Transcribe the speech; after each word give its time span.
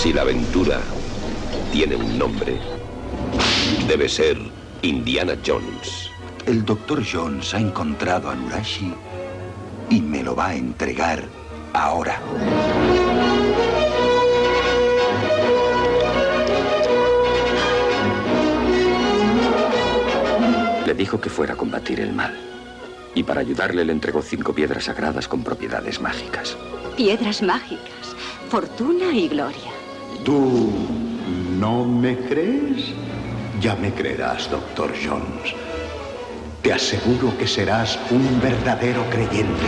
Si 0.00 0.14
la 0.14 0.22
aventura 0.22 0.80
tiene 1.70 1.94
un 1.94 2.16
nombre, 2.16 2.58
debe 3.86 4.08
ser 4.08 4.38
Indiana 4.80 5.34
Jones. 5.46 6.10
El 6.46 6.64
doctor 6.64 7.02
Jones 7.04 7.52
ha 7.52 7.60
encontrado 7.60 8.30
a 8.30 8.34
Nurashi 8.34 8.94
y 9.90 10.00
me 10.00 10.22
lo 10.22 10.34
va 10.34 10.46
a 10.46 10.54
entregar 10.54 11.28
ahora. 11.74 12.18
Le 20.86 20.94
dijo 20.94 21.20
que 21.20 21.28
fuera 21.28 21.52
a 21.52 21.56
combatir 21.58 22.00
el 22.00 22.14
mal. 22.14 22.34
Y 23.14 23.22
para 23.22 23.42
ayudarle 23.42 23.84
le 23.84 23.92
entregó 23.92 24.22
cinco 24.22 24.54
piedras 24.54 24.84
sagradas 24.84 25.28
con 25.28 25.44
propiedades 25.44 26.00
mágicas. 26.00 26.56
Piedras 26.96 27.42
mágicas, 27.42 28.16
fortuna 28.48 29.12
y 29.12 29.28
gloria. 29.28 29.79
¿Tú 30.24 30.70
no 31.58 31.84
me 31.84 32.16
crees? 32.16 32.92
Ya 33.60 33.74
me 33.76 33.92
creerás, 33.92 34.50
doctor 34.50 34.92
Jones. 34.92 35.54
Te 36.62 36.72
aseguro 36.72 37.36
que 37.38 37.46
serás 37.46 37.98
un 38.10 38.40
verdadero 38.40 39.04
creyente. 39.10 39.66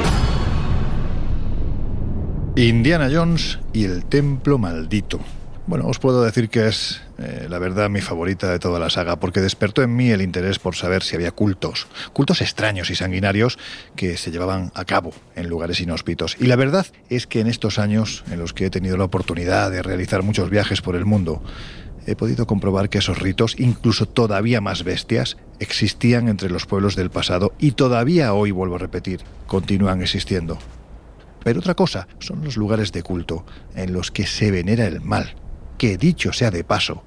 Indiana 2.56 3.08
Jones 3.10 3.58
y 3.72 3.84
el 3.84 4.04
Templo 4.04 4.58
Maldito. 4.58 5.20
Bueno, 5.66 5.86
os 5.86 5.98
puedo 5.98 6.22
decir 6.22 6.50
que 6.50 6.68
es, 6.68 7.00
eh, 7.18 7.46
la 7.48 7.58
verdad, 7.58 7.90
mi 7.90 8.00
favorita 8.00 8.50
de 8.50 8.58
toda 8.58 8.78
la 8.78 8.90
saga, 8.90 9.20
porque 9.20 9.40
despertó 9.40 9.82
en 9.82 9.94
mí 9.94 10.10
el 10.10 10.22
interés 10.22 10.58
por 10.58 10.74
saber 10.74 11.02
si 11.02 11.14
había 11.14 11.30
cultos, 11.30 11.86
cultos 12.12 12.40
extraños 12.40 12.90
y 12.90 12.94
sanguinarios 12.94 13.58
que 13.96 14.16
se 14.16 14.30
llevaban 14.30 14.72
a 14.74 14.84
cabo 14.84 15.12
en 15.36 15.48
lugares 15.48 15.80
inhóspitos. 15.80 16.36
Y 16.40 16.46
la 16.46 16.56
verdad 16.56 16.86
es 17.08 17.26
que 17.26 17.40
en 17.40 17.46
estos 17.46 17.78
años 17.78 18.24
en 18.30 18.38
los 18.38 18.52
que 18.52 18.66
he 18.66 18.70
tenido 18.70 18.96
la 18.96 19.04
oportunidad 19.04 19.70
de 19.70 19.82
realizar 19.82 20.22
muchos 20.22 20.50
viajes 20.50 20.80
por 20.80 20.96
el 20.96 21.04
mundo, 21.04 21.42
he 22.06 22.16
podido 22.16 22.46
comprobar 22.46 22.88
que 22.88 22.98
esos 22.98 23.18
ritos, 23.18 23.54
incluso 23.58 24.06
todavía 24.06 24.60
más 24.60 24.84
bestias, 24.84 25.36
existían 25.60 26.28
entre 26.28 26.50
los 26.50 26.66
pueblos 26.66 26.96
del 26.96 27.10
pasado 27.10 27.52
y 27.58 27.72
todavía 27.72 28.34
hoy, 28.34 28.50
vuelvo 28.50 28.76
a 28.76 28.78
repetir, 28.78 29.20
continúan 29.46 30.02
existiendo. 30.02 30.58
Pero 31.44 31.60
otra 31.60 31.74
cosa 31.74 32.08
son 32.18 32.44
los 32.44 32.56
lugares 32.56 32.92
de 32.92 33.02
culto 33.02 33.44
en 33.74 33.92
los 33.92 34.10
que 34.10 34.26
se 34.26 34.50
venera 34.50 34.86
el 34.86 35.00
mal, 35.00 35.34
que 35.82 35.96
dicho 35.96 36.32
sea 36.32 36.52
de 36.52 36.62
paso, 36.62 37.02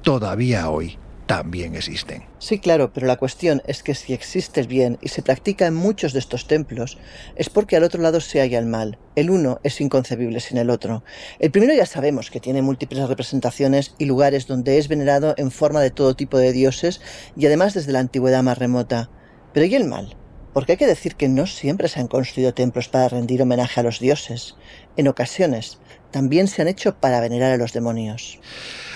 todavía 0.00 0.70
hoy 0.70 0.98
también 1.26 1.74
existen. 1.74 2.24
Sí, 2.38 2.58
claro, 2.58 2.90
pero 2.90 3.06
la 3.06 3.18
cuestión 3.18 3.60
es 3.66 3.82
que 3.82 3.94
si 3.94 4.14
existe 4.14 4.62
el 4.62 4.66
bien 4.66 4.96
y 5.02 5.10
se 5.10 5.20
practica 5.20 5.66
en 5.66 5.74
muchos 5.74 6.14
de 6.14 6.20
estos 6.20 6.46
templos, 6.46 6.96
es 7.36 7.50
porque 7.50 7.76
al 7.76 7.84
otro 7.84 8.00
lado 8.00 8.22
se 8.22 8.40
halla 8.40 8.58
el 8.58 8.64
mal. 8.64 8.98
El 9.14 9.28
uno 9.28 9.60
es 9.62 9.78
inconcebible 9.82 10.40
sin 10.40 10.56
el 10.56 10.70
otro. 10.70 11.04
El 11.38 11.50
primero 11.50 11.74
ya 11.74 11.84
sabemos 11.84 12.30
que 12.30 12.40
tiene 12.40 12.62
múltiples 12.62 13.06
representaciones 13.06 13.94
y 13.98 14.06
lugares 14.06 14.46
donde 14.46 14.78
es 14.78 14.88
venerado 14.88 15.34
en 15.36 15.50
forma 15.50 15.82
de 15.82 15.90
todo 15.90 16.16
tipo 16.16 16.38
de 16.38 16.52
dioses 16.52 17.02
y 17.36 17.44
además 17.44 17.74
desde 17.74 17.92
la 17.92 17.98
antigüedad 17.98 18.42
más 18.42 18.56
remota. 18.56 19.10
Pero 19.52 19.66
¿y 19.66 19.74
el 19.74 19.84
mal? 19.84 20.16
Porque 20.54 20.72
hay 20.72 20.78
que 20.78 20.86
decir 20.86 21.16
que 21.16 21.28
no 21.28 21.46
siempre 21.46 21.88
se 21.88 22.00
han 22.00 22.06
construido 22.06 22.54
templos 22.54 22.88
para 22.88 23.08
rendir 23.08 23.42
homenaje 23.42 23.80
a 23.80 23.82
los 23.82 23.98
dioses. 23.98 24.54
En 24.96 25.08
ocasiones, 25.08 25.78
también 26.14 26.46
se 26.46 26.62
han 26.62 26.68
hecho 26.68 26.94
para 26.94 27.20
venerar 27.20 27.50
a 27.50 27.56
los 27.56 27.72
demonios. 27.72 28.38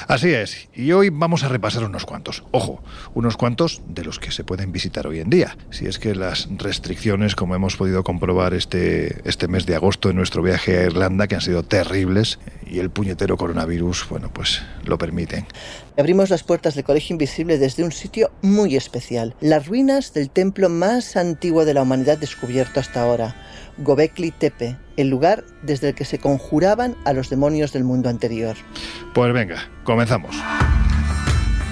Así 0.06 0.30
es, 0.30 0.69
y 0.72 0.92
hoy 0.92 1.11
vamos 1.11 1.42
a 1.42 1.48
repasar 1.48 1.83
unos 1.83 2.06
cuantos. 2.06 2.44
Ojo, 2.52 2.80
unos 3.12 3.36
cuantos 3.36 3.83
de 3.88 4.05
los 4.05 4.20
que 4.20 4.30
se 4.30 4.44
pueden 4.44 4.70
visitar 4.70 5.08
hoy 5.08 5.19
en 5.19 5.28
día. 5.28 5.56
Si 5.70 5.86
es 5.86 5.98
que 5.98 6.14
las 6.14 6.48
restricciones, 6.58 7.34
como 7.34 7.56
hemos 7.56 7.74
podido 7.77 8.05
comprobar 8.05 8.55
este, 8.55 9.28
este 9.28 9.48
mes 9.48 9.66
de 9.66 9.74
agosto 9.74 10.11
en 10.11 10.16
nuestro 10.16 10.44
viaje 10.44 10.78
a 10.78 10.84
Irlanda, 10.84 11.27
que 11.27 11.34
han 11.34 11.41
sido 11.41 11.64
terribles, 11.64 12.39
y 12.64 12.78
el 12.78 12.91
puñetero 12.91 13.36
coronavirus, 13.36 14.08
bueno, 14.08 14.30
pues 14.33 14.62
lo 14.84 14.96
permiten. 14.96 15.44
Abrimos 15.96 16.30
las 16.30 16.44
puertas 16.44 16.77
del 16.77 16.84
Colegio 16.84 17.14
Invisible 17.14 17.58
desde 17.58 17.83
un 17.83 17.91
sitio 17.91 18.30
muy 18.42 18.77
especial, 18.77 19.34
las 19.40 19.67
ruinas 19.67 20.14
del 20.14 20.30
templo 20.30 20.68
más 20.68 21.17
antiguo 21.17 21.64
de 21.64 21.74
la 21.74 21.83
humanidad 21.83 22.17
descubierto 22.17 22.78
hasta 22.78 23.02
ahora 23.02 23.34
Gobekli 23.78 24.33
Tepe, 24.33 24.77
el 24.96 25.08
lugar 25.08 25.44
desde 25.62 25.90
el 25.90 25.94
que 25.94 26.05
se 26.05 26.18
conjuraban 26.18 26.96
a 27.05 27.12
los 27.12 27.30
demonios 27.30 27.72
del 27.72 27.84
mundo 27.84 28.08
anterior. 28.08 28.56
Pues 29.14 29.33
venga, 29.33 29.68
comenzamos. 29.84 30.36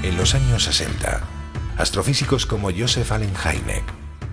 En 0.02 0.16
los 0.16 0.34
años 0.34 0.64
60, 0.64 1.20
astrofísicos 1.76 2.46
como 2.46 2.70
Joseph 2.70 3.10
Allen 3.10 3.34
Hynek, 3.34 3.84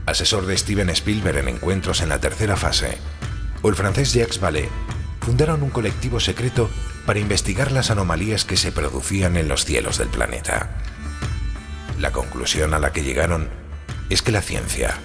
asesor 0.06 0.46
de 0.46 0.58
Steven 0.58 0.90
Spielberg 0.90 1.38
en 1.38 1.48
encuentros 1.48 2.02
en 2.02 2.10
la 2.10 2.20
tercera 2.20 2.56
fase, 2.56 2.98
o 3.62 3.70
el 3.70 3.76
francés 3.76 4.14
Jacques 4.14 4.40
Vallée, 4.40 4.70
fundaron 5.22 5.64
un 5.64 5.70
colectivo 5.70 6.20
secreto 6.20 6.70
para 7.06 7.20
investigar 7.20 7.72
las 7.72 7.92
anomalías 7.92 8.46
que 8.46 8.58
se 8.58 8.72
producían 8.72 9.38
en 9.38 9.48
los 9.48 9.66
cielos 9.66 9.98
del 9.98 10.10
planeta. 10.10 10.70
La 12.00 12.12
conclusión 12.12 12.74
a 12.74 12.80
la 12.80 12.92
que 12.92 13.04
llegaron 13.04 13.50
es 14.10 14.22
que 14.22 14.32
la 14.32 14.42
ciencia, 14.42 14.96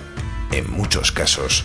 en 0.50 0.70
muchos 0.70 1.12
casos, 1.12 1.64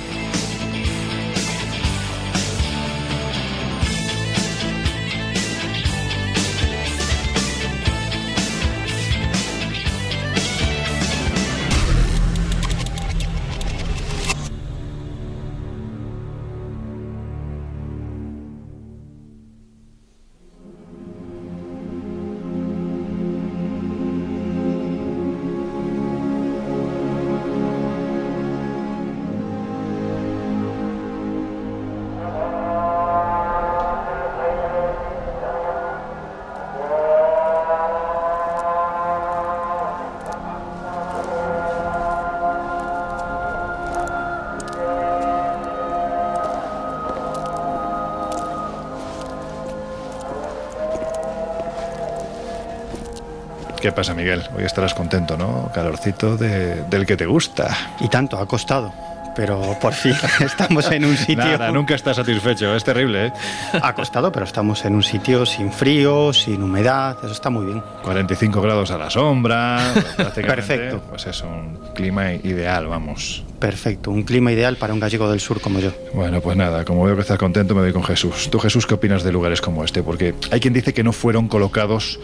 ¿Qué 53.81 53.91
pasa, 53.91 54.13
Miguel? 54.13 54.43
Hoy 54.55 54.63
estarás 54.63 54.93
contento, 54.93 55.37
¿no? 55.37 55.71
Calorcito 55.73 56.37
de- 56.37 56.83
del 56.83 57.05
que 57.05 57.17
te 57.17 57.25
gusta. 57.25 57.75
Y 57.99 58.07
tanto, 58.09 58.37
ha 58.37 58.45
costado. 58.47 58.93
Pero 59.35 59.77
por 59.81 59.93
fin 59.93 60.13
estamos 60.41 60.91
en 60.91 61.05
un 61.05 61.15
sitio. 61.17 61.37
Nada, 61.37 61.71
nunca 61.71 61.95
estás 61.95 62.17
satisfecho, 62.17 62.75
es 62.75 62.83
terrible, 62.83 63.27
¿eh? 63.27 63.33
Ha 63.81 63.95
costado, 63.95 64.29
pero 64.31 64.45
estamos 64.45 64.83
en 64.83 64.93
un 64.93 65.01
sitio 65.03 65.45
sin 65.45 65.71
frío, 65.71 66.33
sin 66.33 66.61
humedad, 66.61 67.17
eso 67.23 67.31
está 67.31 67.49
muy 67.49 67.65
bien. 67.65 67.81
45 68.03 68.61
grados 68.61 68.91
a 68.91 68.97
la 68.97 69.09
sombra, 69.09 69.93
Perfecto. 70.35 71.01
Pues 71.09 71.25
es 71.27 71.41
un 71.43 71.79
clima 71.95 72.33
ideal, 72.33 72.87
vamos. 72.87 73.43
Perfecto, 73.57 74.11
un 74.11 74.23
clima 74.23 74.51
ideal 74.51 74.75
para 74.75 74.93
un 74.93 74.99
gallego 74.99 75.31
del 75.31 75.39
sur 75.39 75.61
como 75.61 75.79
yo. 75.79 75.91
Bueno, 76.13 76.41
pues 76.41 76.57
nada, 76.57 76.83
como 76.83 77.03
veo 77.05 77.15
que 77.15 77.21
estás 77.21 77.37
contento, 77.39 77.73
me 77.73 77.81
voy 77.81 77.93
con 77.93 78.03
Jesús. 78.03 78.49
¿Tú, 78.51 78.59
Jesús, 78.59 78.85
qué 78.85 78.95
opinas 78.95 79.23
de 79.23 79.31
lugares 79.31 79.61
como 79.61 79.85
este? 79.85 80.03
Porque 80.03 80.35
hay 80.51 80.59
quien 80.59 80.73
dice 80.73 80.93
que 80.93 81.03
no 81.03 81.13
fueron 81.13 81.47
colocados 81.47 82.19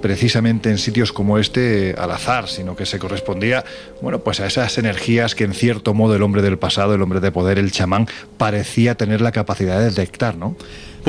precisamente 0.00 0.70
en 0.70 0.78
sitios 0.78 1.12
como 1.12 1.38
este 1.38 1.94
al 1.98 2.10
azar, 2.10 2.48
sino 2.48 2.76
que 2.76 2.86
se 2.86 2.98
correspondía, 2.98 3.64
bueno, 4.00 4.20
pues 4.20 4.40
a 4.40 4.46
esas 4.46 4.78
energías 4.78 5.34
que 5.34 5.44
en 5.44 5.54
cierto 5.54 5.94
modo 5.94 6.14
el 6.14 6.22
hombre 6.22 6.42
del 6.42 6.58
pasado, 6.58 6.94
el 6.94 7.02
hombre 7.02 7.20
de 7.20 7.32
poder, 7.32 7.58
el 7.58 7.72
chamán, 7.72 8.06
parecía 8.36 8.94
tener 8.94 9.20
la 9.20 9.32
capacidad 9.32 9.78
de 9.78 9.86
detectar, 9.86 10.36
¿no? 10.36 10.56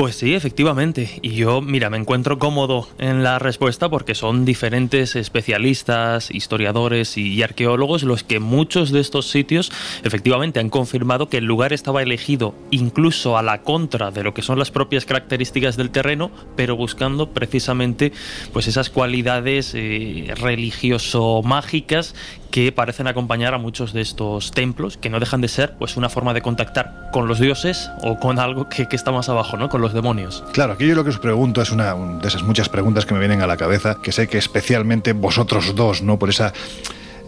Pues 0.00 0.16
sí, 0.16 0.34
efectivamente. 0.34 1.18
Y 1.20 1.32
yo, 1.32 1.60
mira, 1.60 1.90
me 1.90 1.98
encuentro 1.98 2.38
cómodo 2.38 2.88
en 2.96 3.22
la 3.22 3.38
respuesta 3.38 3.90
porque 3.90 4.14
son 4.14 4.46
diferentes 4.46 5.14
especialistas, 5.14 6.30
historiadores 6.30 7.18
y 7.18 7.42
arqueólogos 7.42 8.02
los 8.04 8.24
que 8.24 8.40
muchos 8.40 8.92
de 8.92 9.00
estos 9.00 9.28
sitios 9.28 9.70
efectivamente 10.02 10.58
han 10.58 10.70
confirmado 10.70 11.28
que 11.28 11.36
el 11.36 11.44
lugar 11.44 11.74
estaba 11.74 12.00
elegido 12.00 12.54
incluso 12.70 13.36
a 13.36 13.42
la 13.42 13.60
contra 13.60 14.10
de 14.10 14.24
lo 14.24 14.32
que 14.32 14.40
son 14.40 14.58
las 14.58 14.70
propias 14.70 15.04
características 15.04 15.76
del 15.76 15.90
terreno, 15.90 16.30
pero 16.56 16.76
buscando 16.76 17.34
precisamente 17.34 18.10
pues 18.54 18.68
esas 18.68 18.88
cualidades 18.88 19.72
eh, 19.74 20.32
religioso-mágicas 20.34 22.14
que 22.50 22.72
parecen 22.72 23.06
acompañar 23.06 23.54
a 23.54 23.58
muchos 23.58 23.92
de 23.92 24.00
estos 24.00 24.50
templos, 24.50 24.96
que 24.96 25.08
no 25.08 25.20
dejan 25.20 25.40
de 25.40 25.48
ser 25.48 25.74
pues 25.78 25.96
una 25.96 26.08
forma 26.08 26.34
de 26.34 26.42
contactar 26.42 27.10
con 27.12 27.28
los 27.28 27.38
dioses 27.38 27.90
o 28.02 28.18
con 28.18 28.38
algo 28.38 28.68
que, 28.68 28.88
está 28.90 29.12
más 29.12 29.28
abajo, 29.28 29.56
¿no? 29.56 29.68
Demonios. 29.92 30.44
Claro, 30.52 30.74
aquí 30.74 30.86
yo 30.86 30.94
lo 30.94 31.04
que 31.04 31.10
os 31.10 31.18
pregunto 31.18 31.62
es 31.62 31.70
una 31.70 31.94
de 31.94 32.28
esas 32.28 32.42
muchas 32.42 32.68
preguntas 32.68 33.06
que 33.06 33.14
me 33.14 33.20
vienen 33.20 33.42
a 33.42 33.46
la 33.46 33.56
cabeza, 33.56 33.98
que 34.02 34.12
sé 34.12 34.28
que 34.28 34.38
especialmente 34.38 35.12
vosotros 35.12 35.74
dos, 35.74 36.02
¿no? 36.02 36.18
Por 36.18 36.30
esa 36.30 36.52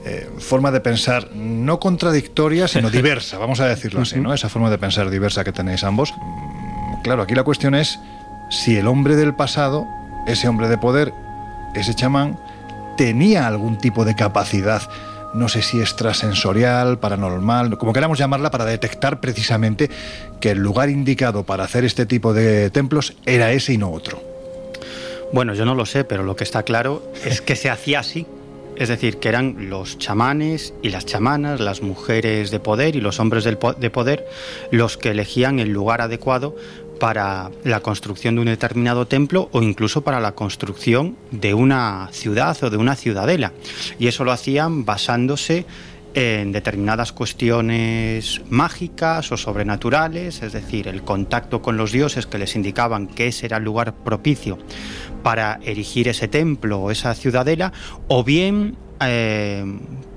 eh, 0.04 0.28
forma 0.38 0.70
de 0.70 0.80
pensar 0.80 1.30
no 1.34 1.78
contradictoria, 1.78 2.68
sino 2.68 2.90
diversa, 2.90 3.38
vamos 3.38 3.60
a 3.60 3.66
decirlo 3.66 4.02
así, 4.02 4.20
¿no? 4.20 4.34
Esa 4.34 4.48
forma 4.48 4.70
de 4.70 4.78
pensar 4.78 5.10
diversa 5.10 5.44
que 5.44 5.52
tenéis 5.52 5.84
ambos. 5.84 6.12
Mm, 6.16 7.02
claro, 7.02 7.22
aquí 7.22 7.34
la 7.34 7.44
cuestión 7.44 7.74
es 7.74 7.98
si 8.50 8.76
el 8.76 8.86
hombre 8.86 9.16
del 9.16 9.34
pasado, 9.34 9.86
ese 10.26 10.48
hombre 10.48 10.68
de 10.68 10.78
poder, 10.78 11.12
ese 11.74 11.94
chamán, 11.94 12.38
tenía 12.96 13.46
algún 13.46 13.78
tipo 13.78 14.04
de 14.04 14.14
capacidad 14.14 14.82
no 15.34 15.48
sé 15.48 15.62
si 15.62 15.80
extrasensorial, 15.80 16.98
paranormal, 16.98 17.78
como 17.78 17.92
queramos 17.92 18.18
llamarla, 18.18 18.50
para 18.50 18.64
detectar 18.64 19.20
precisamente 19.20 19.90
que 20.40 20.50
el 20.50 20.58
lugar 20.58 20.90
indicado 20.90 21.44
para 21.44 21.64
hacer 21.64 21.84
este 21.84 22.06
tipo 22.06 22.34
de 22.34 22.70
templos 22.70 23.14
era 23.24 23.52
ese 23.52 23.72
y 23.72 23.78
no 23.78 23.90
otro. 23.90 24.22
Bueno, 25.32 25.54
yo 25.54 25.64
no 25.64 25.74
lo 25.74 25.86
sé, 25.86 26.04
pero 26.04 26.22
lo 26.22 26.36
que 26.36 26.44
está 26.44 26.62
claro 26.62 27.02
es 27.24 27.40
que 27.40 27.56
se 27.56 27.70
hacía 27.70 28.00
así. 28.00 28.26
Es 28.76 28.88
decir, 28.88 29.18
que 29.18 29.28
eran 29.28 29.68
los 29.68 29.98
chamanes 29.98 30.72
y 30.82 30.88
las 30.88 31.04
chamanas, 31.04 31.60
las 31.60 31.82
mujeres 31.82 32.50
de 32.50 32.58
poder 32.58 32.96
y 32.96 33.00
los 33.00 33.20
hombres 33.20 33.44
de 33.44 33.90
poder 33.90 34.26
los 34.70 34.96
que 34.96 35.10
elegían 35.10 35.58
el 35.58 35.68
lugar 35.68 36.00
adecuado 36.00 36.56
para 37.02 37.50
la 37.64 37.80
construcción 37.80 38.36
de 38.36 38.42
un 38.42 38.46
determinado 38.46 39.08
templo 39.08 39.48
o 39.50 39.60
incluso 39.60 40.02
para 40.02 40.20
la 40.20 40.36
construcción 40.36 41.16
de 41.32 41.52
una 41.52 42.08
ciudad 42.12 42.56
o 42.62 42.70
de 42.70 42.76
una 42.76 42.94
ciudadela. 42.94 43.52
Y 43.98 44.06
eso 44.06 44.22
lo 44.22 44.30
hacían 44.30 44.84
basándose 44.84 45.66
en 46.14 46.52
determinadas 46.52 47.10
cuestiones 47.10 48.40
mágicas 48.50 49.32
o 49.32 49.36
sobrenaturales, 49.36 50.44
es 50.44 50.52
decir, 50.52 50.86
el 50.86 51.02
contacto 51.02 51.60
con 51.60 51.76
los 51.76 51.90
dioses 51.90 52.26
que 52.26 52.38
les 52.38 52.54
indicaban 52.54 53.08
que 53.08 53.26
ese 53.26 53.46
era 53.46 53.56
el 53.56 53.64
lugar 53.64 53.94
propicio 53.94 54.58
para 55.24 55.58
erigir 55.64 56.06
ese 56.06 56.28
templo 56.28 56.82
o 56.82 56.92
esa 56.92 57.16
ciudadela, 57.16 57.72
o 58.06 58.22
bien 58.22 58.76
eh, 59.00 59.64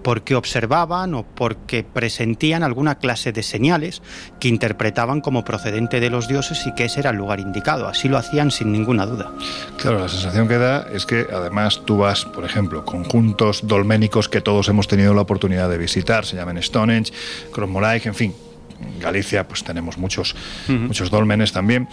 porque 0.04 0.36
observaban 0.36 1.16
o 1.16 1.24
porque 1.24 1.84
presentían 1.84 2.62
alguna 2.62 3.00
clase 3.00 3.32
de 3.32 3.42
señales 3.42 4.04
que 4.40 4.48
interpretaban 4.48 5.22
como 5.22 5.44
procedente 5.44 6.00
de 6.00 6.10
los 6.10 6.28
dioses 6.28 6.68
y 6.68 6.76
que 6.76 6.86
ese 6.86 7.00
era 7.00 7.10
el 7.10 7.18
lugar 7.18 7.40
indicado. 7.40 7.88
Así 7.88 8.08
lo 8.08 8.18
hacían 8.18 8.52
sin 8.52 8.72
ninguna 8.72 9.06
duda. 9.06 9.32
Claro, 9.78 10.00
la 10.00 10.08
sensación 10.08 10.48
que 10.48 10.58
da 10.58 10.88
es 10.94 11.06
que 11.06 11.26
además 11.34 11.82
tú 11.86 11.98
vas, 11.98 12.26
por 12.26 12.46
ejemplo, 12.46 12.86
conjuntos 12.86 13.68
dolménicos 13.68 14.30
que 14.30 14.42
todos 14.42 14.70
hemos 14.70 14.88
tenido 14.88 15.14
la 15.14 15.22
oportunidad 15.22 15.70
de 15.70 15.78
visitar, 15.78 16.26
se 16.26 16.36
llaman 16.36 16.62
Stonehenge, 16.62 17.12
Cromolaic, 17.52 18.06
en 18.06 18.16
fin. 18.16 18.36
En 18.80 19.00
Galicia 19.00 19.48
pues 19.48 19.64
tenemos 19.64 19.98
muchos, 19.98 20.36
muchos 20.68 21.10
dolmenes 21.10 21.52
también 21.52 21.88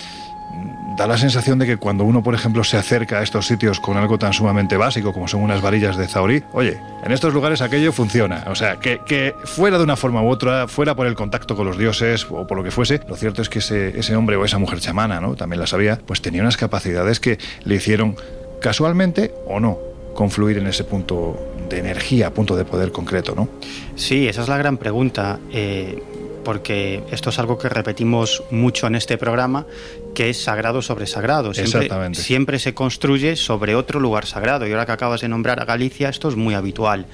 da 0.96 1.06
la 1.06 1.16
sensación 1.16 1.58
de 1.58 1.66
que 1.66 1.76
cuando 1.76 2.04
uno, 2.04 2.22
por 2.22 2.34
ejemplo, 2.34 2.64
se 2.64 2.76
acerca 2.76 3.18
a 3.18 3.22
estos 3.22 3.46
sitios 3.46 3.80
con 3.80 3.96
algo 3.96 4.18
tan 4.18 4.32
sumamente 4.32 4.76
básico 4.76 5.12
como 5.12 5.28
son 5.28 5.42
unas 5.42 5.60
varillas 5.62 5.96
de 5.96 6.06
Zaurí, 6.06 6.42
oye, 6.52 6.78
en 7.04 7.12
estos 7.12 7.32
lugares 7.32 7.60
aquello 7.60 7.92
funciona. 7.92 8.44
O 8.48 8.54
sea, 8.54 8.76
que, 8.76 9.34
fuera 9.44 9.78
de 9.78 9.84
una 9.84 9.96
forma 9.96 10.22
u 10.22 10.28
otra, 10.28 10.68
fuera 10.68 10.94
por 10.94 11.06
el 11.06 11.14
contacto 11.14 11.56
con 11.56 11.66
los 11.66 11.78
dioses 11.78 12.26
o 12.30 12.46
por 12.46 12.56
lo 12.58 12.64
que 12.64 12.70
fuese, 12.70 13.00
lo 13.08 13.16
cierto 13.16 13.42
es 13.42 13.48
que 13.48 13.60
ese, 13.60 13.98
ese 13.98 14.16
hombre 14.16 14.36
o 14.36 14.44
esa 14.44 14.58
mujer 14.58 14.80
chamana, 14.80 15.20
¿no? 15.20 15.34
También 15.34 15.60
la 15.60 15.66
sabía, 15.66 15.98
pues 16.04 16.22
tenía 16.22 16.42
unas 16.42 16.56
capacidades 16.56 17.20
que 17.20 17.38
le 17.64 17.76
hicieron 17.76 18.16
casualmente 18.60 19.32
o 19.46 19.60
no 19.60 19.78
confluir 20.14 20.58
en 20.58 20.66
ese 20.66 20.84
punto 20.84 21.38
de 21.68 21.78
energía, 21.78 22.32
punto 22.32 22.54
de 22.54 22.64
poder 22.64 22.92
concreto, 22.92 23.34
¿no? 23.34 23.48
Sí, 23.96 24.28
esa 24.28 24.42
es 24.42 24.48
la 24.48 24.58
gran 24.58 24.76
pregunta. 24.76 25.38
Eh, 25.50 26.02
porque 26.44 27.02
esto 27.10 27.30
es 27.30 27.38
algo 27.38 27.58
que 27.58 27.68
repetimos 27.68 28.42
mucho 28.50 28.86
en 28.86 28.94
este 28.94 29.18
programa, 29.18 29.66
que 30.14 30.30
es 30.30 30.42
sagrado 30.42 30.82
sobre 30.82 31.06
sagrado. 31.06 31.54
Siempre, 31.54 32.14
siempre 32.14 32.58
se 32.58 32.74
construye 32.74 33.36
sobre 33.36 33.74
otro 33.74 34.00
lugar 34.00 34.26
sagrado. 34.26 34.66
Y 34.66 34.72
ahora 34.72 34.86
que 34.86 34.92
acabas 34.92 35.20
de 35.20 35.28
nombrar 35.28 35.60
a 35.60 35.64
Galicia, 35.64 36.08
esto 36.08 36.28
es 36.28 36.36
muy 36.36 36.54
habitual. 36.54 37.06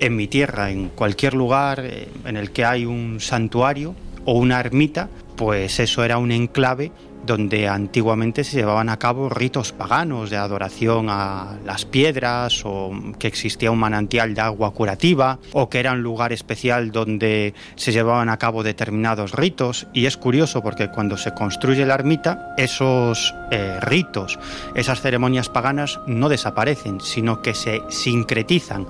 En 0.00 0.16
mi 0.16 0.26
tierra, 0.26 0.70
en 0.70 0.88
cualquier 0.88 1.34
lugar 1.34 1.80
eh, 1.84 2.08
en 2.24 2.36
el 2.36 2.50
que 2.50 2.64
hay 2.64 2.84
un 2.84 3.20
santuario 3.20 3.94
o 4.24 4.34
una 4.34 4.60
ermita, 4.60 5.08
pues 5.36 5.80
eso 5.80 6.04
era 6.04 6.18
un 6.18 6.32
enclave 6.32 6.92
donde 7.26 7.68
antiguamente 7.68 8.44
se 8.44 8.56
llevaban 8.56 8.88
a 8.88 8.98
cabo 8.98 9.28
ritos 9.28 9.72
paganos 9.72 10.30
de 10.30 10.36
adoración 10.36 11.08
a 11.08 11.58
las 11.64 11.84
piedras 11.84 12.62
o 12.64 12.92
que 13.18 13.28
existía 13.28 13.70
un 13.70 13.78
manantial 13.78 14.34
de 14.34 14.40
agua 14.40 14.72
curativa 14.72 15.38
o 15.52 15.68
que 15.68 15.80
era 15.80 15.92
un 15.92 16.02
lugar 16.02 16.32
especial 16.32 16.90
donde 16.90 17.54
se 17.76 17.92
llevaban 17.92 18.28
a 18.28 18.38
cabo 18.38 18.62
determinados 18.62 19.32
ritos. 19.32 19.86
Y 19.92 20.06
es 20.06 20.16
curioso 20.16 20.62
porque 20.62 20.90
cuando 20.90 21.16
se 21.16 21.32
construye 21.34 21.86
la 21.86 21.94
ermita 21.94 22.54
esos 22.56 23.34
eh, 23.50 23.78
ritos, 23.80 24.38
esas 24.74 25.00
ceremonias 25.00 25.48
paganas 25.48 26.00
no 26.06 26.28
desaparecen 26.28 27.00
sino 27.00 27.42
que 27.42 27.54
se 27.54 27.82
sincretizan 27.88 28.86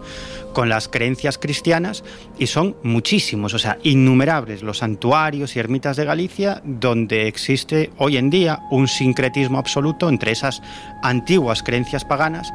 con 0.55 0.71
las 0.71 0.89
creencias 0.89 1.37
cristianas 1.37 2.03
y 2.39 2.47
son 2.47 2.77
muchísimos, 2.83 3.53
o 3.53 3.59
sea, 3.59 3.77
innumerables 3.83 4.63
los 4.63 4.79
santuarios 4.79 5.55
y 5.55 5.59
ermitas 5.59 5.99
de 5.99 6.07
Galicia 6.07 6.63
donde 6.65 7.29
existe 7.29 7.91
hoy 7.99 8.17
en 8.17 8.31
día 8.31 8.61
un 8.71 8.89
sincretismo 8.89 9.59
absoluto 9.59 10.09
entre 10.09 10.33
esas 10.33 10.63
antiguas 11.03 11.63
creencias 11.63 12.07
paganas 12.07 12.51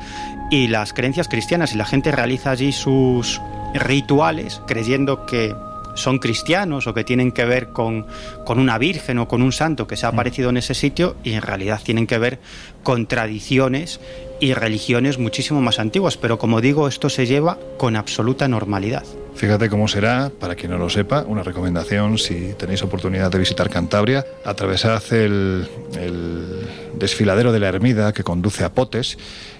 y 0.49 0.67
las 0.67 0.93
creencias 0.93 1.27
cristianas 1.27 1.73
y 1.73 1.77
la 1.77 1.85
gente 1.85 2.11
realiza 2.11 2.49
allí 2.49 2.71
sus 2.71 3.39
rituales 3.75 4.61
creyendo 4.65 5.27
que 5.27 5.53
son 5.95 6.19
cristianos 6.19 6.87
o 6.87 6.93
que 6.93 7.03
tienen 7.03 7.31
que 7.31 7.45
ver 7.45 7.69
con, 7.69 8.07
con, 8.45 8.59
una 8.59 8.77
virgen 8.77 9.19
o 9.19 9.27
con 9.27 9.41
un 9.41 9.51
santo 9.51 9.85
que 9.85 9.97
se 9.97 10.05
ha 10.05 10.11
mm. 10.11 10.13
aparecido 10.13 10.49
en 10.49 10.57
ese 10.57 10.73
sitio 10.73 11.17
y 11.23 11.33
en 11.33 11.41
realidad 11.41 11.81
tienen 11.83 12.07
que 12.07 12.17
ver 12.17 12.39
con 12.83 13.05
tradiciones 13.05 13.99
y 14.39 14.53
religiones 14.53 15.17
muchísimo 15.17 15.61
más 15.61 15.79
antiguas, 15.79 16.17
pero 16.17 16.37
como 16.37 16.61
digo, 16.61 16.87
esto 16.87 17.09
se 17.09 17.25
lleva 17.25 17.57
con 17.77 17.95
absoluta 17.95 18.47
normalidad. 18.47 19.03
Fíjate 19.35 19.69
cómo 19.69 19.87
será, 19.87 20.31
para 20.37 20.55
quien 20.55 20.71
no 20.71 20.77
lo 20.77 20.89
sepa, 20.89 21.23
una 21.27 21.43
recomendación 21.43 22.17
si 22.17 22.53
tenéis 22.57 22.83
oportunidad 22.83 23.31
de 23.31 23.39
visitar 23.39 23.69
Cantabria, 23.69 24.25
atravesad 24.43 25.01
el, 25.13 25.67
el 25.97 26.67
desfiladero 26.95 27.51
de 27.51 27.59
la 27.59 27.69
Ermida 27.69 28.13
que 28.13 28.23
conduce 28.23 28.63
a 28.63 28.73
Potes 28.73 29.17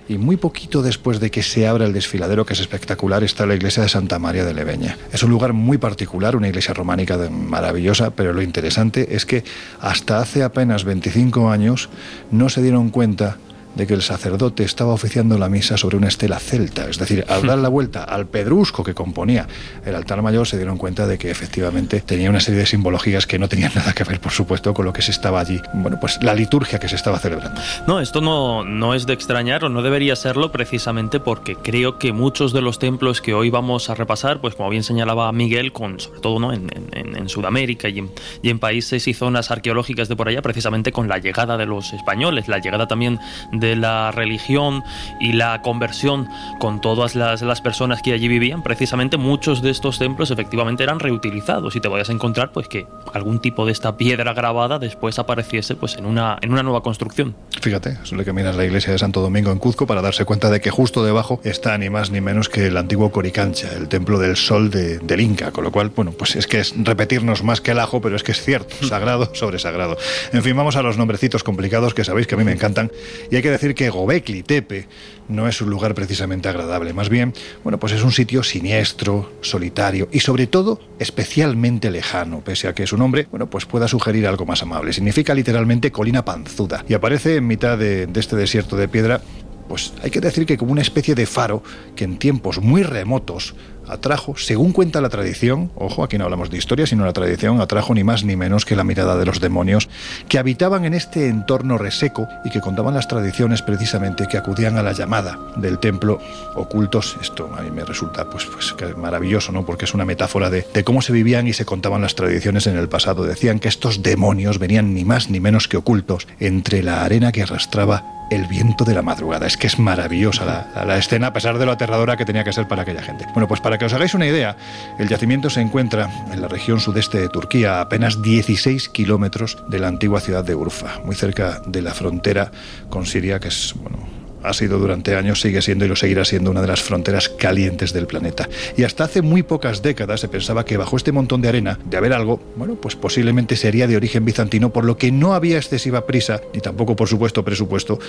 y 0.09 0.17
muy 0.17 0.37
poquito 0.37 0.81
después 0.81 1.19
de 1.19 1.29
que 1.29 1.43
se 1.43 1.67
abra 1.67 1.85
el 1.85 1.93
desfiladero, 1.93 2.45
que 2.45 2.53
es 2.53 2.59
espectacular, 2.59 3.23
está 3.23 3.45
la 3.45 3.53
iglesia 3.55 3.83
de 3.83 3.89
Santa 3.89 4.17
María 4.17 4.43
de 4.43 4.55
Leveña. 4.55 4.97
Es 5.13 5.21
un 5.23 5.29
lugar 5.29 5.53
muy 5.53 5.77
particular, 5.77 6.35
una 6.35 6.47
iglesia 6.47 6.73
románica 6.73 7.17
maravillosa, 7.29 8.09
pero 8.09 8.33
lo 8.33 8.41
interesante 8.41 9.15
es 9.15 9.25
que 9.25 9.43
hasta 9.79 10.19
hace 10.19 10.43
apenas 10.43 10.83
25 10.83 11.51
años 11.51 11.89
no 12.31 12.49
se 12.49 12.63
dieron 12.63 12.89
cuenta 12.89 13.37
de 13.79 13.87
que 13.87 13.93
el 13.93 14.01
sacerdote 14.01 14.63
estaba 14.63 14.91
oficiando 14.91 15.37
la 15.37 15.47
misa 15.47 15.77
sobre 15.77 15.95
una 15.95 16.09
estela 16.09 16.37
celta. 16.37 16.89
Es 16.89 16.99
decir, 16.99 17.23
al 17.29 17.47
dar 17.47 17.57
la 17.57 17.69
vuelta 17.69 18.03
al 18.03 18.27
pedrusco 18.27 18.83
que 18.83 18.93
componía 18.93 19.47
el 19.85 19.95
altar 19.95 20.21
mayor, 20.21 20.45
se 20.45 20.57
dieron 20.57 20.77
cuenta 20.77 21.07
de 21.07 21.17
que 21.17 21.31
efectivamente 21.31 22.01
tenía 22.01 22.29
una 22.29 22.41
serie 22.41 22.59
de 22.59 22.65
simbologías 22.65 23.25
que 23.25 23.39
no 23.39 23.47
tenían 23.47 23.71
nada 23.73 23.93
que 23.93 24.03
ver, 24.03 24.19
por 24.19 24.33
supuesto, 24.33 24.73
con 24.73 24.85
lo 24.85 24.91
que 24.91 25.01
se 25.01 25.11
estaba 25.11 25.39
allí. 25.39 25.61
Bueno, 25.73 25.97
pues 25.99 26.21
la 26.21 26.33
liturgia 26.33 26.77
que 26.77 26.89
se 26.89 26.97
estaba 26.97 27.19
celebrando. 27.19 27.61
No, 27.87 28.01
esto 28.01 28.19
no, 28.19 28.65
no 28.65 28.93
es 28.93 29.05
de 29.05 29.13
extrañar 29.13 29.63
o 29.63 29.69
no 29.69 29.81
debería 29.81 30.17
serlo 30.17 30.51
precisamente 30.51 31.21
porque 31.21 31.55
creo 31.55 31.97
que 31.97 32.11
muchos 32.11 32.51
de 32.51 32.61
los 32.61 32.79
templos 32.79 33.21
que 33.21 33.33
hoy 33.33 33.49
vamos 33.49 33.89
a 33.89 33.95
repasar, 33.95 34.41
pues 34.41 34.55
como 34.55 34.69
bien 34.69 34.83
señalaba 34.83 35.31
Miguel, 35.31 35.71
con, 35.71 36.01
sobre 36.01 36.19
todo 36.19 36.39
¿no? 36.39 36.51
en, 36.51 36.69
en, 36.91 37.29
Sudamérica 37.29 37.87
y 37.87 37.99
en, 37.99 38.11
y 38.41 38.49
en 38.49 38.59
países 38.59 39.07
y 39.07 39.13
zonas 39.13 39.51
arqueológicas 39.51 40.09
de 40.09 40.17
por 40.17 40.27
allá, 40.27 40.41
precisamente 40.41 40.91
con 40.91 41.07
la 41.07 41.19
llegada 41.19 41.55
de 41.55 41.65
los 41.65 41.93
españoles, 41.93 42.49
la 42.49 42.57
llegada 42.57 42.87
también 42.87 43.19
de 43.53 43.68
la 43.75 44.11
religión 44.11 44.83
y 45.19 45.33
la 45.33 45.61
conversión 45.61 46.27
con 46.59 46.81
todas 46.81 47.15
las, 47.15 47.41
las, 47.41 47.61
personas 47.61 48.01
que 48.01 48.13
allí 48.13 48.27
vivían, 48.27 48.63
precisamente 48.63 49.17
muchos 49.17 49.61
de 49.61 49.69
estos 49.69 49.99
templos 49.99 50.31
efectivamente 50.31 50.83
eran 50.83 50.99
reutilizados 50.99 51.75
y 51.75 51.81
te 51.81 51.87
vayas 51.87 52.09
a 52.09 52.13
encontrar 52.13 52.51
pues 52.51 52.67
que 52.67 52.87
algún 53.13 53.39
tipo 53.39 53.65
de 53.65 53.71
esta 53.71 53.97
piedra 53.97 54.33
grabada 54.33 54.79
después 54.79 55.19
apareciese 55.19 55.75
pues 55.75 55.97
en 55.97 56.05
una, 56.05 56.37
en 56.41 56.51
una 56.51 56.63
nueva 56.63 56.81
construcción. 56.81 57.35
Fíjate, 57.61 57.97
suele 58.03 58.23
que 58.23 58.33
miras 58.33 58.55
la 58.55 58.65
iglesia 58.65 58.93
de 58.93 58.99
Santo 58.99 59.21
Domingo 59.21 59.51
en 59.51 59.59
Cuzco 59.59 59.85
para 59.85 60.01
darse 60.01 60.25
cuenta 60.25 60.49
de 60.49 60.61
que 60.61 60.69
justo 60.69 61.03
debajo 61.03 61.41
está 61.43 61.77
ni 61.77 61.89
más 61.89 62.11
ni 62.11 62.21
menos 62.21 62.49
que 62.49 62.67
el 62.67 62.77
antiguo 62.77 63.11
Coricancha, 63.11 63.69
el 63.75 63.87
templo 63.87 64.19
del 64.19 64.35
sol 64.35 64.69
del 64.69 65.21
Inca, 65.21 65.51
con 65.51 65.63
lo 65.63 65.71
cual, 65.71 65.91
bueno, 65.95 66.11
pues 66.11 66.35
es 66.35 66.47
que 66.47 66.59
es 66.59 66.73
repetirnos 66.77 67.43
más 67.43 67.61
que 67.61 67.71
el 67.71 67.79
ajo, 67.79 68.01
pero 68.01 68.15
es 68.15 68.23
que 68.23 68.31
es 68.31 68.41
cierto, 68.41 68.75
sagrado 68.87 69.33
sobre 69.35 69.59
sagrado. 69.59 69.97
En 70.31 70.43
fin, 70.43 70.55
vamos 70.55 70.75
a 70.75 70.81
los 70.81 70.97
nombrecitos 70.97 71.43
complicados 71.43 71.93
que 71.93 72.03
sabéis 72.03 72.27
que 72.27 72.35
a 72.35 72.37
mí 72.37 72.43
me 72.43 72.51
encantan, 72.51 72.91
y 73.29 73.35
hay 73.35 73.41
que 73.41 73.48
decir 73.51 73.75
que 73.75 73.89
Gobekli 73.89 74.43
Tepe 74.43 74.87
no 75.27 75.47
es 75.47 75.61
un 75.61 75.69
lugar 75.69 75.93
precisamente 75.93 76.49
agradable, 76.49 76.93
más 76.93 77.09
bien, 77.09 77.33
bueno, 77.63 77.79
pues 77.79 77.93
es 77.93 78.03
un 78.03 78.11
sitio 78.11 78.43
siniestro, 78.43 79.31
solitario 79.41 80.09
y 80.11 80.19
sobre 80.21 80.47
todo 80.47 80.79
especialmente 80.99 81.91
lejano, 81.91 82.41
pese 82.41 82.67
a 82.67 82.73
que 82.73 82.87
su 82.87 82.97
nombre, 82.97 83.27
bueno, 83.29 83.49
pues 83.49 83.65
pueda 83.65 83.87
sugerir 83.87 84.27
algo 84.27 84.45
más 84.45 84.63
amable. 84.63 84.93
Significa 84.93 85.33
literalmente 85.33 85.91
colina 85.91 86.25
panzuda. 86.25 86.83
Y 86.87 86.93
aparece 86.93 87.37
en 87.37 87.47
mitad 87.47 87.77
de, 87.77 88.07
de 88.07 88.19
este 88.19 88.35
desierto 88.35 88.75
de 88.75 88.87
piedra 88.87 89.21
pues 89.69 89.93
hay 90.01 90.09
que 90.09 90.19
decir 90.19 90.47
que 90.47 90.57
como 90.57 90.71
una 90.71 90.81
especie 90.81 91.13
de 91.13 91.27
faro 91.27 91.61
que 91.95 92.03
en 92.03 92.17
tiempos 92.17 92.59
muy 92.59 92.81
remotos 92.81 93.53
atrajo, 93.89 94.37
según 94.37 94.71
cuenta 94.71 95.01
la 95.01 95.09
tradición, 95.09 95.71
ojo, 95.75 96.03
aquí 96.03 96.17
no 96.17 96.25
hablamos 96.25 96.49
de 96.49 96.57
historia, 96.57 96.85
sino 96.85 97.05
la 97.05 97.13
tradición, 97.13 97.61
atrajo 97.61 97.93
ni 97.93 98.03
más 98.03 98.23
ni 98.23 98.35
menos 98.35 98.65
que 98.65 98.75
la 98.75 98.83
mirada 98.83 99.17
de 99.17 99.25
los 99.25 99.39
demonios 99.39 99.89
que 100.27 100.39
habitaban 100.39 100.85
en 100.85 100.93
este 100.93 101.27
entorno 101.27 101.77
reseco 101.77 102.27
y 102.45 102.49
que 102.49 102.61
contaban 102.61 102.93
las 102.93 103.07
tradiciones 103.07 103.61
precisamente 103.61 104.27
que 104.27 104.37
acudían 104.37 104.77
a 104.77 104.83
la 104.83 104.93
llamada 104.93 105.39
del 105.57 105.79
templo 105.79 106.19
ocultos. 106.55 107.17
Esto 107.21 107.49
a 107.57 107.61
mí 107.61 107.71
me 107.71 107.83
resulta 107.83 108.29
pues, 108.29 108.45
pues 108.45 108.97
maravilloso, 108.97 109.51
¿no? 109.51 109.65
Porque 109.65 109.85
es 109.85 109.93
una 109.93 110.05
metáfora 110.05 110.49
de, 110.49 110.65
de 110.73 110.83
cómo 110.83 111.01
se 111.01 111.13
vivían 111.13 111.47
y 111.47 111.53
se 111.53 111.65
contaban 111.65 112.01
las 112.01 112.15
tradiciones 112.15 112.67
en 112.67 112.77
el 112.77 112.89
pasado. 112.89 113.23
Decían 113.23 113.59
que 113.59 113.67
estos 113.67 114.03
demonios 114.03 114.59
venían 114.59 114.93
ni 114.93 115.05
más 115.05 115.29
ni 115.29 115.39
menos 115.39 115.67
que 115.67 115.77
ocultos 115.77 116.27
entre 116.39 116.83
la 116.83 117.03
arena 117.03 117.31
que 117.31 117.43
arrastraba 117.43 118.19
el 118.29 118.45
viento 118.45 118.85
de 118.85 118.93
la 118.93 119.01
madrugada. 119.01 119.47
Es 119.47 119.57
que 119.57 119.67
es 119.67 119.79
maravillosa 119.79 120.45
la, 120.45 120.85
la, 120.85 120.97
escena, 120.97 121.27
a 121.27 121.33
pesar 121.33 121.57
de 121.57 121.65
lo 121.65 121.71
aterradora 121.71 122.17
que 122.17 122.25
tenía 122.25 122.43
que 122.43 122.53
ser 122.53 122.67
para 122.67 122.83
aquella 122.83 123.01
gente. 123.01 123.25
Bueno, 123.33 123.47
pues 123.47 123.59
para 123.59 123.77
que 123.79 123.85
os 123.85 123.93
hagáis 123.93 124.13
una 124.13 124.27
idea, 124.27 124.55
el 124.99 125.07
yacimiento 125.07 125.49
se 125.49 125.61
encuentra 125.61 126.09
en 126.31 126.41
la 126.41 126.47
región 126.47 126.79
sudeste 126.79 127.17
de 127.19 127.29
Turquía, 127.29 127.77
a 127.77 127.81
apenas 127.81 128.21
16 128.21 128.89
kilómetros 128.89 129.57
de 129.69 129.79
la 129.79 129.87
antigua 129.87 130.19
ciudad 130.19 130.43
de 130.43 130.53
Urfa, 130.53 130.99
muy 131.05 131.15
cerca 131.15 131.61
de 131.65 131.81
la 131.81 131.93
frontera 131.93 132.51
con 132.89 133.05
Siria, 133.05 133.39
que 133.39 133.47
es, 133.47 133.73
bueno, 133.75 134.18
ha 134.43 134.53
sido 134.53 134.79
durante 134.79 135.15
años, 135.15 135.41
sigue 135.41 135.61
siendo 135.61 135.85
y 135.85 135.87
lo 135.87 135.95
seguirá 135.95 136.25
siendo 136.25 136.51
una 136.51 136.61
de 136.61 136.67
las 136.67 136.81
fronteras 136.81 137.29
calientes 137.29 137.93
del 137.93 138.07
planeta. 138.07 138.49
Y 138.77 138.83
hasta 138.83 139.03
hace 139.05 139.21
muy 139.21 139.43
pocas 139.43 139.81
décadas 139.81 140.21
se 140.21 140.27
pensaba 140.27 140.65
que 140.65 140.77
bajo 140.77 140.97
este 140.97 141.11
montón 141.11 141.41
de 141.41 141.49
arena, 141.49 141.79
de 141.85 141.97
haber 141.97 142.13
algo, 142.13 142.41
bueno, 142.55 142.75
pues 142.75 142.95
posiblemente 142.95 143.55
sería 143.55 143.87
de 143.87 143.97
origen 143.97 144.25
bizantino, 144.25 144.71
por 144.71 144.85
lo 144.85 144.97
que 144.97 145.11
no 145.11 145.33
había 145.33 145.57
excesiva 145.57 146.05
prisa, 146.05 146.41
ni 146.53 146.61
tampoco, 146.61 146.95
por 146.95 147.07
supuesto, 147.07 147.43
presupuesto 147.43 147.99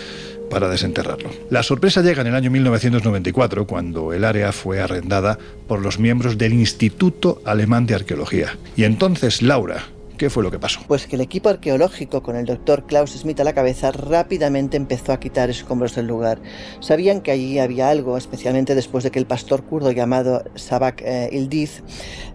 para 0.50 0.68
desenterrarlo. 0.68 1.30
La 1.50 1.62
sorpresa 1.62 2.02
llega 2.02 2.22
en 2.22 2.28
el 2.28 2.34
año 2.34 2.50
1994, 2.50 3.66
cuando 3.66 4.12
el 4.12 4.24
área 4.24 4.52
fue 4.52 4.80
arrendada 4.80 5.38
por 5.66 5.80
los 5.80 5.98
miembros 5.98 6.38
del 6.38 6.52
Instituto 6.52 7.40
Alemán 7.44 7.86
de 7.86 7.94
Arqueología. 7.94 8.56
Y 8.76 8.84
entonces 8.84 9.42
Laura, 9.42 9.84
¿Qué 10.20 10.28
fue 10.28 10.42
lo 10.42 10.50
que 10.50 10.58
pasó? 10.58 10.82
Pues 10.86 11.06
que 11.06 11.16
el 11.16 11.22
equipo 11.22 11.48
arqueológico, 11.48 12.22
con 12.22 12.36
el 12.36 12.44
doctor 12.44 12.84
Klaus 12.84 13.12
Smith 13.12 13.40
a 13.40 13.44
la 13.44 13.54
cabeza, 13.54 13.90
rápidamente 13.90 14.76
empezó 14.76 15.14
a 15.14 15.18
quitar 15.18 15.48
escombros 15.48 15.94
del 15.94 16.08
lugar. 16.08 16.42
Sabían 16.80 17.22
que 17.22 17.30
allí 17.30 17.58
había 17.58 17.88
algo, 17.88 18.18
especialmente 18.18 18.74
después 18.74 19.02
de 19.02 19.10
que 19.10 19.18
el 19.18 19.24
pastor 19.24 19.64
kurdo 19.64 19.92
llamado 19.92 20.44
Sabak 20.56 21.00
eh, 21.00 21.30
Ildiz 21.32 21.82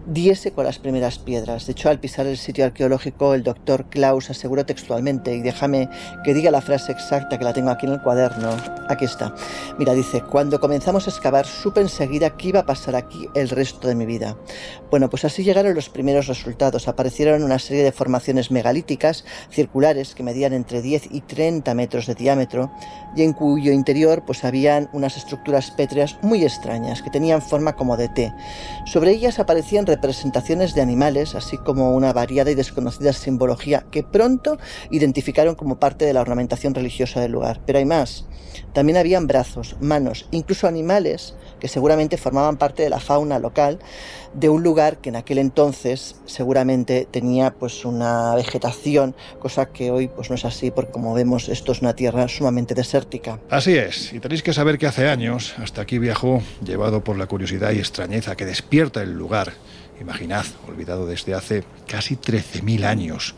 diese 0.04 0.50
con 0.50 0.64
las 0.64 0.80
primeras 0.80 1.20
piedras. 1.20 1.66
De 1.66 1.72
hecho, 1.72 1.88
al 1.88 2.00
pisar 2.00 2.26
el 2.26 2.38
sitio 2.38 2.64
arqueológico, 2.64 3.34
el 3.34 3.44
doctor 3.44 3.88
Klaus 3.88 4.30
aseguró 4.30 4.66
textualmente, 4.66 5.36
y 5.36 5.42
déjame 5.42 5.88
que 6.24 6.34
diga 6.34 6.50
la 6.50 6.62
frase 6.62 6.90
exacta 6.90 7.38
que 7.38 7.44
la 7.44 7.52
tengo 7.52 7.70
aquí 7.70 7.86
en 7.86 7.92
el 7.92 8.02
cuaderno. 8.02 8.50
Aquí 8.88 9.04
está. 9.04 9.32
Mira, 9.78 9.94
dice, 9.94 10.22
cuando 10.22 10.58
comenzamos 10.58 11.06
a 11.06 11.10
excavar, 11.10 11.46
supe 11.46 11.82
enseguida 11.82 12.36
que 12.36 12.48
iba 12.48 12.60
a 12.60 12.66
pasar 12.66 12.96
aquí 12.96 13.28
el 13.34 13.48
resto 13.48 13.86
de 13.86 13.94
mi 13.94 14.06
vida. 14.06 14.36
Bueno, 14.90 15.08
pues 15.08 15.24
así 15.24 15.44
llegaron 15.44 15.74
los 15.74 15.88
primeros 15.88 16.26
resultados. 16.26 16.88
Aparecieron 16.88 17.44
una 17.44 17.60
serie 17.60 17.75
de 17.82 17.92
formaciones 17.92 18.50
megalíticas 18.50 19.24
circulares 19.50 20.14
que 20.14 20.22
medían 20.22 20.52
entre 20.52 20.82
10 20.82 21.08
y 21.10 21.20
30 21.20 21.74
metros 21.74 22.06
de 22.06 22.14
diámetro 22.14 22.70
y 23.14 23.22
en 23.22 23.32
cuyo 23.32 23.72
interior 23.72 24.24
pues 24.26 24.44
habían 24.44 24.88
unas 24.92 25.16
estructuras 25.16 25.70
pétreas 25.70 26.18
muy 26.22 26.44
extrañas 26.44 27.02
que 27.02 27.10
tenían 27.10 27.42
forma 27.42 27.74
como 27.74 27.96
de 27.96 28.08
T. 28.08 28.32
Sobre 28.84 29.12
ellas 29.12 29.38
aparecían 29.38 29.86
representaciones 29.86 30.74
de 30.74 30.82
animales, 30.82 31.34
así 31.34 31.56
como 31.56 31.94
una 31.94 32.12
variada 32.12 32.50
y 32.50 32.54
desconocida 32.54 33.12
simbología 33.12 33.86
que 33.90 34.02
pronto 34.02 34.58
identificaron 34.90 35.54
como 35.54 35.78
parte 35.78 36.04
de 36.04 36.12
la 36.12 36.20
ornamentación 36.20 36.74
religiosa 36.74 37.20
del 37.20 37.32
lugar. 37.32 37.60
Pero 37.66 37.78
hay 37.78 37.84
más. 37.84 38.26
También 38.72 38.96
habían 38.96 39.26
brazos, 39.26 39.76
manos, 39.80 40.28
incluso 40.30 40.66
animales 40.66 41.34
que 41.60 41.68
seguramente 41.68 42.16
formaban 42.16 42.56
parte 42.56 42.82
de 42.82 42.90
la 42.90 43.00
fauna 43.00 43.38
local 43.38 43.78
de 44.36 44.50
un 44.50 44.62
lugar 44.62 44.98
que 44.98 45.08
en 45.08 45.16
aquel 45.16 45.38
entonces 45.38 46.16
seguramente 46.26 47.08
tenía 47.10 47.52
pues 47.52 47.84
una 47.84 48.34
vegetación, 48.34 49.16
cosa 49.38 49.66
que 49.66 49.90
hoy 49.90 50.08
pues 50.08 50.28
no 50.28 50.36
es 50.36 50.44
así 50.44 50.70
porque 50.70 50.92
como 50.92 51.14
vemos 51.14 51.48
esto 51.48 51.72
es 51.72 51.80
una 51.80 51.94
tierra 51.94 52.28
sumamente 52.28 52.74
desértica. 52.74 53.40
Así 53.50 53.76
es, 53.76 54.12
y 54.12 54.20
tenéis 54.20 54.42
que 54.42 54.52
saber 54.52 54.78
que 54.78 54.86
hace 54.86 55.08
años 55.08 55.54
hasta 55.58 55.80
aquí 55.80 55.98
viajó 55.98 56.42
llevado 56.62 57.02
por 57.02 57.16
la 57.16 57.26
curiosidad 57.26 57.72
y 57.72 57.78
extrañeza 57.78 58.36
que 58.36 58.44
despierta 58.44 59.02
el 59.02 59.14
lugar. 59.14 59.54
Imaginad, 60.00 60.44
olvidado 60.68 61.06
desde 61.06 61.32
hace 61.32 61.64
casi 61.86 62.16
13.000 62.16 62.84
años 62.84 63.34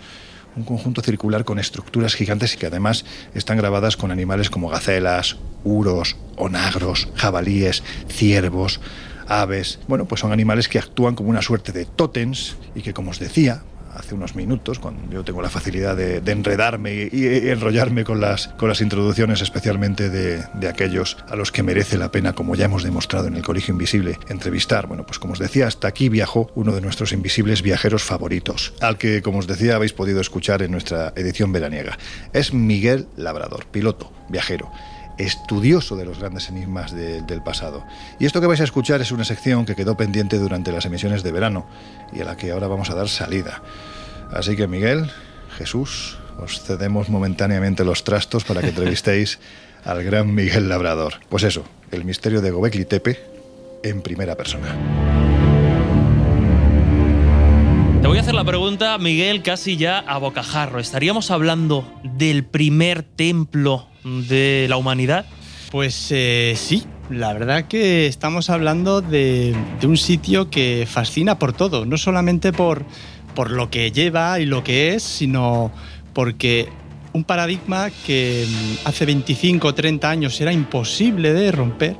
un 0.56 0.64
conjunto 0.64 1.02
circular 1.02 1.44
con 1.44 1.60
estructuras 1.60 2.14
gigantes 2.14 2.54
y 2.54 2.56
que 2.58 2.66
además 2.66 3.04
están 3.32 3.58
grabadas 3.58 3.96
con 3.96 4.10
animales 4.10 4.50
como 4.50 4.68
gacelas, 4.68 5.36
uros, 5.62 6.16
onagros, 6.36 7.08
jabalíes, 7.14 7.84
ciervos, 8.08 8.80
aves. 9.28 9.78
Bueno, 9.86 10.06
pues 10.06 10.20
son 10.20 10.32
animales 10.32 10.68
que 10.68 10.78
actúan 10.78 11.14
como 11.14 11.30
una 11.30 11.42
suerte 11.42 11.72
de 11.72 11.84
tótems 11.84 12.56
y 12.74 12.82
que, 12.82 12.92
como 12.92 13.10
os 13.10 13.18
decía, 13.18 13.62
hace 13.94 14.14
unos 14.14 14.34
minutos, 14.34 14.78
cuando 14.78 15.10
yo 15.12 15.24
tengo 15.24 15.42
la 15.42 15.50
facilidad 15.50 15.96
de, 15.96 16.18
enredarme 16.30 17.08
y, 17.10 17.48
enrollarme 17.48 18.04
con 18.04 18.20
las, 18.20 18.48
con 18.48 18.68
las 18.68 18.80
introducciones, 18.80 19.40
especialmente 19.40 20.08
de, 20.08 20.44
de, 20.54 20.68
aquellos 20.68 21.16
a 21.28 21.36
los 21.36 21.50
que 21.52 21.62
merece 21.62 21.98
la 21.98 22.10
pena, 22.10 22.32
como 22.32 22.54
ya 22.54 22.66
hemos 22.66 22.82
demostrado 22.84 23.26
en 23.26 23.36
el 23.36 23.42
Colegio 23.42 23.72
Invisible, 23.72 24.18
entrevistar. 24.28 24.86
Bueno, 24.86 25.04
pues 25.04 25.18
como 25.18 25.32
os 25.32 25.38
decía, 25.38 25.66
hasta 25.66 25.88
aquí 25.88 26.08
viajó 26.08 26.50
uno 26.54 26.72
de 26.72 26.80
nuestros 26.80 27.12
invisibles 27.12 27.62
viajeros 27.62 28.02
favoritos, 28.04 28.74
al 28.80 28.98
que, 28.98 29.22
como 29.22 29.38
os 29.38 29.46
decía, 29.46 29.76
habéis 29.76 29.92
podido 29.92 30.20
escuchar 30.20 30.62
en 30.62 30.70
nuestra 30.70 31.12
edición 31.16 31.52
veraniega. 31.52 31.98
Es 32.32 32.52
Miguel 32.52 33.08
Labrador, 33.16 33.66
piloto, 33.66 34.12
viajero 34.28 34.70
estudioso 35.18 35.96
de 35.96 36.04
los 36.04 36.18
grandes 36.18 36.48
enigmas 36.48 36.92
del 36.92 37.42
pasado. 37.42 37.84
Y 38.18 38.26
esto 38.26 38.40
que 38.40 38.46
vais 38.46 38.60
a 38.60 38.64
escuchar 38.64 39.00
es 39.00 39.12
una 39.12 39.24
sección 39.24 39.66
que 39.66 39.74
quedó 39.74 39.96
pendiente 39.96 40.38
durante 40.38 40.72
las 40.72 40.86
emisiones 40.86 41.22
de 41.22 41.32
verano 41.32 41.66
y 42.12 42.20
a 42.20 42.24
la 42.24 42.36
que 42.36 42.50
ahora 42.52 42.68
vamos 42.68 42.90
a 42.90 42.94
dar 42.94 43.08
salida. 43.08 43.62
Así 44.32 44.56
que 44.56 44.66
Miguel, 44.66 45.10
Jesús, 45.56 46.18
os 46.38 46.62
cedemos 46.62 47.08
momentáneamente 47.08 47.84
los 47.84 48.04
trastos 48.04 48.44
para 48.44 48.60
que 48.60 48.68
entrevistéis 48.68 49.38
al 49.84 50.02
gran 50.04 50.34
Miguel 50.34 50.68
Labrador. 50.68 51.14
Pues 51.28 51.42
eso, 51.42 51.64
el 51.90 52.04
misterio 52.04 52.40
de 52.40 52.50
Gobekli 52.50 52.84
Tepe 52.84 53.18
en 53.82 54.02
primera 54.02 54.36
persona. 54.36 54.74
Te 58.00 58.06
voy 58.06 58.18
a 58.18 58.20
hacer 58.20 58.34
la 58.34 58.44
pregunta, 58.44 58.96
Miguel, 58.98 59.42
casi 59.42 59.76
ya 59.76 59.98
a 59.98 60.18
bocajarro. 60.18 60.78
¿Estaríamos 60.78 61.30
hablando 61.32 61.92
del 62.04 62.44
primer 62.44 63.02
templo 63.02 63.87
de 64.04 64.66
la 64.68 64.76
humanidad? 64.76 65.26
Pues 65.70 66.08
eh, 66.10 66.54
sí, 66.56 66.84
la 67.10 67.32
verdad 67.32 67.64
que 67.64 68.06
estamos 68.06 68.50
hablando 68.50 69.00
de, 69.00 69.54
un 69.82 69.96
sitio 69.96 70.50
que 70.50 70.86
fascina 70.88 71.38
por 71.38 71.52
todo, 71.52 71.84
no 71.84 71.98
solamente 71.98 72.52
por, 72.52 72.84
por 73.34 73.50
lo 73.50 73.70
que 73.70 73.92
lleva 73.92 74.40
y 74.40 74.46
lo 74.46 74.64
que 74.64 74.94
es, 74.94 75.02
sino 75.02 75.70
porque 76.14 76.68
un 77.12 77.24
paradigma 77.24 77.90
que 78.06 78.46
mm, 78.46 78.88
hace 78.88 79.06
25 79.06 79.68
o 79.68 79.74
30 79.74 80.08
años 80.08 80.40
era 80.40 80.52
imposible 80.52 81.32
de 81.32 81.52
romper, 81.52 81.96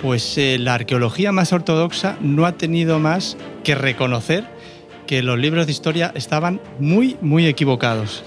pues 0.00 0.36
eh, 0.38 0.58
la 0.58 0.74
arqueología 0.74 1.32
más 1.32 1.52
ortodoxa 1.52 2.16
no 2.20 2.46
ha 2.46 2.52
tenido 2.52 2.98
más 2.98 3.36
que 3.64 3.74
reconocer 3.74 4.44
que 5.06 5.22
los 5.22 5.38
libros 5.38 5.66
de 5.66 5.72
historia 5.72 6.12
estaban 6.14 6.60
muy, 6.78 7.16
muy 7.20 7.46
equivocados. 7.46 8.24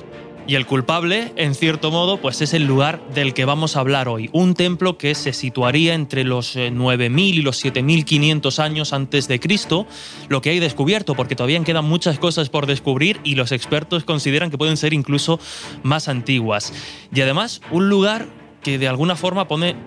Y 0.48 0.56
el 0.56 0.66
culpable, 0.66 1.34
en 1.36 1.56
cierto 1.56 1.92
modo, 1.92 2.22
pues 2.22 2.42
es 2.42 2.54
el 2.54 2.66
lugar 2.66 3.06
del 3.13 3.34
que 3.34 3.44
vamos 3.44 3.75
a 3.75 3.82
hablar 3.82 4.08
hoy. 4.08 4.30
Un 4.32 4.54
templo 4.54 4.98
que 4.98 5.13
se 5.13 5.34
situaría 5.34 5.94
entre 5.94 6.24
los 6.24 6.56
9.000 6.56 7.20
eh, 7.20 7.22
y 7.22 7.42
los 7.42 7.66
7.500 7.66 8.60
años 8.60 8.94
antes 8.94 9.27
de 9.27 9.42
Cristo, 9.42 9.88
lo 10.30 10.42
que 10.42 10.51
hay 10.51 10.60
descubierto, 10.60 11.16
porque 11.16 11.36
todavía 11.36 11.62
quedan 11.66 11.84
muchas 11.84 12.18
cosas 12.18 12.48
por 12.48 12.66
descubrir 12.66 13.20
y 13.25 13.36
los 13.36 13.51
expertos 13.51 14.06
consideran 14.06 14.50
que 14.50 14.58
pueden 14.58 14.77
ser 14.77 14.94
incluso 14.94 15.38
más 15.84 16.08
antiguas. 16.08 16.72
Y 17.13 17.20
además, 17.20 17.60
un 17.70 17.89
lugar 17.89 18.30
que 18.67 18.77
de 18.77 18.89
alguna 18.89 19.15
forma 19.15 19.47
pone 19.47 19.77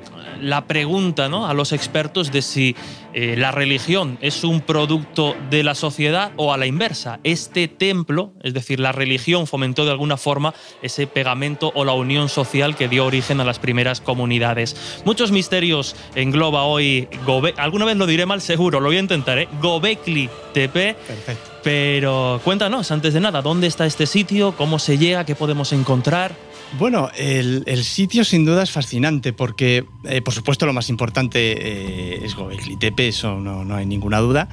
la 0.41 0.67
pregunta 0.67 1.29
¿no? 1.29 1.47
a 1.47 1.53
los 1.53 1.73
expertos 1.75 2.33
de 2.33 2.41
si 2.41 2.75
eh, 3.13 3.35
la 3.37 3.51
religión 3.51 4.17
es 4.23 4.43
un 4.43 4.63
producto 4.63 5.37
de 5.51 5.63
la 5.63 5.75
sociedad 5.75 6.33
o 6.37 6.55
a 6.55 6.57
la 6.57 6.65
inversa. 6.65 7.21
Este 7.23 7.69
templo, 7.69 8.33
es 8.43 8.55
decir, 8.55 8.81
la 8.81 8.93
religión 8.93 9.47
fomentó 9.47 9.85
de 9.85 9.91
alguna 9.91 10.17
forma 10.17 10.55
ese 10.81 11.07
pegamento 11.07 11.73
o 11.75 11.85
la 11.85 11.93
unión 11.93 12.31
social 12.31 12.75
que 12.75 12.89
dio 12.89 13.05
origen 13.05 13.39
a 13.43 13.45
las 13.45 13.59
primeras 13.59 14.01
comunidades. 14.01 15.03
Muchos 15.05 15.31
misterios 15.31 15.95
engloba 16.15 16.63
hoy 16.63 17.07
Gobe 17.27 17.53
alguna 17.59 17.85
vez 17.85 17.99
lo 17.99 18.07
diré 18.07 18.25
mal 18.25 18.41
seguro, 18.41 18.81
lo 18.81 18.87
voy 18.87 18.97
a 18.97 19.01
intentar, 19.01 19.39
¿eh? 19.39 19.49
Gobekli 19.61 20.31
Tepe. 20.55 20.95
Perfecto. 21.07 21.51
Pero 21.63 22.41
cuéntanos, 22.45 22.91
antes 22.91 23.13
de 23.13 23.21
nada, 23.21 23.43
¿dónde 23.43 23.67
está 23.67 23.85
este 23.85 24.07
sitio? 24.07 24.57
¿Cómo 24.57 24.79
se 24.79 24.97
llega? 24.97 25.27
¿Qué 25.27 25.35
podemos 25.35 25.75
encontrar? 25.75 26.35
Bueno, 26.79 27.11
el, 27.17 27.85
sitio 27.85 28.25
sin 28.25 28.45
duda 28.45 28.63
es 28.63 28.71
fascinante 28.71 29.33
porque, 29.33 29.85
eh, 30.05 30.23
por 30.23 30.33
supuesto, 30.33 30.67
lo 30.67 30.73
más 30.73 30.89
importante 30.89 31.39
eh, 31.53 32.21
es 32.25 32.35
Gobekli 32.37 32.77
Tepe, 32.77 33.09
eso 33.09 33.41
no, 33.41 33.65
no 33.65 33.75
hay 33.75 33.87
ninguna 33.87 34.19
duda, 34.19 34.49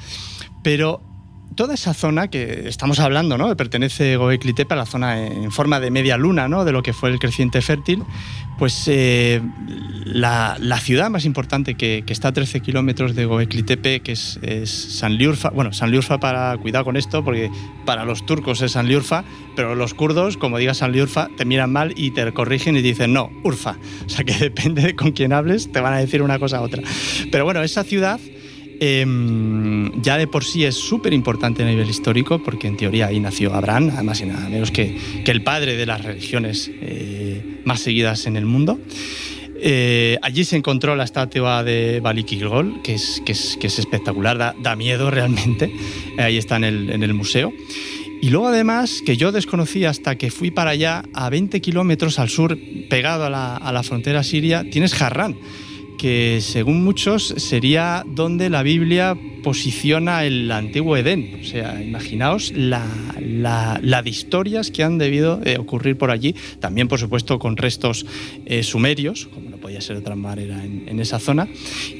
pero 0.63 1.01
toda 1.57 1.73
esa 1.73 1.93
zona 1.93 2.29
que 2.29 2.69
estamos 2.69 2.99
hablando, 2.99 3.37
¿no? 3.37 3.53
pertenece 3.57 4.15
Gobekli 4.15 4.53
Tepe 4.53 4.75
a 4.75 4.77
la 4.77 4.85
zona 4.85 5.25
en 5.25 5.51
forma 5.51 5.79
de 5.79 5.91
media 5.91 6.15
luna, 6.15 6.47
¿no? 6.47 6.63
De 6.63 6.71
lo 6.71 6.83
que 6.83 6.93
fue 6.93 7.09
el 7.09 7.19
creciente 7.19 7.61
fértil, 7.61 8.03
pues 8.57 8.83
eh, 8.87 9.41
la, 10.05 10.57
ciudad 10.79 11.09
más 11.09 11.25
importante 11.25 11.75
que, 11.75 12.03
está 12.07 12.29
a 12.29 12.33
13 12.33 12.61
kilómetros 12.61 13.15
de 13.15 13.25
Gobekli 13.25 13.63
Tepe, 13.63 14.01
que 14.01 14.11
es, 14.13 14.39
Sanliurfa, 14.69 15.49
bueno, 15.49 15.73
Sanliurfa 15.73 16.19
para, 16.19 16.55
cuidado 16.57 16.85
con 16.85 16.95
esto, 16.95 17.23
porque 17.25 17.49
para 17.85 18.05
los 18.05 18.25
turcos 18.25 18.61
es 18.61 18.73
Sanliurfa, 18.73 19.25
pero 19.57 19.75
los 19.75 19.93
kurdos, 19.93 20.37
como 20.37 20.57
digas 20.57 20.77
Sanliurfa, 20.77 21.27
te 21.35 21.43
miran 21.43 21.73
mal 21.73 21.93
y 21.97 22.11
te 22.11 22.31
corrigen 22.31 22.77
y 22.77 22.81
dicen, 22.81 23.11
no, 23.11 23.29
Urfa. 23.43 23.75
O 24.05 24.09
sea 24.09 24.23
que 24.23 24.33
depende 24.39 24.81
de 24.81 24.95
con 24.95 25.11
quién 25.11 25.33
hables, 25.33 25.69
te 25.71 25.81
van 25.81 25.93
a 25.93 25.97
decir 25.97 26.21
una 26.21 26.39
cosa 26.39 26.61
u 26.61 26.63
otra. 26.63 26.81
Pero 27.29 27.43
bueno, 27.43 27.61
esa 27.61 27.83
ciudad 27.83 28.21
Em, 28.79 30.01
ya 30.01 30.17
de 30.17 30.27
por 30.27 30.43
sí 30.43 30.63
es 30.63 30.75
súper 30.75 31.13
importante 31.13 31.63
a 31.63 31.65
nivel 31.65 31.89
histórico, 31.89 32.43
porque 32.43 32.67
en 32.67 32.77
teoría 32.77 33.07
ahí 33.07 33.19
nació 33.19 33.53
Abraham, 33.53 33.91
además 33.93 34.21
y 34.21 34.25
nada 34.25 34.47
menos 34.49 34.71
que, 34.71 34.95
que 35.25 35.31
el 35.31 35.41
padre 35.41 35.75
de 35.75 35.85
las 35.85 36.03
religiones 36.03 36.69
eh, 36.81 37.61
más 37.65 37.79
seguidas 37.79 38.27
en 38.27 38.37
el 38.37 38.45
mundo. 38.45 38.79
Eh, 39.59 40.17
allí 40.21 40.43
se 40.43 40.55
encontró 40.55 40.95
la 40.95 41.03
estatua 41.03 41.63
de 41.63 41.99
Balikilgol, 41.99 42.81
que 42.83 42.93
es, 42.93 43.23
que 43.25 43.31
es, 43.31 43.57
que 43.59 43.67
es 43.67 43.79
espectacular, 43.79 44.37
da, 44.37 44.55
da, 44.61 44.75
miedo 44.75 45.09
realmente. 45.09 45.71
Ahí 46.19 46.37
está 46.37 46.57
en 46.57 46.63
el, 46.63 46.89
en 46.91 47.01
el 47.01 47.15
museo. 47.15 47.51
Y 48.21 48.29
luego 48.29 48.47
además, 48.47 49.01
que 49.05 49.17
yo 49.17 49.31
desconocí 49.31 49.85
hasta 49.85 50.15
que 50.15 50.31
fui 50.31 50.51
para 50.51 50.71
allá, 50.71 51.03
a 51.13 51.29
20 51.29 51.61
kilómetros 51.61 52.19
al 52.19 52.29
sur, 52.29 52.57
pegado 52.89 53.25
a 53.25 53.29
la, 53.29 53.57
a 53.57 53.71
la 53.71 53.83
frontera 53.83 54.23
siria, 54.23 54.65
tienes 54.69 54.99
Harran 55.01 55.35
que 55.97 56.39
según 56.41 56.83
muchos 56.83 57.33
sería 57.37 58.05
donde 58.07 58.49
la 58.49 58.63
Biblia 58.63 59.17
posiciona 59.43 60.23
el 60.25 60.51
antiguo 60.51 60.95
Edén. 60.95 61.39
O 61.41 61.43
sea, 61.43 61.81
imaginaos 61.81 62.53
la, 62.55 62.87
de 63.19 64.09
historias 64.09 64.71
que 64.71 64.83
han 64.83 64.97
debido 64.97 65.41
eh, 65.43 65.57
ocurrir 65.57 65.97
por 65.97 66.11
allí, 66.11 66.35
también 66.59 66.87
por 66.87 66.99
supuesto 66.99 67.39
con 67.39 67.57
restos 67.57 68.05
eh, 68.45 68.63
sumerios, 68.63 69.27
como 69.33 69.49
no 69.49 69.57
podía 69.57 69.81
ser 69.81 69.95
de 69.95 70.01
otra 70.01 70.15
manera 70.15 70.63
en, 70.63 70.99
esa 70.99 71.19
zona. 71.19 71.47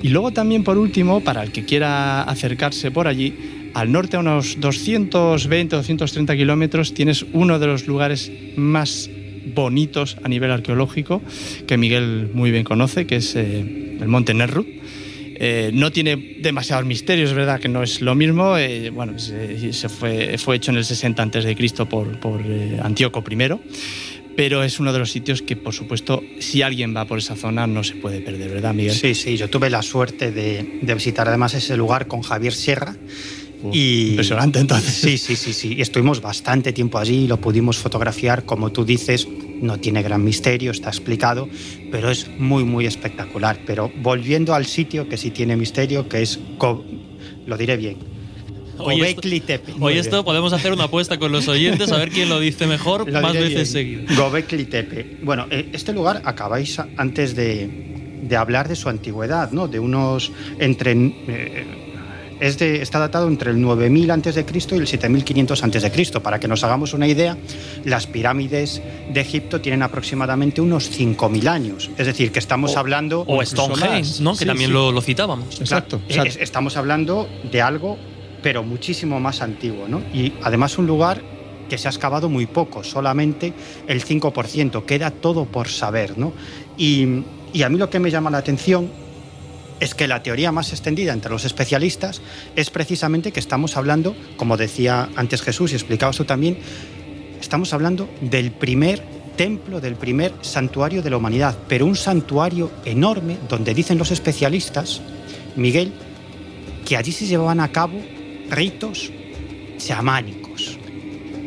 Y 0.02 0.10
luego 0.10 0.32
también 0.32 0.64
por 0.64 0.78
último, 0.78 1.22
para 1.22 1.44
el 1.44 1.52
que 1.52 1.66
quiera 1.66 2.24
acercarse 2.24 2.92
por 2.92 3.08
allí, 3.08 3.34
al 3.74 3.92
norte 3.92 4.18
a 4.18 4.20
unos 4.20 4.60
220 4.60 5.76
230 5.76 6.36
kilómetros 6.36 6.94
tienes 6.94 7.26
uno 7.34 7.60
de 7.60 7.68
los 7.68 7.88
lugares 7.88 8.32
más 8.56 9.10
bonitos 9.54 10.18
a 10.24 10.28
nivel 10.30 10.52
arqueológico, 10.52 11.22
que 11.66 11.78
Miguel 11.78 12.30
muy 12.34 12.52
bien 12.52 12.64
conoce, 12.64 13.08
que 13.08 13.18
es 13.18 13.36
eh, 13.36 13.60
el 14.00 14.08
Monte 14.08 14.34
Nerru. 14.34 14.66
Eh, 15.40 15.70
no 15.74 15.92
tiene 15.92 16.38
demasiados 16.42 16.86
misterios, 16.86 17.30
es 17.30 17.36
verdad 17.36 17.60
que 17.60 17.70
no 17.70 17.84
es 17.84 18.02
lo 18.02 18.16
mismo. 18.16 18.58
Eh, 18.58 18.90
bueno, 18.90 19.20
se, 19.20 19.90
fue, 19.90 20.38
fue, 20.38 20.56
hecho 20.56 20.72
en 20.72 20.78
el 20.78 20.86
60 20.86 21.22
a.C. 21.22 21.86
por, 21.86 22.20
por 22.20 22.42
Antíoco 22.82 23.24
I, 23.30 23.38
pero 24.36 24.64
es 24.64 24.80
uno 24.80 24.94
de 24.94 25.00
los 25.00 25.12
sitios 25.12 25.42
que, 25.44 25.56
por 25.56 25.74
supuesto, 25.74 26.24
si 26.40 26.64
alguien 26.64 26.96
va 26.96 27.06
por 27.06 27.20
esa 27.20 27.36
zona 27.36 27.68
no 27.68 27.84
se 27.84 27.96
puede 27.96 28.22
perder, 28.22 28.50
¿verdad, 28.50 28.74
Miguel? 28.74 28.94
Sí, 28.94 29.14
sí, 29.14 29.38
yo 29.38 29.50
tuve 29.50 29.70
la 29.70 29.84
suerte 29.84 30.32
de, 30.32 30.80
de 30.82 30.94
visitar 30.94 31.28
además 31.28 31.54
ese 31.54 31.78
lugar 31.78 32.08
con 32.08 32.22
Javier 32.22 32.54
Sierra 32.54 32.96
y, 33.72 34.10
impresionante 34.10 34.60
entonces. 34.60 34.94
Sí, 34.94 35.18
sí, 35.18 35.36
sí, 35.36 35.54
sí. 35.54 35.78
Estuvimos 35.80 36.22
bastante 36.22 36.74
tiempo 36.74 36.98
allí, 36.98 37.28
lo 37.28 37.38
pudimos 37.38 37.78
fotografiar, 37.78 38.46
como 38.46 38.72
tú 38.72 38.86
dices, 38.86 39.28
no 39.62 39.80
tiene 39.80 40.04
gran 40.04 40.24
misterio, 40.24 40.72
está 40.72 40.90
explicado, 40.90 41.50
pero 41.92 42.12
es 42.12 42.30
muy, 42.38 42.64
muy 42.64 42.86
espectacular. 42.86 43.60
Pero 43.66 43.92
volviendo 44.02 44.54
al 44.54 44.66
sitio 44.66 45.08
que 45.10 45.18
sí 45.18 45.32
tiene 45.32 45.56
misterio, 45.56 46.08
que 46.08 46.22
es, 46.22 46.40
lo 47.46 47.58
diré 47.58 47.78
bien, 47.78 47.98
Hoy 48.80 49.02
esto, 49.02 49.28
hoy 49.80 49.98
esto 49.98 50.24
podemos 50.24 50.54
hacer 50.54 50.72
una 50.72 50.84
apuesta 50.84 51.18
con 51.18 51.32
los 51.32 51.48
oyentes 51.48 51.92
a 51.92 51.98
ver 51.98 52.10
quién 52.10 52.30
lo 52.30 52.40
dice 52.40 52.68
mejor 52.68 53.12
más 53.22 53.34
veces 53.34 53.72
seguidas. 53.72 54.16
Gobekli 54.16 54.66
Tepe. 54.66 55.18
Bueno, 55.24 55.48
eh, 55.50 55.70
este 55.74 55.94
lugar 55.94 56.22
acabáis 56.26 56.80
antes 56.96 57.36
de, 57.36 57.68
de 58.22 58.36
hablar 58.36 58.68
de 58.68 58.76
su 58.76 58.90
antigüedad, 58.90 59.52
¿no? 59.52 59.68
De 59.68 59.80
unos 59.80 60.32
entre 60.60 60.92
eh, 60.92 61.87
está 62.40 63.00
datado 63.00 63.28
entre 63.28 63.52
el 63.52 63.62
9000 63.62 64.12
a.C. 64.12 64.46
y 64.72 64.76
el 64.76 64.88
7500 64.88 65.64
a.C. 65.64 66.20
Para 66.22 66.40
que 66.40 66.48
nos 66.48 66.64
hagamos 66.64 66.94
una 66.94 67.08
idea, 67.08 67.38
las 67.84 68.08
pirámides 68.08 68.82
de 69.12 69.22
Egipto 69.22 69.62
tienen 69.62 69.84
aproximadamente 69.84 70.62
unos 70.62 70.90
5000 70.90 71.48
años. 71.48 71.90
Es 71.98 72.06
decir, 72.06 72.32
que 72.32 72.40
estamos 72.40 72.78
hablando. 72.78 73.24
O 73.28 73.44
Stonehenge, 73.44 74.22
¿no? 74.22 74.36
que 74.36 74.46
también 74.46 74.74
Lo, 74.74 75.02
citábamos. 75.02 75.60
Exacto. 75.60 76.02
estamos 76.08 76.78
hablando 76.78 77.28
de 77.52 77.62
algo, 77.62 77.98
pero 78.42 78.64
muchísimo 78.64 79.20
más 79.20 79.42
antiguo. 79.42 79.88
¿no? 79.88 80.02
Y 80.14 80.34
además, 80.44 80.78
un 80.78 80.88
lugar 80.88 81.22
que 81.70 81.78
se 81.78 81.88
ha 81.88 81.92
excavado 81.92 82.30
muy 82.30 82.46
poco, 82.46 82.84
solamente 82.84 83.54
el 83.88 84.04
5%. 84.04 84.86
Queda 84.86 85.12
todo 85.12 85.46
por 85.46 85.68
saber. 85.68 86.18
¿no? 86.18 86.34
Y, 86.78 87.24
y 87.54 87.64
a 87.64 87.70
mí 87.70 87.78
lo 87.78 87.90
que 87.90 88.00
me 88.00 88.12
llama 88.12 88.30
la 88.30 88.38
atención 88.38 89.07
es 89.80 89.94
que 89.94 90.08
la 90.08 90.24
teoría 90.24 90.52
más 90.52 90.72
extendida 90.72 91.14
entre 91.14 91.32
los 91.32 91.46
especialistas 91.46 92.22
es 92.56 92.70
precisamente 92.70 93.32
que 93.32 93.40
estamos 93.40 93.78
hablando, 93.78 94.16
como 94.36 94.58
decía 94.58 95.10
antes 95.16 95.42
Jesús 95.42 95.72
y 95.72 95.76
explicabas 95.76 96.18
tú 96.18 96.26
también, 96.26 96.58
estamos 97.40 97.74
hablando 97.74 98.10
del 98.22 98.52
primer 98.52 99.04
templo, 99.36 99.80
del 99.80 99.96
primer 99.96 100.34
santuario 100.42 101.02
de 101.02 101.12
la 101.12 101.18
humanidad, 101.18 101.58
pero 101.68 101.86
un 101.86 101.96
santuario 101.96 102.72
enorme 102.86 103.38
donde 103.48 103.74
dicen 103.74 103.98
los 103.98 104.12
especialistas, 104.12 105.02
Miguel, 105.56 105.94
que 106.86 106.98
allí 106.98 107.12
se 107.12 107.28
llevaban 107.28 107.60
a 107.60 107.72
cabo 107.72 108.02
ritos 108.50 109.12
chamánicos. 109.78 110.78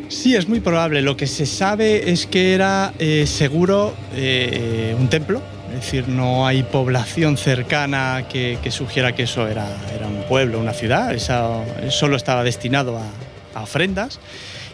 Sí, 0.07 0.35
es 0.35 0.47
muy 0.47 0.59
probable. 0.59 1.01
Lo 1.01 1.15
que 1.15 1.25
se 1.25 1.45
sabe 1.45 2.11
es 2.11 2.27
que 2.27 2.53
era 2.53 2.93
eh, 2.99 3.25
seguro 3.25 3.93
eh, 4.13 4.95
un 4.99 5.09
templo, 5.09 5.41
es 5.73 5.85
decir, 5.85 6.07
no 6.07 6.45
hay 6.45 6.63
población 6.63 7.37
cercana 7.37 8.25
que, 8.29 8.59
sugiera 8.71 9.13
que 9.15 9.23
eso 9.23 9.47
era, 9.47 9.65
un 10.05 10.23
pueblo, 10.27 10.59
una 10.59 10.73
ciudad, 10.73 11.13
eso 11.13 11.63
solo 11.89 12.17
estaba 12.17 12.43
destinado 12.43 12.97
a, 12.97 13.61
ofrendas. 13.61 14.19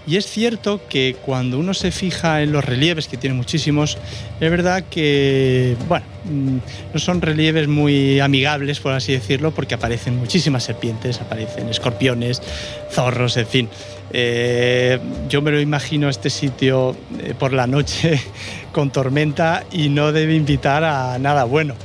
Y 0.07 0.15
es 0.15 0.25
cierto 0.25 0.79
que 0.87 1.17
cuando 1.25 1.59
uno 1.59 1.73
se 1.73 1.91
fija 1.91 2.41
en 2.41 2.53
los 2.53 2.63
relieves, 2.63 3.09
que 3.09 3.17
tiene 3.17 3.35
muchísimos, 3.35 3.97
es 4.39 4.49
verdad 4.49 4.85
que, 4.89 5.75
bueno, 5.89 6.05
mm, 6.23 6.57
no 6.93 6.99
son 6.99 7.21
relieves 7.21 7.67
muy 7.67 8.21
amigables, 8.21 8.79
por 8.79 8.93
así 8.93 9.11
decirlo, 9.11 9.51
porque 9.51 9.75
aparecen 9.75 10.15
muchísimas 10.15 10.63
serpientes, 10.63 11.19
aparecen 11.19 11.67
escorpiones, 11.67 12.41
zorros, 12.89 13.35
en 13.35 13.47
fin. 13.47 13.69
Eh, 14.11 14.99
yo 15.27 15.41
me 15.41 15.51
lo 15.51 15.59
imagino 15.59 16.07
este 16.07 16.29
sitio 16.29 16.95
eh, 17.19 17.33
por 17.37 17.51
la 17.51 17.67
noche 17.67 18.21
con 18.71 18.89
tormenta 18.89 19.65
y 19.71 19.89
no 19.89 20.11
debe 20.11 20.35
invitar 20.35 20.83
a 20.83 21.17
nada 21.19 21.43
bueno. 21.43 21.75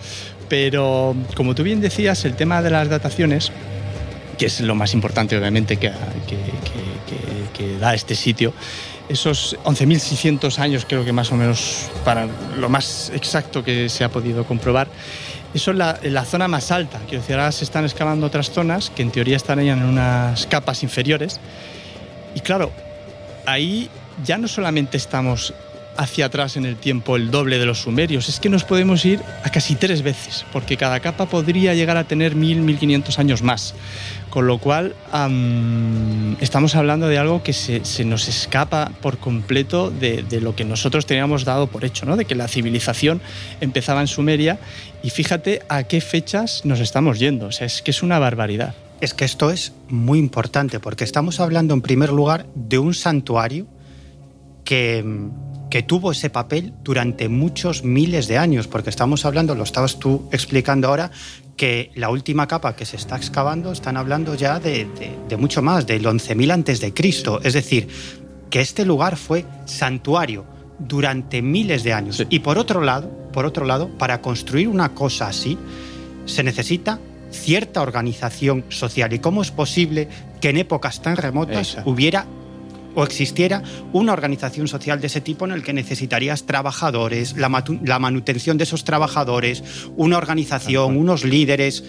Pero 0.49 1.17
como 1.35 1.55
tú 1.55 1.63
bien 1.63 1.81
decías, 1.81 2.25
el 2.25 2.37
tema 2.37 2.63
de 2.63 2.71
las 2.71 2.89
dataciones, 2.89 3.51
que 4.39 4.47
es 4.47 4.61
lo 4.61 4.75
más 4.75 4.93
importante 4.95 5.37
obviamente 5.37 5.79
que, 5.79 5.91
que, 6.29 7.79
da 7.79 7.95
este 7.95 8.15
sitio, 8.15 8.53
esos 9.09 9.57
11.600 9.65 10.59
años 10.59 10.85
creo 10.89 11.05
que 11.05 11.13
más 11.13 11.31
o 11.33 11.37
menos 11.37 11.91
para 12.05 12.27
lo 12.59 12.69
más 12.69 13.11
exacto 13.15 13.63
que 13.63 13.89
se 13.89 14.05
ha 14.05 14.09
podido 14.09 14.45
comprobar, 14.45 14.89
eso 15.55 15.71
es 15.71 15.77
la, 15.77 15.99
la, 16.03 16.25
zona 16.25 16.49
más 16.49 16.71
alta. 16.71 16.99
Quiero 17.09 17.21
decir, 17.21 17.37
ahora 17.37 17.53
se 17.53 17.65
están 17.65 17.85
excavando 17.85 18.27
otras 18.27 18.51
zonas 18.51 18.91
que 18.91 19.03
en 19.03 19.11
teoría 19.11 19.37
estarían 19.37 19.79
en 19.79 19.85
unas 19.85 20.47
capas 20.47 20.83
inferiores. 20.83 21.41
Y 22.35 22.41
claro, 22.41 22.73
ahí 23.47 23.89
ya 24.25 24.39
no 24.39 24.49
solamente 24.49 24.97
estamos 24.97 25.55
hacia 25.97 26.27
atrás 26.27 26.57
en 26.57 26.65
el 26.65 26.77
tiempo 26.77 27.17
el 27.17 27.31
doble 27.31 27.59
de 27.59 27.67
los 27.67 27.83
sumerios, 27.83 28.29
es 28.29 28.41
que 28.41 28.49
nos 28.49 28.65
podemos 28.65 29.05
ir 29.05 29.21
a 29.45 29.51
casi 29.51 29.75
tres 29.75 30.03
veces, 30.03 30.45
porque 30.53 30.77
cada 30.77 31.01
capa 31.01 31.27
podría 31.27 31.75
llegar 31.75 31.97
a 31.97 32.05
tener 32.05 32.35
1000, 32.35 32.61
1500 32.61 33.19
años 33.19 33.43
más. 33.43 33.75
Con 34.31 34.47
lo 34.47 34.57
cual, 34.57 34.95
estamos 36.41 36.75
hablando 36.75 37.07
de 37.09 37.19
algo 37.19 37.43
que 37.43 37.53
se, 37.53 38.05
nos 38.07 38.29
escapa 38.29 38.91
por 39.03 39.19
completo 39.19 39.91
de, 39.91 40.25
lo 40.41 40.57
que 40.57 40.65
nosotros 40.65 41.05
teníamos 41.05 41.45
dado 41.45 41.67
por 41.67 41.85
hecho, 41.85 42.07
¿no? 42.07 42.17
de 42.17 42.25
que 42.25 42.35
la 42.35 42.49
civilización 42.49 43.21
empezaba 43.61 44.01
en 44.01 44.07
Sumeria 44.07 44.59
y 45.03 45.11
fíjate 45.11 45.61
a 45.69 45.83
qué 45.83 46.01
fechas 46.01 46.65
nos 46.65 46.81
estamos 46.81 47.19
yendo. 47.19 47.49
O 47.49 47.53
sea, 47.53 47.67
es 47.67 47.83
que 47.83 47.91
es 47.91 48.03
una 48.03 48.19
barbaridad. 48.19 48.75
Es 49.03 49.15
que 49.15 49.25
esto 49.25 49.51
es 49.51 49.73
muy 49.89 50.21
importante 50.21 50.79
porque 50.79 51.03
estamos 51.03 51.41
hablando 51.41 51.75
en 51.75 51.83
primer 51.83 52.11
lugar 52.11 52.47
de 52.55 52.79
un 52.79 52.95
santuario 52.95 53.67
que, 54.65 55.05
que 55.73 55.83
tuvo 55.83 56.13
ese 56.13 56.31
papel 56.31 56.73
durante 56.85 57.29
muchos 57.29 57.83
miles 57.83 58.29
de 58.29 58.39
años, 58.39 58.69
porque 58.69 58.91
estamos 58.91 59.25
hablando, 59.25 59.57
lo 59.57 59.65
estabas 59.65 59.99
tú 59.99 60.29
explicando 60.31 60.87
ahora, 60.87 61.11
que 61.57 61.91
la 61.97 62.11
última 62.11 62.47
capa 62.47 62.77
que 62.77 62.87
se 62.87 62.95
está 62.95 63.17
excavando 63.17 63.73
están 63.73 63.97
hablando 63.97 64.37
ya 64.37 64.61
de, 64.61 64.87
mucho 65.37 65.63
más, 65.63 65.85
del 65.85 66.05
11.000 66.05 66.53
antes 66.53 66.81
de 66.81 66.95
Cristo. 66.95 67.41
Es 67.43 67.55
decir, 67.55 67.89
que 68.51 68.61
este 68.61 68.85
lugar 68.85 69.17
fue 69.17 69.45
santuario 69.65 70.45
durante 70.79 71.43
miles 71.43 71.83
de 71.83 71.93
años. 71.93 72.25
Y 72.31 72.39
por 72.39 72.57
otro 72.57 72.83
lado, 72.83 73.11
por 73.33 73.47
otro 73.47 73.67
lado, 73.67 73.89
para 73.99 74.23
construir 74.23 74.69
una 74.69 74.91
cosa 74.91 75.27
así, 75.27 75.59
se 76.25 76.45
necesita 76.45 77.01
cierta 77.33 77.83
organización 77.83 78.65
social. 78.69 79.13
¿Y 79.13 79.19
cómo 79.19 79.43
es 79.43 79.51
posible 79.51 80.09
que 80.41 80.51
en 80.51 80.59
épocas 80.59 81.03
tan 81.03 81.17
remotas 81.17 81.79
hubiera 81.85 82.27
o 82.95 83.05
existiera 83.05 83.63
una 83.93 84.13
organización 84.13 84.69
social 84.69 85.01
de 85.01 85.07
ese 85.07 85.21
tipo 85.21 85.45
en 85.45 85.53
el 85.53 85.63
que 85.63 85.73
necesitarías 85.73 86.45
trabajadores, 86.45 87.37
la, 87.37 87.49
manutención 87.99 88.59
de 88.59 88.65
esos 88.65 88.85
trabajadores, 88.85 89.63
una 89.97 90.19
organización, 90.19 90.97
unos 90.97 91.25
líderes. 91.25 91.85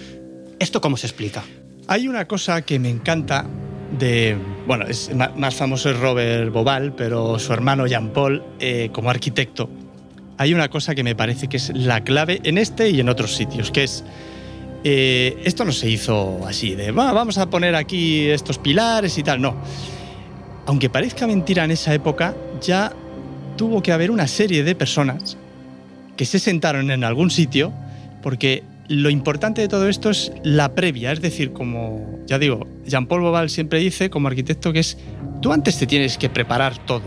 ¿Esto 0.60 0.82
cómo 0.82 0.98
se 0.98 1.08
explica? 1.08 1.44
Hay 1.88 2.08
una 2.08 2.26
cosa 2.26 2.62
que 2.62 2.80
me 2.80 2.90
encanta 2.90 3.46
de, 4.00 4.38
bueno, 4.66 4.86
es 4.88 5.12
más 5.14 5.56
famoso 5.56 5.90
es 5.90 6.00
Robert 6.00 6.52
Bobal, 6.52 6.94
pero 6.96 7.38
su 7.38 7.52
hermano 7.54 7.86
Jean 7.86 8.12
Paul 8.12 8.44
eh, 8.60 8.90
como 8.94 9.10
arquitecto. 9.10 9.70
Hay 10.38 10.54
una 10.54 10.70
cosa 10.70 10.96
que 10.96 11.04
me 11.04 11.16
parece 11.16 11.48
que 11.48 11.58
es 11.58 11.72
la 11.76 12.04
clave 12.04 12.40
en 12.44 12.58
este 12.58 12.90
y 12.90 13.00
en 13.00 13.10
otros 13.10 13.36
sitios, 13.36 13.72
que 13.72 13.84
es 13.84 14.04
eh, 14.84 15.42
esto 15.44 15.66
no 15.66 15.72
se 15.72 15.90
hizo 15.90 16.46
así 16.46 16.76
de 16.76 16.92
vamos 16.92 17.38
a 17.38 17.50
poner 17.50 17.76
aquí 17.76 18.28
estos 18.28 18.58
pilares 18.58 19.18
y 19.18 19.24
tal, 19.24 19.42
no 19.42 19.56
aunque 20.66 20.90
parezca 20.90 21.28
mentira 21.28 21.66
en 21.66 21.72
esa 21.72 21.94
época, 21.94 22.36
ya 22.62 22.94
tuvo 23.58 23.82
que 23.82 23.92
haber 23.92 24.12
una 24.12 24.28
serie 24.28 24.64
de 24.64 24.76
personas 24.76 25.38
que 26.16 26.26
se 26.26 26.40
sentaron 26.40 26.92
en 26.92 27.04
algún 27.04 27.30
sitio, 27.30 27.74
porque 28.22 28.64
lo 28.88 29.10
importante 29.10 29.62
de 29.62 29.68
todo 29.68 29.90
esto 29.90 30.10
es 30.10 30.32
la 30.44 30.76
previa, 30.76 31.12
es 31.12 31.22
decir, 31.22 31.52
como 31.52 32.20
ya 32.28 32.40
digo, 32.40 32.68
Jean-Paul 32.86 33.22
Boval 33.22 33.50
siempre 33.50 33.80
dice 33.80 34.10
como 34.10 34.28
arquitecto 34.28 34.72
que 34.72 34.80
es, 34.80 34.98
tú 35.42 35.52
antes 35.52 35.78
te 35.78 35.88
tienes 35.88 36.18
que 36.18 36.30
preparar 36.30 36.78
todo. 36.86 37.04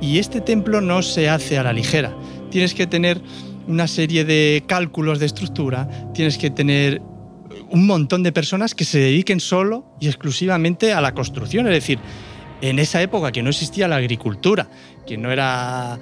Y 0.00 0.18
este 0.18 0.40
templo 0.40 0.80
no 0.80 1.02
se 1.02 1.28
hace 1.28 1.56
a 1.58 1.62
la 1.62 1.72
ligera, 1.72 2.14
tienes 2.50 2.74
que 2.74 2.86
tener 2.86 3.20
una 3.66 3.86
serie 3.88 4.24
de 4.24 4.64
cálculos 4.66 5.18
de 5.18 5.26
estructura, 5.26 5.88
tienes 6.12 6.38
que 6.38 6.50
tener 6.50 7.00
un 7.70 7.86
montón 7.86 8.22
de 8.22 8.32
personas 8.32 8.74
que 8.74 8.84
se 8.84 8.98
dediquen 8.98 9.40
solo 9.40 9.84
y 10.00 10.06
exclusivamente 10.06 10.92
a 10.92 11.00
la 11.00 11.12
construcción, 11.14 11.66
es 11.66 11.72
decir, 11.72 11.98
en 12.60 12.78
esa 12.78 13.02
época 13.02 13.32
que 13.32 13.42
no 13.42 13.50
existía 13.50 13.88
la 13.88 13.96
agricultura, 13.96 14.68
que 15.06 15.18
no 15.18 15.30
era 15.30 15.98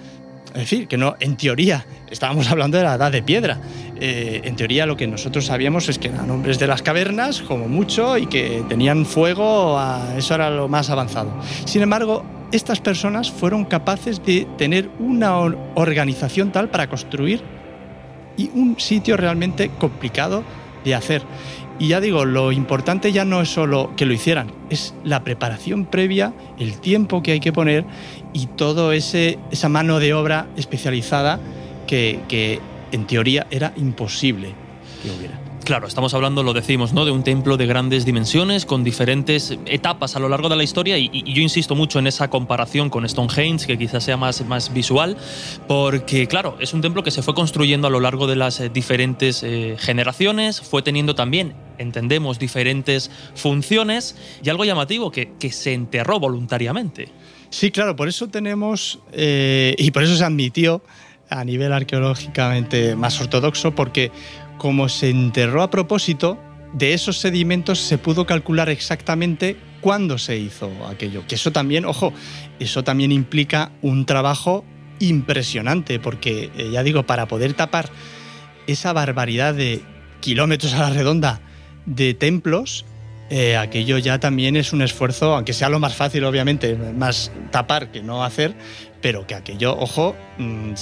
es 0.54 0.60
decir, 0.60 0.88
que 0.88 0.96
no, 0.96 1.16
en 1.20 1.36
teoría, 1.36 1.86
estábamos 2.10 2.50
hablando 2.50 2.78
de 2.78 2.84
la 2.84 2.94
edad 2.94 3.10
de 3.10 3.22
piedra. 3.22 3.60
Eh, 4.00 4.42
en 4.44 4.56
teoría 4.56 4.86
lo 4.86 4.96
que 4.96 5.06
nosotros 5.06 5.46
sabíamos 5.46 5.88
es 5.88 5.98
que 5.98 6.08
eran 6.08 6.30
hombres 6.30 6.58
de 6.58 6.66
las 6.66 6.82
cavernas, 6.82 7.40
como 7.42 7.68
mucho, 7.68 8.18
y 8.18 8.26
que 8.26 8.64
tenían 8.68 9.06
fuego, 9.06 9.80
eso 10.16 10.34
era 10.34 10.50
lo 10.50 10.68
más 10.68 10.90
avanzado. 10.90 11.32
Sin 11.64 11.82
embargo, 11.82 12.24
estas 12.52 12.80
personas 12.80 13.30
fueron 13.30 13.64
capaces 13.64 14.24
de 14.24 14.46
tener 14.58 14.90
una 14.98 15.38
organización 15.74 16.52
tal 16.52 16.68
para 16.68 16.88
construir 16.88 17.42
y 18.36 18.50
un 18.54 18.78
sitio 18.78 19.16
realmente 19.16 19.70
complicado 19.78 20.42
de 20.84 20.94
hacer. 20.94 21.22
Y 21.78 21.88
ya 21.88 22.00
digo, 22.00 22.24
lo 22.24 22.52
importante 22.52 23.12
ya 23.12 23.24
no 23.24 23.40
es 23.40 23.48
solo 23.48 23.92
que 23.96 24.06
lo 24.06 24.12
hicieran, 24.12 24.52
es 24.70 24.94
la 25.04 25.24
preparación 25.24 25.85
previa, 25.85 26.32
el 26.58 26.78
tiempo 26.78 27.22
que 27.22 27.32
hay 27.32 27.40
que 27.40 27.52
poner 27.52 27.85
y 28.32 28.46
ese 28.92 29.38
esa 29.50 29.68
mano 29.68 29.98
de 29.98 30.14
obra 30.14 30.46
especializada 30.56 31.40
que, 31.87 32.20
que 32.28 32.61
en 32.92 33.06
teoría 33.06 33.46
era 33.50 33.72
imposible 33.76 34.54
que 35.02 35.11
hubiera. 35.11 35.41
Claro, 35.64 35.87
estamos 35.87 36.12
hablando, 36.12 36.42
lo 36.42 36.55
decimos, 36.55 36.92
¿no? 36.92 37.05
De 37.05 37.12
un 37.12 37.22
templo 37.22 37.57
de 37.57 37.66
grandes 37.66 38.05
dimensiones, 38.05 38.66
con 38.66 38.83
diferentes 38.83 39.57
etapas 39.66 40.16
a 40.16 40.18
lo 40.18 40.29
largo 40.29 40.48
de 40.48 40.57
la 40.57 40.64
historia, 40.64 40.98
y, 40.98 41.22
yo 41.33 41.40
insisto 41.40 41.77
mucho 41.77 42.01
en 42.01 42.09
esa 42.09 42.29
comparación 42.29 42.90
con 42.90 43.09
Stonehenge, 43.09 43.66
que 43.66 43.79
quizás 43.79 44.03
sea 44.03 44.16
más, 44.16 44.44
más 44.44 44.75
visual, 44.75 45.16
porque, 45.68 46.27
claro, 46.27 46.57
es 46.59 46.75
un 46.75 46.81
templo 46.81 47.05
que 47.05 47.12
se 47.12 47.22
fue 47.22 47.35
construyendo 47.35 47.87
a 47.87 47.90
lo 47.90 48.01
largo 48.01 48.27
de 48.27 48.35
las 48.35 48.59
eh, 48.59 48.70
diferentes 48.70 49.44
eh, 49.44 49.77
generaciones, 49.79 50.61
fue 50.61 50.83
teniendo 50.83 51.14
también, 51.14 51.55
entendemos, 51.79 52.40
diferentes 52.40 53.12
funciones, 53.37 54.16
y 54.42 54.51
algo 54.51 54.64
llamativo, 54.64 55.12
que, 55.12 55.35
que 55.38 55.53
se 55.53 55.75
enterró 55.75 56.18
voluntariamente. 56.18 57.09
Sí, 57.51 57.70
claro, 57.70 57.94
por 57.94 58.09
eso 58.09 58.29
tenemos, 58.29 58.98
eh, 59.12 59.77
y 59.79 59.92
por 59.92 60.03
eso 60.03 60.16
se 60.16 60.25
admitió 60.25 60.83
a 61.33 61.44
nivel 61.44 61.72
arqueológicamente 61.72 62.94
más 62.94 63.20
ortodoxo, 63.20 63.75
porque 63.75 64.12
como 64.62 64.88
se 64.88 65.11
enterró 65.11 65.61
a 65.64 65.70
propósito, 65.70 66.38
de 66.72 66.94
esos 66.94 67.18
sedimentos 67.18 67.81
se 67.81 67.98
pudo 67.98 68.27
calcular 68.27 68.68
exactamente 68.68 69.57
cuándo 69.81 70.18
se 70.18 70.38
hizo 70.38 70.70
aquello. 70.88 71.27
Que 71.27 71.35
eso 71.35 71.51
también, 71.51 71.85
ojo, 71.85 72.12
eso 72.61 72.85
también 72.85 73.11
implica 73.11 73.72
un 73.83 74.07
trabajo 74.07 74.64
impresionante, 75.01 75.98
porque 75.98 76.53
eh, 76.57 76.70
ya 76.70 76.85
digo, 76.85 77.03
para 77.03 77.27
poder 77.27 77.55
tapar 77.55 77.90
esa 78.68 78.92
barbaridad 78.92 79.53
de 79.53 79.83
kilómetros 80.20 80.75
a 80.75 80.83
la 80.83 80.90
redonda 80.90 81.40
de 81.85 82.14
templos, 82.14 82.85
eh, 83.31 83.57
aquello 83.57 83.98
ya 83.98 84.20
también 84.20 84.55
es 84.55 84.72
un 84.72 84.81
esfuerzo, 84.81 85.35
aunque 85.35 85.55
sea 85.55 85.70
lo 85.70 85.81
más 85.81 85.96
fácil, 85.96 86.22
obviamente, 86.22 86.77
más 86.77 87.33
tapar 87.51 87.90
que 87.90 88.01
no 88.01 88.22
hacer, 88.22 88.55
pero 89.01 89.27
que 89.27 89.35
aquello, 89.35 89.77
ojo, 89.77 90.14
mm, 90.38 90.75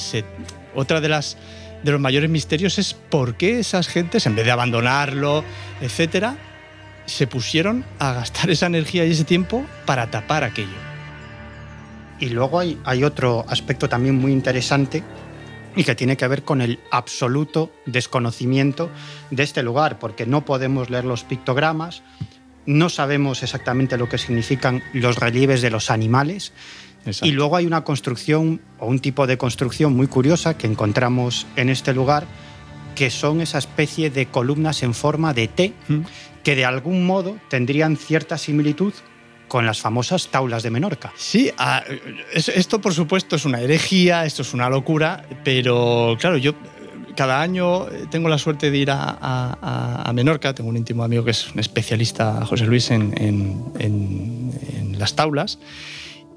otra 0.75 1.01
de 1.01 1.09
las 1.09 1.39
de 1.83 1.93
los 1.93 2.01
mayores 2.01 2.31
misterios 2.31 2.79
es 2.79 2.95
por 2.95 3.37
qué 3.37 3.61
esas 3.61 3.89
gentes, 3.89 4.27
en 4.27 4.35
vez 4.35 4.45
de 4.45 4.51
abandonarlo, 4.51 5.45
etcétera, 5.81 6.37
se 7.07 7.27
pusieron 7.27 7.85
a 7.99 8.13
gastar 8.13 8.51
esa 8.51 8.67
energía 8.67 9.05
y 9.05 9.13
ese 9.13 9.25
tiempo 9.25 9.65
para 9.87 10.11
tapar 10.11 10.45
aquello. 10.45 10.69
Y 12.19 12.29
luego 12.29 12.61
hay, 12.61 12.79
hay 12.85 13.03
otro 13.03 13.45
aspecto 13.49 13.89
también 13.89 14.17
muy 14.17 14.33
interesante 14.33 15.03
y 15.75 15.85
que 15.85 15.95
tiene 15.95 16.17
que 16.17 16.29
ver 16.29 16.43
con 16.43 16.61
el 16.61 16.81
absoluto 16.91 17.73
desconocimiento 17.87 18.91
de 19.31 19.43
este 19.43 19.63
lugar, 19.63 19.99
porque 19.99 20.27
no 20.27 20.45
podemos 20.45 20.91
leer 20.91 21.05
los 21.05 21.25
pictogramas, 21.25 22.03
no 22.67 22.89
sabemos 22.89 23.43
exactamente 23.43 23.97
lo 23.97 24.09
que 24.09 24.19
significan 24.19 24.83
los 24.93 25.17
relieves 25.17 25.63
de 25.63 25.71
los 25.71 25.91
animales, 25.91 26.53
y 27.23 27.33
luego 27.33 27.57
hay 27.57 27.67
una 27.67 27.83
construcción 27.83 28.61
o 28.79 28.87
un 28.87 28.99
tipo 28.99 29.27
de 29.27 29.39
construcción 29.39 29.95
muy 29.95 30.07
curiosa 30.07 30.57
que 30.57 30.67
encontramos 30.67 31.47
en 31.57 31.69
este 31.69 31.95
lugar, 31.95 32.27
que 32.95 33.11
son 33.11 33.41
esa 33.41 33.59
especie 33.59 34.11
de 34.11 34.27
columnas 34.27 34.83
en 34.83 34.95
forma 34.95 35.33
de 35.33 35.49
T, 35.49 35.73
mm. 35.89 36.01
que 36.43 36.55
de 36.55 36.65
algún 36.65 37.07
modo 37.07 37.37
tendrían 37.49 37.97
cierta 37.97 38.39
similitud 38.39 38.93
con 39.49 39.67
las 39.67 39.81
famosas 39.81 40.29
taulas 40.29 40.63
de 40.63 40.71
Menorca. 40.71 41.13
Sí, 41.17 41.51
esto 42.33 42.81
por 42.81 42.95
supuesto 42.95 43.35
es 43.35 43.45
una 43.45 43.61
herejía, 43.61 44.25
esto 44.25 44.43
es 44.43 44.55
una 44.55 44.69
locura, 44.69 45.25
pero 45.43 46.17
claro, 46.21 46.37
yo 46.37 46.55
cada 47.17 47.41
año 47.41 47.87
tengo 48.11 48.29
la 48.29 48.39
suerte 48.39 48.71
de 48.71 48.79
ir 48.79 48.91
a, 48.93 50.11
Menorca, 50.15 50.55
tengo 50.55 50.71
un 50.71 50.77
íntimo 50.77 51.03
amigo 51.03 51.25
que 51.25 51.33
es 51.33 51.51
un 51.51 51.59
especialista, 51.59 52.45
José 52.47 52.65
Luis, 52.67 52.93
en, 52.93 53.13
en 53.79 54.97
las 54.99 55.17
taulas. 55.17 55.59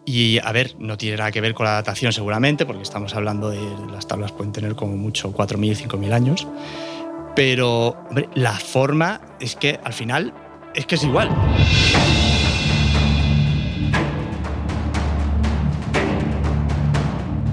Y 0.05 0.39
a 0.39 0.51
ver, 0.51 0.75
no 0.79 0.97
tiene 0.97 1.17
nada 1.17 1.31
que 1.31 1.39
ver 1.39 1.53
con 1.53 1.65
la 1.65 1.73
datación 1.73 2.11
seguramente, 2.11 2.65
porque 2.65 2.83
estamos 2.83 3.15
hablando 3.15 3.49
de 3.49 3.59
las 3.91 4.07
tablas 4.07 4.31
pueden 4.31 4.51
tener 4.51 4.75
como 4.75 4.97
mucho 4.97 5.33
4.000, 5.33 5.87
5.000 5.87 6.13
años. 6.13 6.47
Pero 7.35 7.89
hombre, 8.09 8.29
la 8.35 8.53
forma 8.53 9.21
es 9.39 9.55
que 9.55 9.79
al 9.83 9.93
final 9.93 10.33
es 10.75 10.85
que 10.85 10.95
es 10.95 11.03
igual. 11.03 11.29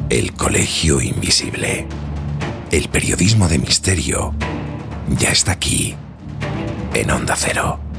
El 0.09 0.33
Colegio 0.33 1.01
Invisible. 1.01 1.87
El 2.73 2.89
periodismo 2.89 3.49
de 3.49 3.59
misterio 3.59 4.35
ya 5.09 5.31
está 5.31 5.53
aquí, 5.53 5.95
en 6.95 7.11
Onda 7.11 7.35
Cero. 7.37 7.90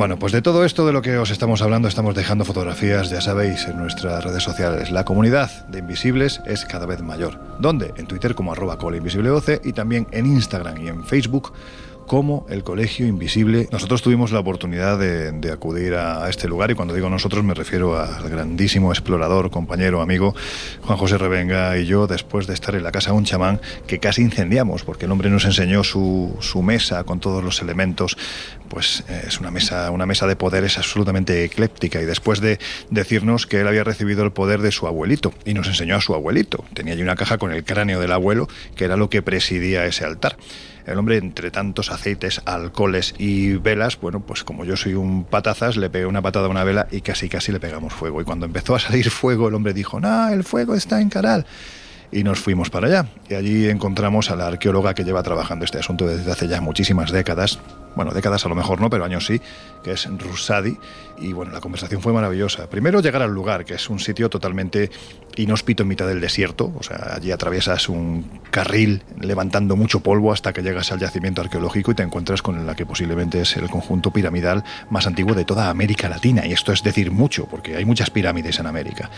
Bueno, 0.00 0.18
pues 0.18 0.32
de 0.32 0.40
todo 0.40 0.64
esto 0.64 0.86
de 0.86 0.94
lo 0.94 1.02
que 1.02 1.18
os 1.18 1.30
estamos 1.30 1.60
hablando 1.60 1.86
estamos 1.86 2.14
dejando 2.14 2.46
fotografías, 2.46 3.10
ya 3.10 3.20
sabéis, 3.20 3.66
en 3.66 3.76
nuestras 3.76 4.24
redes 4.24 4.42
sociales. 4.42 4.90
La 4.90 5.04
comunidad 5.04 5.50
de 5.68 5.80
Invisibles 5.80 6.40
es 6.46 6.64
cada 6.64 6.86
vez 6.86 7.02
mayor. 7.02 7.38
¿Dónde? 7.58 7.92
En 7.98 8.06
Twitter 8.06 8.34
como 8.34 8.50
arroba 8.50 8.78
coleinvisible12 8.78 9.60
y 9.62 9.74
también 9.74 10.06
en 10.10 10.24
Instagram 10.24 10.78
y 10.78 10.88
en 10.88 11.04
Facebook 11.04 11.52
como 12.10 12.44
el 12.50 12.64
Colegio 12.64 13.06
Invisible. 13.06 13.68
Nosotros 13.70 14.02
tuvimos 14.02 14.32
la 14.32 14.40
oportunidad 14.40 14.98
de, 14.98 15.52
acudir 15.52 15.94
a, 15.94 16.28
este 16.28 16.48
lugar 16.48 16.72
y 16.72 16.74
cuando 16.74 16.92
digo 16.92 17.08
nosotros 17.08 17.44
me 17.44 17.54
refiero 17.54 17.96
al 17.96 18.28
grandísimo 18.28 18.90
explorador, 18.90 19.52
compañero, 19.52 20.00
amigo 20.00 20.34
Juan 20.82 20.98
José 20.98 21.18
Revenga 21.18 21.78
y 21.78 21.86
yo 21.86 22.08
después 22.08 22.48
de 22.48 22.54
estar 22.54 22.74
en 22.74 22.82
la 22.82 22.90
casa 22.90 23.12
de 23.12 23.16
un 23.16 23.22
chamán 23.22 23.60
que 23.86 24.00
casi 24.00 24.22
incendiamos 24.22 24.82
porque 24.82 25.04
el 25.04 25.12
hombre 25.12 25.30
nos 25.30 25.44
enseñó 25.44 25.84
su, 25.84 26.36
mesa 26.64 27.04
con 27.04 27.20
todos 27.20 27.44
los 27.44 27.62
elementos 27.62 28.18
pues 28.68 29.04
eh, 29.08 29.26
es 29.28 29.38
una 29.38 29.52
mesa, 29.52 29.88
una 29.92 30.04
mesa 30.04 30.26
de 30.26 30.34
poderes 30.34 30.78
absolutamente 30.78 31.44
ecléptica 31.44 32.02
y 32.02 32.06
después 32.06 32.40
de 32.40 32.58
decirnos 32.90 33.46
que 33.46 33.60
él 33.60 33.68
había 33.68 33.84
recibido 33.84 34.24
el 34.24 34.32
poder 34.32 34.62
de 34.62 34.72
su 34.72 34.88
abuelito 34.88 35.32
y 35.44 35.54
nos 35.54 35.68
enseñó 35.68 35.94
a 35.94 36.00
su 36.00 36.12
abuelito. 36.12 36.64
Tenía 36.74 36.94
allí 36.94 37.02
una 37.02 37.14
caja 37.14 37.38
con 37.38 37.52
el 37.52 37.62
cráneo 37.62 38.00
del 38.00 38.10
abuelo 38.10 38.48
que 38.74 38.84
era 38.84 38.96
lo 38.96 39.08
que 39.10 39.22
presidía 39.22 39.86
ese 39.86 40.04
altar. 40.04 40.36
El 40.86 40.98
hombre, 40.98 41.16
entre 41.16 41.50
tantos 41.50 41.90
aceites, 41.90 42.40
alcoholes 42.44 43.14
y 43.18 43.54
velas, 43.54 44.00
bueno, 44.00 44.20
pues 44.20 44.44
como 44.44 44.64
yo 44.64 44.76
soy 44.76 44.94
un 44.94 45.24
patazas, 45.24 45.76
le 45.76 45.90
pegué 45.90 46.06
una 46.06 46.22
patada 46.22 46.46
a 46.46 46.50
una 46.50 46.64
vela 46.64 46.86
y 46.90 47.00
casi 47.00 47.28
casi 47.28 47.52
le 47.52 47.60
pegamos 47.60 47.92
fuego. 47.92 48.20
Y 48.20 48.24
cuando 48.24 48.46
empezó 48.46 48.74
a 48.74 48.78
salir 48.78 49.10
fuego, 49.10 49.48
el 49.48 49.54
hombre 49.54 49.72
dijo, 49.72 50.00
no, 50.00 50.28
el 50.28 50.44
fuego 50.44 50.74
está 50.74 51.00
en 51.00 51.08
Caral 51.08 51.46
y 52.12 52.24
nos 52.24 52.40
fuimos 52.40 52.70
para 52.70 52.86
allá. 52.86 53.06
Y 53.28 53.34
allí 53.34 53.68
encontramos 53.68 54.30
a 54.30 54.36
la 54.36 54.46
arqueóloga 54.46 54.94
que 54.94 55.04
lleva 55.04 55.22
trabajando 55.22 55.64
este 55.64 55.78
asunto 55.78 56.06
desde 56.06 56.30
hace 56.30 56.48
ya 56.48 56.60
muchísimas 56.60 57.12
décadas, 57.12 57.60
bueno, 57.94 58.12
décadas 58.12 58.44
a 58.46 58.48
lo 58.48 58.54
mejor 58.54 58.80
no, 58.80 58.90
pero 58.90 59.04
años 59.04 59.26
sí, 59.26 59.40
que 59.82 59.92
es 59.92 60.08
Rusadi. 60.18 60.76
Y 61.18 61.32
bueno, 61.34 61.52
la 61.52 61.60
conversación 61.60 62.00
fue 62.00 62.12
maravillosa. 62.12 62.68
Primero 62.70 63.00
llegar 63.00 63.20
al 63.20 63.32
lugar, 63.32 63.64
que 63.64 63.74
es 63.74 63.90
un 63.90 63.98
sitio 63.98 64.30
totalmente 64.30 64.90
inhóspito 65.36 65.82
en 65.82 65.88
mitad 65.88 66.06
del 66.06 66.20
desierto. 66.20 66.72
O 66.78 66.82
sea, 66.82 67.14
allí 67.14 67.30
atraviesas 67.30 67.88
un 67.90 68.40
carril 68.50 69.02
levantando 69.20 69.76
mucho 69.76 70.00
polvo 70.00 70.32
hasta 70.32 70.52
que 70.52 70.62
llegas 70.62 70.92
al 70.92 70.98
yacimiento 70.98 71.42
arqueológico 71.42 71.90
y 71.90 71.94
te 71.94 72.02
encuentras 72.02 72.40
con 72.40 72.66
la 72.66 72.74
que 72.74 72.86
posiblemente 72.86 73.40
es 73.42 73.56
el 73.56 73.68
conjunto 73.68 74.10
piramidal 74.12 74.64
más 74.88 75.06
antiguo 75.06 75.34
de 75.34 75.44
toda 75.44 75.68
América 75.68 76.08
Latina. 76.08 76.46
Y 76.46 76.52
esto 76.52 76.72
es 76.72 76.82
decir 76.82 77.10
mucho, 77.10 77.46
porque 77.46 77.76
hay 77.76 77.84
muchas 77.84 78.08
pirámides 78.08 78.58
en 78.58 78.66
América. 78.66 79.10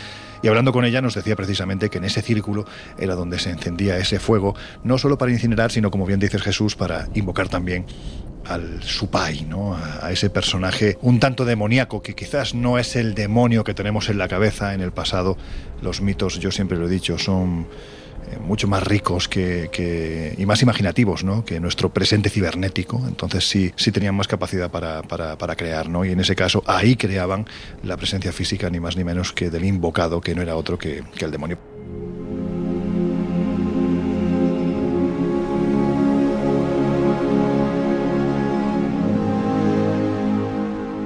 Y 0.43 0.49
hablando 0.49 0.73
con 0.73 0.85
ella 0.85 1.01
nos 1.01 1.15
decía 1.15 1.37
precisamente 1.37 1.89
que 1.89 1.99
en 1.99 2.05
ese 2.05 2.21
círculo 2.21 2.67
era 2.99 3.15
donde 3.15 3.39
se 3.39 3.51
encendía 3.51 3.97
ese 3.99 4.19
fuego, 4.19 4.57
no 4.83 4.99
solo 4.99 5.19
para 5.19 5.31
incinerar, 5.31 5.71
sino 5.71 5.91
como 5.91 6.05
bien 6.05 6.19
dices 6.19 6.43
Jesús, 6.43 6.75
para 6.75 7.09
invocar 7.15 7.49
también 7.49 7.87
al 8.47 8.83
Supai, 8.83 9.45
¿no? 9.49 9.77
A, 9.77 10.11
ese 10.13 10.31
personaje 10.31 10.99
un 11.03 11.21
tanto 11.21 11.45
demoníaco 11.45 12.03
que 12.03 12.15
quizás 12.15 12.55
no 12.55 12.79
es 12.79 12.97
el 12.97 13.15
demonio 13.15 13.65
que 13.65 13.75
tenemos 13.75 14.09
en 14.09 14.19
la 14.19 14.29
cabeza 14.29 14.75
en 14.75 14.81
el 14.81 14.93
pasado. 14.93 15.37
Los 15.81 16.01
mitos, 16.01 16.39
yo 16.39 16.51
siempre 16.51 16.79
lo 16.79 16.87
he 16.87 16.91
dicho, 16.91 17.19
son 17.19 17.67
eh, 18.31 18.39
mucho 18.41 18.69
más 18.69 18.83
ricos 18.83 19.29
que, 19.29 20.35
y 20.37 20.47
más 20.47 20.63
imaginativos 20.63 21.25
¿no? 21.25 21.45
que 21.45 21.61
nuestro 21.61 21.93
presente 21.93 22.31
cibernético. 22.31 23.03
Entonces 23.07 23.49
sí, 23.49 23.73
sí 23.77 23.91
tenían 23.93 24.15
más 24.15 24.29
capacidad 24.29 24.71
para, 24.71 25.03
para, 25.03 25.57
crear. 25.57 25.89
¿no? 25.89 26.05
Y 26.05 26.11
en 26.11 26.21
ese 26.21 26.37
caso 26.37 26.63
ahí 26.67 26.97
creaban 26.97 27.47
la 27.83 27.97
presencia 27.97 28.33
física 28.33 28.71
ni 28.71 28.81
más 28.81 28.97
ni 28.97 29.05
menos 29.05 29.33
que 29.33 29.51
del 29.51 29.65
invocado, 29.65 30.21
que 30.21 30.35
no 30.35 30.43
era 30.43 30.57
otro 30.57 30.79
que 30.79 31.03
el 31.21 31.31
demonio. 31.31 31.72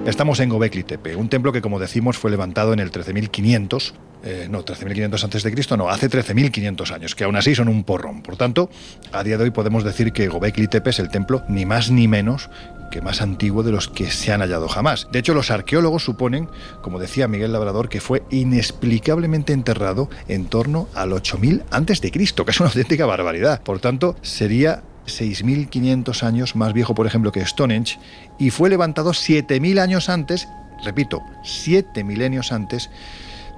Estamos 0.07 0.39
en 0.39 0.49
Gobekli 0.49 0.85
Tepe, 0.85 1.17
un 1.17 1.29
templo 1.29 1.51
que, 1.51 1.61
como 1.61 1.81
decimos, 1.81 2.17
fue 2.17 2.31
levantado 2.31 2.73
en 2.73 2.79
el 2.79 2.93
13.500, 2.93 3.93
eh, 4.23 4.47
no, 4.49 4.65
13.500 4.65 5.25
antes 5.25 5.43
de 5.43 5.53
Cristo, 5.53 5.77
no, 5.77 5.89
hace 5.89 6.09
13.500 6.09 6.95
años, 6.95 7.17
que 7.17 7.25
aún 7.25 7.35
así 7.35 7.57
son 7.57 7.69
un 7.69 7.83
porrón. 7.83 8.23
Por 8.23 8.37
tanto, 8.37 8.71
a 9.11 9.25
día 9.25 9.37
de 9.37 9.43
hoy 9.43 9.51
podemos 9.51 9.83
decir 9.83 10.13
que 10.13 10.29
Gobekli 10.29 10.69
Tepe 10.69 10.91
es 10.91 11.01
el 11.01 11.09
templo 11.09 11.43
ni 11.49 11.67
más 11.67 11.91
ni 11.91 12.07
menos 12.07 12.51
que 12.93 13.03
más 13.03 13.21
antiguo 13.21 13.65
de 13.65 13.73
los 13.73 13.89
que 13.89 14.09
se 14.13 14.33
han 14.33 14.43
hallado 14.43 14.69
jamás. 14.69 15.09
De 15.11 15.19
hecho, 15.19 15.35
los 15.35 15.51
arqueólogos 15.51 16.05
suponen, 16.05 16.49
como 16.83 17.01
decía 17.01 17.27
Miguel 17.27 17.53
Labrador, 17.53 17.89
que 17.89 18.01
fue 18.01 18.23
inexplicablemente 18.31 19.53
enterrado 19.53 20.09
en 20.29 20.47
torno 20.47 20.89
al 20.95 21.13
8000 21.13 21.65
antes 21.73 22.01
de 22.01 22.13
Cristo, 22.13 22.45
que 22.45 22.53
es 22.53 22.61
una 22.61 22.69
auténtica 22.69 23.05
barbaridad. 23.07 23.61
Por 23.61 23.81
tanto, 23.81 24.15
sería 24.23 24.85
6.500 25.07 26.23
años 26.23 26.57
más 26.57 26.73
viejo, 26.73 26.95
por 26.95 27.07
ejemplo, 27.07 27.33
que 27.33 27.45
Stonehenge, 27.45 27.99
y 28.39 28.51
fue 28.51 28.69
levantado 28.69 29.11
7.000 29.11 29.81
años 29.81 30.09
antes, 30.09 30.49
repito, 30.85 31.23
7 31.45 32.05
milenios 32.05 32.53
antes 32.53 32.91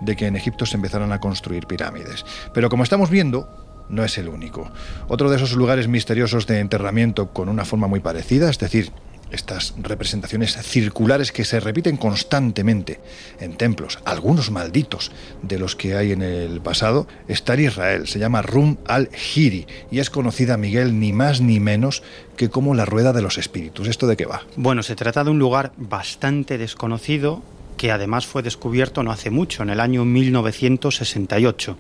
de 0.01 0.17
que 0.17 0.27
en 0.27 0.37
Egipto 0.37 0.67
se 0.67 0.77
empezaran 0.77 1.13
a 1.13 1.21
construir 1.21 1.67
pirámides. 1.67 2.25
Pero 2.55 2.69
como 2.69 2.85
estamos 2.85 3.11
viendo, 3.11 3.49
no 3.89 4.05
es 4.05 4.19
el 4.19 4.29
único. 4.29 4.71
Otro 5.09 5.31
de 5.31 5.37
esos 5.37 5.53
lugares 5.53 5.89
misteriosos 5.89 6.47
de 6.47 6.61
enterramiento 6.61 7.33
con 7.33 7.49
una 7.49 7.65
forma 7.65 7.89
muy 7.89 8.01
parecida, 8.01 8.51
es 8.51 8.59
decir, 8.59 8.93
estas 9.31 9.75
representaciones 9.81 10.57
circulares 10.63 11.33
que 11.33 11.45
se 11.45 11.61
repiten 11.61 11.97
constantemente 11.97 13.01
en 13.41 13.57
templos, 13.57 13.99
algunos 14.05 14.51
malditos 14.51 15.11
de 15.43 15.59
los 15.59 15.77
que 15.77 15.97
hay 15.97 16.13
en 16.13 16.23
el 16.23 16.61
pasado, 16.61 17.07
está 17.29 17.55
en 17.55 17.65
Israel, 17.65 18.09
se 18.09 18.19
llama 18.19 18.43
Rum 18.43 18.77
al-Hiri 18.87 19.67
y 19.91 19.99
es 19.99 20.11
conocida, 20.11 20.57
Miguel, 20.57 20.99
ni 20.99 21.13
más 21.13 21.41
ni 21.41 21.61
menos 21.61 22.03
que 22.37 22.49
como 22.49 22.75
la 22.75 22.85
rueda 22.85 23.13
de 23.13 23.23
los 23.23 23.39
espíritus. 23.39 23.89
¿Esto 23.89 24.07
de 24.07 24.17
qué 24.17 24.27
va? 24.27 24.43
Bueno, 24.57 24.83
se 24.83 24.97
trata 24.97 25.25
de 25.25 25.31
un 25.31 25.39
lugar 25.39 25.73
bastante 25.77 26.59
desconocido 26.59 27.43
que 27.77 27.93
además 27.93 28.27
fue 28.27 28.43
descubierto 28.43 29.03
no 29.03 29.13
hace 29.13 29.31
mucho, 29.31 29.63
en 29.63 29.71
el 29.71 29.81
año 29.81 30.05
1968 30.05 31.79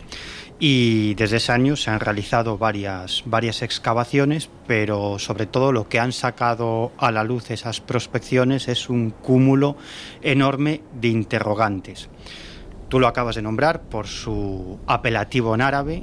y 0.61 1.14
desde 1.14 1.37
ese 1.37 1.53
año 1.53 1.77
se 1.77 1.90
han 1.90 2.01
realizado 2.01 2.59
varias, 2.59 3.23
varias 3.27 3.62
excavaciones, 3.62 4.51
pero 4.66 5.18
sobre 5.18 5.47
todo 5.47 5.71
lo 5.71 5.88
que 5.88 6.01
han 6.01 6.12
sacado 6.12 6.92
a 6.99 7.12
la 7.12 7.23
luz 7.23 7.51
esas 7.51 7.81
prospecciones 7.81 8.66
es 8.68 8.88
un 8.88 9.11
cúmulo 9.11 9.77
enorme 10.21 10.83
de 11.01 11.09
interrogantes. 11.09 12.09
Tú 12.88 12.99
lo 12.99 13.07
acabas 13.07 13.37
de 13.37 13.42
nombrar 13.42 13.83
por 13.83 14.07
su 14.07 14.81
apelativo 14.87 15.55
en 15.55 15.61
árabe, 15.61 16.03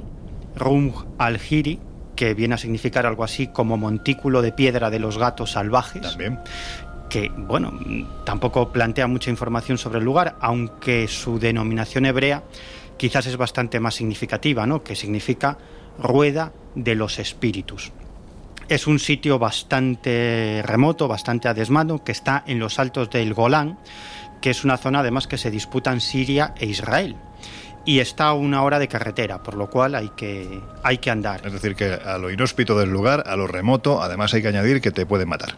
Rum 0.54 0.92
al-Hiri, 1.18 1.80
que 2.14 2.32
viene 2.32 2.54
a 2.54 2.58
significar 2.58 3.04
algo 3.04 3.24
así 3.24 3.48
como 3.48 3.76
montículo 3.76 4.40
de 4.40 4.52
piedra 4.52 4.88
de 4.88 5.00
los 5.00 5.18
gatos 5.18 5.52
salvajes. 5.52 6.00
También 6.00 6.38
que, 7.08 7.30
bueno, 7.36 7.72
tampoco 8.24 8.72
plantea 8.72 9.06
mucha 9.06 9.30
información 9.30 9.78
sobre 9.78 9.98
el 9.98 10.04
lugar, 10.04 10.36
aunque 10.40 11.06
su 11.08 11.38
denominación 11.38 12.06
hebrea 12.06 12.42
quizás 12.96 13.26
es 13.26 13.36
bastante 13.36 13.80
más 13.80 13.94
significativa, 13.94 14.66
¿no? 14.66 14.82
que 14.82 14.96
significa 14.96 15.58
rueda 15.98 16.52
de 16.74 16.94
los 16.94 17.18
espíritus. 17.18 17.92
Es 18.68 18.86
un 18.86 18.98
sitio 18.98 19.38
bastante 19.38 20.62
remoto, 20.64 21.06
bastante 21.06 21.48
a 21.48 21.54
desmano, 21.54 22.02
que 22.02 22.12
está 22.12 22.42
en 22.46 22.58
los 22.58 22.78
altos 22.78 23.10
del 23.10 23.32
Golán, 23.32 23.78
que 24.40 24.50
es 24.50 24.64
una 24.64 24.76
zona 24.76 25.00
además 25.00 25.26
que 25.26 25.38
se 25.38 25.50
disputan 25.50 26.00
Siria 26.00 26.52
e 26.58 26.66
Israel 26.66 27.16
y 27.86 28.00
está 28.00 28.26
a 28.26 28.32
una 28.34 28.62
hora 28.64 28.80
de 28.80 28.88
carretera, 28.88 29.42
por 29.42 29.54
lo 29.54 29.70
cual 29.70 29.94
hay 29.94 30.10
que, 30.10 30.60
hay 30.82 30.98
que 30.98 31.08
andar. 31.08 31.46
Es 31.46 31.52
decir, 31.52 31.76
que 31.76 31.94
a 31.94 32.18
lo 32.18 32.30
inhóspito 32.30 32.76
del 32.76 32.90
lugar, 32.90 33.22
a 33.26 33.36
lo 33.36 33.46
remoto, 33.46 34.02
además 34.02 34.34
hay 34.34 34.42
que 34.42 34.48
añadir 34.48 34.80
que 34.80 34.90
te 34.90 35.06
pueden 35.06 35.28
matar. 35.28 35.56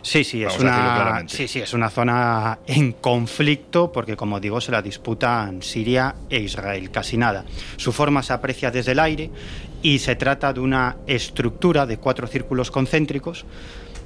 Sí, 0.00 0.24
sí, 0.24 0.42
es 0.42 0.58
una, 0.58 1.24
sí, 1.28 1.46
sí, 1.46 1.60
es 1.60 1.74
una 1.74 1.90
zona 1.90 2.60
en 2.66 2.92
conflicto 2.92 3.92
porque, 3.92 4.16
como 4.16 4.40
digo, 4.40 4.60
se 4.60 4.72
la 4.72 4.80
disputan 4.80 5.60
Siria 5.62 6.14
e 6.30 6.38
Israel, 6.38 6.90
casi 6.90 7.18
nada. 7.18 7.44
Su 7.76 7.92
forma 7.92 8.22
se 8.22 8.32
aprecia 8.32 8.70
desde 8.70 8.92
el 8.92 8.98
aire 8.98 9.30
y 9.82 9.98
se 9.98 10.16
trata 10.16 10.54
de 10.54 10.60
una 10.60 10.96
estructura 11.06 11.84
de 11.84 11.98
cuatro 11.98 12.26
círculos 12.26 12.70
concéntricos 12.70 13.44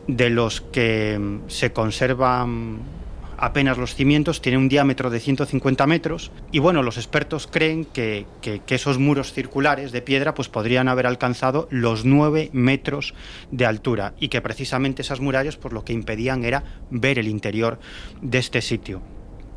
de 0.09 0.30
los 0.30 0.61
que 0.61 1.38
se 1.46 1.72
conservan 1.72 2.99
apenas 3.40 3.79
los 3.79 3.94
cimientos, 3.94 4.42
tiene 4.42 4.59
un 4.59 4.68
diámetro 4.68 5.09
de 5.11 5.18
150 5.18 5.87
metros 5.87 6.31
y 6.53 6.59
bueno, 6.59 6.83
los 6.83 6.98
expertos 6.98 7.46
creen 7.46 7.87
que, 7.87 8.26
esos 8.68 8.98
muros 8.98 9.33
circulares 9.33 9.92
de 9.92 10.03
piedra 10.03 10.35
pues 10.35 10.48
podrían 10.48 10.88
haber 10.88 11.07
alcanzado 11.07 11.66
los 11.70 12.05
9 12.05 12.50
metros 12.53 13.14
de 13.50 13.66
altura 13.66 14.14
y 14.20 14.29
que 14.29 14.40
precisamente 14.42 15.03
esas 15.03 15.20
murallas 15.20 15.57
pues 15.57 15.72
lo 15.72 15.85
que 15.85 15.92
impedían 15.92 16.44
era 16.44 16.64
ver 16.90 17.18
el 17.18 17.29
interior 17.29 17.81
de 18.20 18.38
este 18.38 18.61
sitio. 18.61 19.00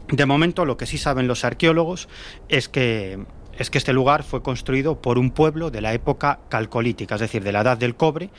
De 0.07 0.25
momento 0.25 0.65
lo 0.65 0.77
que 0.77 0.85
sí 0.85 0.97
saben 0.97 1.27
los 1.27 1.43
arqueólogos 1.43 2.07
es 2.49 2.69
que 2.69 3.19
es 3.57 3.69
que 3.69 3.77
este 3.77 3.93
lugar 3.93 4.23
fue 4.23 4.41
construido 4.41 4.99
por 4.99 5.19
un 5.19 5.29
pueblo 5.29 5.69
de 5.69 5.81
la 5.81 5.93
época 5.93 6.39
calcolítica, 6.49 7.15
es 7.15 7.21
decir, 7.21 7.43
de 7.43 7.51
la 7.51 7.61
edad 7.61 7.77
del 7.77 7.95
cobre, 7.95 8.31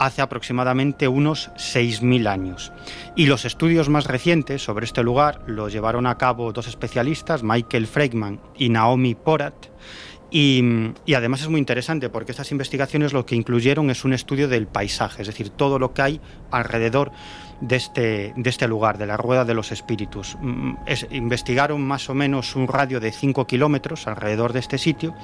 hace 0.00 0.22
aproximadamente 0.22 1.06
unos 1.06 1.50
6.000 1.56 2.26
años. 2.26 2.72
Y 3.14 3.26
los 3.26 3.44
estudios 3.44 3.88
más 3.88 4.06
recientes 4.06 4.64
sobre 4.64 4.86
este 4.86 5.04
lugar 5.04 5.42
los 5.46 5.72
llevaron 5.72 6.06
a 6.06 6.18
cabo 6.18 6.52
dos 6.52 6.66
especialistas, 6.66 7.42
Michael 7.42 7.86
Freigman 7.86 8.40
y 8.56 8.70
Naomi 8.70 9.14
Porat, 9.14 9.54
y, 10.30 10.62
además 11.14 11.42
es 11.42 11.48
muy 11.48 11.58
interesante 11.58 12.08
porque 12.08 12.30
estas 12.30 12.52
investigaciones 12.52 13.12
lo 13.12 13.26
que 13.26 13.34
incluyeron 13.34 13.90
es 13.90 14.04
un 14.04 14.12
estudio 14.12 14.48
del 14.48 14.68
paisaje, 14.68 15.22
es 15.22 15.28
decir, 15.28 15.50
todo 15.50 15.78
lo 15.78 15.92
que 15.92 16.02
hay 16.02 16.20
alrededor 16.52 17.10
de 17.60 17.76
este, 17.76 18.32
de 18.36 18.50
este 18.50 18.68
lugar, 18.68 18.96
de 18.96 19.06
la 19.06 19.16
Rueda 19.16 19.44
de 19.44 19.54
los 19.54 19.72
Espíritus. 19.72 20.36
Mm, 20.40 20.74
investigaron 21.10 21.82
más 21.82 22.08
o 22.08 22.14
menos 22.14 22.54
un 22.54 22.68
radio 22.68 23.00
de 23.00 23.10
5 23.10 23.46
kilómetros 23.46 24.06
alrededor 24.06 24.52
de 24.52 24.60
este 24.60 24.78
sitio 24.78 25.14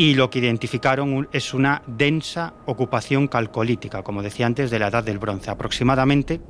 y 0.00 0.14
lo 0.14 0.30
que 0.30 0.38
identificaron 0.38 1.28
es 1.30 1.52
una 1.52 1.82
densa 1.86 2.54
ocupación 2.64 3.28
calcolítica, 3.28 4.02
como 4.02 4.22
decía 4.22 4.46
antes, 4.46 4.70
de 4.70 4.78
la 4.78 4.88
Edad 4.88 5.04
del 5.04 5.18
Bronce, 5.18 5.50
aproximadamente 5.50 6.40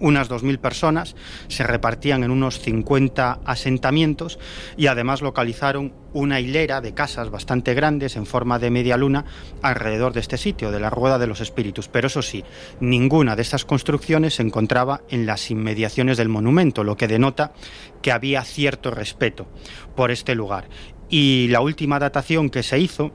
unas 0.00 0.30
2.000 0.30 0.58
personas, 0.58 1.16
se 1.48 1.64
repartían 1.64 2.22
en 2.22 2.30
unos 2.30 2.60
50 2.60 3.40
asentamientos 3.44 4.38
y 4.76 4.86
además 4.86 5.22
localizaron 5.22 5.94
una 6.12 6.38
hilera 6.38 6.80
de 6.80 6.94
casas 6.94 7.30
bastante 7.30 7.74
grandes 7.74 8.16
en 8.16 8.26
forma 8.26 8.58
de 8.58 8.70
media 8.70 8.96
luna 8.96 9.24
alrededor 9.62 10.12
de 10.12 10.20
este 10.20 10.36
sitio, 10.36 10.70
de 10.70 10.78
la 10.78 10.90
Rueda 10.90 11.18
de 11.18 11.26
los 11.26 11.40
Espíritus. 11.40 11.88
Pero 11.88 12.06
eso 12.06 12.22
sí, 12.22 12.44
ninguna 12.78 13.36
de 13.36 13.42
estas 13.42 13.64
construcciones 13.64 14.34
se 14.34 14.42
encontraba 14.42 15.02
en 15.08 15.26
las 15.26 15.50
inmediaciones 15.50 16.18
del 16.18 16.28
monumento, 16.28 16.84
lo 16.84 16.96
que 16.96 17.08
denota 17.08 17.52
que 18.00 18.12
había 18.12 18.44
cierto 18.44 18.90
respeto 18.90 19.48
por 19.96 20.10
este 20.10 20.34
lugar. 20.34 20.68
Y 21.08 21.48
la 21.48 21.60
última 21.60 21.98
datación 21.98 22.50
que 22.50 22.62
se 22.62 22.78
hizo 22.78 23.12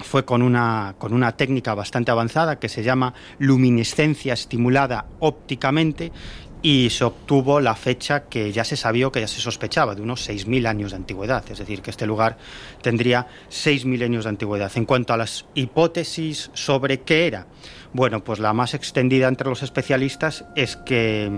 fue 0.00 0.24
con 0.24 0.42
una, 0.42 0.94
con 0.98 1.12
una 1.12 1.36
técnica 1.36 1.74
bastante 1.74 2.10
avanzada 2.10 2.58
que 2.58 2.68
se 2.68 2.82
llama 2.82 3.14
luminiscencia 3.38 4.34
estimulada 4.34 5.06
ópticamente 5.20 6.12
y 6.62 6.90
se 6.90 7.04
obtuvo 7.04 7.60
la 7.60 7.74
fecha 7.74 8.24
que 8.24 8.50
ya 8.50 8.64
se 8.64 8.76
sabía 8.76 9.10
que 9.10 9.20
ya 9.20 9.28
se 9.28 9.40
sospechaba, 9.40 9.94
de 9.94 10.02
unos 10.02 10.28
6.000 10.28 10.66
años 10.66 10.90
de 10.90 10.96
antigüedad, 10.96 11.44
es 11.50 11.58
decir, 11.58 11.80
que 11.80 11.90
este 11.90 12.06
lugar 12.06 12.38
tendría 12.82 13.26
6.000 13.50 14.04
años 14.04 14.24
de 14.24 14.30
antigüedad. 14.30 14.72
En 14.74 14.84
cuanto 14.84 15.12
a 15.12 15.16
las 15.16 15.44
hipótesis 15.54 16.50
sobre 16.54 17.02
qué 17.02 17.26
era, 17.26 17.46
bueno, 17.92 18.24
pues 18.24 18.40
la 18.40 18.52
más 18.52 18.74
extendida 18.74 19.28
entre 19.28 19.48
los 19.48 19.62
especialistas 19.62 20.44
es 20.56 20.76
que 20.76 21.30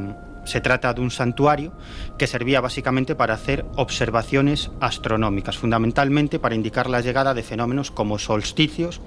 se 0.48 0.60
trata 0.60 0.94
de 0.94 1.00
un 1.00 1.10
santuario 1.10 1.72
que 2.16 2.26
servía 2.26 2.60
básicamente 2.60 3.14
para 3.14 3.34
hacer 3.34 3.66
observaciones 3.76 4.70
astronómicas, 4.80 5.58
fundamentalmente 5.58 6.38
para 6.38 6.54
indicar 6.54 6.88
la 6.88 7.00
llegada 7.00 7.34
de 7.34 7.42
fenómenos 7.42 7.90
como 7.90 8.18
solsticios 8.18 9.00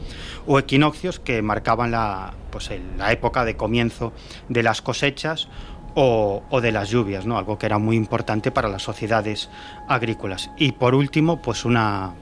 o 0.45 0.59
equinoccios 0.59 1.19
que 1.19 1.41
marcaban 1.41 1.91
la, 1.91 2.33
pues 2.51 2.69
la 2.97 3.11
época 3.11 3.43
de 3.43 3.57
comienzo 3.57 4.13
de 4.49 4.63
las 4.63 4.81
cosechas 4.81 5.47
o, 5.95 6.61
de 6.61 6.71
las 6.71 6.89
lluvias, 6.89 7.25
¿no? 7.25 7.37
algo 7.37 7.57
que 7.57 7.65
era 7.65 7.77
muy 7.77 7.95
importante 7.95 8.51
para 8.51 8.69
las 8.69 8.83
sociedades 8.83 9.49
agrícolas. 9.87 10.51
Y 10.57 10.73
por 10.73 10.95
último, 10.95 11.41
pues 11.41 11.65
una, 11.65 12.13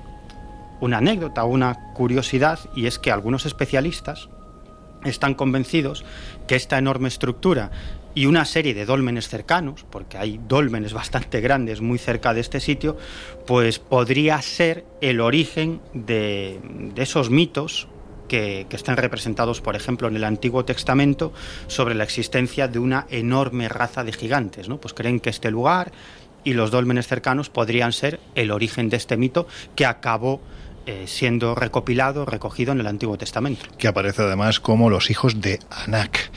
una 0.79 0.97
anécdota, 0.97 1.43
una 1.43 1.93
curiosidad, 1.93 2.59
y 2.75 2.87
es 2.87 2.97
que 2.97 3.11
algunos 3.11 3.45
especialistas 3.45 4.29
están 5.03 5.33
convencidos 5.33 6.03
que 6.47 6.55
esta 6.55 6.77
enorme 6.77 7.07
estructura 7.07 7.71
y 8.19 8.25
una 8.25 8.43
serie 8.43 8.73
de 8.73 8.85
dólmenes 8.85 9.29
cercanos, 9.29 9.85
porque 9.89 10.17
hay 10.17 10.41
dólmenes 10.45 10.91
bastante 10.91 11.39
grandes 11.39 11.79
muy 11.79 11.97
cerca 11.97 12.33
de 12.33 12.41
este 12.41 12.59
sitio, 12.59 12.97
pues 13.47 13.79
podría 13.79 14.41
ser 14.41 14.83
el 14.99 15.21
origen 15.21 15.79
de, 15.93 16.59
esos 16.97 17.29
mitos 17.29 17.87
que, 18.27 18.67
están 18.71 18.97
representados, 18.97 19.61
por 19.61 19.77
ejemplo, 19.77 20.09
en 20.09 20.17
el 20.17 20.25
Antiguo 20.25 20.65
Testamento 20.65 21.31
sobre 21.67 21.95
la 21.95 22.03
existencia 22.03 22.67
de 22.67 22.79
una 22.79 23.07
enorme 23.09 23.69
raza 23.69 24.03
de 24.03 24.11
gigantes. 24.11 24.67
¿no? 24.67 24.81
Pues 24.81 24.93
creen 24.93 25.21
que 25.21 25.29
este 25.29 25.49
lugar 25.49 25.93
y 26.43 26.55
los 26.55 26.71
dólmenes 26.71 27.07
cercanos 27.07 27.49
podrían 27.49 27.93
ser 27.93 28.19
el 28.35 28.51
origen 28.51 28.89
de 28.89 28.97
este 28.97 29.15
mito 29.15 29.47
que 29.77 29.85
acabó 29.85 30.41
eh, 30.89 31.05
siendo 31.05 31.53
recopilado, 31.53 32.25
recogido 32.25 32.71
en 32.71 32.79
el 32.79 32.87
Antiguo 32.87 33.15
Testamento. 33.15 33.63
Que 33.77 33.87
aparece 33.87 34.23
además 34.23 34.59
como 34.59 34.89
los 34.89 35.11
hijos 35.11 35.39
de 35.39 35.59
Anak, 35.69 36.31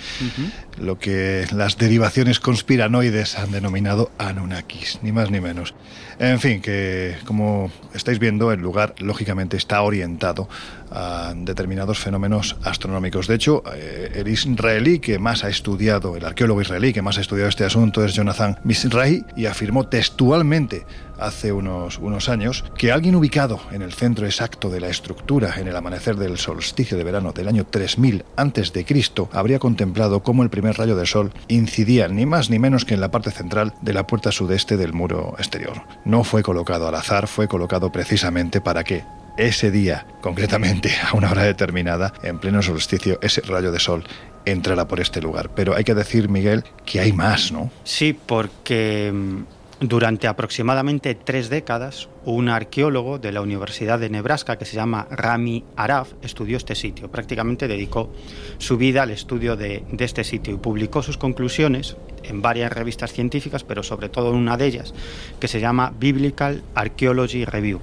lo 0.79 0.99
que 0.99 1.47
las 1.53 1.79
derivaciones 1.79 2.39
conspiranoides 2.39 3.39
han 3.39 3.51
denominado 3.51 4.11
Anunnakis, 4.19 4.99
ni 5.01 5.11
más 5.11 5.31
ni 5.31 5.41
menos. 5.41 5.73
En 6.19 6.41
fin, 6.41 6.61
que 6.61 7.17
como 7.25 7.71
estáis 7.95 8.19
viendo, 8.19 8.53
el 8.53 8.61
lugar 8.61 8.95
lógicamente 8.99 9.57
está 9.57 9.83
orientado 9.83 10.49
a 10.91 11.33
determinados 11.35 11.99
fenómenos 11.99 12.57
astronómicos. 12.63 13.27
De 13.27 13.35
hecho, 13.35 13.63
eh, 13.75 14.13
el 14.15 14.29
israelí 14.29 14.99
que 14.99 15.19
más 15.19 15.45
ha 15.45 15.49
estudiado, 15.49 16.17
el 16.17 16.25
arqueólogo 16.25 16.61
israelí 16.61 16.93
que 16.93 17.03
más 17.03 17.19
ha 17.19 17.23
estudiado 17.23 17.49
este 17.49 17.65
asunto 17.65 18.05
es 18.05 18.15
Jonathan 18.15 18.59
Misrahi 18.65 19.25
y 19.37 19.47
afirmó 19.47 19.89
textualmente 19.89 20.85
hace 21.19 21.53
unos, 21.53 21.99
unos 21.99 22.29
años 22.29 22.65
que 22.77 22.91
alguien 22.91 23.15
ubicado 23.15 23.61
en 23.71 23.83
el 23.83 23.93
centro 23.93 24.27
exacto 24.27 24.71
de 24.71 24.81
la 24.81 24.89
estructura 24.89 25.55
en 25.59 25.69
el 25.69 25.77
amanecer 25.77 26.17
del 26.17 26.37
solsticio 26.39 26.97
de 26.97 27.05
verano 27.05 27.33
del 27.33 27.49
año 27.49 27.65
3000 27.65 28.25
a.C. 28.37 28.87
habría 29.33 29.59
contemplado 29.59 30.23
cómo 30.23 30.43
el 30.43 30.51
primer 30.51 30.77
rayo 30.77 30.97
del 30.97 31.07
sol 31.07 31.33
incidía 31.49 32.09
ni 32.09 32.27
más 32.27 32.51
ni 32.51 32.59
menos 32.59 32.85
que 32.85 32.95
en 32.95 33.01
la 33.01 33.11
parte 33.11 33.31
central 33.31 33.75
de 33.83 33.93
la 33.93 34.07
puerta 34.07 34.33
sudeste 34.33 34.77
del 34.77 34.93
muro 34.93 35.35
exterior. 35.39 35.83
No 36.13 36.25
fue 36.25 36.43
colocado 36.43 36.87
al 36.87 36.95
azar, 36.95 37.27
fue 37.27 37.49
colocado 37.49 37.91
precisamente 37.91 38.61
para 38.61 38.85
que 38.85 39.03
ese 39.39 39.71
día, 39.71 40.07
concretamente 40.21 40.93
a 41.11 41.17
una 41.17 41.31
hora 41.31 41.43
determinada, 41.43 42.13
en 42.23 42.39
pleno 42.39 42.61
solsticio, 42.61 43.19
ese 43.23 43.41
rayo 43.41 43.73
de 43.73 43.81
sol 43.81 44.05
entrara 44.45 44.87
por 44.87 45.01
este 45.01 45.23
lugar. 45.23 45.49
Pero 45.55 45.75
hay 45.75 45.85
que 45.85 45.95
decir, 45.95 46.29
Miguel, 46.29 46.65
que 46.85 47.01
hay 47.01 47.15
más, 47.15 47.51
¿no? 47.51 47.71
Sí, 47.85 48.13
porque 48.13 49.11
mm, 49.11 49.45
durante 49.83 50.29
aproximadamente 50.29 51.15
tres 51.17 51.51
décadas, 51.51 52.09
un 52.25 52.49
arqueólogo 52.49 53.19
de 53.19 53.33
la 53.33 53.41
Universidad 53.41 53.99
de 53.99 54.11
Nebraska 54.11 54.57
que 54.57 54.65
se 54.65 54.77
llama 54.77 55.09
Rami 55.11 55.65
Araf 55.77 56.13
estudió 56.23 56.57
este 56.57 56.77
sitio. 56.77 57.11
Prácticamente 57.11 57.67
dedicó 57.67 58.13
su 58.59 58.77
vida 58.77 59.03
al 59.03 59.11
estudio 59.11 59.57
de, 59.57 59.85
este 59.99 60.23
sitio 60.23 60.55
y 60.55 60.59
publicó 60.59 61.03
sus 61.03 61.19
conclusiones 61.19 61.97
en 62.23 62.43
varias 62.43 62.73
revistas 62.73 63.13
científicas, 63.13 63.65
pero 63.65 63.83
sobre 63.83 64.09
todo 64.09 64.31
en 64.31 64.37
una 64.37 64.57
de 64.57 64.67
ellas 64.67 64.95
que 65.41 65.49
se 65.49 65.61
llama 65.61 65.93
Biblical 65.99 66.63
Archaeology 66.75 67.45
Review. 67.45 67.81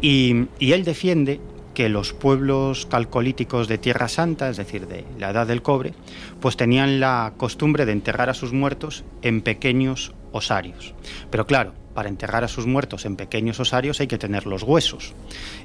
Y, 0.00 0.46
y 0.60 0.72
él 0.72 0.84
defiende 0.84 1.40
que 1.74 1.88
los 1.88 2.12
pueblos 2.12 2.86
calcolíticos 2.86 3.68
de 3.68 3.78
Tierra 3.78 4.08
Santa, 4.08 4.48
es 4.48 4.56
decir, 4.56 4.86
de 4.86 5.04
la 5.18 5.30
Edad 5.30 5.46
del 5.46 5.60
Cobre, 5.60 5.92
pues 6.40 6.56
tenían 6.56 7.00
la 7.00 7.34
costumbre 7.36 7.84
de 7.84 7.92
enterrar 7.92 8.30
a 8.30 8.34
sus 8.34 8.52
muertos 8.52 9.04
en 9.22 9.42
pequeños 9.42 10.14
osarios. 10.36 10.94
Pero 11.30 11.46
claro, 11.46 11.72
para 11.94 12.08
enterrar 12.08 12.44
a 12.44 12.48
sus 12.48 12.66
muertos 12.66 13.06
en 13.06 13.16
pequeños 13.16 13.58
osarios 13.58 14.00
hay 14.00 14.06
que 14.06 14.18
tener 14.18 14.46
los 14.46 14.62
huesos. 14.62 15.14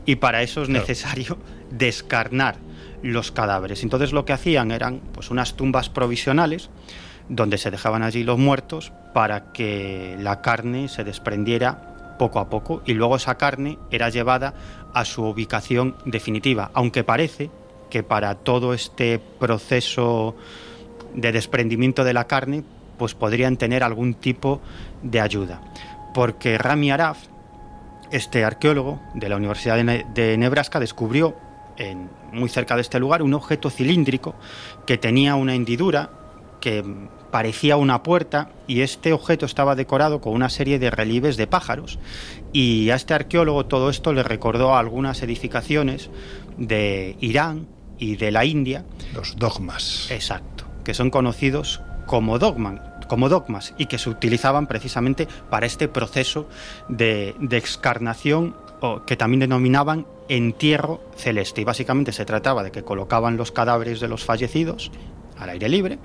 Y 0.06 0.16
para 0.16 0.42
eso 0.42 0.64
es 0.64 0.70
necesario 0.70 1.38
descarnar 1.72 2.56
los 3.04 3.32
cadáveres. 3.32 3.84
Entonces 3.84 4.14
lo 4.14 4.26
que 4.26 4.34
hacían 4.34 4.72
eran 4.72 5.02
pues 5.14 5.30
unas 5.30 5.56
tumbas 5.56 5.90
provisionales 5.90 6.70
donde 7.30 7.58
se 7.58 7.72
dejaban 7.72 8.04
allí 8.04 8.24
los 8.24 8.38
muertos 8.38 8.92
para 9.14 9.52
que 9.52 10.16
la 10.20 10.42
carne 10.42 10.88
se 10.90 11.04
desprendiera 11.04 12.16
poco 12.18 12.40
a 12.40 12.50
poco 12.50 12.82
y 12.86 12.94
luego 12.94 13.16
esa 13.16 13.36
carne 13.36 13.78
era 13.90 14.10
llevada 14.10 14.54
a 14.94 15.06
su 15.06 15.24
ubicación 15.24 15.96
definitiva, 16.06 16.72
aunque 16.74 17.04
parece 17.04 17.50
que 17.90 18.04
para 18.04 18.36
todo 18.36 18.74
este 18.74 19.20
proceso 19.40 20.36
de 21.14 21.32
desprendimiento 21.32 22.04
de 22.04 22.14
la 22.14 22.28
carne 22.28 22.64
pues 23.02 23.16
podrían 23.16 23.58
tener 23.58 23.82
algún 23.84 24.14
tipo 24.14 24.62
de 25.02 25.20
ayuda. 25.22 25.60
Porque 26.14 26.60
Rami 26.60 26.92
Araf, 26.92 27.18
este 28.12 28.46
arqueólogo 28.46 29.00
de 29.16 29.28
la 29.28 29.38
Universidad 29.38 29.84
de 29.84 30.38
Nebraska, 30.38 30.80
descubrió 30.80 31.36
en, 31.78 32.12
muy 32.32 32.48
cerca 32.48 32.76
de 32.76 32.82
este 32.82 33.00
lugar 33.00 33.24
un 33.24 33.34
objeto 33.34 33.72
cilíndrico 33.72 34.36
que 34.86 35.00
tenía 35.00 35.34
una 35.34 35.56
hendidura 35.56 36.12
que 36.60 36.86
parecía 37.32 37.76
una 37.76 38.04
puerta 38.04 38.52
y 38.68 38.82
este 38.82 39.14
objeto 39.14 39.48
estaba 39.48 39.74
decorado 39.74 40.22
con 40.22 40.34
una 40.34 40.50
serie 40.50 40.78
de 40.78 40.92
relieves 40.92 41.38
de 41.38 41.48
pájaros 41.48 41.98
y 42.54 42.92
a 42.92 42.96
este 42.98 43.16
arqueólogo 43.16 43.66
todo 43.66 43.90
esto 43.90 44.14
le 44.14 44.22
recordó 44.22 44.76
algunas 44.76 45.24
edificaciones 45.24 46.12
de 46.56 47.18
Irán 47.20 47.66
y 47.98 48.18
de 48.18 48.30
la 48.30 48.46
India. 48.46 48.86
Los 49.16 49.38
dogmas. 49.38 50.12
Exacto, 50.12 50.66
que 50.84 50.94
son 50.94 51.10
conocidos 51.10 51.82
como 52.12 52.40
dogmas, 52.40 52.82
como 53.12 53.28
dogmas 53.28 53.74
y 53.78 53.88
que 53.88 53.98
se 53.98 54.10
utilizaban 54.10 54.68
precisamente 54.68 55.28
para 55.50 55.66
este 55.66 55.90
proceso 55.90 56.48
de, 56.88 57.36
de 57.42 57.62
o 58.80 59.04
que 59.06 59.18
también 59.18 59.42
denominaban 59.42 60.06
entierro 60.30 61.02
celeste. 61.18 61.60
Y 61.60 61.66
básicamente 61.66 62.14
se 62.14 62.24
trataba 62.24 62.64
de 62.64 62.72
que 62.72 62.84
colocaban 62.84 63.36
los 63.36 63.52
cadáveres 63.52 64.00
de 64.00 64.08
los 64.08 64.24
fallecidos 64.24 64.94
al 65.38 65.50
aire 65.50 65.68
libre 65.68 66.00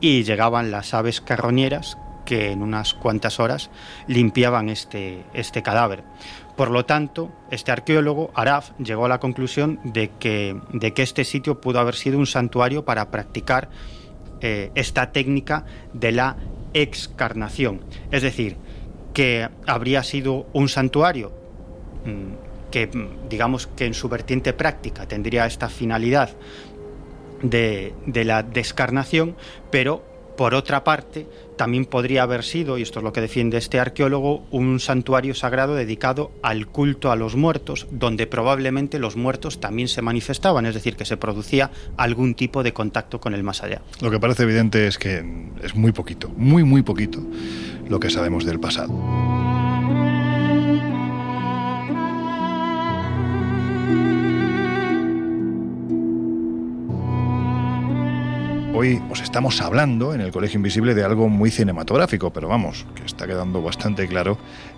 y 0.00 0.22
llegaban 0.22 0.70
las 0.70 0.94
aves 0.94 1.20
carroñeras 1.20 1.98
que 2.24 2.52
en 2.52 2.62
unas 2.62 2.94
cuantas 2.94 3.40
horas 3.40 3.68
limpiaban 4.06 4.68
este, 4.68 5.24
este 5.34 5.64
cadáver. 5.64 6.04
Por 6.56 6.70
lo 6.70 6.84
tanto, 6.84 7.32
este 7.50 7.72
arqueólogo, 7.72 8.30
Araf, 8.36 8.70
llegó 8.78 9.06
a 9.06 9.08
la 9.08 9.18
conclusión 9.18 9.80
de 9.82 10.12
que, 10.20 10.56
de 10.72 10.94
que 10.94 11.02
este 11.02 11.24
sitio 11.24 11.60
pudo 11.60 11.80
haber 11.80 11.96
sido 11.96 12.18
un 12.18 12.26
santuario 12.26 12.84
para 12.84 13.10
practicar 13.10 13.68
eh, 14.40 14.70
esta 14.74 15.12
técnica 15.12 15.64
de 15.92 16.12
la 16.12 16.36
excarnación. 16.74 17.80
Es 18.10 18.22
decir, 18.22 18.56
que 19.14 19.48
habría 19.66 20.02
sido 20.02 20.46
un 20.52 20.68
santuario 20.68 21.32
mm, 22.04 22.70
que, 22.70 22.86
mm, 22.86 23.28
digamos 23.28 23.66
que 23.66 23.86
en 23.86 23.94
su 23.94 24.08
vertiente 24.08 24.52
práctica 24.52 25.06
tendría 25.06 25.46
esta 25.46 25.68
finalidad 25.68 26.30
de, 27.42 27.94
la 28.24 28.42
descarnación, 28.42 29.36
pero 29.70 30.04
Por 30.36 30.54
otra 30.54 30.84
parte, 30.84 31.26
también 31.56 31.86
podría 31.86 32.22
haber 32.22 32.44
sido, 32.44 32.78
y 32.78 32.82
esto 32.82 33.00
es 33.00 33.04
lo 33.04 33.12
que 33.12 33.20
defiende 33.20 33.56
este 33.56 33.80
arqueólogo, 33.80 34.44
un 34.50 34.80
santuario 34.80 35.34
sagrado 35.34 35.74
dedicado 35.74 36.30
al 36.42 36.66
culto 36.66 37.10
a 37.10 37.16
los 37.16 37.36
muertos, 37.36 37.86
donde 37.90 38.26
probablemente 38.26 38.98
los 38.98 39.16
muertos 39.16 39.60
también 39.60 39.88
se 39.88 40.02
manifestaban, 40.02 40.66
es 40.66 40.74
decir, 40.74 40.96
que 40.96 41.04
se 41.04 41.16
producía 41.16 41.70
algún 41.96 42.34
tipo 42.34 42.62
de 42.62 42.72
contacto 42.72 43.20
con 43.20 43.34
el 43.34 43.42
más 43.42 43.62
allá. 43.62 43.80
Lo 44.00 44.10
que 44.10 44.20
parece 44.20 44.42
evidente 44.42 44.86
es 44.86 44.98
que 44.98 45.24
es 45.62 45.74
muy 45.74 45.92
poquito, 45.92 46.28
muy, 46.36 46.64
muy 46.64 46.82
poquito 46.82 47.22
lo 47.88 47.98
que 47.98 48.10
sabemos 48.10 48.44
del 48.44 48.60
pasado. 48.60 49.45
Hoy 58.78 59.00
os 59.08 59.22
estamos 59.22 59.62
hablando 59.62 60.12
en 60.12 60.20
el 60.20 60.30
Colegio 60.30 60.58
Invisible 60.58 60.94
de 60.94 61.02
algo 61.02 61.30
muy 61.30 61.50
cinematográfico, 61.50 62.30
pero 62.30 62.46
vamos, 62.46 62.84
que 62.94 63.06
está 63.06 63.26
quedando 63.26 63.62
bastante 63.62 64.06
claro 64.06 64.36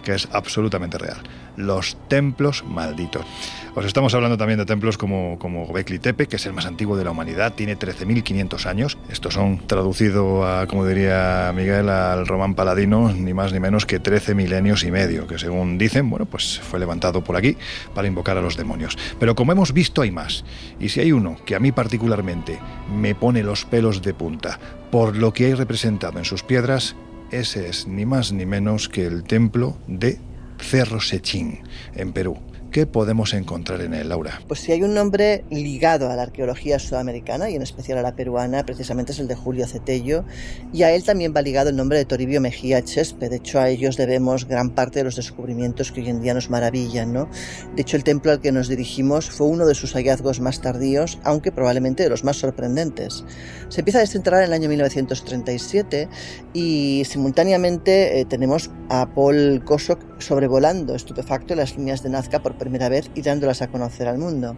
que 0.09 0.14
es 0.14 0.26
absolutamente 0.32 0.96
real. 0.96 1.18
Los 1.56 1.98
templos 2.09 2.64
malditos. 2.64 3.26
Os 3.74 3.84
estamos 3.84 4.14
hablando 4.14 4.38
también 4.38 4.59
de 4.59 4.64
templos 4.64 4.96
como, 4.96 5.38
como 5.38 5.66
Gobekli 5.66 5.98
Tepe, 5.98 6.26
que 6.26 6.36
es 6.36 6.46
el 6.46 6.54
más 6.54 6.64
antiguo 6.64 6.96
de 6.96 7.04
la 7.04 7.11
humanidad, 7.11 7.52
tiene 7.52 7.78
13.500 7.78 8.64
años. 8.64 8.96
Estos 9.11 9.34
son, 9.34 9.66
traducido 9.66 10.46
a, 10.46 10.66
como 10.66 10.86
diría 10.86 11.52
Miguel, 11.54 11.90
al 11.90 12.26
román 12.26 12.54
paladino, 12.54 13.12
ni 13.12 13.34
más 13.34 13.52
ni 13.52 13.61
menos 13.61 13.84
que 13.84 14.00
13 14.00 14.34
milenios 14.34 14.82
y 14.82 14.90
medio, 14.90 15.26
que 15.26 15.38
según 15.38 15.76
dicen, 15.76 16.09
bueno, 16.09 16.24
pues 16.24 16.59
fue 16.59 16.80
levantado 16.80 17.22
por 17.22 17.36
aquí 17.36 17.59
para 17.94 18.09
invocar 18.09 18.38
a 18.38 18.40
los 18.40 18.56
demonios. 18.56 18.96
Pero 19.20 19.34
como 19.34 19.52
hemos 19.52 19.74
visto, 19.74 20.00
hay 20.00 20.11
más. 20.11 20.46
Y 20.80 20.88
si 20.88 21.00
hay 21.00 21.12
uno 21.12 21.36
que 21.44 21.54
a 21.54 21.61
mí 21.61 21.70
particularmente 21.70 22.59
me 22.96 23.14
pone 23.14 23.42
los 23.42 23.66
pelos 23.66 24.00
de 24.00 24.14
punta 24.14 24.59
por 24.90 25.16
lo 25.16 25.34
que 25.34 25.44
hay 25.44 25.52
representado 25.52 26.18
en 26.18 26.24
sus 26.24 26.42
piedras, 26.42 26.96
ese 27.31 27.68
es 27.68 27.87
ni 27.87 28.07
más 28.07 28.33
ni 28.33 28.47
menos 28.47 28.89
que 28.89 29.07
el 29.07 29.24
templo 29.24 29.76
de 29.87 30.18
Cerro 30.59 31.01
Sechín, 31.01 31.61
en 31.95 32.12
Perú. 32.12 32.39
¿Qué 32.70 32.86
podemos 32.86 33.32
encontrar 33.32 33.80
en 33.80 33.94
él, 33.94 34.10
Laura? 34.10 34.42
Pues 34.46 34.60
si 34.60 34.72
hay 34.72 34.82
un 34.82 34.92
nombre 34.92 35.42
ligado 35.50 36.10
a 36.10 36.16
la 36.16 36.22
arqueología 36.22 36.78
sudamericana 36.78 37.48
y 37.48 37.54
en 37.54 37.62
especial 37.62 37.96
a 37.96 38.02
la 38.02 38.14
peruana, 38.14 38.66
precisamente 38.66 39.12
es 39.12 39.18
el 39.20 39.26
de 39.26 39.34
Julio 39.34 39.66
Cetello, 39.66 40.24
y 40.70 40.82
a 40.82 40.92
él 40.92 41.02
también 41.02 41.32
va 41.34 41.40
ligado 41.40 41.70
el 41.70 41.76
nombre 41.76 41.96
de 41.96 42.04
Toribio 42.04 42.42
Mejía 42.42 42.84
Chespe. 42.84 43.30
De 43.30 43.36
hecho, 43.36 43.58
a 43.58 43.70
ellos 43.70 43.96
debemos 43.96 44.46
gran 44.46 44.74
parte 44.74 44.98
de 44.98 45.04
los 45.04 45.16
descubrimientos 45.16 45.92
que 45.92 46.02
hoy 46.02 46.10
en 46.10 46.20
día 46.20 46.34
nos 46.34 46.50
maravillan, 46.50 47.10
¿no? 47.14 47.30
De 47.74 47.80
hecho, 47.80 47.96
el 47.96 48.04
templo 48.04 48.32
al 48.32 48.40
que 48.40 48.52
nos 48.52 48.68
dirigimos 48.68 49.30
fue 49.30 49.46
uno 49.46 49.64
de 49.64 49.74
sus 49.74 49.94
hallazgos 49.94 50.40
más 50.40 50.60
tardíos, 50.60 51.18
aunque 51.24 51.50
probablemente 51.50 52.02
de 52.02 52.10
los 52.10 52.22
más 52.22 52.36
sorprendentes. 52.36 53.24
Se 53.70 53.80
empieza 53.80 53.98
a 53.98 54.02
desenterrar 54.02 54.42
en 54.42 54.48
el 54.48 54.52
año 54.52 54.68
1937 54.68 56.08
y 56.52 57.02
simultáneamente 57.06 58.20
eh, 58.20 58.24
tenemos 58.26 58.70
a 58.90 59.06
Paul 59.14 59.62
Kosok 59.64 60.07
sobrevolando 60.18 60.94
estupefacto 60.94 61.54
las 61.54 61.76
líneas 61.76 62.02
de 62.02 62.10
Nazca 62.10 62.42
por 62.42 62.56
primera 62.56 62.88
vez 62.88 63.10
y 63.14 63.22
dándolas 63.22 63.62
a 63.62 63.68
conocer 63.68 64.08
al 64.08 64.18
mundo. 64.18 64.56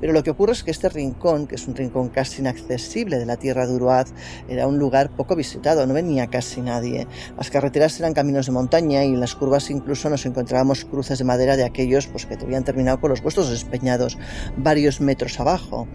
Pero 0.00 0.12
lo 0.12 0.22
que 0.22 0.30
ocurre 0.30 0.52
es 0.52 0.62
que 0.62 0.70
este 0.70 0.88
rincón, 0.88 1.46
que 1.46 1.56
es 1.56 1.66
un 1.66 1.74
rincón 1.74 2.08
casi 2.08 2.40
inaccesible 2.40 3.18
de 3.18 3.26
la 3.26 3.36
tierra 3.36 3.66
de 3.66 3.74
Uruaz, 3.74 4.12
era 4.48 4.66
un 4.66 4.78
lugar 4.78 5.10
poco 5.10 5.36
visitado, 5.36 5.86
no 5.86 5.94
venía 5.94 6.28
casi 6.28 6.60
nadie. 6.60 7.06
Las 7.36 7.50
carreteras 7.50 7.98
eran 8.00 8.14
caminos 8.14 8.46
de 8.46 8.52
montaña 8.52 9.04
y 9.04 9.08
en 9.08 9.20
las 9.20 9.34
curvas 9.34 9.70
incluso 9.70 10.10
nos 10.10 10.26
encontrábamos 10.26 10.84
cruces 10.84 11.18
de 11.18 11.24
madera 11.24 11.56
de 11.56 11.64
aquellos 11.64 12.06
pues, 12.06 12.26
que 12.26 12.34
habían 12.34 12.64
terminado 12.64 13.00
con 13.00 13.10
los 13.10 13.20
huesos 13.20 13.50
despeñados 13.50 14.18
varios 14.56 15.00
metros 15.00 15.38
abajo. 15.40 15.88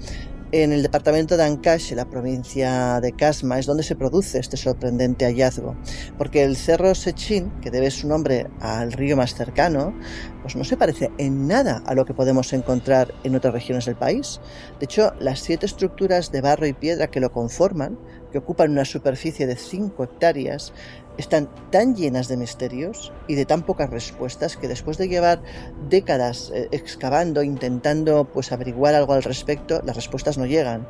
En 0.55 0.71
el 0.71 0.83
departamento 0.83 1.35
de 1.35 1.45
Ancash, 1.45 1.93
la 1.93 2.05
provincia 2.05 3.01
de 3.01 3.13
Casma, 3.13 3.57
es 3.57 3.65
donde 3.65 3.81
se 3.81 3.95
produce 3.95 4.37
este 4.37 4.55
sorprendente 4.55 5.25
hallazgo, 5.25 5.75
porque 6.15 6.43
el 6.43 6.55
cerro 6.55 6.93
Sechin, 6.93 7.51
que 7.59 7.71
debe 7.71 7.89
su 7.89 8.07
nombre 8.07 8.51
al 8.59 8.91
río 8.91 9.17
más 9.17 9.33
cercano, 9.33 9.95
pues 10.43 10.55
no 10.55 10.63
se 10.63 10.77
parece 10.77 11.09
en 11.17 11.47
nada 11.47 11.81
a 11.87 11.95
lo 11.95 12.05
que 12.05 12.13
podemos 12.13 12.53
encontrar 12.53 13.15
en 13.23 13.35
otras 13.35 13.51
regiones 13.51 13.85
del 13.85 13.95
país. 13.95 14.41
De 14.79 14.85
hecho, 14.85 15.15
las 15.19 15.39
siete 15.39 15.65
estructuras 15.65 16.31
de 16.31 16.41
barro 16.41 16.67
y 16.67 16.73
piedra 16.73 17.07
que 17.07 17.19
lo 17.19 17.31
conforman, 17.31 17.97
que 18.31 18.37
ocupan 18.37 18.69
una 18.69 18.85
superficie 18.85 19.47
de 19.47 19.55
5 19.55 20.03
hectáreas, 20.03 20.71
están 21.17 21.49
tan 21.71 21.95
llenas 21.95 22.27
de 22.27 22.37
misterios 22.37 23.11
y 23.27 23.35
de 23.35 23.45
tan 23.45 23.63
pocas 23.63 23.89
respuestas 23.89 24.57
que 24.57 24.67
después 24.67 24.97
de 24.97 25.07
llevar 25.07 25.41
décadas 25.89 26.51
eh, 26.53 26.67
excavando, 26.71 27.43
intentando 27.43 28.25
pues 28.25 28.51
averiguar 28.51 28.95
algo 28.95 29.13
al 29.13 29.23
respecto, 29.23 29.81
las 29.85 29.95
respuestas 29.95 30.37
no 30.37 30.45
llegan. 30.45 30.87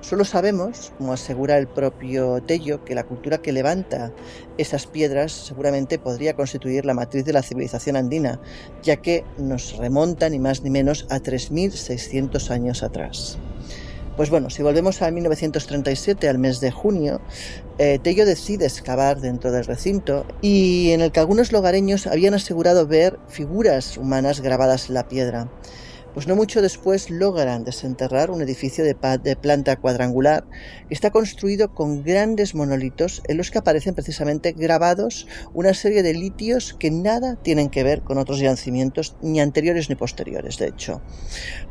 Solo 0.00 0.24
sabemos, 0.24 0.92
como 0.98 1.12
asegura 1.12 1.58
el 1.58 1.66
propio 1.66 2.42
Tello, 2.42 2.84
que 2.84 2.94
la 2.94 3.04
cultura 3.04 3.38
que 3.38 3.52
levanta 3.52 4.12
esas 4.58 4.86
piedras 4.86 5.32
seguramente 5.32 5.98
podría 5.98 6.34
constituir 6.34 6.84
la 6.84 6.94
matriz 6.94 7.24
de 7.24 7.32
la 7.32 7.42
civilización 7.42 7.96
andina, 7.96 8.40
ya 8.82 8.96
que 8.96 9.24
nos 9.38 9.76
remonta 9.76 10.28
ni 10.28 10.38
más 10.38 10.62
ni 10.62 10.70
menos 10.70 11.06
a 11.10 11.20
3.600 11.20 12.50
años 12.50 12.82
atrás. 12.82 13.38
Pues 14.16 14.30
bueno, 14.30 14.48
si 14.48 14.62
volvemos 14.62 15.02
a 15.02 15.10
1937, 15.10 16.28
al 16.28 16.38
mes 16.38 16.60
de 16.60 16.70
junio, 16.70 17.20
eh, 17.78 17.98
Tello 18.00 18.24
decide 18.24 18.64
excavar 18.64 19.20
dentro 19.20 19.50
del 19.50 19.64
recinto 19.64 20.24
y 20.40 20.92
en 20.92 21.00
el 21.00 21.10
que 21.10 21.18
algunos 21.18 21.50
lugareños 21.50 22.06
habían 22.06 22.34
asegurado 22.34 22.86
ver 22.86 23.18
figuras 23.26 23.98
humanas 23.98 24.40
grabadas 24.40 24.88
en 24.88 24.94
la 24.94 25.08
piedra. 25.08 25.48
Pues 26.14 26.28
no 26.28 26.36
mucho 26.36 26.62
después 26.62 27.10
logran 27.10 27.64
desenterrar 27.64 28.30
un 28.30 28.40
edificio 28.40 28.84
de, 28.84 28.94
planta 29.34 29.76
cuadrangular 29.76 30.44
que 30.86 30.94
está 30.94 31.10
construido 31.10 31.74
con 31.74 32.04
grandes 32.04 32.54
monolitos 32.54 33.20
en 33.26 33.36
los 33.36 33.50
que 33.50 33.58
aparecen 33.58 33.96
precisamente 33.96 34.52
grabados 34.52 35.26
una 35.54 35.74
serie 35.74 36.04
de 36.04 36.14
litios 36.14 36.72
que 36.74 36.92
nada 36.92 37.34
tienen 37.34 37.68
que 37.68 37.82
ver 37.82 38.02
con 38.02 38.18
otros 38.18 38.38
yacimientos 38.38 39.16
ni 39.22 39.40
anteriores 39.40 39.88
ni 39.88 39.96
posteriores, 39.96 40.56
de 40.58 40.68
hecho. 40.68 41.02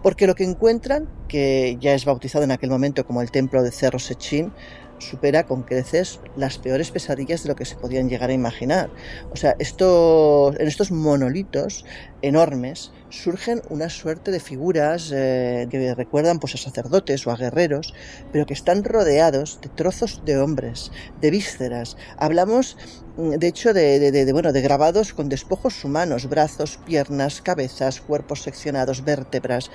Porque 0.03 0.27
lo 0.27 0.35
que 0.35 0.43
encuentran, 0.43 1.07
que 1.29 1.77
ya 1.79 1.93
es 1.93 2.03
bautizado 2.03 2.43
en 2.43 2.51
aquel 2.51 2.69
momento 2.69 3.07
como 3.07 3.21
el 3.21 3.31
templo 3.31 3.63
de 3.63 3.71
Cerro 3.71 3.99
Sechín, 3.99 4.51
supera 5.03 5.45
con 5.45 5.63
creces 5.63 6.19
las 6.35 6.57
peores 6.57 6.91
pesadillas 6.91 7.43
de 7.43 7.49
lo 7.49 7.55
que 7.55 7.65
se 7.65 7.75
podían 7.75 8.09
llegar 8.09 8.29
a 8.29 8.33
imaginar. 8.33 8.89
O 9.31 9.35
sea, 9.35 9.55
esto, 9.59 10.53
en 10.57 10.67
estos 10.67 10.91
monolitos 10.91 11.85
enormes 12.21 12.91
surgen 13.09 13.61
una 13.69 13.89
suerte 13.89 14.31
de 14.31 14.39
figuras 14.39 15.11
eh, 15.13 15.67
que 15.69 15.93
recuerdan 15.93 16.39
pues, 16.39 16.55
a 16.55 16.57
sacerdotes 16.57 17.27
o 17.27 17.31
a 17.31 17.35
guerreros, 17.35 17.93
pero 18.31 18.45
que 18.45 18.53
están 18.53 18.83
rodeados 18.83 19.59
de 19.61 19.69
trozos 19.69 20.23
de 20.25 20.39
hombres, 20.39 20.91
de 21.21 21.29
vísceras. 21.29 21.95
Hablamos, 22.17 22.77
mm, 23.17 23.31
de 23.31 23.47
hecho, 23.47 23.73
de, 23.73 24.27
bueno, 24.31 24.51
de 24.51 24.61
grabados 24.61 25.13
con 25.13 25.29
despojos 25.29 25.83
humanos, 25.83 26.27
brazos, 26.27 26.79
piernas, 26.85 27.41
cabezas, 27.41 28.01
cuerpos 28.01 28.41
seccionados, 28.41 29.03
vértebras. 29.03 29.69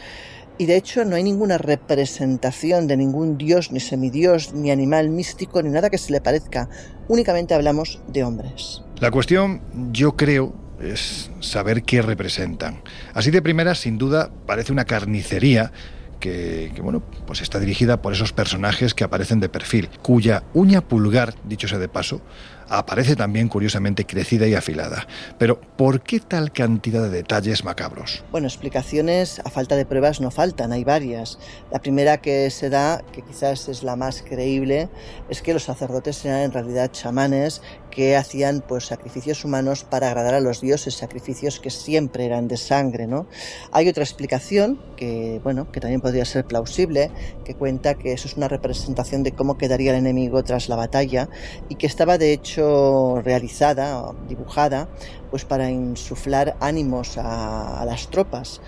Y 0.59 0.66
de 0.66 0.76
hecho 0.76 1.04
no 1.04 1.14
hay 1.14 1.22
ninguna 1.22 1.56
representación 1.56 2.88
de 2.88 2.96
ningún 2.96 3.38
dios, 3.38 3.70
ni 3.70 3.78
semidios, 3.78 4.52
ni 4.52 4.72
animal 4.72 5.09
místico, 5.09 5.62
ni 5.62 5.70
nada 5.70 5.88
que 5.88 5.98
se 5.98 6.12
le 6.12 6.20
parezca. 6.20 6.68
Únicamente 7.06 7.54
hablamos 7.54 8.00
de 8.09 8.24
hombres. 8.24 8.82
La 8.98 9.12
cuestión, 9.12 9.62
yo 9.92 10.16
creo, 10.16 10.52
es 10.80 11.30
saber 11.38 11.84
qué 11.84 12.02
representan. 12.02 12.82
Así 13.14 13.30
de 13.30 13.40
primera, 13.40 13.76
sin 13.76 13.98
duda, 13.98 14.30
parece 14.46 14.72
una 14.72 14.84
carnicería 14.84 15.70
que, 16.18 16.72
que, 16.74 16.82
bueno, 16.82 17.04
pues 17.24 17.40
está 17.40 17.61
dirigida 17.61 18.02
por 18.02 18.12
esos 18.12 18.32
personajes 18.32 18.94
que 18.94 19.04
aparecen 19.04 19.38
de 19.38 19.48
perfil, 19.48 19.88
cuya 20.02 20.42
uña 20.54 20.80
pulgar, 20.80 21.34
dicho 21.44 21.68
sea 21.68 21.78
de 21.78 21.88
paso, 21.88 22.20
aparece 22.68 23.16
también 23.16 23.48
curiosamente 23.48 24.06
crecida 24.06 24.46
y 24.46 24.54
afilada. 24.54 25.06
Pero, 25.38 25.60
¿por 25.60 26.00
qué 26.00 26.20
tal 26.20 26.52
cantidad 26.52 27.02
de 27.02 27.10
detalles 27.10 27.64
macabros? 27.64 28.24
Bueno, 28.30 28.46
explicaciones 28.46 29.40
a 29.44 29.50
falta 29.50 29.76
de 29.76 29.86
pruebas 29.86 30.20
no 30.20 30.30
faltan, 30.30 30.72
hay 30.72 30.84
varias. 30.84 31.38
La 31.70 31.80
primera 31.80 32.18
que 32.18 32.50
se 32.50 32.70
da, 32.70 33.02
que 33.12 33.22
quizás 33.22 33.68
es 33.68 33.82
la 33.82 33.96
más 33.96 34.22
creíble, 34.22 34.88
es 35.28 35.42
que 35.42 35.52
los 35.52 35.64
sacerdotes 35.64 36.24
eran 36.24 36.40
en 36.40 36.52
realidad 36.52 36.90
chamanes 36.92 37.62
que 37.91 38.16
hacían 38.16 38.62
pues 38.66 38.86
sacrificios 38.86 39.45
humanos 39.45 39.84
para 39.84 40.09
agradar 40.09 40.34
a 40.34 40.41
los 40.41 40.61
dioses, 40.61 40.95
sacrificios 40.95 41.61
que 41.61 41.70
siempre 41.70 42.26
eran 42.26 42.49
de 42.49 42.57
sangre, 42.57 43.07
¿no? 43.07 43.26
Hay 43.72 43.89
otra 43.89 44.05
explicación 44.05 44.80
que, 44.97 45.41
bueno, 45.43 45.70
que 45.72 45.80
también 45.80 46.01
podría 46.01 46.24
ser 46.24 46.45
plausible, 46.45 47.11
que 47.45 47.55
cuenta 47.55 47.95
que 47.95 48.12
eso 48.12 48.28
es 48.28 48.36
una 48.36 48.49
representación 48.49 49.22
de 49.22 49.32
cómo 49.32 49.59
quedaría 49.59 49.93
el 49.93 49.99
enemigo 49.99 50.43
tras 50.45 50.68
la 50.68 50.76
batalla 50.76 51.28
y 51.68 51.76
que 51.76 51.86
estaba 51.86 52.18
de 52.18 52.32
hecho 52.32 53.20
realizada, 53.22 54.12
dibujada, 54.28 54.89
pues 55.30 55.45
para 55.45 55.70
insuflar 55.70 56.57
ánimos 56.61 57.18
a, 57.18 57.84
las 57.86 58.09
tropas. 58.09 58.61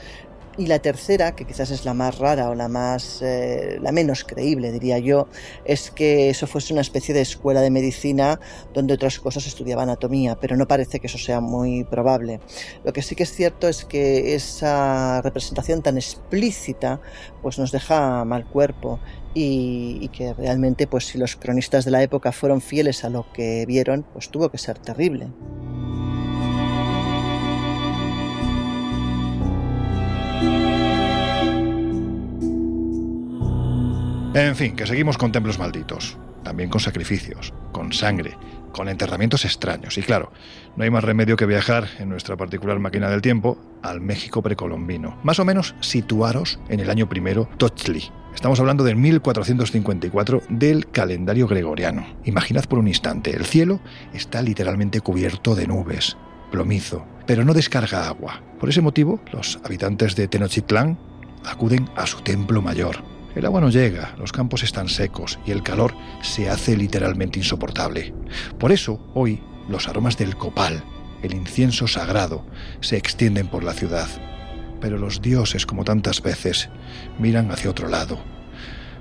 Y 0.60 0.66
la 0.66 0.78
tercera, 0.78 1.34
que 1.34 1.46
quizás 1.46 1.70
es 1.70 1.86
la 1.86 1.94
más 1.94 2.18
rara 2.18 2.50
o 2.50 2.54
la 2.54 2.68
más 2.68 3.22
eh, 3.22 3.78
la 3.80 3.92
menos 3.92 4.24
creíble, 4.24 4.70
diría 4.72 4.98
yo, 4.98 5.26
es 5.64 5.90
que 5.90 6.28
eso 6.28 6.46
fuese 6.46 6.74
una 6.74 6.82
especie 6.82 7.14
de 7.14 7.22
escuela 7.22 7.62
de 7.62 7.70
medicina 7.70 8.38
donde 8.74 8.92
otras 8.92 9.18
cosas 9.20 9.46
estudiaba 9.46 9.84
anatomía, 9.84 10.36
pero 10.38 10.58
no 10.58 10.68
parece 10.68 11.00
que 11.00 11.06
eso 11.06 11.16
sea 11.16 11.40
muy 11.40 11.84
probable. 11.84 12.40
Lo 12.84 12.92
que 12.92 13.00
sí 13.00 13.16
que 13.16 13.22
es 13.22 13.32
cierto 13.32 13.68
es 13.68 13.86
que 13.86 14.34
esa 14.34 15.22
representación 15.22 15.80
tan 15.80 15.96
explícita 15.96 17.00
pues 17.40 17.58
nos 17.58 17.72
deja 17.72 18.22
mal 18.26 18.44
cuerpo 18.44 19.00
y, 19.32 19.96
y, 20.02 20.08
que 20.08 20.34
realmente 20.34 20.86
pues 20.86 21.06
si 21.06 21.16
los 21.16 21.36
cronistas 21.36 21.86
de 21.86 21.90
la 21.90 22.02
época 22.02 22.32
fueron 22.32 22.60
fieles 22.60 23.02
a 23.02 23.08
lo 23.08 23.24
que 23.32 23.64
vieron 23.64 24.04
pues 24.12 24.28
tuvo 24.28 24.50
que 24.50 24.58
ser 24.58 24.78
terrible. 24.78 25.28
En 34.32 34.54
fin, 34.54 34.76
que 34.76 34.86
seguimos 34.86 35.18
con 35.18 35.32
templos 35.32 35.58
malditos, 35.58 36.16
también 36.44 36.70
con 36.70 36.80
sacrificios, 36.80 37.52
con 37.72 37.92
sangre, 37.92 38.36
con 38.72 38.88
enterramientos 38.88 39.44
extraños. 39.44 39.98
Y 39.98 40.02
claro, 40.02 40.30
no 40.76 40.84
hay 40.84 40.90
más 40.90 41.02
remedio 41.02 41.36
que 41.36 41.46
viajar 41.46 41.88
en 41.98 42.08
nuestra 42.08 42.36
particular 42.36 42.78
máquina 42.78 43.10
del 43.10 43.22
tiempo 43.22 43.58
al 43.82 44.00
México 44.00 44.40
precolombino. 44.40 45.18
Más 45.24 45.40
o 45.40 45.44
menos 45.44 45.74
situaros 45.80 46.60
en 46.68 46.78
el 46.78 46.90
año 46.90 47.08
primero 47.08 47.48
Tochtli. 47.56 48.04
Estamos 48.32 48.60
hablando 48.60 48.84
del 48.84 48.94
1454 48.94 50.42
del 50.48 50.88
calendario 50.88 51.48
gregoriano. 51.48 52.06
Imaginad 52.24 52.66
por 52.66 52.78
un 52.78 52.86
instante, 52.86 53.34
el 53.34 53.44
cielo 53.44 53.80
está 54.14 54.42
literalmente 54.42 55.00
cubierto 55.00 55.56
de 55.56 55.66
nubes, 55.66 56.16
plomizo, 56.52 57.04
pero 57.26 57.44
no 57.44 57.52
descarga 57.52 58.06
agua. 58.06 58.40
Por 58.60 58.68
ese 58.68 58.80
motivo, 58.80 59.20
los 59.32 59.58
habitantes 59.64 60.14
de 60.14 60.28
Tenochtitlán 60.28 60.96
acuden 61.44 61.88
a 61.96 62.06
su 62.06 62.20
templo 62.20 62.62
mayor, 62.62 63.09
el 63.34 63.46
agua 63.46 63.60
no 63.60 63.70
llega, 63.70 64.14
los 64.18 64.32
campos 64.32 64.62
están 64.62 64.88
secos 64.88 65.38
y 65.46 65.52
el 65.52 65.62
calor 65.62 65.94
se 66.22 66.50
hace 66.50 66.76
literalmente 66.76 67.38
insoportable. 67.38 68.12
Por 68.58 68.72
eso, 68.72 69.00
hoy, 69.14 69.42
los 69.68 69.88
aromas 69.88 70.16
del 70.16 70.36
copal, 70.36 70.82
el 71.22 71.34
incienso 71.34 71.86
sagrado, 71.86 72.44
se 72.80 72.96
extienden 72.96 73.46
por 73.46 73.62
la 73.62 73.72
ciudad. 73.72 74.08
Pero 74.80 74.98
los 74.98 75.22
dioses, 75.22 75.66
como 75.66 75.84
tantas 75.84 76.22
veces, 76.22 76.70
miran 77.18 77.50
hacia 77.50 77.70
otro 77.70 77.88
lado. 77.88 78.18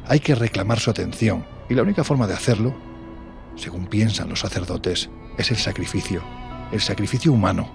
Hay 0.06 0.20
que 0.20 0.36
reclamar 0.36 0.80
su 0.80 0.92
atención, 0.92 1.46
y 1.70 1.74
la 1.74 1.84
única 1.84 2.04
forma 2.04 2.28
de 2.28 2.34
hacerlo, 2.34 2.76
según 3.56 3.88
piensan 3.88 4.30
los 4.30 4.42
sacerdotes, 4.42 5.10
es 5.38 5.52
el 5.52 5.58
sacrificio, 5.58 6.22
el 6.72 6.82
sacrificio 6.82 7.32
humano. 7.32 7.72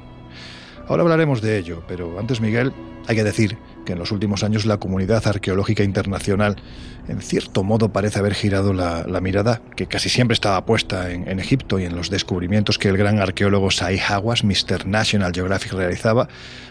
Ahora 0.86 1.02
hablaremos 1.02 1.40
de 1.40 1.58
ello, 1.58 1.82
pero 1.88 2.18
antes, 2.18 2.40
Miguel, 2.40 2.72
hay 3.06 3.16
que 3.16 3.24
decir 3.24 3.56
que 3.84 3.92
en 3.92 3.98
los 3.98 4.12
últimos 4.12 4.42
años 4.42 4.66
la 4.66 4.78
comunidad 4.78 5.26
arqueológica 5.26 5.82
internacional 5.84 6.56
en 7.08 7.20
cierto 7.20 7.62
modo 7.64 7.92
parece 7.92 8.18
haber 8.18 8.34
girado 8.34 8.72
la, 8.72 9.20
mirada, 9.20 9.60
que 9.76 9.86
casi 9.86 10.08
siempre 10.08 10.32
estaba 10.32 10.64
puesta 10.64 11.10
en, 11.10 11.38
Egipto 11.38 11.78
y 11.78 11.84
en 11.84 11.96
los 11.96 12.10
descubrimientos 12.10 12.78
que 12.78 12.88
el 12.88 12.96
gran 12.96 13.18
arqueólogo 13.18 13.70
Sai 13.70 13.98
Hawass, 13.98 14.44
Mr. 14.44 14.86
National 14.86 15.32
Geographic, 15.34 15.72
realizaba. 15.72 16.28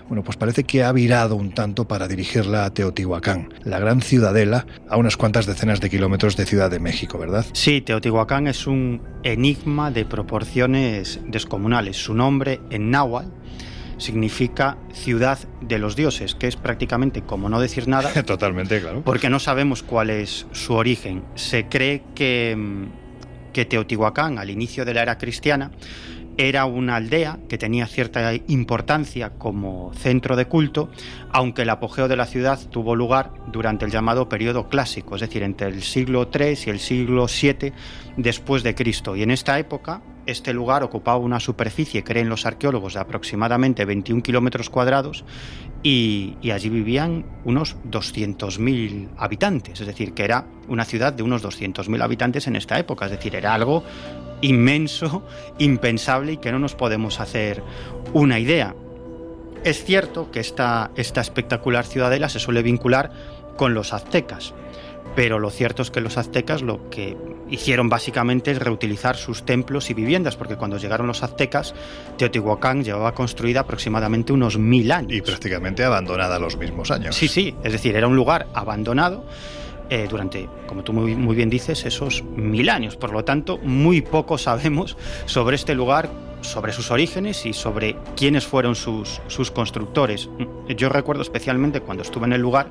Bueno, 0.08 0.24
pues 0.24 0.38
parece 0.38 0.64
que 0.64 0.84
ha 0.84 0.92
virado 0.92 1.36
un 1.36 1.54
tanto 1.54 1.88
para 1.88 2.08
dirigirla 2.08 2.66
a 2.66 2.74
Teotihuacán, 2.74 3.54
la 3.64 3.80
gran 3.80 4.02
ciudadela 4.02 4.66
a 4.90 4.98
unas 4.98 5.18
cuantas 5.18 5.46
decenas 5.46 5.80
de 5.80 5.90
kilómetros 5.90 6.36
de 6.36 6.46
Ciudad 6.46 6.70
de 6.70 6.80
México, 6.80 7.18
¿verdad? 7.18 7.46
Sí, 7.54 7.82
Teotihuacán 7.82 8.48
es 8.48 8.68
un 8.68 9.02
enigma 9.24 9.92
de 9.92 10.06
proporciones 10.06 11.20
descomunales. 11.28 11.98
Su 11.98 12.14
nombre 12.14 12.60
en 12.70 12.92
náhuatl 12.92 13.30
significa 14.04 14.78
ciudad 14.92 15.40
de 15.62 15.80
los 15.80 15.96
dioses, 15.96 16.36
que 16.36 16.48
es 16.48 16.56
prácticamente 16.56 17.22
como 17.22 17.50
no 17.50 17.60
decir 17.60 17.88
nada. 17.88 18.12
Totalmente, 18.26 18.82
claro. 18.82 19.02
Porque 19.04 19.30
no 19.30 19.40
sabemos 19.40 19.82
cuál 19.82 20.10
es 20.10 20.46
su 20.52 20.74
origen. 20.74 21.24
Se 21.36 21.68
cree 21.68 22.04
que, 22.14 22.56
mm, 22.58 23.52
que 23.54 23.66
Teotihuacán, 23.66 24.38
al 24.38 24.50
inicio 24.50 24.84
de 24.86 24.94
la 24.94 25.04
era 25.04 25.18
cristiana, 25.18 25.72
era 26.38 26.66
una 26.66 26.96
aldea 26.96 27.40
que 27.48 27.58
tenía 27.58 27.86
cierta 27.86 28.34
importancia 28.48 29.32
como 29.38 29.94
centro 29.94 30.36
de 30.36 30.46
culto, 30.46 30.90
aunque 31.32 31.62
el 31.62 31.70
apogeo 31.70 32.08
de 32.08 32.16
la 32.16 32.26
ciudad 32.26 32.60
tuvo 32.72 32.96
lugar 32.96 33.32
durante 33.52 33.86
el 33.86 33.92
llamado 33.92 34.30
periodo 34.30 34.68
clásico, 34.68 35.16
es 35.16 35.22
decir, 35.22 35.44
entre 35.44 35.68
el 35.68 35.84
siglo 35.84 36.30
III 36.34 36.58
y 36.66 36.70
el 36.70 36.80
siglo 36.80 37.28
VII 37.28 37.72
después 38.18 38.64
de 38.64 38.74
Cristo. 38.74 39.16
Y 39.16 39.22
en 39.22 39.32
esta 39.32 39.60
época, 39.60 40.02
este 40.26 40.54
lugar 40.54 40.84
ocupaba 40.84 41.18
una 41.18 41.40
superficie, 41.40 42.04
creen 42.04 42.30
los 42.30 42.46
arqueólogos, 42.46 42.94
de 42.94 43.00
aproximadamente 43.00 43.86
21 43.86 44.24
kilómetros 44.24 44.70
cuadrados 44.70 45.24
y, 45.84 46.38
allí 46.52 46.70
vivían 46.70 47.26
unos 47.44 47.76
200.000 47.90 49.10
habitantes, 49.18 49.82
es 49.82 49.88
decir, 49.88 50.14
que 50.14 50.24
era 50.24 50.46
una 50.68 50.86
ciudad 50.86 51.14
de 51.14 51.24
unos 51.24 51.44
200.000 51.44 52.02
habitantes 52.02 52.48
en 52.48 52.56
esta 52.56 52.80
época, 52.80 53.06
es 53.06 53.12
decir, 53.12 53.36
era 53.36 53.54
algo 53.54 53.84
inmenso, 54.42 55.26
impensable 55.60 56.34
y 56.34 56.38
que 56.38 56.52
no 56.52 56.60
nos 56.60 56.76
podemos 56.76 57.20
hacer 57.20 57.64
una 58.14 58.40
idea. 58.40 58.76
Es 59.64 59.84
cierto 59.84 60.30
que 60.32 60.40
esta, 60.40 60.92
esta 60.96 61.22
espectacular 61.22 61.86
ciudadela 61.86 62.30
se 62.30 62.40
suele 62.40 62.62
vincular 62.64 63.12
con 63.58 63.74
los 63.74 63.94
aztecas, 63.94 64.54
pero 65.16 65.40
lo 65.40 65.50
cierto 65.50 65.82
es 65.82 65.92
que 65.92 66.02
los 66.02 66.18
aztecas 66.18 66.62
lo 66.62 66.90
que 66.90 67.16
hicieron 67.50 67.90
básicamente 67.90 68.52
es 68.52 68.60
reutilizar 68.60 69.16
sus 69.16 69.46
templos 69.46 69.90
y 69.90 69.94
viviendas, 69.94 70.36
porque 70.36 70.56
cuando 70.56 70.78
llegaron 70.78 71.08
los 71.08 71.24
aztecas, 71.24 71.76
Teotihuacán 72.18 72.84
llevaba 72.84 73.14
construida 73.14 73.62
aproximadamente 73.62 74.34
unos 74.34 74.58
mil 74.58 74.92
años. 74.92 75.14
Y 75.14 75.22
prácticamente 75.22 75.84
abandonada 75.84 76.40
los 76.40 76.58
mismos 76.58 76.90
años. 76.92 77.16
Sí, 77.16 77.28
sí, 77.28 77.54
es 77.64 77.72
decir, 77.72 77.96
era 77.96 78.08
un 78.08 78.16
lugar 78.16 78.48
abandonado 78.54 79.26
eh, 79.90 80.08
durante, 80.10 80.50
como 80.66 80.84
tú 80.84 80.94
muy, 80.94 81.16
muy 81.16 81.36
bien 81.36 81.50
dices, 81.50 81.86
esos 81.86 82.24
mil 82.24 82.70
años. 82.70 82.96
Por 82.96 83.12
lo 83.12 83.24
tanto, 83.24 83.60
muy 83.60 84.02
poco 84.02 84.38
sabemos 84.38 84.98
sobre 85.26 85.56
este 85.56 85.76
lugar 85.76 86.10
sobre 86.42 86.74
sus 86.74 86.92
orígenes 86.92 87.46
y 87.46 87.54
sobre 87.54 87.96
quiénes 88.18 88.46
fueron 88.46 88.76
sus, 88.76 89.22
sus 89.28 89.50
constructores. 89.50 90.30
Yo 90.76 90.90
recuerdo 90.90 91.22
especialmente 91.22 91.80
cuando 91.80 92.04
estuve 92.04 92.26
en 92.26 92.34
el 92.34 92.42
lugar 92.42 92.70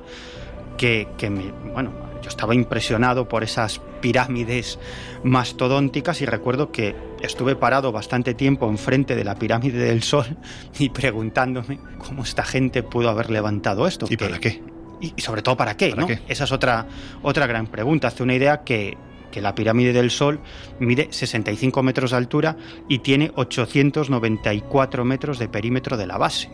que, 0.77 1.07
que 1.17 1.31
me, 1.31 1.51
bueno, 1.73 1.91
yo 2.23 2.29
estaba 2.29 2.55
impresionado 2.55 3.27
por 3.27 3.43
esas 3.43 3.81
pirámides 4.01 4.79
mastodónticas 5.23 6.21
y 6.21 6.25
recuerdo 6.25 6.71
que 6.71 6.95
estuve 7.21 7.55
parado 7.55 7.91
bastante 7.91 8.33
tiempo 8.33 8.69
enfrente 8.69 9.15
de 9.15 9.23
la 9.23 9.35
pirámide 9.35 9.77
del 9.77 10.03
Sol 10.03 10.25
y 10.79 10.89
preguntándome 10.89 11.79
cómo 11.99 12.23
esta 12.23 12.43
gente 12.43 12.81
pudo 12.81 13.09
haber 13.09 13.29
levantado 13.29 13.85
esto. 13.87 14.07
¿Y 14.09 14.17
para 14.17 14.39
qué? 14.39 14.63
Y, 15.01 15.21
sobre 15.21 15.41
todo 15.41 15.57
para 15.57 15.75
qué, 15.75 15.93
¿no? 15.93 16.07
Esa 16.29 16.45
es 16.45 16.51
otra, 16.53 16.87
otra 17.21 17.45
gran 17.45 17.67
pregunta. 17.67 18.07
Hace 18.07 18.23
una 18.23 18.35
idea 18.35 18.63
que, 18.63 18.97
que 19.31 19.41
la 19.41 19.53
pirámide 19.53 19.91
del 19.91 20.09
Sol 20.09 20.39
mide 20.79 21.09
65 21.11 21.83
metros 21.83 22.11
de 22.11 22.17
altura 22.17 22.55
y 22.87 22.99
tiene 22.99 23.31
894 23.35 25.03
metros 25.03 25.39
de 25.39 25.49
perímetro 25.49 25.97
de 25.97 26.07
la 26.07 26.17
base. 26.17 26.49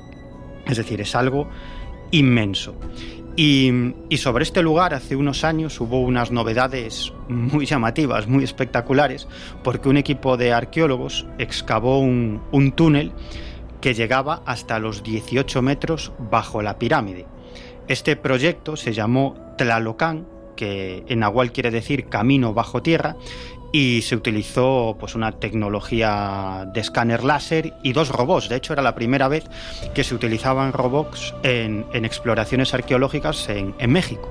Es 0.66 0.78
decir, 0.78 1.00
es 1.00 1.14
algo 1.14 1.48
inmenso. 2.12 2.76
Y, 3.42 4.18
sobre 4.18 4.44
este 4.44 4.62
lugar 4.62 4.94
hace 4.94 5.16
unos 5.16 5.46
años 5.46 5.80
hubo 5.80 6.02
unas 6.02 6.30
novedades 6.30 7.14
muy 7.30 7.66
llamativas, 7.66 8.28
muy 8.28 8.44
espectaculares, 8.44 9.30
porque 9.64 9.88
un 9.88 9.96
equipo 9.96 10.36
de 10.36 10.52
arqueólogos 10.52 11.26
excavó 11.38 12.02
un, 12.02 12.74
túnel 12.76 13.14
que 13.80 13.94
llegaba 13.94 14.44
hasta 14.46 14.78
los 14.80 15.04
18 15.04 15.62
metros 15.62 16.12
bajo 16.30 16.62
la 16.62 16.78
pirámide. 16.78 17.28
Este 17.88 18.18
proyecto 18.18 18.76
se 18.76 18.92
llamó 18.92 19.54
Tlalocán, 19.58 20.28
que 20.58 21.06
en 21.08 21.20
Nahual 21.20 21.54
quiere 21.54 21.72
decir 21.72 22.10
camino 22.10 22.54
bajo 22.54 22.82
tierra, 22.82 23.16
y 23.72 24.02
se 24.02 24.16
utilizó 24.16 24.96
pues 25.00 25.16
una 25.16 25.34
tecnología 25.34 26.68
de 26.74 26.80
escáner 26.80 27.24
láser 27.24 27.74
y 27.84 27.94
dos 27.94 28.10
robots. 28.10 28.50
De 28.50 28.56
hecho, 28.56 28.74
era 28.74 28.82
la 28.82 28.96
primera 28.96 29.28
vez 29.28 29.46
que 29.94 30.04
se 30.04 30.16
utilizaban 30.16 30.74
robots 30.74 31.34
en, 31.44 31.86
exploraciones 31.94 32.74
arqueológicas 32.74 33.50
en, 33.50 33.92
México. 33.92 34.30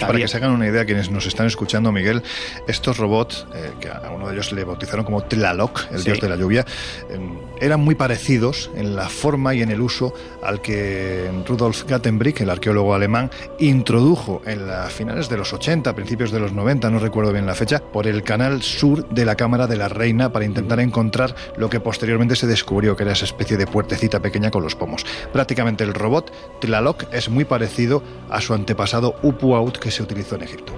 Para 0.00 0.18
que 0.18 0.28
se 0.28 0.36
hagan 0.36 0.50
una 0.50 0.66
idea, 0.66 0.84
quienes 0.84 1.10
nos 1.10 1.26
están 1.26 1.46
escuchando, 1.46 1.92
Miguel, 1.92 2.22
estos 2.66 2.98
robots, 2.98 3.46
eh, 3.54 3.70
que 3.80 3.88
a 3.88 4.10
uno 4.14 4.28
de 4.28 4.34
ellos 4.34 4.52
le 4.52 4.64
bautizaron 4.64 5.04
como 5.04 5.22
Tlaloc, 5.22 5.86
el 5.92 6.04
dios 6.04 6.20
de 6.20 6.28
la 6.28 6.36
lluvia, 6.36 6.64
em, 7.10 7.38
eran 7.60 7.80
muy 7.80 7.94
parecidos 7.94 8.70
en 8.74 8.96
la 8.96 9.08
forma 9.08 9.54
y 9.54 9.62
en 9.62 9.70
el 9.70 9.80
uso 9.80 10.12
al 10.42 10.60
que 10.60 11.30
Rudolf 11.46 11.84
Gattenbrick, 11.84 12.40
el 12.40 12.50
arqueólogo 12.50 12.94
alemán, 12.94 13.30
introdujo 13.58 14.42
en 14.46 14.66
las 14.66 14.92
finales 14.92 15.28
de 15.28 15.36
los 15.36 15.52
80, 15.52 15.94
principios 15.94 16.30
de 16.30 16.40
los 16.40 16.52
90, 16.52 16.90
no 16.90 16.98
recuerdo 16.98 17.32
bien 17.32 17.46
la 17.46 17.54
fecha, 17.54 17.80
por 17.80 18.06
el 18.06 18.22
canal 18.22 18.62
sur 18.62 19.08
de 19.08 19.24
la 19.24 19.36
Cámara 19.36 19.66
de 19.66 19.76
la 19.76 19.88
Reina 19.88 20.32
para 20.32 20.44
intentar 20.44 20.80
encontrar 20.80 21.34
lo 21.56 21.70
que 21.70 21.80
posteriormente 21.80 22.36
se 22.36 22.46
descubrió 22.46 22.96
que 22.96 23.04
era 23.04 23.12
esa 23.12 23.24
especie 23.24 23.56
de 23.56 23.66
puertecita 23.66 24.20
pequeña 24.20 24.50
con 24.50 24.62
los 24.62 24.74
pomos. 24.74 25.04
Prácticamente 25.32 25.84
el 25.84 25.94
robot 25.94 26.32
Tlaloc 26.60 27.04
es 27.12 27.28
muy 27.28 27.44
parecido 27.44 28.02
a 28.30 28.40
su 28.40 28.54
antepasado 28.54 29.16
Upuaut 29.22 29.78
que 29.82 29.90
se 29.90 30.02
utilizó 30.02 30.36
en 30.36 30.42
Egipto. 30.42 30.72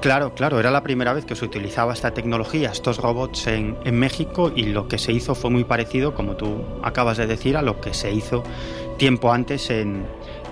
Claro, 0.00 0.34
claro, 0.34 0.60
era 0.60 0.70
la 0.70 0.82
primera 0.82 1.14
vez 1.14 1.24
que 1.24 1.34
se 1.34 1.44
utilizaba 1.44 1.94
esta 1.94 2.12
tecnología, 2.12 2.70
estos 2.70 2.98
robots 2.98 3.46
en, 3.46 3.78
México 3.90 4.52
y 4.54 4.64
lo 4.64 4.86
que 4.86 4.98
se 4.98 5.12
hizo 5.12 5.34
fue 5.34 5.50
muy 5.50 5.64
parecido, 5.64 6.14
como 6.14 6.36
tú 6.36 6.62
acabas 6.82 7.16
de 7.16 7.26
decir, 7.26 7.56
a 7.56 7.62
lo 7.62 7.80
que 7.80 7.94
se 7.94 8.12
hizo 8.12 8.42
tiempo 8.98 9.32
antes 9.32 9.70
en, 9.70 10.04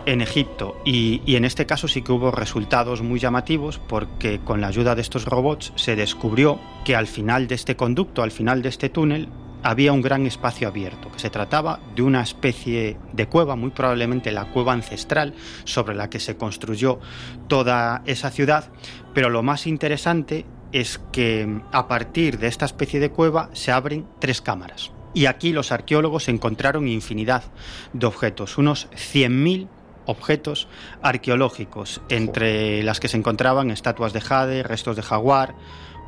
en 0.06 0.22
Egipto 0.22 0.80
y, 0.84 1.20
en 1.36 1.44
este 1.44 1.66
caso 1.66 1.86
sí 1.86 2.02
que 2.02 2.12
hubo 2.12 2.30
resultados 2.30 3.02
muy 3.02 3.20
llamativos 3.20 3.78
porque 3.78 4.40
con 4.40 4.60
la 4.60 4.68
ayuda 4.68 4.94
de 4.94 5.02
estos 5.02 5.26
robots 5.26 5.72
se 5.76 5.94
descubrió 5.94 6.58
que 6.84 6.96
al 6.96 7.06
final 7.06 7.46
de 7.46 7.54
este 7.56 7.76
conducto, 7.76 8.22
al 8.22 8.30
final 8.30 8.62
de 8.62 8.70
este 8.70 8.88
túnel, 8.88 9.28
había 9.62 9.92
un 9.92 10.02
gran 10.02 10.26
espacio 10.26 10.68
abierto, 10.68 11.10
que 11.10 11.18
se 11.18 11.30
trataba 11.30 11.80
de 11.94 12.02
una 12.02 12.22
especie 12.22 12.96
de 13.12 13.26
cueva, 13.26 13.56
muy 13.56 13.70
probablemente 13.70 14.32
la 14.32 14.46
cueva 14.46 14.72
ancestral 14.72 15.34
sobre 15.64 15.94
la 15.94 16.10
que 16.10 16.20
se 16.20 16.36
construyó 16.36 17.00
toda 17.48 18.02
esa 18.06 18.30
ciudad, 18.30 18.70
pero 19.14 19.30
lo 19.30 19.42
más 19.42 19.66
interesante 19.66 20.44
es 20.72 21.00
que 21.12 21.60
a 21.72 21.88
partir 21.88 22.38
de 22.38 22.46
esta 22.46 22.66
especie 22.66 23.00
de 23.00 23.10
cueva 23.10 23.50
se 23.52 23.72
abren 23.72 24.06
tres 24.18 24.40
cámaras. 24.40 24.92
Y 25.14 25.26
aquí 25.26 25.52
los 25.52 25.72
arqueólogos 25.72 26.28
encontraron 26.28 26.86
infinidad 26.86 27.42
de 27.92 28.06
objetos, 28.06 28.58
unos 28.58 28.88
100.000 28.90 29.68
objetos 30.04 30.68
arqueológicos, 31.02 32.00
entre 32.08 32.82
las 32.82 33.00
que 33.00 33.08
se 33.08 33.16
encontraban 33.16 33.70
estatuas 33.70 34.12
de 34.12 34.20
jade, 34.20 34.62
restos 34.62 34.96
de 34.96 35.02
jaguar, 35.02 35.54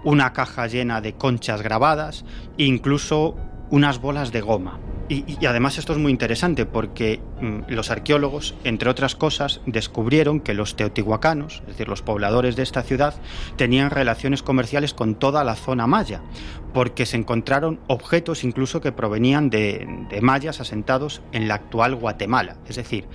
una 0.05 0.33
caja 0.33 0.67
llena 0.67 1.01
de 1.01 1.15
conchas 1.15 1.63
grabadas 1.63 2.25
e 2.59 2.65
incluso 2.65 3.37
unas 3.71 4.01
bolas 4.01 4.33
de 4.33 4.41
goma. 4.41 4.79
Y, 5.09 5.45
además 5.45 5.77
esto 5.77 5.93
es 5.93 5.99
muy 5.99 6.13
interesante 6.13 6.67
porque 6.67 7.21
mm, 7.41 7.73
los 7.73 7.91
arqueólogos, 7.91 8.55
entre 8.63 8.89
otras 8.89 9.17
cosas, 9.17 9.61
descubrieron 9.67 10.39
que 10.39 10.55
los 10.55 10.77
teotihuacanos, 10.77 11.63
es 11.63 11.67
decir, 11.67 11.89
los 11.89 12.01
pobladores 12.01 12.55
de 12.55 12.63
esta 12.63 12.85
ciudad, 12.85 13.15
tenían 13.57 13.91
relaciones 13.91 14.45
comerciales 14.45 14.95
con 14.95 15.17
toda 15.17 15.43
la 15.43 15.57
zona 15.57 15.89
maya, 15.89 16.23
porque 16.73 17.07
se 17.07 17.17
encontraron 17.17 17.81
objetos 17.89 18.45
incluso 18.45 18.81
que 18.81 18.93
provenían 18.93 19.51
de 19.51 20.21
mayas 20.23 20.61
asentados 20.61 21.23
en 21.33 21.49
la 21.49 21.55
actual 21.55 21.97
Guatemala. 21.97 22.59
Es 22.69 22.77
decir, 22.77 23.09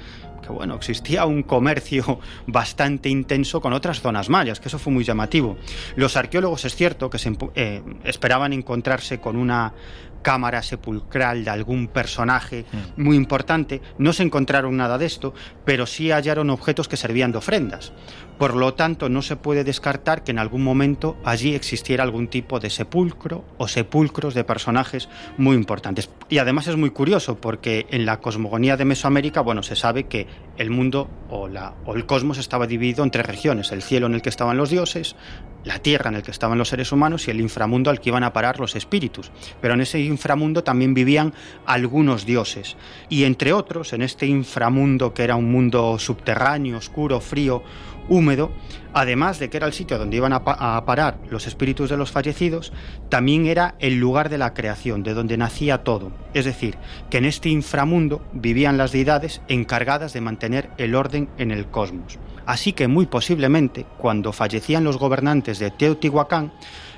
que 0.45 0.51
bueno, 0.51 0.75
existía 0.75 1.25
un 1.25 1.43
comercio 1.43 2.19
bastante 2.47 3.09
intenso 3.09 3.61
con 3.61 3.73
otras 3.73 4.01
zonas 4.01 4.29
mayas, 4.29 4.59
que 4.59 4.67
eso 4.67 4.79
fue 4.79 4.93
muy 4.93 5.03
llamativo. 5.03 5.57
Los 5.95 6.15
arqueólogos 6.17 6.65
es 6.65 6.75
cierto 6.75 7.09
que 7.09 7.17
se, 7.17 7.35
eh, 7.55 7.81
esperaban 8.03 8.53
encontrarse 8.53 9.19
con 9.19 9.35
una 9.35 9.73
cámara 10.21 10.63
sepulcral 10.63 11.45
de 11.45 11.51
algún 11.51 11.87
personaje 11.87 12.65
mm. 12.97 13.01
muy 13.01 13.15
importante. 13.15 13.79
No 13.99 14.11
se 14.11 14.23
encontraron 14.23 14.75
nada 14.75 14.97
de 14.97 15.05
esto, 15.05 15.35
pero 15.65 15.85
sí 15.85 16.09
hallaron 16.09 16.49
objetos 16.49 16.87
que 16.87 16.97
servían 16.97 17.31
de 17.31 17.37
ofrendas. 17.37 17.93
Por 18.37 18.55
lo 18.55 18.73
tanto, 18.73 19.07
no 19.07 19.21
se 19.21 19.37
puede 19.37 19.63
descartar 19.63 20.23
que 20.23 20.31
en 20.31 20.39
algún 20.39 20.63
momento 20.63 21.15
allí 21.23 21.55
existiera 21.55 22.03
algún 22.03 22.27
tipo 22.27 22.59
de 22.59 22.69
sepulcro 22.69 23.45
o 23.57 23.67
sepulcros 23.67 24.33
de 24.33 24.43
personajes 24.43 25.07
muy 25.37 25.55
importantes. 25.55 26.09
Y 26.27 26.39
además 26.39 26.67
es 26.67 26.75
muy 26.75 26.89
curioso 26.89 27.37
porque 27.39 27.85
en 27.91 28.05
la 28.05 28.19
cosmogonía 28.19 28.75
de 28.75 28.85
Mesoamérica, 28.85 29.41
bueno, 29.41 29.63
se 29.63 29.75
sabe 29.75 30.05
que 30.05 30.27
el 30.57 30.69
mundo 30.69 31.09
o, 31.29 31.47
el 31.47 32.05
cosmos 32.05 32.37
estaba 32.37 32.67
dividido 32.67 33.03
en 33.03 33.11
tres 33.11 33.25
regiones, 33.25 33.71
el 33.71 33.81
cielo 33.81 34.07
en 34.07 34.15
el 34.15 34.21
que 34.21 34.29
estaban 34.29 34.57
los 34.57 34.69
dioses, 34.69 35.15
la 35.63 35.79
tierra 35.79 36.09
en 36.09 36.17
el 36.17 36.23
que 36.23 36.31
estaban 36.31 36.57
los 36.57 36.69
seres 36.69 36.91
humanos 36.91 37.27
y 37.27 37.31
el 37.31 37.39
inframundo 37.39 37.89
al 37.89 37.99
que 37.99 38.09
iban 38.09 38.23
a 38.23 38.33
parar 38.33 38.59
los 38.59 38.75
espíritus. 38.75 39.31
Pero 39.61 39.73
en 39.73 39.81
ese 39.81 39.99
inframundo 39.99 40.63
también 40.63 40.93
vivían 40.93 41.33
algunos 41.65 42.25
dioses. 42.25 42.75
Y 43.09 43.23
entre 43.23 43.53
otros, 43.53 43.93
en 43.93 44.01
este 44.01 44.27
inframundo 44.27 45.13
que 45.13 45.23
era 45.23 45.35
un 45.35 45.51
mundo 45.51 45.97
subterráneo, 45.99 46.77
oscuro, 46.77 47.19
frío, 47.21 47.63
húmedo, 48.09 48.51
además 48.93 49.39
de 49.39 49.49
que 49.49 49.57
era 49.57 49.67
el 49.67 49.73
sitio 49.73 49.97
donde 49.97 50.17
iban 50.17 50.33
a, 50.33 50.43
parar 50.85 51.17
los 51.29 51.47
espíritus 51.47 51.89
de 51.89 51.97
los 51.97 52.11
fallecidos, 52.11 52.71
también 53.09 53.45
era 53.45 53.75
el 53.79 53.99
lugar 53.99 54.29
de 54.29 54.37
la 54.37 54.53
creación, 54.53 55.03
de 55.03 55.13
donde 55.13 55.37
nacía 55.37 55.83
todo. 55.83 56.11
Es 56.33 56.45
decir, 56.45 56.77
que 57.09 57.17
en 57.17 57.25
este 57.25 57.49
inframundo 57.49 58.21
vivían 58.33 58.77
las 58.77 58.91
deidades 58.91 59.41
encargadas 59.47 60.13
de 60.13 60.21
mantener 60.21 60.69
el 60.77 60.95
orden 60.95 61.29
en 61.37 61.51
el 61.51 61.67
cosmos. 61.67 62.19
Así 62.45 62.73
que 62.73 62.87
muy 62.87 63.07
posiblemente, 63.07 63.85
cuando 63.97 64.31
fallecían 64.31 64.83
los 64.83 64.97
gobernantes 64.97 65.59
de 65.59 65.71
Teotihuacán, 65.71 66.53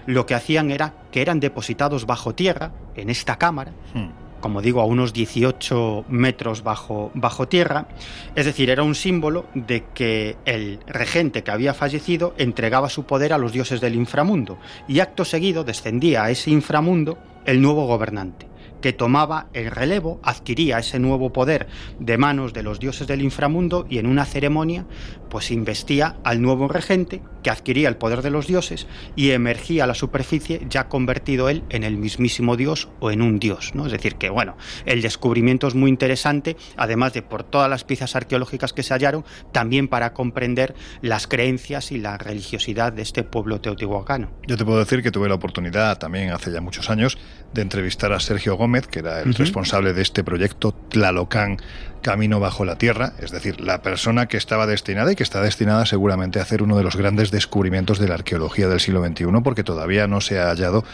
lo 0.05 0.26
que 0.26 0.36
hacían 0.36 0.72
era 0.72 0.93
que 1.12 1.22
eran 1.22 1.39
depositados 1.39 2.05
bajo 2.05 2.36
tierra, 2.36 2.72
en 2.95 3.10
esta 3.10 3.38
cámara, 3.38 3.72
hmm 3.93 4.26
como 4.48 4.62
digo, 4.62 4.80
a 4.80 4.86
unos 4.86 5.12
18 5.12 6.06
metros 6.08 6.64
bajo, 6.64 7.12
bajo 7.14 7.50
tierra. 7.50 7.89
Es 8.34 8.45
decir, 8.45 8.70
era 8.70 8.82
un 8.82 8.95
símbolo 8.95 9.45
de 9.54 9.84
que 9.93 10.38
el 10.45 10.80
regente 10.88 11.43
que 11.43 11.52
había 11.52 11.74
fallecido 11.74 12.34
entregaba 12.38 12.88
su 12.88 13.04
poder 13.04 13.34
a 13.34 13.38
los 13.38 13.52
dioses 13.52 13.82
del 13.82 13.95
inframundo 13.95 14.58
y 14.88 15.02
acto 15.02 15.26
seguido 15.26 15.66
descendía 15.66 16.24
a 16.24 16.32
ese 16.32 16.50
inframundo 16.50 17.18
el 17.43 17.62
nuevo 17.62 17.88
gobernante 17.88 18.48
que 18.88 18.94
tomaba 18.94 19.50
el 19.52 19.70
relevo, 19.70 20.22
adquiría 20.24 20.80
ese 20.80 20.98
nuevo 20.98 21.34
poder 21.34 21.68
de 22.00 22.18
manos 22.18 22.54
de 22.54 22.64
los 22.64 22.80
dioses 22.80 23.06
del 23.06 23.22
inframundo 23.22 23.86
y 23.90 23.98
en 23.98 24.06
una 24.06 24.24
ceremonia 24.24 24.86
pues 25.30 25.52
investía 25.52 26.16
al 26.24 26.42
nuevo 26.42 26.70
regente 26.70 27.22
que 27.44 27.50
adquiría 27.50 27.90
el 27.90 27.98
poder 27.98 28.22
de 28.22 28.30
los 28.30 28.48
dioses 28.48 28.88
y 29.18 29.32
emergía 29.32 29.84
a 29.84 29.88
la 29.88 29.94
superficie 29.94 30.66
ya 30.70 30.88
convertido 30.88 31.50
él 31.50 31.64
en 31.70 31.84
el 31.84 31.98
mismísimo 31.98 32.56
dios 32.56 32.88
o 33.02 33.12
en 33.12 33.22
un 33.22 33.40
dios, 33.40 33.76
¿no? 33.76 33.86
Es 33.86 33.92
decir, 33.92 34.16
que 34.16 34.30
bueno, 34.30 34.56
el 34.86 35.02
descubrimiento 35.02 35.68
es 35.68 35.76
muy 35.76 35.90
interesante, 35.90 36.56
además 36.78 37.14
de 37.14 37.24
por 37.24 37.44
todas 37.44 37.70
las 37.70 37.84
piezas 37.84 38.16
arqueológicas 38.16 38.72
que 38.72 38.84
se 38.84 38.94
hallaron, 38.94 39.26
también 39.52 39.90
para 39.90 40.14
comprender 40.14 40.76
las 41.02 41.28
creencias 41.28 41.92
y 41.92 41.98
la 41.98 42.18
religiosidad 42.18 42.94
de 42.94 43.02
este 43.02 43.24
pueblo 43.24 43.60
teotihuacano. 43.60 44.32
Yo 44.48 44.56
te 44.56 44.64
puedo 44.64 44.80
decir 44.80 45.04
que 45.04 45.12
tuve 45.12 45.28
la 45.28 45.36
oportunidad 45.36 45.98
también 45.98 46.32
hace 46.32 46.52
ya 46.52 46.62
muchos 46.62 46.90
años 46.90 47.18
de 47.54 47.62
entrevistar 47.62 48.14
a 48.14 48.20
Sergio 48.20 48.56
Gómez, 48.56 48.76
que 48.86 48.99
era 48.99 49.21
el 49.21 49.34
responsable 49.34 49.93
de 49.93 50.01
este 50.01 50.23
proyecto 50.23 50.73
Tlalocan 50.73 51.57
Camino 52.01 52.39
bajo 52.39 52.63
la 52.63 52.78
Tierra, 52.78 53.13
es 53.19 53.32
decir, 53.32 53.59
la 53.59 53.82
persona 53.82 54.28
que 54.28 54.38
estaba 54.38 54.67
destinada 54.67 55.11
y 55.11 55.15
que 55.15 55.23
está 55.23 55.41
destinada 55.41 55.86
seguramente 55.86 56.39
a 56.39 56.43
hacer 56.43 56.61
uno 56.63 56.78
de 56.78 56.84
los 56.84 56.95
grandes 56.95 57.32
descubrimientos 57.32 57.99
de 57.99 58.07
la 58.07 58.15
arqueología 58.15 58.67
del 58.67 58.80
siglo 58.80 59.05
XXI, 59.05 59.25
porque 59.43 59.63
todavía 59.63 60.07
no 60.07 60.21
se 60.21 60.39
ha 60.39 60.49
hallado 60.49 60.86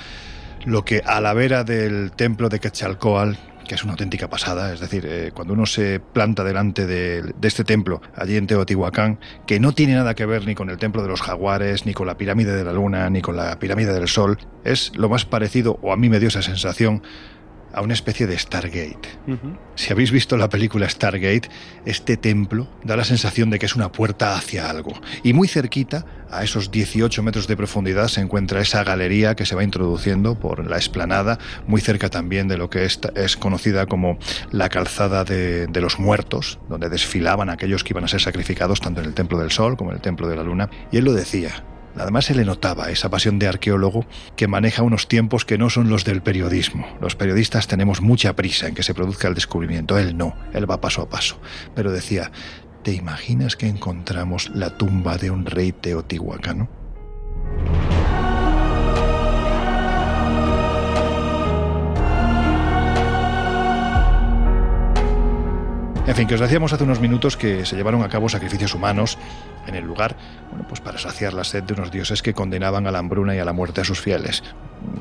lo 0.65 0.85
que 0.85 1.01
a 1.05 1.21
la 1.21 1.33
vera 1.33 1.63
del 1.63 2.11
templo 2.11 2.49
de 2.49 2.59
Quetzalcoatl, 2.59 3.35
que 3.67 3.75
es 3.75 3.83
una 3.83 3.93
auténtica 3.93 4.29
pasada, 4.29 4.73
es 4.73 4.79
decir, 4.79 5.05
eh, 5.07 5.31
cuando 5.33 5.53
uno 5.53 5.65
se 5.65 5.99
planta 5.99 6.43
delante 6.43 6.85
de, 6.85 7.33
este 7.41 7.63
templo, 7.63 8.01
allí 8.15 8.35
en 8.35 8.47
Teotihuacán, 8.47 9.19
que 9.45 9.59
no 9.59 9.71
tiene 9.73 9.93
nada 9.93 10.15
que 10.15 10.25
ver 10.25 10.45
ni 10.45 10.55
con 10.55 10.69
el 10.69 10.77
templo 10.77 11.01
de 11.01 11.07
los 11.07 11.21
jaguares, 11.21 11.85
ni 11.85 11.93
con 11.93 12.07
la 12.07 12.17
pirámide 12.17 12.55
de 12.55 12.63
la 12.63 12.73
luna, 12.73 13.09
ni 13.09 13.21
con 13.21 13.37
la 13.37 13.57
pirámide 13.59 13.93
del 13.93 14.07
sol, 14.07 14.37
es 14.63 14.91
lo 14.95 15.09
más 15.09 15.25
parecido, 15.25 15.79
o 15.81 15.93
a 15.93 15.97
mí 15.97 16.09
me 16.09 16.19
dio 16.19 16.27
esa 16.27 16.41
sensación, 16.41 17.03
a 17.73 17.81
una 17.81 17.93
especie 17.93 18.27
de 18.27 18.37
Stargate. 18.37 19.09
Si 19.75 19.91
habéis 19.91 20.11
visto 20.11 20.37
la 20.37 20.49
película 20.49 20.87
Stargate, 20.87 21.49
este 21.85 22.17
templo 22.17 22.67
da 22.83 22.95
la 22.95 23.03
sensación 23.03 23.49
de 23.49 23.59
que 23.59 23.65
es 23.65 23.75
una 23.75 23.91
puerta 23.91 24.35
hacia 24.35 24.69
algo. 24.69 24.93
Y 25.23 25.33
muy 25.33 25.47
cerquita, 25.47 26.05
a 26.29 26.43
esos 26.43 26.71
18 26.71 27.21
metros 27.23 27.47
de 27.47 27.57
profundidad, 27.57 28.07
se 28.07 28.21
encuentra 28.21 28.61
esa 28.61 28.83
galería 28.83 29.35
que 29.35 29.45
se 29.45 29.55
va 29.55 29.63
introduciendo 29.63 30.39
por 30.39 30.65
la 30.65 30.77
explanada, 30.77 31.39
muy 31.67 31.81
cerca 31.81 32.09
también 32.09 32.47
de 32.47 32.57
lo 32.57 32.69
que 32.69 32.85
es, 32.85 32.99
es 33.15 33.37
conocida 33.37 33.85
como 33.85 34.17
la 34.51 34.69
calzada 34.69 35.23
de, 35.23 35.67
de 35.67 35.81
los 35.81 35.99
muertos, 35.99 36.59
donde 36.69 36.89
desfilaban 36.89 37.49
aquellos 37.49 37.83
que 37.83 37.93
iban 37.93 38.03
a 38.03 38.07
ser 38.07 38.21
sacrificados 38.21 38.81
tanto 38.81 39.01
en 39.01 39.07
el 39.07 39.13
Templo 39.13 39.39
del 39.39 39.51
Sol 39.51 39.77
como 39.77 39.91
en 39.91 39.97
el 39.97 40.01
Templo 40.01 40.27
de 40.27 40.35
la 40.35 40.43
Luna. 40.43 40.69
Y 40.91 40.97
él 40.97 41.05
lo 41.05 41.13
decía, 41.13 41.63
Además 41.97 42.25
se 42.25 42.35
le 42.35 42.45
notaba 42.45 42.89
esa 42.89 43.09
pasión 43.09 43.39
de 43.39 43.47
arqueólogo 43.47 44.05
que 44.35 44.47
maneja 44.47 44.81
unos 44.81 45.07
tiempos 45.07 45.45
que 45.45 45.57
no 45.57 45.69
son 45.69 45.89
los 45.89 46.05
del 46.05 46.21
periodismo. 46.21 46.87
Los 46.99 47.15
periodistas 47.15 47.67
tenemos 47.67 48.01
mucha 48.01 48.35
prisa 48.35 48.67
en 48.67 48.75
que 48.75 48.83
se 48.83 48.93
produzca 48.93 49.27
el 49.27 49.35
descubrimiento. 49.35 49.97
Él 49.97 50.17
no, 50.17 50.35
él 50.53 50.69
va 50.69 50.81
paso 50.81 51.01
a 51.03 51.09
paso. 51.09 51.39
Pero 51.75 51.91
decía, 51.91 52.31
¿te 52.81 52.93
imaginas 52.93 53.55
que 53.55 53.67
encontramos 53.67 54.49
la 54.49 54.77
tumba 54.77 55.17
de 55.17 55.29
un 55.29 55.45
rey 55.45 55.71
teotihuacano? 55.71 56.67
En 66.05 66.15
fin, 66.15 66.27
que 66.27 66.35
os 66.35 66.41
decíamos 66.41 66.73
hace 66.73 66.83
unos 66.83 66.99
minutos 66.99 67.37
que 67.37 67.65
se 67.65 67.77
llevaron 67.77 68.03
a 68.03 68.09
cabo 68.09 68.27
sacrificios 68.27 68.75
humanos 68.75 69.17
en 69.67 69.75
el 69.75 69.85
lugar, 69.85 70.17
pues 70.67 70.81
para 70.81 70.97
saciar 70.97 71.33
la 71.33 71.43
sed 71.43 71.63
de 71.63 71.73
unos 71.73 71.91
dioses 71.91 72.21
que 72.21 72.33
condenaban 72.33 72.87
a 72.87 72.91
la 72.91 72.99
hambruna 72.99 73.35
y 73.35 73.39
a 73.39 73.45
la 73.45 73.53
muerte 73.53 73.81
a 73.81 73.83
sus 73.83 73.99
fieles, 73.99 74.43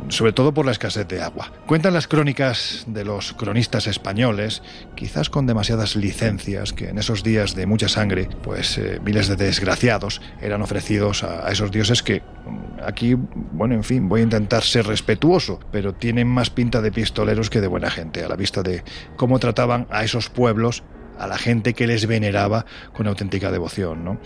sobre 0.08 0.32
todo 0.32 0.52
por 0.52 0.66
la 0.66 0.72
escasez 0.72 1.06
de 1.08 1.22
agua. 1.22 1.52
Cuentan 1.66 1.94
las 1.94 2.08
crónicas 2.08 2.84
de 2.86 3.04
los 3.04 3.32
cronistas 3.32 3.86
españoles, 3.86 4.62
quizás 4.94 5.30
con 5.30 5.46
demasiadas 5.46 5.96
licencias, 5.96 6.72
que 6.72 6.88
en 6.88 6.98
esos 6.98 7.22
días 7.22 7.54
de 7.54 7.66
mucha 7.66 7.88
sangre, 7.88 8.28
pues 8.42 8.78
eh, 8.78 9.00
miles 9.04 9.28
de 9.28 9.36
desgraciados 9.36 10.20
eran 10.40 10.62
ofrecidos 10.62 11.24
a, 11.24 11.46
a 11.46 11.52
esos 11.52 11.70
dioses 11.70 12.02
que 12.02 12.20
mm, 12.20 12.80
aquí, 12.86 13.14
bueno, 13.14 13.74
en 13.74 13.84
fin, 13.84 14.08
voy 14.08 14.20
a 14.20 14.24
intentar 14.24 14.62
ser 14.62 14.86
respetuoso, 14.86 15.60
pero 15.70 15.94
tienen 15.94 16.28
más 16.28 16.50
pinta 16.50 16.80
de 16.80 16.92
pistoleros 16.92 17.50
que 17.50 17.60
de 17.60 17.66
buena 17.66 17.90
gente, 17.90 18.24
a 18.24 18.28
la 18.28 18.36
vista 18.36 18.62
de 18.62 18.84
cómo 19.16 19.38
trataban 19.38 19.86
a 19.90 20.04
esos 20.04 20.28
pueblos 20.28 20.82
a 21.18 21.26
la 21.26 21.38
gente 21.38 21.74
que 21.74 21.86
les 21.86 22.06
veneraba 22.06 22.66
con 22.92 23.06
auténtica 23.06 23.50
devoción. 23.50 24.04
¿no? 24.04 24.18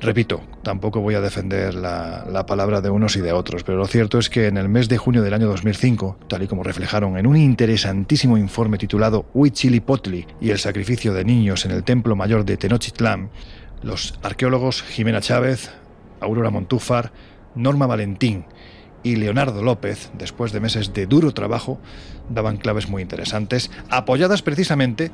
Repito, 0.00 0.42
tampoco 0.62 1.00
voy 1.00 1.16
a 1.16 1.20
defender 1.20 1.74
la, 1.74 2.46
palabra 2.46 2.80
de 2.80 2.88
unos 2.88 3.16
y 3.16 3.20
de 3.20 3.32
otros, 3.32 3.64
pero 3.64 3.78
lo 3.78 3.86
cierto 3.86 4.18
es 4.18 4.30
que 4.30 4.46
en 4.46 4.56
el 4.56 4.68
mes 4.68 4.88
de 4.88 4.96
junio 4.96 5.22
del 5.22 5.34
año 5.34 5.48
2005, 5.48 6.18
tal 6.28 6.44
y 6.44 6.46
como 6.46 6.62
reflejaron 6.62 7.18
en 7.18 7.26
un 7.26 7.36
interesantísimo 7.36 8.38
informe 8.38 8.78
titulado 8.78 9.26
Huichilipotli 9.34 10.26
y 10.40 10.50
el 10.50 10.60
sacrificio 10.60 11.12
de 11.14 11.24
niños 11.24 11.64
en 11.64 11.72
el 11.72 11.82
Templo 11.82 12.14
Mayor 12.14 12.44
de 12.44 12.56
Tenochtitlán, 12.56 13.30
los 13.82 14.20
arqueólogos 14.22 14.82
Jimena 14.82 15.20
Chávez, 15.20 15.70
Aurora 16.20 16.50
Montúfar, 16.50 17.12
Norma 17.56 17.88
Valentín 17.88 18.44
y 19.02 19.16
Leonardo 19.16 19.64
López, 19.64 20.12
después 20.16 20.52
de 20.52 20.60
meses 20.60 20.92
de 20.92 21.06
duro 21.06 21.34
trabajo, 21.34 21.80
daban 22.28 22.58
claves 22.58 22.88
muy 22.88 23.02
interesantes, 23.02 23.72
apoyadas 23.90 24.42
precisamente 24.42 25.10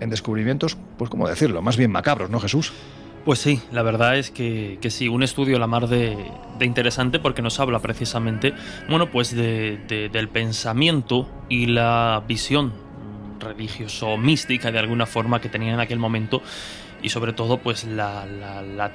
en 0.00 0.08
descubrimientos, 0.08 0.78
pues 0.96 1.10
cómo 1.10 1.28
decirlo, 1.28 1.60
más 1.60 1.76
bien 1.76 1.90
macabros, 1.90 2.30
¿no, 2.30 2.40
Jesús? 2.40 2.72
Pues 3.26 3.40
sí, 3.40 3.60
la 3.72 3.82
verdad 3.82 4.16
es 4.16 4.30
que, 4.30 4.78
sí, 4.88 5.08
un 5.08 5.24
estudio 5.24 5.58
la 5.58 5.66
mar 5.66 5.88
de, 5.88 6.30
interesante 6.60 7.18
porque 7.18 7.42
nos 7.42 7.58
habla 7.58 7.80
precisamente, 7.80 8.54
bueno, 8.88 9.10
pues 9.10 9.34
del 9.34 10.28
pensamiento 10.28 11.28
y 11.48 11.66
la 11.66 12.22
visión 12.28 12.72
religioso 13.40 14.16
mística 14.16 14.70
de 14.70 14.78
alguna 14.78 15.06
forma 15.06 15.40
que 15.40 15.48
tenían 15.48 15.74
en 15.74 15.80
aquel 15.80 15.98
momento 15.98 16.40
y 17.06 17.08
sobre 17.08 17.32
todo 17.32 17.58
pues 17.58 17.84
la, 17.84 18.26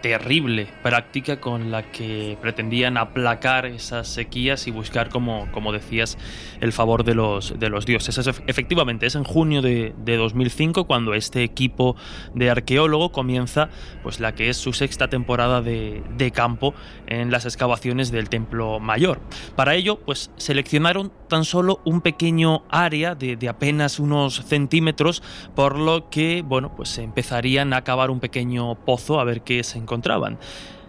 terrible 0.01 0.67
práctica 0.83 1.39
con 1.39 1.71
la 1.71 1.93
que 1.93 2.37
pretendían 2.41 2.97
aplacar 2.97 3.65
esas 3.65 4.09
sequías 4.09 4.67
y 4.67 4.71
buscar 4.71 5.07
como, 5.07 5.49
como 5.53 5.71
decías 5.71 6.17
el 6.59 6.73
favor 6.73 7.05
de 7.05 7.15
los, 7.15 7.57
de 7.57 7.69
los 7.69 7.85
dioses. 7.85 8.17
efectivamente 8.47 9.05
es 9.05 9.15
en 9.15 9.23
junio 9.23 9.61
de, 9.61 9.93
2005 10.05 10.87
cuando 10.87 11.13
este 11.13 11.43
equipo 11.43 11.95
de 12.35 12.49
arqueólogo 12.49 13.13
comienza 13.13 13.69
pues 14.03 14.19
la 14.19 14.35
que 14.35 14.49
es 14.49 14.57
su 14.57 14.73
sexta 14.73 15.07
temporada 15.07 15.61
de, 15.61 16.31
campo 16.33 16.73
en 17.07 17.31
las 17.31 17.45
excavaciones 17.45 18.11
del 18.11 18.27
templo 18.27 18.81
mayor. 18.81 19.21
Para 19.55 19.75
ello 19.75 20.01
pues 20.01 20.31
seleccionaron 20.35 21.13
tan 21.31 21.45
solo 21.45 21.79
un 21.85 22.01
pequeño 22.01 22.63
área 22.69 23.15
de, 23.15 23.47
apenas 23.47 23.99
unos 23.99 24.43
centímetros 24.45 25.23
por 25.55 25.79
lo 25.79 26.09
que 26.09 26.43
bueno 26.45 26.75
pues 26.75 26.97
empezarían 26.97 27.71
a 27.71 27.85
un 28.11 28.19
pequeño 28.19 28.75
pozo 28.75 29.17
a 29.17 29.23
ver 29.23 29.41
qué 29.41 29.63
se 29.63 29.77
encontraban. 29.77 30.37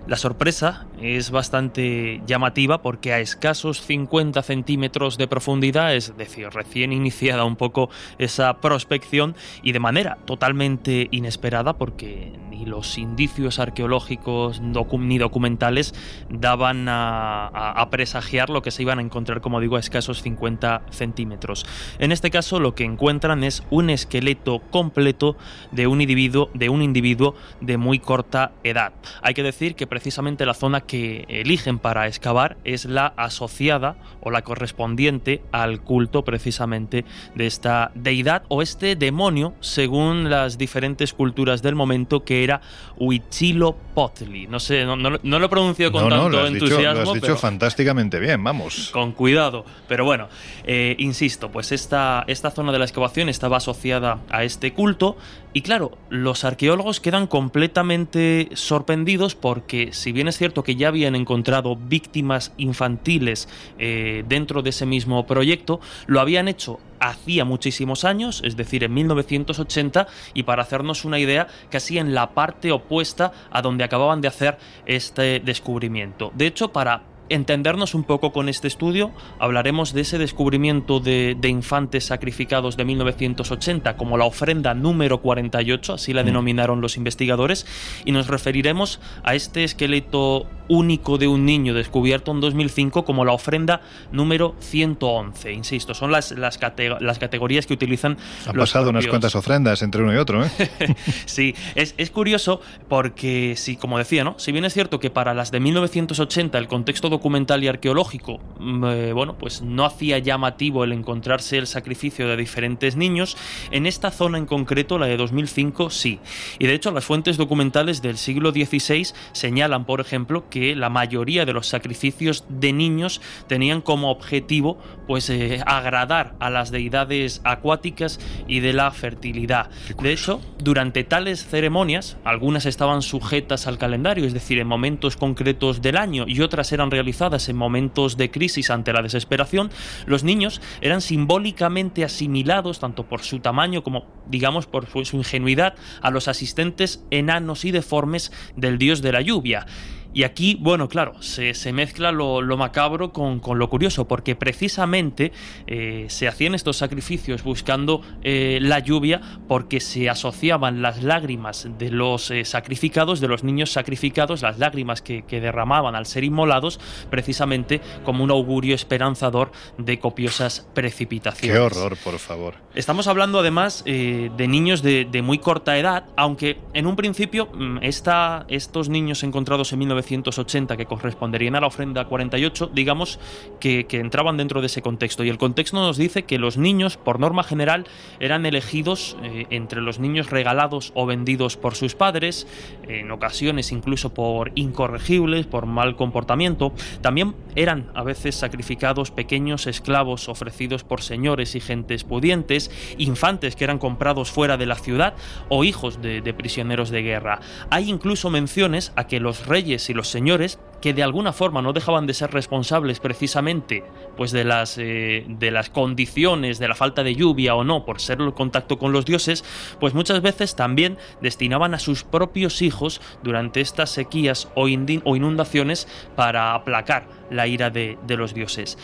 La 0.09 0.17
sorpresa 0.17 0.87
es 1.01 1.31
bastante 1.31 2.23
llamativa 2.27 2.83
porque 2.83 3.13
a 3.13 3.21
escasos 3.21 3.83
50 3.83 4.43
centímetros 4.43 5.17
de 5.17 5.29
profundidad, 5.29 5.95
es 5.95 6.17
decir, 6.17 6.49
recién 6.51 6.93
iniciada 6.93 7.45
un 7.45 7.55
poco 7.55 7.89
esa 8.19 8.61
prospección 8.61 9.37
y 9.63 9.71
de 9.71 9.79
manera 9.79 10.19
totalmente 10.25 11.07
inesperada 11.13 11.75
porque 11.75 12.33
ni 12.51 12.67
los 12.67 12.99
indicios 12.99 13.61
arqueológicos 13.61 14.61
ni 14.61 15.19
documentales 15.19 15.95
daban 16.29 16.87
a, 16.89 17.89
presagiar 17.91 18.51
lo 18.51 18.63
que 18.63 18.71
se 18.71 18.83
iban 18.83 18.99
a 18.99 19.03
encontrar, 19.03 19.41
como 19.41 19.61
digo, 19.61 19.77
a 19.77 19.81
escasos 19.81 20.23
50 20.23 20.83
centímetros. 20.91 21.65
En 21.99 22.11
este 22.11 22.31
caso 22.31 22.59
lo 22.59 22.75
que 22.75 22.85
encuentran 22.85 23.45
es 23.45 23.63
un 23.71 23.91
esqueleto 23.91 24.61
completo 24.71 25.37
de 25.71 25.87
un 25.87 26.01
individuo 26.01 26.51
de, 26.55 26.71
un 26.71 26.83
individuo 26.83 27.35
de 27.61 27.77
muy 27.77 27.99
corta 27.99 28.53
edad. 28.65 28.95
Hay 29.23 29.35
que 29.35 29.43
decir 29.43 29.75
que 29.75 29.87
precisamente 29.93 30.47
la 30.47 30.55
zona 30.55 30.81
que 30.81 31.27
eligen 31.29 31.79
para 31.79 32.07
excavar 32.07 32.57
es 32.65 32.87
la 32.87 33.09
asociada 33.09 33.97
o 34.23 34.31
la 34.31 34.41
correspondiente 34.41 35.43
al 35.53 35.83
culto 35.83 36.25
precisamente 36.25 37.05
de 37.35 37.47
esta 37.47 37.91
deidad 37.95 38.45
o 38.49 38.63
este 38.63 38.97
demonio 38.97 39.53
según 39.61 40.31
las 40.31 40.57
diferentes 40.57 41.13
culturas 41.13 41.61
del 41.61 41.75
momento 41.75 42.25
que 42.25 42.43
era 42.43 42.63
Huitzilopochtli. 42.97 44.47
No 44.47 44.61
sé, 44.61 44.87
no, 44.87 44.97
lo 44.97 45.51
pronuncio 45.51 45.93
con 45.93 46.09
tanto 46.09 46.47
entusiasmo. 46.47 47.05
lo 47.05 47.11
has 47.11 47.21
dicho 47.21 47.37
fantásticamente 47.37 48.19
bien, 48.19 48.43
vamos. 48.43 48.89
Con 48.95 49.13
cuidado. 49.13 49.67
Pero 49.89 50.07
bueno, 50.07 50.29
eh, 50.65 50.97
insisto, 51.01 51.51
pues 51.51 51.71
esta, 51.71 52.25
esta 52.29 52.51
zona 52.51 52.73
de 52.73 52.79
la 52.79 52.87
excavación 52.87 53.29
estaba 53.29 53.59
asociada 53.59 54.21
a 54.31 54.43
este 54.43 54.73
culto 54.73 55.19
y 55.53 55.61
claro, 55.61 55.99
los 56.09 56.45
arqueólogos 56.45 57.01
quedan 57.01 57.27
completamente 57.27 58.49
sorprendidos 58.55 59.35
porque 59.35 59.93
si 59.93 60.13
bien 60.13 60.29
es 60.29 60.39
cierto 60.39 60.63
que 60.63 60.77
ya 60.77 60.89
habían 60.89 61.15
encontrado 61.15 61.77
víctimas 61.77 62.53
infantiles 62.57 63.49
eh, 63.79 64.25
dentro 64.27 64.63
de 64.63 64.71
ese 64.71 64.87
mismo 64.87 65.27
proyecto, 65.27 65.81
lo 66.07 66.21
habían 66.21 66.49
hecho 66.49 66.81
hacía 67.01 67.45
muchísimos 67.45 68.05
años, 68.05 68.41
es 68.45 68.57
decir, 68.57 68.85
en 68.85 68.95
1980, 68.95 70.07
y 70.35 70.45
para 70.45 70.63
hacernos 70.63 71.05
una 71.05 71.19
idea, 71.19 71.49
casi 71.69 71.99
en 71.99 72.15
la 72.15 72.31
parte 72.31 72.71
opuesta 72.71 73.33
a 73.51 73.61
donde 73.61 73.83
acababan 73.83 74.21
de 74.21 74.29
hacer 74.29 74.57
este 74.87 75.41
descubrimiento. 75.41 76.33
De 76.35 76.47
hecho, 76.47 76.73
para 76.73 77.03
entendernos 77.33 77.95
un 77.95 78.05
poco 78.05 78.33
con 78.33 78.49
este 78.49 78.69
estudio, 78.69 79.11
hablaremos 79.39 79.93
de 79.93 80.03
ese 80.03 80.19
descubrimiento 80.19 81.01
de, 81.01 81.37
infantes 81.43 82.05
sacrificados 82.05 82.77
de 82.77 82.85
1980 82.85 83.97
como 83.97 84.17
la 84.17 84.25
ofrenda 84.25 84.75
número 84.75 85.21
48, 85.21 85.95
así 85.95 86.13
la 86.13 86.23
mm. 86.23 86.27
denominaron 86.27 86.81
los 86.81 86.97
investigadores, 86.97 87.67
y 88.05 88.13
nos 88.13 88.29
referiremos 88.29 89.01
a 89.25 89.35
este 89.35 89.65
esqueleto 89.65 90.47
único 90.69 91.19
de 91.19 91.29
un 91.29 91.45
niño 91.45 91.75
descubierto 91.75 92.33
en 92.33 92.41
2005 92.41 93.05
como 93.05 93.25
la 93.25 93.33
ofrenda 93.33 93.81
número 94.13 94.55
111. 94.61 95.53
Insisto, 95.53 95.95
son 95.95 96.13
las, 96.13 96.33
las, 96.33 96.59
categorías 96.59 97.67
que 97.67 97.75
utilizan... 97.75 98.17
Han 98.47 98.57
pasado 98.57 98.91
unas 98.91 99.07
cuantas 99.07 99.35
ofrendas 99.35 99.83
entre 99.83 100.03
uno 100.03 100.15
y 100.15 100.17
otro, 100.17 100.45
¿eh? 100.45 100.51
sí, 101.27 101.55
es, 101.75 101.95
es 101.99 102.11
curioso 102.11 102.61
porque, 102.89 103.55
sí, 103.57 103.77
como 103.77 103.99
decía, 103.99 104.25
¿no? 104.25 104.39
Si 104.39 104.53
bien 104.53 104.65
es 104.65 104.73
cierto 104.73 105.01
que 105.01 105.11
para 105.11 105.35
las 105.35 105.51
de 105.51 105.61
1980 105.61 106.57
el 106.59 106.69
contexto 106.69 107.09
documental 107.09 107.22
y 107.63 107.69
arqueológico, 107.69 108.41
mm, 108.59 108.85
eh, 108.85 109.13
bueno, 109.13 109.37
pues 109.39 109.63
no 109.63 109.85
hacía 109.85 110.19
llamativo 110.19 110.85
el 110.85 110.93
encontrarse 110.93 111.59
el 111.59 111.67
sacrificio 111.67 112.27
de 112.27 112.37
diferentes 112.37 112.97
niños. 112.97 113.37
En 113.71 113.87
esta 113.87 114.11
zona 114.11 114.39
en 114.39 114.47
concreto, 114.47 114.99
la 114.99 115.07
de 115.07 115.17
2005, 115.17 115.91
sí. 115.91 116.19
Y 116.59 116.67
de 116.67 116.75
hecho, 116.75 116.91
las 116.91 117.05
fuentes 117.05 117.37
documentales 117.37 118.03
del 118.03 118.19
siglo 118.19 118.51
XVI 118.51 119.07
señalan, 119.33 119.85
por 119.85 120.01
ejemplo, 120.01 120.49
que 120.51 120.75
la 120.75 120.89
mayoría 120.89 121.45
de 121.45 121.53
los 121.53 121.69
sacrificios 121.69 122.45
de 122.49 122.73
niños 122.73 123.21
tenían 123.47 123.83
como 123.83 124.11
objetivo, 124.11 124.79
pues, 125.07 125.31
eh, 125.31 125.61
agradar 125.65 126.35
a 126.41 126.51
las 126.51 126.71
deidades 126.71 127.41
acuáticas 127.45 128.19
y 128.49 128.61
de 128.61 128.73
la 128.73 128.91
fertilidad. 128.91 129.71
De 130.03 130.13
hecho, 130.13 130.41
durante 130.59 131.05
tales 131.05 131.47
ceremonias, 131.47 132.17
algunas 132.25 132.67
estaban 132.67 133.03
sujetas 133.03 133.67
al 133.67 133.79
calendario, 133.79 134.27
es 134.27 134.35
decir, 134.35 134.59
en 134.59 134.67
momentos 134.67 135.17
concretos 135.17 135.83
del 135.83 135.97
año, 135.97 136.25
y 136.27 136.41
otras 136.41 136.73
eran 136.73 136.91
realizadas 136.91 137.12
en 137.21 137.57
momentos 137.57 138.17
de 138.17 138.31
crisis 138.31 138.71
ante 138.71 138.93
la 138.93 139.03
desesperación, 139.03 139.71
los 140.07 140.25
niños 140.25 140.61
eran 140.81 141.01
simbólicamente 141.01 142.05
asimilados, 142.05 142.81
tanto 142.81 143.05
por 143.05 143.23
su 143.23 143.41
tamaño 143.41 143.83
como, 143.83 144.07
digamos, 144.27 144.67
por 144.67 144.87
su 144.87 145.17
ingenuidad, 145.17 145.75
a 146.01 146.11
los 146.11 146.29
asistentes 146.29 147.05
enanos 147.11 147.65
y 147.65 147.71
deformes 147.71 148.33
del 148.57 148.79
dios 148.79 149.03
de 149.03 149.13
la 149.13 149.21
lluvia. 149.21 149.67
Y 150.15 150.25
aquí, 150.25 150.59
bueno, 150.61 150.89
claro, 150.89 151.15
se, 151.23 151.73
mezcla 151.73 152.13
lo, 152.13 152.43
macabro 152.57 153.13
con, 153.13 153.41
lo 153.59 153.71
curioso, 153.71 154.07
porque 154.07 154.37
precisamente 154.37 155.33
eh, 155.67 156.07
se 156.09 156.29
hacían 156.29 156.55
estos 156.55 156.77
sacrificios 156.77 157.43
buscando 157.43 158.03
eh, 158.23 158.59
la 158.61 158.79
lluvia 158.81 159.21
porque 159.49 159.81
se 159.81 160.11
asociaban 160.11 160.83
las 160.83 161.03
lágrimas 161.03 161.67
de 161.79 161.91
los 161.91 162.31
eh, 162.31 162.45
sacrificados, 162.45 163.21
de 163.21 163.29
los 163.29 163.43
niños 163.43 163.73
sacrificados, 163.73 164.43
las 164.43 164.59
lágrimas 164.59 165.01
que, 165.01 165.23
derramaban 165.33 165.97
al 165.97 166.07
ser 166.07 166.25
inmolados, 166.25 166.79
precisamente 167.11 167.81
como 168.05 168.23
un 168.23 168.31
augurio 168.31 168.75
esperanzador 168.75 169.51
de 169.79 169.99
copiosas 169.99 170.69
precipitaciones. 170.75 171.57
Qué 171.57 171.59
horror, 171.59 171.97
por 172.05 172.19
favor. 172.19 172.55
Estamos 172.75 173.09
hablando 173.09 173.41
además 173.41 173.83
de 173.85 174.47
niños 174.47 174.83
de, 174.83 175.23
muy 175.23 175.39
corta 175.39 175.79
edad, 175.79 176.05
aunque 176.17 176.59
en 176.75 176.87
un 176.87 176.97
principio 176.97 177.47
mm, 177.47 177.79
esta, 177.81 178.45
estos 178.49 178.89
niños 178.89 179.23
encontrados 179.23 179.73
en 179.73 179.81
19 179.81 180.02
1980 180.03 180.77
que 180.77 180.87
corresponderían 180.87 181.55
a 181.55 181.61
la 181.61 181.67
ofrenda 181.67 182.05
48, 182.05 182.71
digamos 182.75 183.19
que, 183.61 183.87
entraban 183.93 184.37
dentro 184.37 184.61
de 184.61 184.67
ese 184.67 184.83
contexto. 184.83 185.25
Y 185.25 185.29
el 185.29 185.39
contexto 185.39 185.77
nos 185.77 185.97
dice 185.97 186.25
que 186.25 186.39
los 186.39 186.57
niños, 186.57 186.97
por 186.97 187.21
norma 187.21 187.43
general, 187.43 187.87
eran 188.21 188.47
elegidos 188.47 189.17
eh, 189.23 189.47
entre 189.51 189.81
los 189.81 189.99
niños 189.99 190.31
regalados 190.31 190.93
o 190.95 191.07
vendidos 191.07 191.57
por 191.57 191.75
sus 191.75 191.95
padres, 191.95 192.47
en 192.89 193.11
ocasiones 193.11 193.73
incluso 193.73 194.13
por 194.15 194.53
incorregibles, 194.55 195.47
por 195.47 195.67
mal 195.67 195.97
comportamiento. 195.97 196.73
También 197.01 197.35
eran 197.55 197.91
a 197.95 198.03
veces 198.03 198.35
sacrificados 198.35 199.11
pequeños 199.11 199.67
esclavos 199.67 200.29
ofrecidos 200.29 200.85
por 200.85 201.03
señores 201.03 201.55
y 201.55 201.61
gentes 201.61 202.05
pudientes, 202.05 202.71
infantes 202.99 203.57
que 203.57 203.65
eran 203.65 203.79
comprados 203.79 204.31
fuera 204.31 204.57
de 204.57 204.67
la 204.67 204.77
ciudad 204.77 205.15
o 205.49 205.65
hijos 205.65 206.03
de, 206.03 206.21
de 206.21 206.35
prisioneros 206.35 206.91
de 206.91 207.03
guerra. 207.03 207.41
Hay 207.71 207.89
incluso 207.91 208.31
menciones 208.31 208.93
a 208.97 209.07
que 209.07 209.21
los 209.21 209.47
reyes 209.47 209.89
y 209.93 209.95
los 209.95 210.09
señores 210.09 210.59
que 210.81 210.95
de 210.95 211.03
alguna 211.03 211.33
forma 211.33 211.63
no 211.63 211.73
dejaban 211.73 212.07
de 212.07 212.15
ser 212.15 212.33
responsables 212.33 212.99
precisamente 212.99 213.85
pues 214.17 214.33
de 214.33 214.43
las, 214.45 214.79
eh, 214.79 215.25
de 215.29 215.51
las 215.51 215.71
condiciones, 215.71 216.59
de 216.59 216.67
la 216.67 216.75
falta 216.75 217.05
de 217.05 217.15
lluvia 217.15 217.55
o 217.55 217.63
no, 217.63 217.85
por 217.85 218.01
ser 218.01 218.21
el 218.21 218.35
contacto 218.35 218.79
con 218.79 218.93
los 218.93 219.05
dioses, 219.05 219.45
pues 219.79 219.95
muchas 219.95 220.23
veces 220.23 220.57
también 220.57 220.99
destinaban 221.21 221.75
a 221.75 221.79
sus 221.79 222.05
propios 222.05 222.63
hijos 222.63 223.01
durante 223.23 223.61
estas 223.61 223.91
sequías 223.91 224.49
o, 224.55 224.67
inundaciones 224.67 225.87
para 226.17 226.55
aplacar 226.55 227.07
la 227.31 227.47
ira 227.47 227.71
de, 227.71 227.99
de 228.07 228.17
los 228.17 228.35
dioses. 228.35 228.79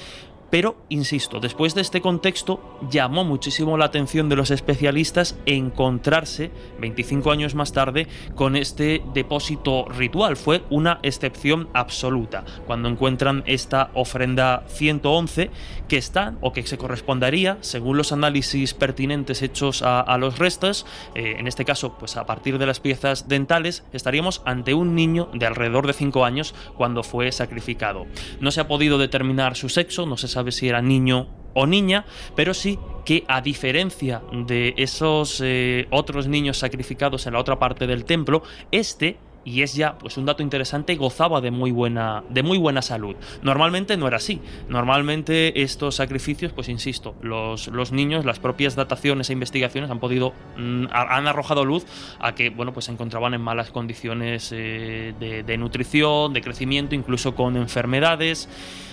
Pero, 0.51 0.76
insisto, 0.88 1.40
después 1.40 1.74
de 1.74 1.82
este 1.82 2.01
contexto 2.01 2.78
llamó 2.90 3.24
muchísimo 3.24 3.76
la 3.76 3.84
atención 3.84 4.28
de 4.28 4.36
los 4.36 4.51
especialistas 4.51 5.36
encontrarse, 5.44 6.51
25 6.80 7.30
años 7.30 7.55
más 7.55 7.72
tarde, 7.72 8.07
con 8.34 8.57
este 8.57 9.03
depósito 9.12 9.84
ritual. 9.86 10.36
Fue 10.36 10.62
una 10.70 11.01
excepción 11.03 11.68
absoluta 11.74 12.44
cuando 12.66 12.88
encuentran 12.88 13.42
esta 13.46 13.90
ofrenda 13.94 14.64
111 14.68 15.51
que 15.88 15.99
está 15.99 16.34
o 16.40 16.53
que 16.53 16.66
se 16.66 16.78
correspondería, 16.78 17.59
según 17.61 17.96
los 17.96 18.12
análisis 18.12 18.72
pertinentes 18.74 19.42
hechos 19.42 19.82
a, 19.82 20.16
los 20.18 20.38
restos, 20.38 20.86
eh, 21.14 21.36
en 21.38 21.46
este 21.46 21.64
caso, 21.64 21.96
pues 21.99 22.16
a 22.16 22.26
partir 22.26 22.59
de 22.59 22.66
las 22.66 22.80
piezas 22.80 23.28
dentales, 23.28 23.84
estaríamos 23.92 24.42
ante 24.44 24.74
un 24.74 24.94
niño 24.94 25.28
de 25.32 25.46
alrededor 25.46 25.86
de 25.86 25.92
5 25.92 26.24
años 26.24 26.55
cuando 26.76 27.03
fue 27.03 27.30
sacrificado. 27.32 28.07
No 28.40 28.51
se 28.51 28.61
ha 28.61 28.68
podido 28.68 28.99
determinar 28.99 29.57
su 29.57 29.68
sexo, 29.68 30.07
no 30.07 30.16
se 30.16 30.28
sabe 30.28 30.38
si 30.53 30.68
era 30.68 30.82
niño 30.82 31.28
o 31.55 31.66
niña, 31.66 32.05
pero 32.36 32.55
sí 32.55 32.78
que 33.05 33.24
a 33.26 33.41
diferencia 33.41 34.22
de 34.32 34.74
esos 34.76 35.41
eh, 35.45 35.86
otros 35.91 36.28
niños 36.28 36.59
sacrificados 36.59 37.26
en 37.26 37.32
la 37.32 37.41
otra 37.41 37.59
parte 37.59 37.86
del 37.86 38.05
templo, 38.05 38.43
este 38.70 39.18
y 39.49 39.62
es 39.62 39.74
ya 39.74 39.97
pues 39.97 40.18
un 40.18 40.26
dato 40.26 40.43
interesante, 40.43 40.95
gozaba 40.97 41.41
de 41.41 41.51
muy 41.51 41.70
buena 41.70 42.22
de 42.28 42.43
muy 42.43 42.59
buena 42.59 42.82
salud. 42.82 43.16
Normalmente 43.41 43.97
no 43.97 44.07
era 44.07 44.18
así. 44.18 44.41
Normalmente 44.68 45.62
estos 45.62 45.95
sacrificios, 45.95 46.53
pues 46.53 46.68
insisto, 46.68 47.14
los, 47.22 47.68
los 47.68 47.91
niños, 47.91 48.26
las 48.26 48.41
propias 48.41 48.76
dataciones 48.76 49.30
e 49.30 49.32
investigaciones 49.32 49.91
han 49.91 50.01
podido 50.01 50.34
mm, 50.59 50.86
han 50.91 51.26
arrojado 51.26 51.64
luz 51.64 51.86
a 52.20 52.34
que 52.34 52.51
bueno, 52.51 52.74
pues 52.74 52.86
se 52.86 52.93
encontraban 52.93 53.32
en 53.32 53.41
malas 53.41 53.70
condiciones 53.70 54.51
eh, 54.53 55.14
de, 55.18 55.57
nutrición, 55.57 56.34
de 56.34 56.43
crecimiento, 56.43 56.95
incluso 56.95 57.34
con 57.34 57.57
enfermedades. 57.57 58.51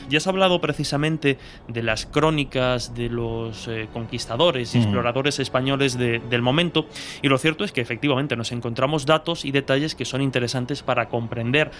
Ya 0.10 0.18
has 0.18 0.28
hablado 0.28 0.62
precisamente 0.62 1.38
de 1.68 1.84
las 1.84 2.06
crónicas 2.06 2.94
de 2.96 3.10
los 3.10 3.68
eh, 3.68 3.88
conquistadores 3.94 4.76
y 4.76 4.80
exploradores 4.80 5.40
españoles 5.40 5.98
del 5.98 6.42
momento, 6.42 6.88
y 7.22 7.28
lo 7.28 7.38
cierto 7.38 7.64
es 7.64 7.72
que 7.72 7.82
efectivamente 7.82 8.36
nos 8.36 8.52
encontramos 8.52 9.06
datos 9.06 9.46
y 9.46 9.52
detalles 9.52 9.96
que 9.96 10.06
son 10.06 10.22
interesantes 10.22 10.84
para 10.84 11.10
comprender 11.10 11.72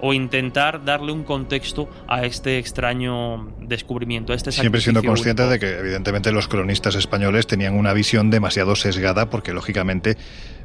o 0.00 0.12
intentar 0.12 0.84
darle 0.84 1.12
un 1.12 1.24
contexto 1.24 1.88
a 2.06 2.24
este 2.24 2.58
extraño 2.58 3.52
descubrimiento. 3.60 4.32
este 4.32 4.52
Siempre 4.52 4.80
siendo 4.80 5.02
consciente 5.02 5.46
de 5.46 5.58
que 5.58 5.78
evidentemente 5.78 6.32
los 6.32 6.48
cronistas 6.48 6.94
españoles 6.96 7.46
tenían 7.46 7.74
una 7.74 7.92
visión 7.92 8.30
demasiado 8.30 8.76
sesgada 8.76 9.30
porque 9.30 9.52
lógicamente 9.52 10.16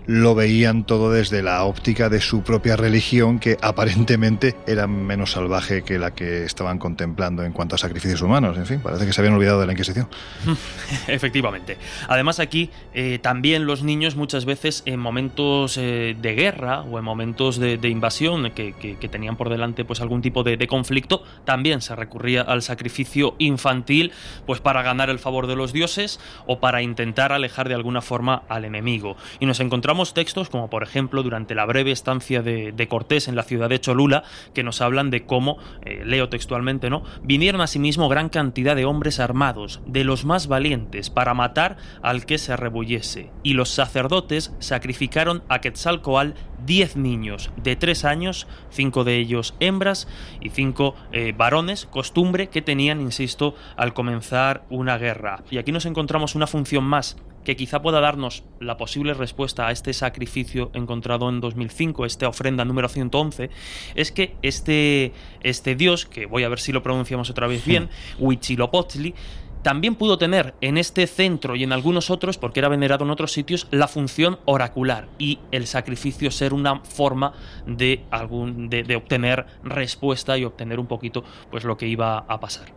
lo 0.07 0.35
veían 0.35 0.83
todo 0.83 1.11
desde 1.11 1.41
la 1.41 1.63
óptica 1.63 2.09
de 2.09 2.19
su 2.21 2.43
propia 2.43 2.75
religión, 2.75 3.39
que 3.39 3.57
aparentemente 3.61 4.55
era 4.65 4.87
menos 4.87 5.31
salvaje 5.31 5.83
que 5.83 5.99
la 5.99 6.11
que 6.11 6.43
estaban 6.43 6.79
contemplando 6.79 7.43
en 7.43 7.53
cuanto 7.53 7.75
a 7.75 7.77
sacrificios 7.77 8.21
humanos. 8.21 8.57
En 8.57 8.65
fin, 8.65 8.79
parece 8.79 9.05
que 9.05 9.13
se 9.13 9.21
habían 9.21 9.35
olvidado 9.35 9.59
de 9.59 9.67
la 9.67 9.73
Inquisición. 9.73 10.07
Efectivamente. 11.07 11.77
Además 12.07 12.39
aquí 12.39 12.69
eh, 12.93 13.19
también 13.21 13.65
los 13.65 13.83
niños 13.83 14.15
muchas 14.15 14.45
veces 14.45 14.83
en 14.85 14.99
momentos 14.99 15.77
eh, 15.77 16.15
de 16.19 16.35
guerra 16.35 16.81
o 16.81 16.97
en 16.97 17.05
momentos 17.05 17.57
de, 17.57 17.77
invasión 17.91 18.51
que, 18.51 18.73
tenían 19.11 19.35
por 19.35 19.49
delante 19.49 19.83
pues 19.83 20.01
algún 20.01 20.21
tipo 20.21 20.43
de, 20.43 20.57
de, 20.57 20.67
conflicto, 20.67 21.23
también 21.43 21.81
se 21.81 21.95
recurría 21.95 22.41
al 22.41 22.61
sacrificio 22.61 23.35
infantil 23.37 24.11
pues 24.45 24.61
para 24.61 24.81
ganar 24.81 25.09
el 25.09 25.19
favor 25.19 25.47
de 25.47 25.55
los 25.55 25.73
dioses 25.73 26.19
o 26.47 26.59
para 26.59 26.81
intentar 26.81 27.33
alejar 27.33 27.67
de 27.67 27.75
alguna 27.75 28.01
forma 28.01 28.43
al 28.47 28.65
enemigo. 28.65 29.17
Y 29.39 29.45
nos 29.45 29.59
encontramos 29.59 29.90
textos 30.13 30.49
como 30.49 30.69
por 30.69 30.83
ejemplo 30.83 31.21
durante 31.23 31.55
la 31.55 31.65
breve 31.65 31.91
estancia 31.91 32.41
de, 32.41 32.87
Cortés 32.89 33.27
en 33.27 33.35
la 33.35 33.43
ciudad 33.43 33.69
de 33.69 33.79
Cholula 33.79 34.23
que 34.53 34.63
nos 34.63 34.81
hablan 34.81 35.11
de 35.11 35.25
cómo, 35.25 35.57
eh, 35.85 36.01
leo 36.05 36.29
textualmente, 36.29 36.89
¿no? 36.89 37.03
Vinieron 37.23 37.61
asimismo 37.61 38.09
gran 38.09 38.29
cantidad 38.29 38.75
de 38.75 38.85
hombres 38.85 39.19
armados, 39.19 39.81
de 39.85 40.03
los 40.03 40.25
más 40.25 40.47
valientes, 40.47 41.09
para 41.09 41.33
matar 41.33 41.77
al 42.01 42.25
que 42.25 42.37
se 42.37 42.57
rebullese, 42.57 43.29
y 43.43 43.53
los 43.53 43.69
sacerdotes 43.69 44.53
sacrificaron 44.59 45.43
a 45.47 45.59
Quetzalcoal 45.59 46.35
diez 46.65 46.95
niños 46.95 47.51
de 47.57 47.75
tres 47.75 48.05
años, 48.05 48.47
cinco 48.69 49.03
de 49.03 49.17
ellos 49.17 49.55
hembras 49.59 50.07
y 50.39 50.49
cinco 50.49 50.95
eh, 51.11 51.33
varones, 51.35 51.85
costumbre 51.85 52.49
que 52.49 52.61
tenían, 52.61 53.01
insisto, 53.01 53.55
al 53.75 53.93
comenzar 53.93 54.63
una 54.69 54.97
guerra. 54.97 55.43
Y 55.49 55.57
aquí 55.57 55.71
nos 55.71 55.85
encontramos 55.85 56.35
una 56.35 56.47
función 56.47 56.83
más 56.83 57.17
que 57.43 57.55
quizá 57.55 57.81
pueda 57.81 57.99
darnos 57.99 58.43
la 58.59 58.77
posible 58.77 59.13
respuesta 59.13 59.67
a 59.67 59.71
este 59.71 59.93
sacrificio 59.93 60.71
encontrado 60.73 61.29
en 61.29 61.41
2005, 61.41 62.05
esta 62.05 62.27
ofrenda 62.27 62.65
número 62.65 62.89
111, 62.89 63.49
es 63.95 64.11
que 64.11 64.35
este, 64.41 65.13
este 65.41 65.75
dios, 65.75 66.05
que 66.05 66.25
voy 66.25 66.43
a 66.43 66.49
ver 66.49 66.59
si 66.59 66.71
lo 66.71 66.83
pronunciamos 66.83 67.29
otra 67.29 67.47
vez 67.47 67.65
bien, 67.65 67.89
Huitzilopochtli, 68.19 69.13
también 69.61 69.93
pudo 69.93 70.17
tener 70.17 70.55
en 70.61 70.77
este 70.77 71.05
centro 71.05 71.55
y 71.55 71.63
en 71.63 71.71
algunos 71.71 72.09
otros, 72.09 72.37
porque 72.37 72.59
era 72.59 72.69
venerado 72.69 73.05
en 73.05 73.11
otros 73.11 73.31
sitios, 73.31 73.67
la 73.69 73.87
función 73.87 74.39
oracular 74.45 75.07
y 75.19 75.39
el 75.51 75.67
sacrificio 75.67 76.31
ser 76.31 76.53
una 76.53 76.79
forma 76.79 77.33
de, 77.67 78.03
algún, 78.09 78.69
de, 78.69 78.83
de 78.83 78.95
obtener 78.95 79.45
respuesta 79.63 80.37
y 80.37 80.45
obtener 80.45 80.79
un 80.79 80.87
poquito 80.87 81.23
pues, 81.51 81.63
lo 81.63 81.77
que 81.77 81.87
iba 81.87 82.17
a 82.17 82.39
pasar. 82.39 82.73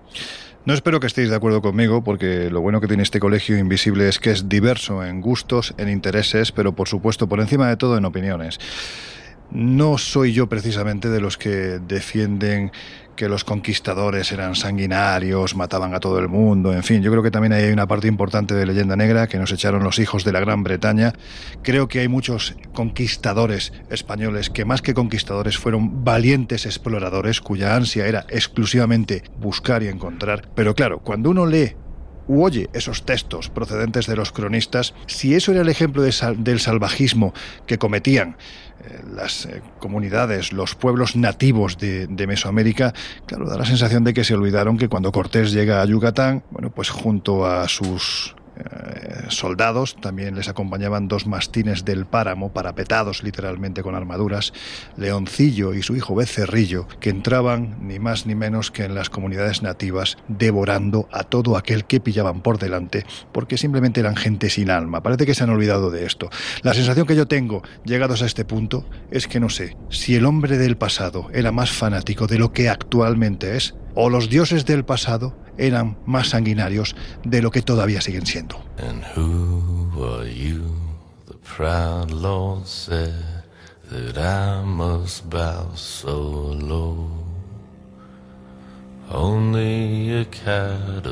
No 0.66 0.72
espero 0.72 0.98
que 0.98 1.06
estéis 1.06 1.28
de 1.28 1.36
acuerdo 1.36 1.60
conmigo, 1.60 2.02
porque 2.02 2.48
lo 2.50 2.62
bueno 2.62 2.80
que 2.80 2.88
tiene 2.88 3.02
este 3.02 3.20
colegio 3.20 3.58
invisible 3.58 4.08
es 4.08 4.18
que 4.18 4.30
es 4.30 4.48
diverso 4.48 5.04
en 5.04 5.20
gustos, 5.20 5.74
en 5.76 5.90
intereses, 5.90 6.52
pero 6.52 6.74
por 6.74 6.88
supuesto 6.88 7.28
por 7.28 7.40
encima 7.40 7.68
de 7.68 7.76
todo 7.76 7.98
en 7.98 8.06
opiniones. 8.06 8.58
No 9.50 9.98
soy 9.98 10.32
yo 10.32 10.48
precisamente 10.48 11.10
de 11.10 11.20
los 11.20 11.36
que 11.36 11.80
defienden 11.86 12.72
que 13.16 13.28
los 13.28 13.44
conquistadores 13.44 14.32
eran 14.32 14.54
sanguinarios, 14.54 15.56
mataban 15.56 15.94
a 15.94 16.00
todo 16.00 16.18
el 16.18 16.28
mundo, 16.28 16.72
en 16.72 16.82
fin, 16.82 17.02
yo 17.02 17.10
creo 17.10 17.22
que 17.22 17.30
también 17.30 17.52
hay 17.52 17.70
una 17.70 17.86
parte 17.86 18.08
importante 18.08 18.54
de 18.54 18.66
leyenda 18.66 18.96
negra 18.96 19.26
que 19.26 19.38
nos 19.38 19.52
echaron 19.52 19.82
los 19.84 19.98
hijos 19.98 20.24
de 20.24 20.32
la 20.32 20.40
Gran 20.40 20.62
Bretaña. 20.62 21.12
Creo 21.62 21.88
que 21.88 22.00
hay 22.00 22.08
muchos 22.08 22.54
conquistadores 22.72 23.72
españoles 23.90 24.50
que 24.50 24.64
más 24.64 24.82
que 24.82 24.94
conquistadores 24.94 25.58
fueron 25.58 26.04
valientes 26.04 26.66
exploradores 26.66 27.40
cuya 27.40 27.76
ansia 27.76 28.06
era 28.06 28.26
exclusivamente 28.28 29.22
buscar 29.38 29.82
y 29.82 29.88
encontrar. 29.88 30.48
Pero 30.54 30.74
claro, 30.74 31.00
cuando 31.00 31.30
uno 31.30 31.46
lee 31.46 31.76
u 32.26 32.42
oye 32.42 32.68
esos 32.72 33.04
textos 33.04 33.50
procedentes 33.50 34.06
de 34.06 34.16
los 34.16 34.32
cronistas, 34.32 34.94
si 35.06 35.34
eso 35.34 35.52
era 35.52 35.62
el 35.62 35.68
ejemplo 35.68 36.02
del 36.02 36.60
salvajismo 36.60 37.34
que 37.66 37.78
cometían 37.78 38.36
las 39.14 39.46
eh, 39.46 39.62
comunidades, 39.78 40.52
los 40.52 40.74
pueblos 40.74 41.16
nativos 41.16 41.78
de, 41.78 42.06
de, 42.06 42.26
Mesoamérica, 42.26 42.92
claro, 43.26 43.48
da 43.48 43.56
la 43.56 43.64
sensación 43.64 44.04
de 44.04 44.14
que 44.14 44.24
se 44.24 44.34
olvidaron 44.34 44.76
que 44.76 44.88
cuando 44.88 45.12
Cortés 45.12 45.52
llega 45.52 45.80
a 45.80 45.84
Yucatán, 45.84 46.42
bueno, 46.50 46.70
pues 46.70 46.90
junto 46.90 47.46
a 47.46 47.68
sus 47.68 48.34
eh, 48.38 48.43
soldados, 49.28 49.96
también 50.00 50.34
les 50.34 50.48
acompañaban 50.48 51.08
dos 51.08 51.26
mastines 51.26 51.84
del 51.84 52.06
páramo, 52.06 52.52
parapetados 52.52 53.22
literalmente 53.22 53.82
con 53.82 53.94
armaduras, 53.94 54.52
Leoncillo 54.96 55.74
y 55.74 55.82
su 55.82 55.96
hijo 55.96 56.14
Becerrillo, 56.14 56.86
que 57.00 57.10
entraban 57.10 57.76
ni 57.80 57.98
más 57.98 58.26
ni 58.26 58.34
menos 58.34 58.70
que 58.70 58.84
en 58.84 58.94
las 58.94 59.10
comunidades 59.10 59.62
nativas, 59.62 60.16
devorando 60.28 61.08
a 61.12 61.24
todo 61.24 61.56
aquel 61.56 61.84
que 61.84 62.00
pillaban 62.00 62.42
por 62.42 62.58
delante, 62.58 63.04
porque 63.32 63.58
simplemente 63.58 64.00
eran 64.00 64.16
gente 64.16 64.50
sin 64.50 64.70
alma. 64.70 65.02
Parece 65.02 65.26
que 65.26 65.34
se 65.34 65.44
han 65.44 65.50
olvidado 65.50 65.90
de 65.90 66.06
esto. 66.06 66.30
La 66.62 66.74
sensación 66.74 67.06
que 67.06 67.16
yo 67.16 67.26
tengo, 67.26 67.62
llegados 67.84 68.22
a 68.22 68.26
este 68.26 68.44
punto, 68.44 68.86
es 69.10 69.28
que 69.28 69.40
no 69.40 69.48
sé 69.48 69.76
si 69.90 70.14
el 70.14 70.26
hombre 70.26 70.58
del 70.58 70.76
pasado 70.76 71.28
era 71.32 71.52
más 71.52 71.70
fanático 71.70 72.26
de 72.26 72.38
lo 72.38 72.52
que 72.52 72.68
actualmente 72.68 73.56
es, 73.56 73.74
o 73.94 74.10
los 74.10 74.28
dioses 74.28 74.66
del 74.66 74.84
pasado 74.84 75.36
eran 75.58 75.96
más 76.06 76.28
sanguinarios 76.30 76.96
de 77.24 77.42
lo 77.42 77.50
que 77.50 77.62
todavía 77.62 78.00
siguen 78.00 78.26
siendo. 78.26 78.60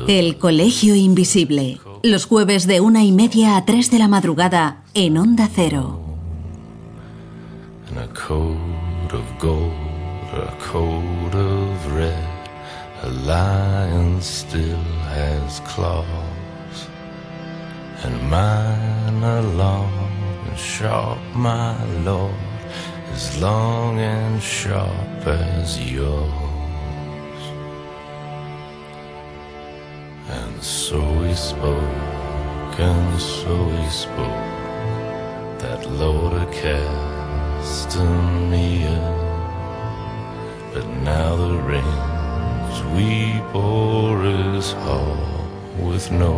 El 0.07 0.37
Colegio 0.37 0.95
Invisible, 0.95 1.79
los 2.01 2.25
jueves 2.25 2.67
de 2.67 2.81
una 2.81 3.03
y 3.03 3.11
media 3.11 3.55
a 3.55 3.65
tres 3.65 3.91
de 3.91 3.99
la 3.99 4.07
madrugada 4.07 4.83
en 4.93 5.17
Onda 5.17 5.49
Cero. 5.53 5.99
A 12.05 12.32
lion 13.25 14.21
still 14.21 14.83
has 15.15 15.61
claws, 15.61 16.87
and 18.03 18.29
mine 18.29 19.23
are 19.23 19.41
long 19.41 19.93
and 20.47 20.57
sharp, 20.57 21.19
my 21.33 21.81
lord, 22.03 22.35
as 23.13 23.41
long 23.41 23.97
and 23.99 24.43
sharp 24.43 25.25
as 25.25 25.79
yours. 25.89 26.31
And 30.27 30.61
so 30.61 30.99
we 31.21 31.33
spoke, 31.33 32.77
and 32.77 33.21
so 33.21 33.53
we 33.67 33.87
spoke, 33.87 34.51
that 35.59 35.89
Lord 35.89 36.51
cast 36.51 37.97
me 38.51 38.83
But 40.73 40.87
now 41.03 41.35
the 41.35 41.53
rains 41.61 42.12
we 42.95 43.41
bore 43.51 44.25
is 44.25 44.71
hall 44.73 45.17
with 45.79 46.11
no 46.11 46.33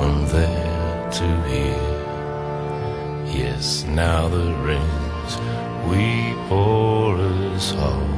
one 0.00 0.24
there 0.26 1.10
to 1.18 1.26
hear. 1.48 1.98
Yes, 3.26 3.84
now 3.84 4.28
the 4.28 4.52
rains 4.68 5.32
we 5.88 6.34
pour 6.48 7.18
is 7.18 7.70
hall 7.72 8.08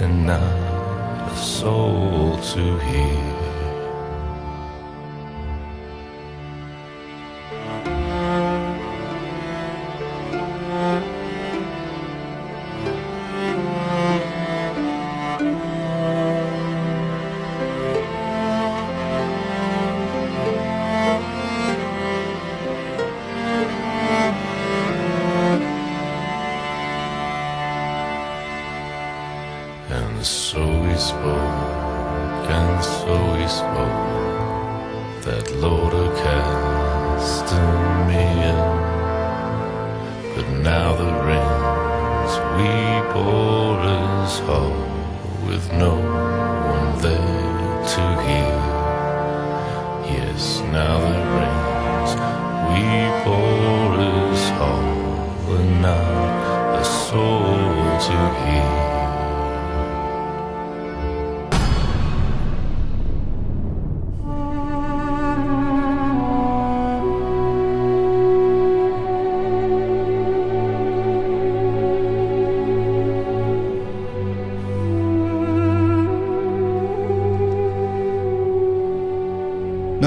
and 0.00 0.26
not 0.26 1.32
a 1.32 1.36
soul 1.36 2.38
to 2.52 2.78
hear. 2.78 3.35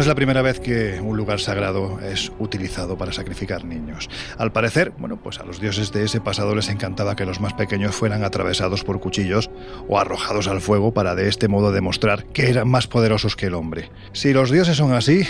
La 0.10 0.16
primera 0.16 0.41
vez 0.41 0.60
que 0.60 0.99
un 0.99 1.16
lugar 1.16 1.39
sagrado 1.39 1.99
es 1.99 2.32
utilizado 2.39 2.97
para 2.97 3.14
sacrificar 3.14 3.64
niños. 3.64 4.10
Al 4.39 4.51
parecer, 4.51 4.91
bueno, 4.97 5.22
pues 5.22 5.38
a 5.39 5.45
los 5.45 5.62
dioses 5.62 5.91
de 5.91 6.03
ese 6.03 6.20
pasado 6.20 6.55
les 6.55 6.70
encantaba 6.70 7.16
que 7.16 7.28
los 7.28 7.39
más 7.39 7.53
pequeños 7.53 7.95
fueran 7.95 8.24
atravesados 8.24 8.84
por 8.84 8.99
cuchillos 8.99 9.51
o 9.88 9.99
arrojados 9.99 10.47
al 10.47 10.62
fuego 10.62 10.95
para 10.95 11.14
de 11.14 11.30
este 11.30 11.47
modo 11.47 11.72
demostrar 11.72 12.26
que 12.26 12.49
eran 12.49 12.68
más 12.68 12.88
poderosos 12.88 13.36
que 13.36 13.45
el 13.45 13.53
hombre. 13.53 13.91
Si 14.12 14.34
los 14.34 14.49
dioses 14.49 14.78
son 14.78 14.93
así, 14.93 15.28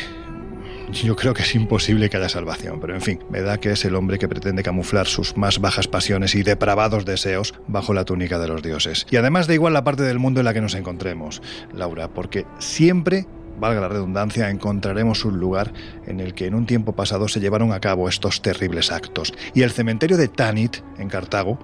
yo 0.94 1.18
creo 1.18 1.34
que 1.34 1.44
es 1.44 1.54
imposible 1.56 2.10
que 2.10 2.16
haya 2.16 2.30
salvación, 2.30 2.80
pero 2.80 2.96
en 2.96 3.02
fin, 3.02 3.20
me 3.30 3.42
da 3.42 3.58
que 3.58 3.72
es 3.72 3.84
el 3.84 3.96
hombre 3.96 4.18
que 4.18 4.30
pretende 4.30 4.64
camuflar 4.64 5.08
sus 5.08 5.36
más 5.36 5.60
bajas 5.60 5.90
pasiones 5.90 6.36
y 6.36 6.44
depravados 6.44 7.04
deseos 7.04 7.54
bajo 7.68 7.94
la 7.94 8.06
túnica 8.06 8.40
de 8.40 8.48
los 8.48 8.64
dioses. 8.64 9.06
Y 9.12 9.18
además 9.18 9.48
da 9.48 9.54
igual 9.54 9.74
la 9.74 9.84
parte 9.84 10.04
del 10.04 10.20
mundo 10.20 10.40
en 10.40 10.46
la 10.46 10.54
que 10.54 10.62
nos 10.62 10.74
encontremos, 10.74 11.42
Laura, 11.74 12.08
porque 12.08 12.46
siempre 12.60 13.28
valga 13.60 13.82
la 13.82 13.88
redundancia, 13.88 14.50
encontraremos 14.50 15.26
un 15.26 15.40
lugar 15.40 15.74
en 16.06 16.20
el 16.20 16.34
que 16.34 16.46
en 16.48 16.56
un 16.56 16.66
tiempo 16.66 16.94
pasado 16.94 17.28
se 17.28 17.40
llevaron 17.40 17.72
a 17.74 17.80
cabo 17.80 18.10
estos 18.10 18.42
terribles 18.42 18.92
actos. 18.92 19.34
Y 19.54 19.62
el 19.62 19.72
cementerio 19.72 20.18
de 20.18 20.28
Tanit, 20.28 20.78
en 20.98 21.10
Cartago, 21.10 21.60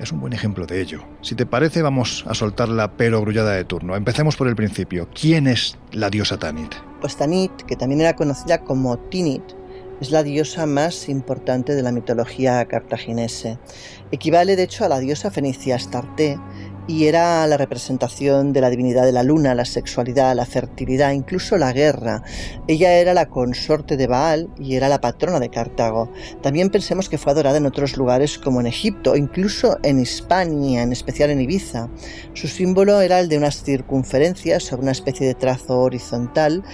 es 0.00 0.10
un 0.12 0.20
buen 0.20 0.32
ejemplo 0.32 0.66
de 0.66 0.80
ello. 0.80 1.04
Si 1.20 1.34
te 1.34 1.46
parece, 1.46 1.82
vamos 1.82 2.24
a 2.26 2.34
soltar 2.34 2.68
la 2.68 2.88
grullada 2.96 3.52
de 3.52 3.64
turno. 3.64 3.94
Empecemos 3.94 4.36
por 4.36 4.48
el 4.48 4.56
principio. 4.56 5.08
¿Quién 5.12 5.46
es 5.46 5.78
la 5.92 6.10
diosa 6.10 6.38
Tanit? 6.38 6.74
Pues 7.00 7.16
Tanit, 7.16 7.52
que 7.62 7.76
también 7.76 8.00
era 8.00 8.16
conocida 8.16 8.62
como 8.62 8.98
Tinit, 8.98 9.42
es 10.00 10.10
la 10.10 10.24
diosa 10.24 10.66
más 10.66 11.08
importante 11.08 11.76
de 11.76 11.82
la 11.82 11.92
mitología 11.92 12.64
cartaginese. 12.64 13.58
Equivale 14.10 14.56
de 14.56 14.64
hecho 14.64 14.84
a 14.84 14.88
la 14.88 14.98
diosa 14.98 15.30
fenicia 15.30 15.76
Astarte 15.76 16.38
y 16.86 17.06
era 17.06 17.46
la 17.46 17.56
representación 17.56 18.52
de 18.52 18.60
la 18.60 18.70
divinidad 18.70 19.04
de 19.04 19.12
la 19.12 19.22
luna, 19.22 19.54
la 19.54 19.64
sexualidad, 19.64 20.34
la 20.34 20.46
fertilidad, 20.46 21.12
incluso 21.12 21.56
la 21.56 21.72
guerra. 21.72 22.22
Ella 22.66 22.94
era 22.94 23.14
la 23.14 23.26
consorte 23.26 23.96
de 23.96 24.06
Baal 24.06 24.48
y 24.58 24.74
era 24.76 24.88
la 24.88 25.00
patrona 25.00 25.40
de 25.40 25.48
Cartago. 25.48 26.10
También 26.42 26.70
pensemos 26.70 27.08
que 27.08 27.18
fue 27.18 27.32
adorada 27.32 27.58
en 27.58 27.66
otros 27.66 27.96
lugares 27.96 28.38
como 28.38 28.60
en 28.60 28.66
Egipto, 28.66 29.16
incluso 29.16 29.78
en 29.82 30.00
Hispania, 30.00 30.82
en 30.82 30.92
especial 30.92 31.30
en 31.30 31.40
Ibiza. 31.40 31.88
Su 32.34 32.48
símbolo 32.48 33.00
era 33.00 33.20
el 33.20 33.28
de 33.28 33.38
unas 33.38 33.62
circunferencias 33.62 34.64
sobre 34.64 34.82
una 34.82 34.92
especie 34.92 35.26
de 35.26 35.34
trazo 35.34 35.78
horizontal 35.80 36.64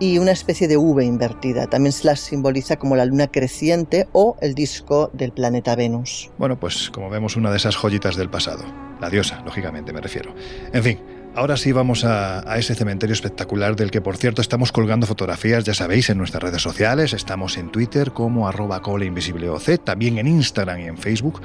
y 0.00 0.18
una 0.18 0.32
especie 0.32 0.68
de 0.68 0.76
V 0.76 1.04
invertida. 1.04 1.66
También 1.66 1.92
se 1.92 2.06
la 2.06 2.16
simboliza 2.16 2.76
como 2.76 2.96
la 2.96 3.04
luna 3.04 3.26
creciente 3.26 4.08
o 4.12 4.36
el 4.40 4.54
disco 4.54 5.10
del 5.12 5.32
planeta 5.32 5.76
Venus. 5.76 6.30
Bueno, 6.38 6.58
pues 6.58 6.90
como 6.90 7.10
vemos 7.10 7.36
una 7.36 7.50
de 7.50 7.58
esas 7.58 7.76
joyitas 7.76 8.16
del 8.16 8.30
pasado. 8.30 8.87
La 9.00 9.10
diosa, 9.10 9.42
lógicamente 9.44 9.92
me 9.92 10.00
refiero. 10.00 10.34
En 10.72 10.82
fin, 10.82 10.98
ahora 11.34 11.56
sí 11.56 11.72
vamos 11.72 12.04
a, 12.04 12.42
ese 12.58 12.74
cementerio 12.74 13.14
espectacular 13.14 13.76
del 13.76 13.90
que 13.90 14.00
por 14.00 14.16
cierto 14.16 14.42
estamos 14.42 14.72
colgando 14.72 15.06
fotografías, 15.06 15.64
ya 15.64 15.74
sabéis, 15.74 16.10
en 16.10 16.18
nuestras 16.18 16.42
redes 16.42 16.62
sociales. 16.62 17.12
Estamos 17.12 17.56
en 17.58 17.70
Twitter 17.70 18.12
como 18.12 18.48
arroba 18.48 18.82
coleinvisibleoc, 18.82 19.84
también 19.84 20.18
en 20.18 20.26
Instagram 20.26 20.80
y 20.80 20.84
en 20.84 20.98
Facebook 20.98 21.40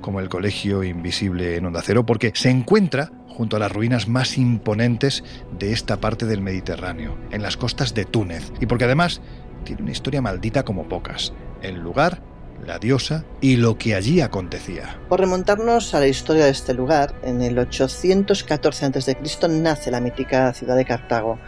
como 0.00 0.20
el 0.20 0.28
Colegio 0.28 0.84
Invisible 0.84 1.56
en 1.56 1.66
Onda 1.66 1.82
Cero, 1.82 2.06
porque 2.06 2.30
se 2.34 2.48
encuentra 2.48 3.10
junto 3.28 3.56
a 3.56 3.58
las 3.58 3.72
ruinas 3.72 4.06
más 4.06 4.38
imponentes 4.38 5.24
de 5.58 5.72
esta 5.72 6.00
parte 6.00 6.26
del 6.26 6.42
Mediterráneo, 6.42 7.18
en 7.32 7.42
las 7.42 7.56
costas 7.56 7.92
de 7.92 8.04
Túnez, 8.04 8.52
y 8.60 8.66
porque 8.66 8.84
además 8.84 9.20
tiene 9.64 9.82
una 9.82 9.90
historia 9.90 10.22
maldita 10.22 10.64
como 10.64 10.88
pocas. 10.88 11.32
El 11.60 11.80
lugar 11.80 12.22
la 12.66 12.78
diosa 12.78 13.24
y 13.40 13.56
lo 13.56 13.78
que 13.78 13.94
allí 13.94 14.20
acontecía. 14.20 14.98
Por 15.08 15.20
remontarnos 15.20 15.94
a 15.94 16.00
la 16.00 16.08
historia 16.08 16.44
de 16.44 16.50
este 16.50 16.74
lugar, 16.74 17.14
en 17.22 17.42
el 17.42 17.58
814 17.58 18.86
a.C. 18.86 19.16
nace 19.48 19.90
la 19.90 20.00
mítica 20.00 20.52
ciudad 20.52 20.76
de 20.76 20.84
Cartago 20.84 21.38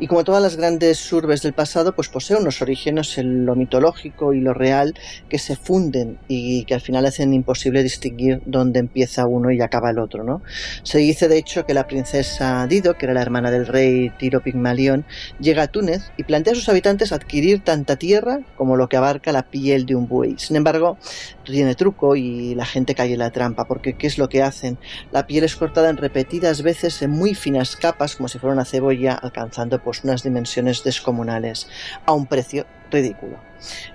y 0.00 0.06
como 0.06 0.24
todas 0.24 0.42
las 0.42 0.56
grandes 0.56 1.12
urbes 1.12 1.42
del 1.42 1.52
pasado, 1.52 1.94
pues 1.94 2.08
posee 2.08 2.36
unos 2.36 2.62
orígenes 2.62 3.18
en 3.18 3.46
lo 3.46 3.56
mitológico 3.56 4.32
y 4.32 4.40
lo 4.40 4.54
real 4.54 4.94
que 5.28 5.38
se 5.38 5.56
funden 5.56 6.18
y 6.28 6.64
que 6.64 6.74
al 6.74 6.80
final 6.80 7.06
hacen 7.06 7.34
imposible 7.34 7.82
distinguir 7.82 8.40
dónde 8.46 8.78
empieza 8.78 9.26
uno 9.26 9.50
y 9.50 9.60
acaba 9.60 9.90
el 9.90 9.98
otro. 9.98 10.24
¿no? 10.24 10.42
Se 10.82 10.98
dice 10.98 11.28
de 11.28 11.38
hecho 11.38 11.66
que 11.66 11.74
la 11.74 11.86
princesa 11.86 12.66
Dido, 12.68 12.94
que 12.94 13.06
era 13.06 13.14
la 13.14 13.22
hermana 13.22 13.50
del 13.50 13.66
rey 13.66 14.10
Tiro 14.18 14.40
Pigmalión, 14.40 15.04
llega 15.40 15.64
a 15.64 15.68
Túnez 15.68 16.10
y 16.16 16.24
plantea 16.24 16.52
a 16.52 16.56
sus 16.56 16.68
habitantes 16.68 17.12
adquirir 17.12 17.64
tanta 17.64 17.96
tierra 17.96 18.40
como 18.56 18.76
lo 18.76 18.88
que 18.88 18.96
abarca 18.96 19.32
la 19.32 19.42
piel 19.42 19.86
de 19.86 19.94
un 19.94 20.08
buey. 20.08 20.34
Sin 20.38 20.56
embargo, 20.56 20.98
tiene 21.44 21.74
truco 21.74 22.16
y 22.16 22.54
la 22.54 22.66
gente 22.66 22.94
cae 22.94 23.12
en 23.12 23.18
la 23.18 23.30
trampa, 23.30 23.64
porque 23.64 23.94
¿qué 23.94 24.06
es 24.06 24.18
lo 24.18 24.28
que 24.28 24.42
hacen? 24.42 24.78
La 25.12 25.26
piel 25.26 25.44
es 25.44 25.56
cortada 25.56 25.90
en 25.90 25.96
repetidas 25.96 26.62
veces 26.62 27.00
en 27.02 27.10
muy 27.10 27.34
finas 27.34 27.76
capas, 27.76 28.16
como 28.16 28.28
si 28.28 28.38
fuera 28.38 28.54
una 28.54 28.64
cebolla, 28.64 29.14
alcanzando 29.14 29.76
unas 30.04 30.22
dimensiones 30.22 30.84
descomunales, 30.84 31.68
a 32.06 32.12
un 32.12 32.26
precio 32.26 32.66
ridículo. 32.90 33.38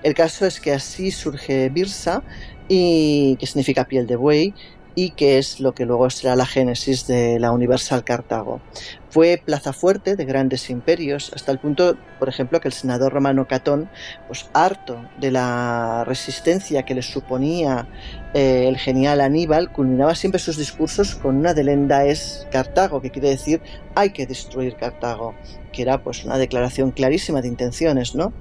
El 0.03 0.13
caso 0.13 0.45
es 0.45 0.59
que 0.59 0.73
así 0.73 1.11
surge 1.11 1.69
Birsa, 1.69 2.23
y 2.67 3.35
que 3.37 3.45
significa 3.45 3.85
piel 3.85 4.07
de 4.07 4.15
buey, 4.15 4.53
y 4.95 5.11
que 5.11 5.37
es 5.37 5.59
lo 5.59 5.73
que 5.73 5.85
luego 5.85 6.09
será 6.09 6.35
la 6.35 6.45
génesis 6.45 7.07
de 7.07 7.39
la 7.39 7.51
Universal 7.51 8.03
Cartago. 8.03 8.61
Fue 9.09 9.41
plaza 9.43 9.73
fuerte 9.73 10.15
de 10.15 10.25
grandes 10.25 10.69
imperios, 10.69 11.31
hasta 11.35 11.51
el 11.51 11.59
punto, 11.59 11.97
por 12.19 12.29
ejemplo, 12.29 12.59
que 12.59 12.67
el 12.67 12.73
senador 12.73 13.13
romano 13.13 13.47
Catón, 13.47 13.89
pues 14.27 14.49
harto 14.53 15.03
de 15.19 15.31
la 15.31 16.03
resistencia 16.05 16.83
que 16.83 16.95
le 16.95 17.01
suponía 17.01 17.87
eh, 18.33 18.67
el 18.67 18.77
genial 18.77 19.21
Aníbal, 19.21 19.71
culminaba 19.71 20.15
siempre 20.15 20.39
sus 20.39 20.57
discursos 20.57 21.15
con 21.15 21.37
una 21.37 21.53
delenda 21.53 22.05
es 22.05 22.47
Cartago, 22.51 23.01
que 23.01 23.11
quiere 23.11 23.29
decir 23.29 23.61
hay 23.95 24.11
que 24.11 24.25
destruir 24.25 24.75
Cartago. 24.75 25.35
Que 25.74 25.82
era 25.82 26.01
pues 26.01 26.24
una 26.24 26.38
declaración 26.38 26.91
clarísima 26.91 27.41
de 27.41 27.49
intenciones, 27.49 28.15
¿no? 28.15 28.32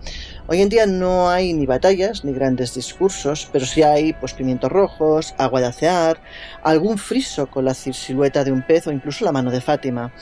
Hoy 0.47 0.63
en 0.63 0.69
día 0.69 0.87
no 0.87 1.29
hay 1.29 1.53
ni 1.53 1.67
batallas 1.67 2.25
ni 2.25 2.33
grandes 2.33 2.75
discursos, 2.75 3.49
pero 3.53 3.67
sí 3.67 3.83
hay 3.83 4.13
pues 4.13 4.35
pimientos 4.35 4.71
rojos, 4.71 5.35
agua 5.39 5.61
de 5.61 5.67
acear, 5.67 6.21
algún 6.63 6.99
friso 6.99 7.49
con 7.49 7.65
la 7.65 7.75
silueta 7.75 8.45
de 8.45 8.53
un 8.53 8.63
pez 8.63 8.87
o 8.87 8.93
incluso 8.93 9.25
la 9.25 9.33
mano 9.33 9.51
de 9.51 9.61
Fátima, 9.61 10.13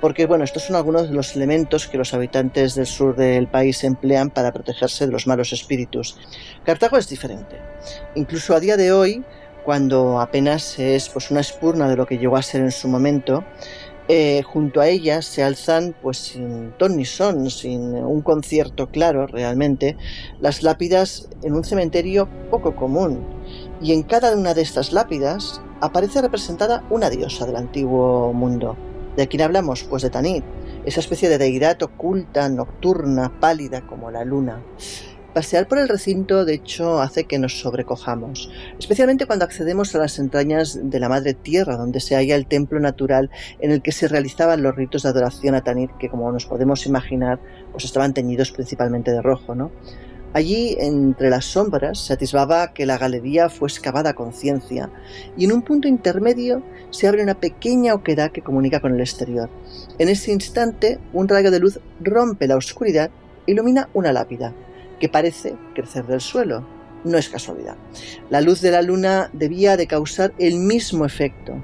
porque 0.00 0.26
bueno, 0.26 0.44
estos 0.44 0.62
son 0.64 0.76
algunos 0.76 1.08
de 1.08 1.14
los 1.14 1.34
elementos 1.34 1.88
que 1.88 1.98
los 1.98 2.14
habitantes 2.14 2.76
del 2.76 2.86
sur 2.86 3.16
del 3.16 3.48
país 3.48 3.82
emplean 3.82 4.30
para 4.30 4.52
protegerse 4.52 5.06
de 5.06 5.12
los 5.12 5.26
malos 5.26 5.52
espíritus. 5.52 6.16
Cartago 6.64 6.98
es 6.98 7.08
diferente. 7.08 7.56
Incluso 8.14 8.54
a 8.54 8.60
día 8.60 8.76
de 8.76 8.92
hoy, 8.92 9.24
cuando 9.64 10.20
apenas 10.20 10.78
es 10.78 11.08
pues 11.08 11.30
una 11.30 11.40
espurna 11.40 11.88
de 11.88 11.96
lo 11.96 12.06
que 12.06 12.18
llegó 12.18 12.36
a 12.36 12.42
ser 12.42 12.62
en 12.62 12.72
su 12.72 12.88
momento, 12.88 13.44
eh, 14.08 14.42
junto 14.42 14.80
a 14.80 14.88
ellas 14.88 15.26
se 15.26 15.42
alzan, 15.42 15.94
pues 16.02 16.16
sin 16.16 16.72
ton 16.78 16.96
ni 16.96 17.04
son, 17.04 17.50
sin 17.50 17.94
un 17.94 18.22
concierto 18.22 18.88
claro 18.88 19.26
realmente, 19.26 19.98
las 20.40 20.62
lápidas 20.62 21.28
en 21.42 21.54
un 21.54 21.62
cementerio 21.62 22.26
poco 22.50 22.74
común. 22.74 23.22
Y 23.82 23.92
en 23.92 24.02
cada 24.02 24.34
una 24.34 24.54
de 24.54 24.62
estas 24.62 24.92
lápidas 24.92 25.60
aparece 25.82 26.22
representada 26.22 26.84
una 26.88 27.10
diosa 27.10 27.44
del 27.44 27.56
antiguo 27.56 28.32
mundo. 28.32 28.76
¿De 29.16 29.28
quién 29.28 29.42
hablamos? 29.42 29.84
Pues 29.84 30.02
de 30.02 30.10
Tanit, 30.10 30.44
esa 30.86 31.00
especie 31.00 31.28
de 31.28 31.38
deidad 31.38 31.82
oculta, 31.82 32.48
nocturna, 32.48 33.38
pálida 33.40 33.86
como 33.86 34.10
la 34.10 34.24
luna. 34.24 34.62
Pasear 35.38 35.68
por 35.68 35.78
el 35.78 35.88
recinto, 35.88 36.44
de 36.44 36.54
hecho, 36.54 37.00
hace 37.00 37.22
que 37.22 37.38
nos 37.38 37.60
sobrecojamos, 37.60 38.50
especialmente 38.76 39.24
cuando 39.24 39.44
accedemos 39.44 39.94
a 39.94 39.98
las 39.98 40.18
entrañas 40.18 40.80
de 40.90 40.98
la 40.98 41.08
Madre 41.08 41.32
Tierra, 41.32 41.76
donde 41.76 42.00
se 42.00 42.16
halla 42.16 42.34
el 42.34 42.48
templo 42.48 42.80
natural 42.80 43.30
en 43.60 43.70
el 43.70 43.80
que 43.80 43.92
se 43.92 44.08
realizaban 44.08 44.64
los 44.64 44.74
ritos 44.74 45.04
de 45.04 45.10
adoración 45.10 45.54
a 45.54 45.62
Tanit, 45.62 45.92
que 46.00 46.08
como 46.08 46.32
nos 46.32 46.46
podemos 46.46 46.86
imaginar, 46.86 47.38
pues 47.70 47.84
estaban 47.84 48.14
teñidos 48.14 48.50
principalmente 48.50 49.12
de 49.12 49.22
rojo, 49.22 49.54
¿no? 49.54 49.70
Allí, 50.32 50.76
entre 50.80 51.30
las 51.30 51.44
sombras, 51.44 52.00
se 52.00 52.14
atisbaba 52.14 52.72
que 52.72 52.84
la 52.84 52.98
galería 52.98 53.48
fue 53.48 53.68
excavada 53.68 54.14
con 54.14 54.32
ciencia, 54.32 54.90
y 55.36 55.44
en 55.44 55.52
un 55.52 55.62
punto 55.62 55.86
intermedio 55.86 56.64
se 56.90 57.06
abre 57.06 57.22
una 57.22 57.38
pequeña 57.38 57.94
oquedad 57.94 58.32
que 58.32 58.42
comunica 58.42 58.80
con 58.80 58.92
el 58.92 59.00
exterior. 59.00 59.48
En 60.00 60.08
ese 60.08 60.32
instante, 60.32 60.98
un 61.12 61.28
rayo 61.28 61.52
de 61.52 61.60
luz 61.60 61.78
rompe 62.00 62.48
la 62.48 62.56
oscuridad 62.56 63.12
e 63.46 63.52
ilumina 63.52 63.88
una 63.94 64.12
lápida 64.12 64.52
que 65.00 65.08
parece 65.08 65.56
crecer 65.74 66.06
del 66.06 66.20
suelo. 66.20 66.66
No 67.04 67.16
es 67.16 67.28
casualidad. 67.28 67.76
La 68.28 68.40
luz 68.40 68.60
de 68.60 68.72
la 68.72 68.82
luna 68.82 69.30
debía 69.32 69.76
de 69.76 69.86
causar 69.86 70.32
el 70.38 70.56
mismo 70.56 71.04
efecto. 71.04 71.62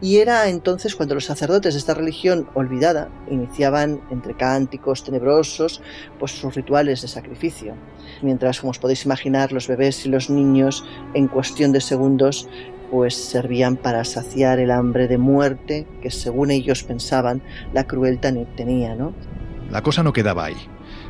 Y 0.00 0.18
era 0.18 0.48
entonces 0.48 0.94
cuando 0.94 1.14
los 1.14 1.24
sacerdotes 1.24 1.74
de 1.74 1.80
esta 1.80 1.94
religión 1.94 2.48
olvidada 2.54 3.08
iniciaban 3.30 4.00
entre 4.10 4.34
cánticos 4.34 5.02
tenebrosos 5.04 5.80
pues 6.18 6.32
sus 6.32 6.54
rituales 6.54 7.00
de 7.00 7.08
sacrificio. 7.08 7.74
Mientras, 8.22 8.60
como 8.60 8.72
os 8.72 8.78
podéis 8.78 9.06
imaginar, 9.06 9.52
los 9.52 9.68
bebés 9.68 10.04
y 10.04 10.10
los 10.10 10.28
niños 10.28 10.84
en 11.14 11.28
cuestión 11.28 11.72
de 11.72 11.80
segundos 11.80 12.48
pues 12.90 13.16
servían 13.16 13.76
para 13.76 14.04
saciar 14.04 14.58
el 14.58 14.70
hambre 14.70 15.08
de 15.08 15.18
muerte 15.18 15.86
que 16.02 16.10
según 16.10 16.50
ellos 16.50 16.84
pensaban 16.84 17.42
la 17.72 17.84
crueldad 17.86 18.34
tenía, 18.54 18.94
¿no? 18.94 19.12
La 19.70 19.82
cosa 19.82 20.02
no 20.02 20.12
quedaba 20.12 20.44
ahí. 20.44 20.56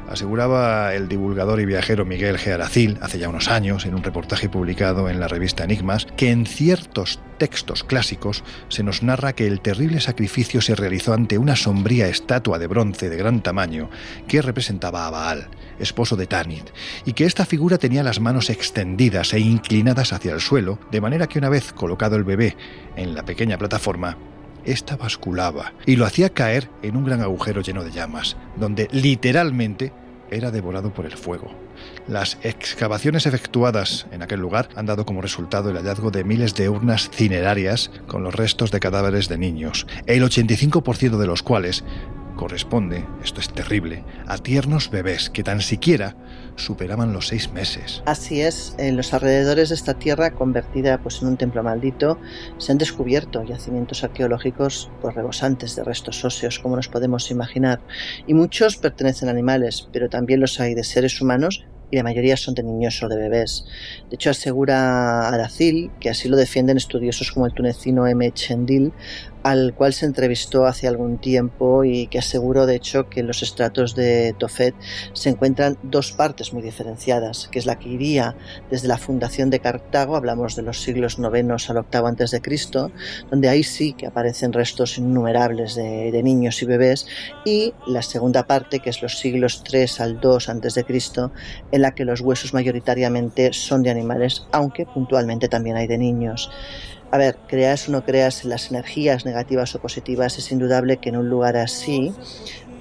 Aseguraba 0.08 0.94
el 0.94 1.08
divulgador 1.08 1.60
y 1.60 1.66
viajero 1.66 2.04
Miguel 2.04 2.38
G. 2.38 2.52
Aracil 2.52 2.96
hace 3.00 3.18
ya 3.18 3.28
unos 3.28 3.48
años, 3.48 3.86
en 3.86 3.94
un 3.94 4.04
reportaje 4.04 4.48
publicado 4.48 5.08
en 5.08 5.18
la 5.18 5.26
revista 5.26 5.64
Enigmas, 5.64 6.06
que 6.16 6.30
en 6.30 6.46
ciertos 6.46 7.18
textos 7.38 7.82
clásicos 7.82 8.44
se 8.68 8.84
nos 8.84 9.02
narra 9.02 9.34
que 9.34 9.46
el 9.46 9.60
terrible 9.60 10.00
sacrificio 10.00 10.60
se 10.60 10.76
realizó 10.76 11.12
ante 11.12 11.38
una 11.38 11.56
sombría 11.56 12.08
estatua 12.08 12.58
de 12.58 12.68
bronce 12.68 13.10
de 13.10 13.16
gran 13.16 13.42
tamaño 13.42 13.90
que 14.28 14.42
representaba 14.42 15.06
a 15.06 15.10
Baal, 15.10 15.48
esposo 15.80 16.16
de 16.16 16.26
Tanit, 16.26 16.70
y 17.04 17.12
que 17.12 17.24
esta 17.24 17.44
figura 17.44 17.78
tenía 17.78 18.04
las 18.04 18.20
manos 18.20 18.48
extendidas 18.48 19.34
e 19.34 19.40
inclinadas 19.40 20.12
hacia 20.12 20.32
el 20.32 20.40
suelo, 20.40 20.78
de 20.92 21.00
manera 21.00 21.26
que 21.26 21.40
una 21.40 21.48
vez 21.48 21.72
colocado 21.72 22.16
el 22.16 22.24
bebé 22.24 22.56
en 22.96 23.14
la 23.14 23.24
pequeña 23.24 23.58
plataforma, 23.58 24.16
esta 24.66 24.96
basculaba 24.96 25.72
y 25.86 25.96
lo 25.96 26.04
hacía 26.04 26.30
caer 26.30 26.68
en 26.82 26.96
un 26.96 27.04
gran 27.04 27.22
agujero 27.22 27.62
lleno 27.62 27.84
de 27.84 27.92
llamas, 27.92 28.36
donde 28.56 28.88
literalmente 28.92 29.92
era 30.30 30.50
devorado 30.50 30.92
por 30.92 31.06
el 31.06 31.16
fuego. 31.16 31.50
Las 32.08 32.38
excavaciones 32.42 33.26
efectuadas 33.26 34.06
en 34.10 34.22
aquel 34.22 34.40
lugar 34.40 34.68
han 34.74 34.86
dado 34.86 35.06
como 35.06 35.22
resultado 35.22 35.70
el 35.70 35.76
hallazgo 35.76 36.10
de 36.10 36.24
miles 36.24 36.54
de 36.54 36.68
urnas 36.68 37.10
cinerarias 37.12 37.90
con 38.06 38.22
los 38.22 38.34
restos 38.34 38.70
de 38.70 38.80
cadáveres 38.80 39.28
de 39.28 39.38
niños, 39.38 39.86
el 40.06 40.22
85% 40.22 41.16
de 41.16 41.26
los 41.26 41.42
cuales 41.42 41.84
corresponde, 42.36 43.04
esto 43.24 43.40
es 43.40 43.48
terrible, 43.48 44.04
a 44.26 44.38
tiernos 44.38 44.90
bebés 44.90 45.30
que 45.30 45.42
tan 45.42 45.60
siquiera 45.60 46.16
superaban 46.56 47.12
los 47.12 47.28
seis 47.28 47.52
meses. 47.52 48.02
Así 48.06 48.40
es, 48.40 48.74
en 48.78 48.96
los 48.96 49.14
alrededores 49.14 49.68
de 49.68 49.74
esta 49.74 49.94
tierra 49.94 50.30
convertida 50.32 50.98
pues, 50.98 51.22
en 51.22 51.28
un 51.28 51.36
templo 51.36 51.62
maldito 51.62 52.18
se 52.58 52.72
han 52.72 52.78
descubierto 52.78 53.44
yacimientos 53.44 54.04
arqueológicos 54.04 54.90
pues, 55.00 55.14
rebosantes 55.14 55.76
de 55.76 55.84
restos 55.84 56.24
óseos, 56.24 56.58
como 56.58 56.76
nos 56.76 56.88
podemos 56.88 57.30
imaginar, 57.30 57.80
y 58.26 58.34
muchos 58.34 58.76
pertenecen 58.76 59.28
a 59.28 59.32
animales, 59.32 59.88
pero 59.92 60.08
también 60.08 60.40
los 60.40 60.58
hay 60.60 60.74
de 60.74 60.84
seres 60.84 61.20
humanos 61.20 61.64
y 61.90 61.96
la 61.96 62.02
mayoría 62.02 62.36
son 62.36 62.54
de 62.54 62.62
niños 62.62 63.02
o 63.02 63.08
de 63.08 63.16
bebés. 63.16 63.64
De 64.10 64.16
hecho, 64.16 64.30
asegura 64.30 65.28
Aracil, 65.28 65.90
que 66.00 66.10
así 66.10 66.28
lo 66.28 66.36
defienden 66.36 66.76
estudiosos 66.76 67.30
como 67.30 67.46
el 67.46 67.52
tunecino 67.52 68.06
M. 68.06 68.30
Chendil, 68.32 68.92
al 69.46 69.74
cual 69.74 69.92
se 69.92 70.06
entrevistó 70.06 70.66
hace 70.66 70.88
algún 70.88 71.18
tiempo 71.18 71.84
y 71.84 72.08
que 72.08 72.18
aseguró 72.18 72.66
de 72.66 72.74
hecho 72.74 73.08
que 73.08 73.20
en 73.20 73.28
los 73.28 73.44
estratos 73.44 73.94
de 73.94 74.34
Tofet 74.36 74.74
se 75.12 75.28
encuentran 75.28 75.78
dos 75.84 76.10
partes 76.10 76.52
muy 76.52 76.62
diferenciadas, 76.62 77.46
que 77.52 77.60
es 77.60 77.66
la 77.66 77.78
que 77.78 77.88
iría 77.88 78.34
desde 78.72 78.88
la 78.88 78.98
fundación 78.98 79.48
de 79.50 79.60
Cartago, 79.60 80.16
hablamos 80.16 80.56
de 80.56 80.62
los 80.62 80.82
siglos 80.82 81.18
IX 81.20 81.70
al 81.70 81.84
VIII 81.92 82.06
antes 82.08 82.32
de 82.32 82.40
Cristo, 82.40 82.90
donde 83.30 83.48
ahí 83.48 83.62
sí 83.62 83.92
que 83.92 84.08
aparecen 84.08 84.52
restos 84.52 84.98
innumerables 84.98 85.76
de, 85.76 86.20
niños 86.24 86.60
y 86.62 86.66
bebés, 86.66 87.06
y 87.44 87.72
la 87.86 88.02
segunda 88.02 88.48
parte, 88.48 88.80
que 88.80 88.90
es 88.90 89.00
los 89.00 89.16
siglos 89.20 89.62
III 89.72 89.86
al 90.00 90.20
II 90.20 90.38
antes 90.48 90.74
de 90.74 90.82
Cristo, 90.82 91.30
en 91.70 91.82
la 91.82 91.94
que 91.94 92.04
los 92.04 92.20
huesos 92.20 92.52
mayoritariamente 92.52 93.52
son 93.52 93.84
de 93.84 93.90
animales, 93.90 94.44
aunque 94.50 94.86
puntualmente 94.86 95.46
también 95.46 95.76
hay 95.76 95.86
de 95.86 95.98
niños. 95.98 96.50
A 97.10 97.18
ver, 97.18 97.38
creas 97.46 97.88
o 97.88 97.92
no 97.92 98.04
creas 98.04 98.44
en 98.44 98.50
las 98.50 98.70
energías 98.70 99.24
negativas 99.24 99.74
o 99.74 99.80
positivas, 99.80 100.38
es 100.38 100.50
indudable 100.50 100.98
que 100.98 101.10
en 101.10 101.16
un 101.16 101.28
lugar 101.28 101.56
así 101.56 102.12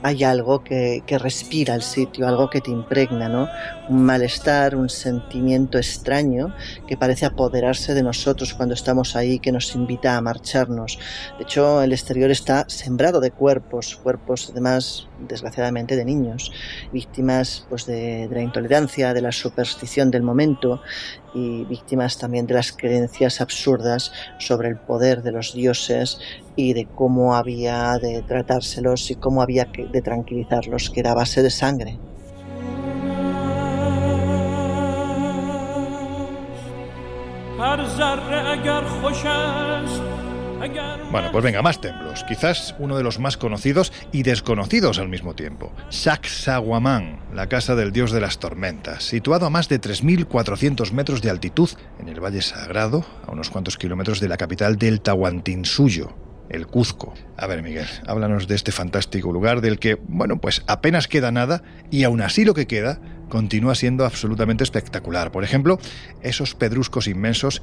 hay 0.06 0.24
algo 0.24 0.64
que, 0.64 1.01
que, 1.08 1.18
respira 1.18 1.74
el 1.74 1.82
sitio, 1.82 2.28
algo 2.28 2.47
que 2.51 2.62
te 2.62 2.70
impregna, 2.70 3.28
¿no? 3.28 3.49
Un 3.89 4.06
malestar, 4.06 4.76
un 4.76 4.88
sentimiento 4.88 5.80
extraño 5.80 6.53
que 6.88 6.95
parece 6.95 7.26
apoderarse 7.26 7.95
de 7.95 8.03
nosotros 8.03 8.53
cuando 8.53 8.76
estamos 8.76 9.16
ahí, 9.16 9.39
que 9.39 9.51
nos 9.51 9.74
invita 9.74 10.16
a 10.16 10.22
marcharnos. 10.22 10.99
De 11.39 11.45
hecho, 11.45 11.82
el 11.82 11.91
exterior 11.91 12.30
está 12.30 12.66
sembrado 12.70 13.20
de 13.20 13.32
cuerpos, 13.32 13.95
cuerpos 13.95 14.49
además, 14.51 15.08
desgraciadamente, 15.28 15.95
de 15.95 16.06
niños, 16.06 16.51
víctimas 16.93 17.66
pues, 17.68 17.88
de, 17.88 18.28
de 18.28 18.36
la 18.36 18.43
intolerancia, 18.43 19.12
de 19.12 19.24
la 19.24 19.32
superstición 19.32 20.12
del 20.12 20.22
momento 20.22 20.84
y 21.34 21.66
víctimas 21.66 22.18
también 22.20 22.45
de 22.45 22.53
las 22.53 22.72
creencias 22.72 23.41
absurdas 23.41 24.12
sobre 24.38 24.70
el 24.70 24.78
poder 24.78 25.24
de 25.24 25.32
los 25.32 25.53
dioses 25.53 26.20
y 26.56 26.74
de 26.74 26.86
cómo 26.86 27.36
había 27.36 27.97
de 27.97 28.22
tratárselos 28.22 29.12
y 29.12 29.16
cómo 29.16 29.41
había 29.41 29.66
de 29.66 30.01
tranquilizarlos, 30.01 30.89
que 30.89 30.99
era 30.99 31.14
base 31.14 31.41
de 31.41 31.49
sangre. 31.49 31.99
Bueno, 41.12 41.32
pues 41.32 41.43
venga, 41.43 41.62
más 41.62 41.80
templos. 41.80 42.24
Quizás 42.28 42.76
uno 42.80 42.97
de 42.97 43.03
los 43.03 43.20
más 43.20 43.38
conocidos 43.38 43.93
y 44.12 44.24
desconocidos 44.24 44.99
al 44.99 45.10
mismo 45.10 45.34
tiempo. 45.36 45.72
Sacsayhuamán, 45.89 47.20
la 47.34 47.47
casa 47.47 47.76
del 47.76 47.91
dios 47.91 48.12
de 48.12 48.20
las 48.20 48.39
tormentas, 48.39 49.03
situado 49.03 49.45
a 49.45 49.49
más 49.49 49.70
de 49.70 49.80
3.400 49.80 50.91
metros 50.91 51.22
de 51.22 51.30
altitud 51.30 51.70
en 51.99 52.10
el 52.10 52.20
Valle 52.20 52.41
Sagrado, 52.41 53.06
a 53.26 53.32
unos 53.32 53.49
cuantos 53.49 53.78
kilómetros 53.78 54.20
de 54.20 54.28
la 54.28 54.38
capital 54.38 54.78
del 54.78 55.01
Tahuantinsuyo, 55.01 56.24
el 56.50 56.68
Cuzco. 56.68 57.14
A 57.38 57.48
ver, 57.48 57.64
Miguel, 57.64 57.88
háblanos 58.08 58.48
de 58.48 58.56
este 58.56 58.72
fantástico 58.72 59.32
lugar 59.32 59.62
del 59.62 59.80
que, 59.80 59.96
bueno, 60.08 60.39
pues 60.39 60.64
apenas 60.68 61.08
queda 61.08 61.32
nada 61.32 61.64
y 61.91 62.04
aún 62.04 62.22
así 62.22 62.46
lo 62.46 62.54
que 62.54 62.68
queda 62.68 63.00
continúa 63.30 63.76
siendo 63.76 64.06
absolutamente 64.06 64.64
espectacular. 64.64 65.32
Por 65.32 65.43
ejemplo, 65.43 65.80
esos 66.22 66.56
pedruscos 66.56 67.08
inmensos 67.08 67.62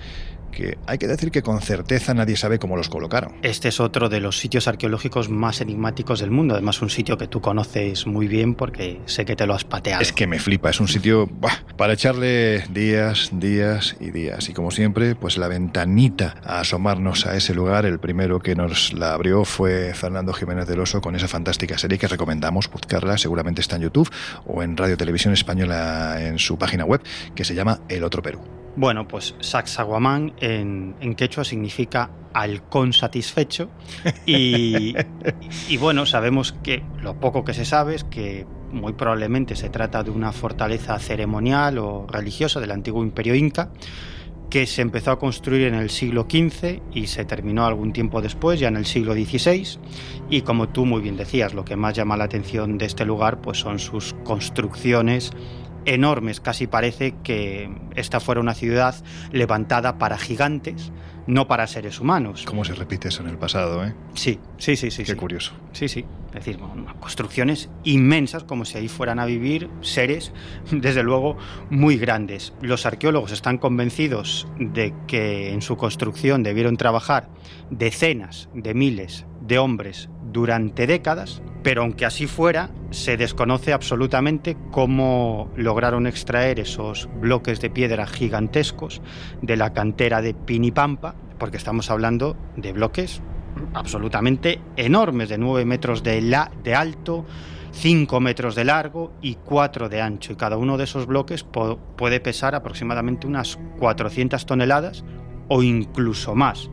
que 0.53 0.79
hay 0.87 0.99
que 0.99 1.09
decir 1.09 1.33
que 1.33 1.43
con 1.43 1.61
certeza 1.61 2.15
nadie 2.15 2.37
sabe 2.37 2.61
cómo 2.61 2.77
los 2.77 2.89
colocaron. 2.89 3.35
Este 3.43 3.69
es 3.69 3.81
otro 3.81 4.09
de 4.09 4.21
los 4.21 4.39
sitios 4.39 4.69
arqueológicos 4.69 5.29
más 5.29 5.61
enigmáticos 5.61 6.21
del 6.21 6.31
mundo, 6.31 6.55
además 6.55 6.81
un 6.83 6.91
sitio 6.91 7.19
que 7.19 7.27
tú 7.27 7.41
conoces 7.41 8.07
muy 8.07 8.29
bien 8.29 8.55
porque 8.55 9.01
sé 9.07 9.25
que 9.25 9.35
te 9.35 9.47
lo 9.47 9.55
has 9.55 9.65
pateado. 9.65 10.03
Es 10.03 10.13
que 10.13 10.29
me 10.29 10.39
flipa, 10.39 10.71
es 10.71 10.81
un 10.81 10.89
sitio 10.89 11.29
para 11.77 11.95
echarle 11.95 12.65
días, 12.71 13.31
días 13.33 13.97
y 13.99 14.11
días. 14.11 14.49
Y 14.49 14.53
como 14.53 14.71
siempre, 14.71 15.17
pues 15.17 15.39
la 15.39 15.49
ventanita 15.49 16.37
a 16.45 16.61
asomarnos 16.61 17.27
a 17.27 17.37
ese 17.37 17.55
lugar, 17.55 17.87
el 17.87 17.99
primero 17.99 18.41
que 18.41 18.55
nos 18.55 18.93
la 18.93 19.15
abrió 19.15 19.45
fue 19.45 19.93
Fernando 19.95 20.33
Jiménez 20.33 20.69
del 20.69 20.81
Oso 20.81 21.01
con 21.01 21.17
esa 21.17 21.27
fantástica 21.27 21.79
serie 21.79 21.99
que 21.99 22.07
recomendamos 22.07 22.71
buscarla, 22.71 23.19
seguramente 23.19 23.61
está 23.61 23.77
en 23.77 23.83
YouTube 23.83 24.11
o 24.47 24.63
en 24.63 24.77
Radio 24.77 24.97
Televisión 24.97 25.33
Española 25.33 26.17
en 26.21 26.39
su 26.39 26.59
página 26.59 26.85
web, 26.85 27.01
que 27.35 27.45
se 27.45 27.55
llama 27.55 27.81
El 27.89 28.05
Otro 28.05 28.23
Perú. 28.23 28.62
Bueno, 28.75 29.07
pues 29.07 29.35
Sacsayhuamán 29.41 30.33
en, 30.41 30.95
en 31.01 31.15
quechua 31.15 31.45
significa 31.45 32.11
halcón 32.33 32.95
satisfecho 32.95 33.69
y, 34.27 34.95
y, 35.69 35.77
bueno, 35.77 36.07
sabemos 36.07 36.53
que 36.63 36.83
lo 37.01 37.21
poco 37.21 37.45
que 37.45 37.53
se 37.53 37.67
sabe 37.67 37.95
es 37.95 38.05
que 38.05 38.47
muy 38.71 38.95
probablemente 38.95 39.55
se 39.57 39.69
trata 39.69 40.03
de 40.03 40.11
una 40.11 40.33
fortaleza 40.33 40.99
ceremonial 40.99 41.77
o 41.79 42.07
religiosa 42.07 42.61
del 42.61 42.71
antiguo 42.71 43.03
imperio 43.03 43.35
inca 43.35 43.71
que 44.53 44.67
se 44.67 44.83
empezó 44.83 45.13
a 45.13 45.19
construir 45.19 45.63
en 45.63 45.75
el 45.75 45.89
siglo 45.89 46.27
XV 46.29 46.83
y 46.93 47.07
se 47.07 47.25
terminó 47.25 47.65
algún 47.65 47.95
tiempo 47.95 48.21
después, 48.21 48.61
ya 48.61 48.69
en 48.69 48.77
el 48.77 48.85
siglo 48.85 49.15
XVI. 49.15 49.79
Y 50.29 50.43
como 50.43 50.69
tú 50.69 50.85
muy 50.85 51.01
bien 51.01 51.17
decías, 51.17 51.55
lo 51.55 51.65
que 51.65 51.75
más 51.75 51.95
llama 51.95 52.19
la 52.19 52.25
atención 52.25 52.77
de 52.77 52.85
este 52.85 53.07
lugar 53.07 53.41
pues 53.41 53.59
son 53.59 53.79
sus 53.79 54.15
construcciones 54.25 55.31
enormes. 55.85 56.41
Casi 56.41 56.67
parece 56.67 57.15
que 57.23 57.71
esta 57.95 58.21
fuera 58.21 58.41
una 58.41 58.55
ciudad 58.55 58.95
levantada 59.33 59.99
para 59.99 60.19
gigantes, 60.19 60.93
no 61.27 61.47
para 61.47 61.67
seres 61.67 62.01
humanos. 62.01 62.45
¿Cómo 62.47 62.65
se 62.65 62.75
repite 62.75 63.09
eso 63.09 63.23
en 63.23 63.29
el 63.29 63.39
pasado, 63.39 63.85
eh? 63.85 63.95
Sí, 64.15 64.39
sí, 64.59 64.77
sí, 64.77 64.91
sí. 64.91 65.05
Qué 65.05 65.17
curioso. 65.17 65.53
Sí, 65.73 65.89
sí. 65.89 66.05
Es 66.29 66.45
decir, 66.47 66.59
construcciones 66.99 67.69
inmensas, 67.85 68.45
como 68.45 68.65
si 68.65 68.79
ahí 68.79 68.89
fueran 68.89 69.19
a 69.19 69.27
vivir 69.27 69.69
seres, 69.83 70.33
desde 70.71 71.03
luego, 71.03 71.37
muy 71.71 71.97
grandes. 71.97 72.55
Los 72.61 72.87
arqueólogos 72.87 73.33
están 73.33 73.59
convencidos 73.59 74.49
de 74.59 74.95
que 75.07 75.53
en 75.53 75.63
su 75.63 75.77
construcción 75.77 76.43
debieron 76.43 76.77
trabajar 76.77 77.29
decenas 77.71 78.49
de 78.55 78.75
miles 78.75 79.27
de 79.53 79.59
hombres 79.59 80.09
durante 80.33 80.87
décadas, 80.87 81.43
pero 81.63 81.83
aunque 81.83 82.07
así 82.07 82.27
fuera, 82.27 82.71
se 82.91 83.19
desconoce 83.19 83.75
absolutamente 83.75 84.57
cómo 84.71 85.51
lograron 85.57 86.07
extraer 86.07 86.59
esos 86.59 87.07
bloques 87.21 87.61
de 87.61 87.69
piedra 87.69 88.07
gigantescos 88.07 89.03
de 89.43 89.59
la 89.59 89.75
cantera 89.75 90.23
de 90.23 90.33
Pinipampa, 90.33 91.17
porque 91.39 91.59
estamos 91.59 91.91
hablando 91.91 92.35
de 92.57 92.73
bloques 92.73 93.21
absolutamente 93.75 94.59
enormes, 94.77 95.29
de 95.29 95.37
9 95.37 95.67
metros 95.67 96.03
de, 96.03 96.23
la, 96.23 96.51
de 96.65 96.75
alto, 96.75 97.27
5 97.73 98.21
metros 98.21 98.55
de 98.55 98.65
largo 98.65 99.13
y 99.21 99.35
4 99.35 99.91
de 99.91 100.01
ancho. 100.01 100.33
Y 100.33 100.37
cada 100.37 100.57
uno 100.57 100.79
de 100.79 100.85
esos 100.85 101.05
bloques 101.05 101.45
puede 101.45 102.21
pesar 102.21 102.55
aproximadamente 102.55 103.27
unas 103.27 103.59
400 103.79 104.47
toneladas 104.47 105.05
o 105.49 105.63
incluso 105.63 106.35
más. 106.35 106.71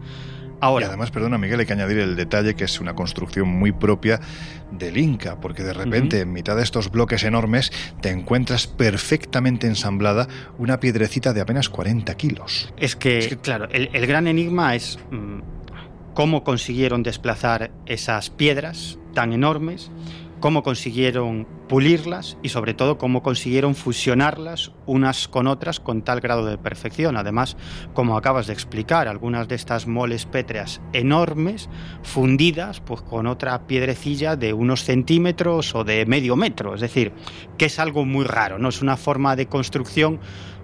Ahora, 0.61 0.85
y 0.85 0.87
además, 0.89 1.11
perdona 1.11 1.37
Miguel, 1.37 1.59
hay 1.59 1.65
que 1.65 1.73
añadir 1.73 1.99
el 1.99 2.15
detalle 2.15 2.55
que 2.55 2.65
es 2.65 2.79
una 2.79 2.95
construcción 2.95 3.47
muy 3.47 3.71
propia 3.71 4.19
del 4.71 4.97
Inca, 4.97 5.39
porque 5.39 5.63
de 5.63 5.73
repente 5.73 6.21
en 6.21 6.31
mitad 6.31 6.55
de 6.55 6.63
estos 6.63 6.91
bloques 6.91 7.23
enormes 7.23 7.71
te 8.01 8.09
encuentras 8.09 8.67
perfectamente 8.67 9.67
ensamblada 9.67 10.27
una 10.57 10.79
piedrecita 10.79 11.33
de 11.33 11.41
apenas 11.41 11.69
40 11.69 12.15
kilos. 12.15 12.73
Es 12.77 12.95
que, 12.95 13.37
claro, 13.41 13.67
el, 13.71 14.07
gran 14.07 14.27
enigma 14.27 14.75
es 14.75 14.99
mm, 15.11 15.39
cómo 16.13 16.43
consiguieron 16.43 17.03
desplazar 17.03 17.71
esas 17.85 18.29
piedras 18.29 18.97
tan 19.13 19.33
enormes 19.33 19.89
cómo 20.39 20.63
consiguieron 20.63 21.47
pulirlas 21.67 22.37
y 22.41 22.49
sobre 22.49 22.73
todo 22.73 22.97
cómo 22.97 23.21
consiguieron 23.21 23.75
fusionarlas 23.75 24.71
unas 24.85 25.27
con 25.27 25.47
otras 25.47 25.79
con 25.79 26.01
tal 26.01 26.19
grado 26.19 26.45
de 26.45 26.57
perfección. 26.57 27.17
Además, 27.17 27.57
como 27.93 28.17
acabas 28.17 28.47
de 28.47 28.53
explicar, 28.53 29.07
algunas 29.07 29.47
de 29.47 29.55
estas 29.55 29.87
moles 29.87 30.25
pétreas 30.25 30.81
enormes 30.93 31.69
fundidas 32.01 32.79
pues, 32.79 33.01
con 33.01 33.27
otra 33.27 33.67
piedrecilla 33.67 34.35
de 34.35 34.53
unos 34.53 34.83
centímetros 34.83 35.75
o 35.75 35.83
de 35.83 36.05
medio 36.05 36.35
metro. 36.35 36.75
Es 36.75 36.81
decir, 36.81 37.11
que 37.57 37.65
es 37.65 37.79
algo 37.79 38.05
muy 38.05 38.25
raro, 38.25 38.57
¿no? 38.57 38.69
Es 38.69 38.81
una 38.81 38.97
forma 38.97 39.35
de 39.35 39.47
construcción 39.47 40.19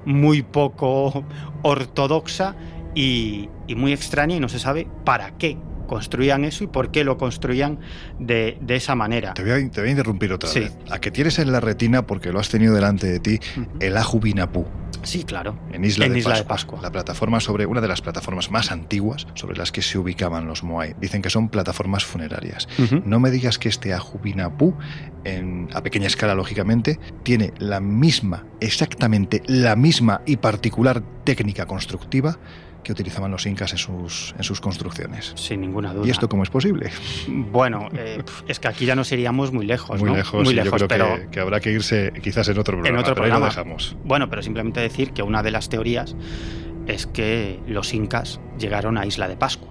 muy 0.06 0.42
poco 0.44 1.24
ortodoxa 1.62 2.56
y, 2.94 3.50
y 3.68 3.76
muy 3.76 3.94
extraña 3.94 4.36
y 4.36 4.40
no 4.40 4.50
se 4.50 4.60
sabe 4.60 4.88
para 5.04 5.38
qué 5.38 5.58
construían 5.88 6.46
eso 6.46 6.64
y 6.64 6.68
por 6.68 6.92
qué 6.92 7.04
lo 7.04 7.18
construían 7.18 7.80
de, 8.20 8.58
esa 8.68 8.96
manera. 8.96 9.34
Te 9.34 9.44
voy, 9.44 9.52
a, 9.52 9.70
te 9.70 9.82
voy, 9.82 9.90
a, 9.90 9.92
interrumpir 9.92 10.34
otra 10.34 10.52
vez. 10.52 10.76
A 10.90 11.00
que 11.00 11.12
tienes 11.12 11.40
en 11.40 11.52
la 11.52 11.60
retina, 11.60 12.06
porque 12.06 12.32
lo 12.32 12.40
has 12.40 12.50
tenido 12.50 12.74
delante 12.74 13.08
de 13.08 13.20
ti, 13.20 13.40
el 13.80 13.98
Ajubinapú. 13.98 14.66
Sí, 15.06 15.24
claro. 15.24 15.58
En 15.72 15.86
Isla, 15.86 16.10
de, 16.10 16.44
Pascua, 16.48 16.82
La 16.82 16.92
plataforma 16.92 17.40
sobre 17.40 17.66
una 17.68 17.80
de 17.80 17.88
las 17.88 18.02
plataformas 18.02 18.50
más 18.50 18.72
antiguas 18.72 19.28
sobre 19.36 19.56
las 19.56 19.72
que 19.72 19.82
se 19.82 20.00
ubicaban 20.00 20.48
los 20.48 20.64
Moai. 20.64 20.96
Dicen 21.00 21.22
que 21.22 21.30
son 21.30 21.50
plataformas 21.50 22.04
funerarias. 22.06 22.68
No 23.06 23.20
me 23.20 23.30
digas 23.30 23.60
que 23.60 23.70
este 23.70 23.94
Ajubinapú, 23.94 24.76
en, 25.24 25.70
a 25.74 25.82
pequeña 25.84 26.08
escala 26.08 26.34
lógicamente, 26.34 27.00
tiene 27.24 27.54
la 27.60 27.80
misma, 27.80 28.46
exactamente 28.60 29.44
la 29.46 29.76
misma 29.76 30.22
y 30.26 30.38
particular 30.38 31.04
técnica 31.24 31.66
constructiva 31.68 32.40
que 32.86 32.92
utilizaban 32.92 33.32
los 33.32 33.46
incas 33.48 33.72
en 33.72 33.80
sus, 33.80 34.36
en 34.38 34.44
sus 34.44 34.62
construcciones. 34.62 35.34
Sin 35.36 35.62
ninguna 35.62 35.92
duda. 35.92 36.08
¿Y 36.08 36.12
esto 36.12 36.30
cómo 36.30 36.44
es 36.44 36.50
posible? 36.50 36.92
Bueno, 37.28 37.90
eh, 37.98 38.24
es 38.48 38.60
que 38.60 38.68
aquí 38.68 38.86
ya 38.86 38.96
nos 38.96 39.12
iríamos 39.12 39.52
muy 39.52 39.66
lejos. 39.66 40.00
Muy 40.00 40.12
lejos, 40.12 40.46
muy 40.46 40.54
lejos 40.54 40.80
yo 40.80 40.88
creo 40.88 41.16
pero 41.16 41.32
que, 41.32 41.40
habrá 41.40 41.60
que 41.60 41.72
irse 41.72 42.14
quizás 42.22 42.48
en 42.48 42.60
otro 42.60 42.76
programa. 42.76 42.90
En 42.90 43.02
otro 43.02 43.16
pero 43.16 43.24
programa. 43.24 43.48
Ahí 43.48 43.52
lo 43.52 43.56
dejamos. 43.64 43.98
Bueno, 44.06 44.30
pero 44.30 44.44
simplemente 44.44 44.80
decir 44.80 45.12
que 45.14 45.24
una 45.24 45.42
de 45.42 45.52
las 45.52 45.68
teorías 45.68 46.16
es 46.86 47.08
que 47.08 47.60
los 47.68 47.94
incas 47.94 48.40
llegaron 48.60 49.00
a 49.00 49.06
Isla 49.06 49.28
de 49.28 49.36
Pascua 49.36 49.70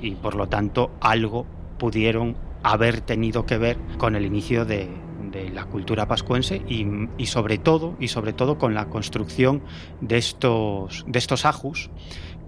y 0.00 0.12
por 0.12 0.36
lo 0.36 0.48
tanto 0.48 0.92
algo 1.00 1.46
pudieron 1.78 2.36
haber 2.62 3.00
tenido 3.00 3.44
que 3.44 3.58
ver 3.58 3.76
con 3.98 4.14
el 4.14 4.24
inicio 4.24 4.64
de, 4.64 4.88
de 5.32 5.50
la 5.50 5.64
cultura 5.64 6.06
pascuense 6.06 6.62
y, 6.68 6.86
y, 7.18 7.26
sobre 7.26 7.58
todo 7.58 7.96
y 7.98 8.08
sobre 8.08 8.32
todo 8.32 8.56
con 8.56 8.72
la 8.74 8.86
construcción 8.86 9.62
de 10.00 10.18
estos 10.18 11.04
de 11.08 11.18
estos 11.18 11.44
ajus 11.44 11.90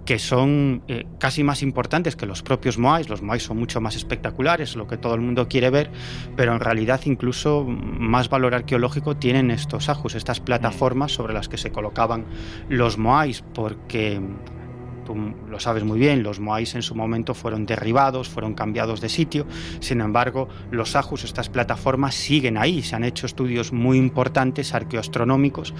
que 0.05 0.19
son 0.19 0.81
eh, 0.87 1.05
casi 1.19 1.43
más 1.43 1.61
importantes 1.61 2.15
que 2.15 2.25
los 2.25 2.41
propios 2.41 2.77
Moais. 2.77 3.09
Los 3.09 3.21
Moais 3.21 3.43
son 3.43 3.57
mucho 3.57 3.81
más 3.81 3.95
espectaculares, 3.95 4.75
lo 4.75 4.87
que 4.87 4.97
todo 4.97 5.15
el 5.15 5.21
mundo 5.21 5.47
quiere 5.47 5.69
ver, 5.69 5.91
pero 6.35 6.53
en 6.53 6.59
realidad 6.59 7.01
incluso 7.05 7.63
más 7.63 8.29
valor 8.29 8.55
arqueológico 8.55 9.17
tienen 9.17 9.51
estos 9.51 9.89
ajus, 9.89 10.15
estas 10.15 10.39
plataformas 10.39 11.11
sobre 11.11 11.33
las 11.33 11.49
que 11.49 11.57
se 11.57 11.71
colocaban 11.71 12.25
los 12.69 12.97
Moais, 12.97 13.43
porque 13.53 14.21
lo 15.15 15.59
sabes 15.59 15.83
muy 15.83 15.99
bien, 15.99 16.23
los 16.23 16.39
Moais 16.39 16.75
en 16.75 16.81
su 16.81 16.95
momento 16.95 17.33
fueron 17.33 17.65
derribados, 17.65 18.29
fueron 18.29 18.53
cambiados 18.53 19.01
de 19.01 19.09
sitio, 19.09 19.45
sin 19.79 20.01
embargo, 20.01 20.47
los 20.71 20.95
ajus, 20.95 21.23
estas 21.23 21.49
plataformas, 21.49 22.15
siguen 22.15 22.57
ahí, 22.57 22.81
se 22.81 22.95
han 22.95 23.03
hecho 23.03 23.25
estudios 23.25 23.73
muy 23.73 23.97
importantes 23.97 24.73
arqueoastronómicos 24.73 25.73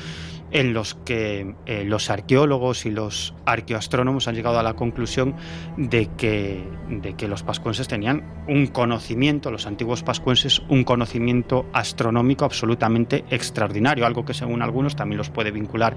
en 0.51 0.73
los 0.73 0.95
que 0.95 1.55
eh, 1.65 1.83
los 1.85 2.09
arqueólogos 2.09 2.85
y 2.85 2.91
los 2.91 3.35
arqueoastrónomos 3.45 4.27
han 4.27 4.35
llegado 4.35 4.59
a 4.59 4.63
la 4.63 4.73
conclusión 4.73 5.35
de 5.77 6.09
que, 6.17 6.63
de 6.89 7.13
que 7.13 7.27
los 7.27 7.43
pascuenses 7.43 7.87
tenían 7.87 8.23
un 8.47 8.67
conocimiento, 8.67 9.51
los 9.51 9.67
antiguos 9.67 10.03
pascuenses, 10.03 10.61
un 10.69 10.83
conocimiento 10.83 11.65
astronómico 11.73 12.45
absolutamente 12.45 13.25
extraordinario, 13.29 14.05
algo 14.05 14.25
que 14.25 14.33
según 14.33 14.61
algunos 14.61 14.95
también 14.95 15.17
los 15.17 15.29
puede 15.29 15.51
vincular 15.51 15.95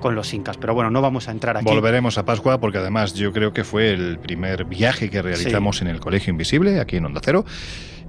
con 0.00 0.14
los 0.14 0.32
incas. 0.34 0.58
Pero 0.58 0.74
bueno, 0.74 0.90
no 0.90 1.00
vamos 1.00 1.28
a 1.28 1.30
entrar 1.30 1.56
aquí. 1.56 1.66
Volveremos 1.66 2.18
a 2.18 2.24
Pascua 2.24 2.58
porque 2.58 2.73
además 2.78 3.14
yo 3.14 3.32
creo 3.32 3.52
que 3.52 3.64
fue 3.64 3.90
el 3.90 4.18
primer 4.18 4.64
viaje 4.64 5.10
que 5.10 5.22
realizamos 5.22 5.82
en 5.82 5.88
el 5.88 6.00
Colegio 6.00 6.30
Invisible, 6.30 6.80
aquí 6.80 6.96
en 6.96 7.06
Onda 7.06 7.20
Cero 7.22 7.44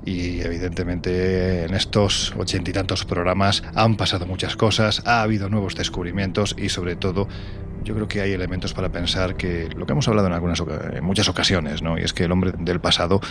y 0.05 0.41
evidentemente 0.41 1.65
en 1.65 1.73
estos 1.73 2.33
ochenta 2.37 2.69
y 2.69 2.73
tantos 2.73 3.05
programas 3.05 3.63
han 3.73 3.97
pasado 3.97 4.25
muchas 4.27 4.55
cosas, 4.55 5.01
ha 5.05 5.21
habido 5.21 5.49
nuevos 5.49 5.75
descubrimientos 5.75 6.55
y 6.57 6.69
sobre 6.69 6.95
todo 6.95 7.27
yo 7.85 7.93
creo 7.93 8.07
que 8.07 8.19
hay 8.19 8.33
elementos 8.33 8.73
para 8.73 8.89
pensar 8.89 9.35
que 9.35 9.69
lo 9.75 9.85
que 9.85 9.93
hemos 9.93 10.07
hablado 10.07 10.27
en 10.27 10.33
algunas 10.33 10.61
en 10.93 11.03
muchas 11.03 11.29
ocasiones, 11.29 11.81
¿no? 11.81 11.97
Y 11.97 12.01
es 12.01 12.13
que 12.13 12.25
el 12.25 12.31
hombre 12.31 12.51
del 12.57 12.81
pasado 12.81 13.21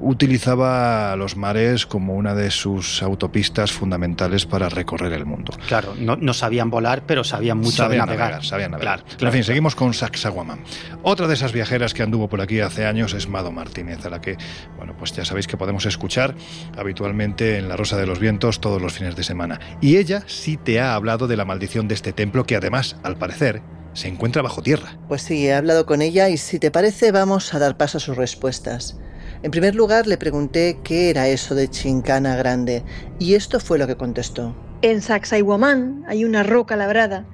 utilizaba 0.00 1.14
los 1.16 1.36
mares 1.36 1.86
como 1.86 2.14
una 2.14 2.34
de 2.34 2.50
sus 2.50 3.02
autopistas 3.02 3.70
fundamentales 3.70 4.46
para 4.46 4.68
recorrer 4.68 5.12
el 5.12 5.26
mundo. 5.26 5.52
Claro, 5.68 5.94
no, 5.98 6.34
sabían 6.34 6.70
volar, 6.70 7.04
pero 7.06 7.22
sabían 7.22 7.58
mucho 7.58 7.88
de 7.88 7.98
navegar. 7.98 8.42
Sabían 8.44 8.72
navegar. 8.72 9.04
en 9.20 9.32
fin, 9.32 9.44
seguimos 9.44 9.74
con 9.74 9.92
Sacsayhuamán. 9.92 10.60
Otra 11.02 11.28
de 11.28 11.34
esas 11.34 11.52
viajeras 11.52 11.94
que 11.94 12.02
anduvo 12.02 12.28
por 12.28 12.40
aquí 12.40 12.60
hace 12.60 12.86
años 12.86 13.12
es 13.14 13.28
Mado 13.28 13.52
Martínez, 13.52 14.04
a 14.06 14.10
la 14.10 14.20
que, 14.20 14.36
bueno, 14.76 14.94
pues 14.98 15.12
ya 15.12 15.24
sabéis 15.24 15.46
que 15.46 15.56
podemos 15.56 15.84
escuchar 15.86 16.34
habitualmente 16.76 17.58
en 17.58 17.68
La 17.68 17.76
Rosa 17.76 17.96
de 17.98 18.06
los 18.06 18.18
Vientos 18.18 18.60
todos 18.60 18.80
los 18.80 18.94
fines 18.94 19.16
de 19.16 19.22
semana. 19.22 19.60
Y 19.80 19.96
ella 19.96 20.22
sí 20.26 20.56
te 20.56 20.80
ha 20.80 20.94
hablado 20.94 21.28
de 21.28 21.36
la 21.36 21.44
maldición 21.44 21.88
de 21.88 21.94
este 21.94 22.12
templo 22.12 22.44
que 22.44 22.56
además, 22.56 22.96
al 23.02 23.16
parecer, 23.16 23.62
se 23.92 24.08
encuentra 24.08 24.42
bajo 24.42 24.62
tierra. 24.62 24.98
Pues 25.08 25.22
sí, 25.22 25.46
he 25.46 25.54
hablado 25.54 25.86
con 25.86 26.02
ella 26.02 26.28
y 26.28 26.36
si 26.36 26.58
te 26.58 26.70
parece 26.70 27.12
vamos 27.12 27.52
a 27.54 27.58
dar 27.58 27.76
paso 27.76 27.98
a 27.98 28.00
sus 28.00 28.16
respuestas. 28.16 28.98
En 29.42 29.50
primer 29.50 29.74
lugar, 29.74 30.06
le 30.06 30.18
pregunté 30.18 30.78
qué 30.84 31.08
era 31.08 31.28
eso 31.28 31.54
de 31.54 31.68
Chincana 31.68 32.36
Grande, 32.36 32.84
y 33.18 33.34
esto 33.34 33.58
fue 33.58 33.78
lo 33.78 33.86
que 33.86 33.96
contestó. 33.96 34.54
En 34.82 35.00
Sacsayhuamán 35.00 36.04
hay 36.06 36.24
una 36.24 36.42
roca 36.42 36.76
labrada 36.76 37.26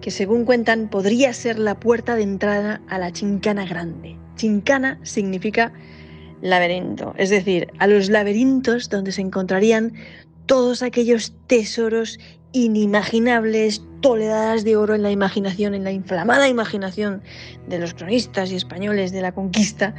que, 0.00 0.10
según 0.10 0.44
cuentan, 0.44 0.88
podría 0.88 1.32
ser 1.34 1.58
la 1.58 1.78
puerta 1.78 2.14
de 2.16 2.22
entrada 2.22 2.80
a 2.88 2.98
la 2.98 3.12
Chincana 3.12 3.66
Grande. 3.66 4.18
Chincana 4.36 4.98
significa 5.02 5.72
laberinto, 6.40 7.14
es 7.18 7.30
decir, 7.30 7.68
a 7.78 7.86
los 7.86 8.08
laberintos 8.08 8.88
donde 8.88 9.12
se 9.12 9.20
encontrarían 9.20 9.92
todos 10.46 10.82
aquellos 10.82 11.34
tesoros 11.46 12.18
inimaginables, 12.52 13.82
toledadas 14.00 14.64
de 14.64 14.76
oro 14.76 14.94
en 14.94 15.02
la 15.02 15.10
imaginación, 15.10 15.74
en 15.74 15.84
la 15.84 15.92
inflamada 15.92 16.48
imaginación 16.48 17.22
de 17.68 17.78
los 17.78 17.94
cronistas 17.94 18.50
y 18.50 18.56
españoles 18.56 19.12
de 19.12 19.22
la 19.22 19.32
conquista 19.32 19.94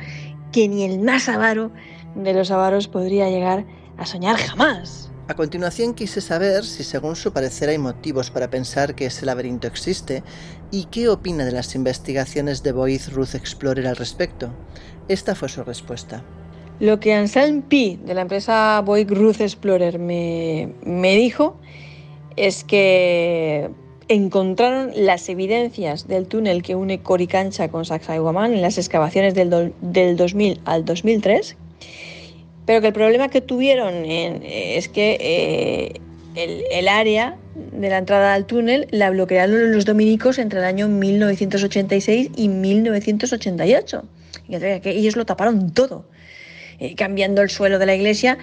que 0.52 0.68
ni 0.68 0.84
el 0.84 1.00
más 1.00 1.30
avaro 1.30 1.72
de 2.16 2.34
los 2.34 2.52
avaros 2.52 2.88
podría 2.88 3.30
llegar 3.30 3.66
a 3.98 4.06
soñar 4.06 4.38
jamás. 4.38 5.10
A 5.28 5.36
continuación 5.36 5.94
quise 5.94 6.20
saber 6.20 6.66
si 6.66 6.84
según 6.84 7.16
su 7.16 7.32
parecer 7.32 7.70
hay 7.70 7.78
motivos 7.78 8.30
para 8.30 8.50
pensar 8.50 8.94
que 8.94 9.06
ese 9.06 9.26
laberinto 9.26 9.68
existe 9.68 10.22
y 10.70 10.86
qué 10.86 11.08
opina 11.08 11.46
de 11.46 11.54
las 11.54 11.76
investigaciones 11.76 12.62
de 12.62 12.74
Boyd 12.74 13.02
Ruth 13.14 13.34
Explorer 13.34 13.88
al 13.88 13.96
respecto. 13.96 14.54
Esta 15.08 15.34
fue 15.34 15.48
su 15.48 15.64
respuesta. 15.64 16.24
Lo 16.80 17.00
que 17.00 17.14
Anselm 17.14 17.62
P. 17.62 18.00
de 18.04 18.14
la 18.14 18.22
empresa 18.22 18.82
Boyd 18.82 19.12
Ruth 19.12 19.40
Explorer 19.40 19.98
me, 19.98 20.74
me 20.84 21.16
dijo 21.16 21.58
es 22.36 22.64
que 22.64 23.70
encontraron 24.08 24.92
las 24.96 25.30
evidencias 25.30 26.08
del 26.08 26.28
túnel 26.28 26.62
que 26.62 26.76
une 26.76 27.02
Coricancha 27.02 27.70
con 27.70 27.86
Sacsayhuamán 27.86 28.54
en 28.54 28.62
las 28.62 28.78
excavaciones 28.78 29.34
del, 29.34 29.74
del 29.82 30.18
2000 30.18 30.62
al 30.66 30.86
2003, 30.86 31.56
pero 32.66 32.82
que 32.82 32.88
el 32.88 32.94
problema 32.94 33.30
que 33.30 33.42
tuvieron 33.42 34.06
es 34.06 34.88
que 34.90 35.18
eh, 35.20 36.02
el, 36.36 36.88
área 36.88 37.38
de 37.56 37.90
la 37.90 37.98
entrada 37.98 38.34
al 38.34 38.46
túnel 38.46 38.88
la 38.92 39.10
bloquearon 39.10 39.72
los 39.72 39.86
dominicos 39.86 40.40
entre 40.40 40.60
el 40.60 40.66
año 40.66 40.88
1986 40.88 42.32
y 42.36 42.48
1988. 42.48 44.04
Y 44.48 44.56
ellos 44.90 45.16
lo 45.16 45.26
taparon 45.26 45.72
todo, 45.74 46.06
eh, 46.80 46.96
cambiando 46.96 47.42
el 47.42 47.50
suelo 47.50 47.80
de 47.80 47.86
la 47.86 47.96
iglesia 47.96 48.38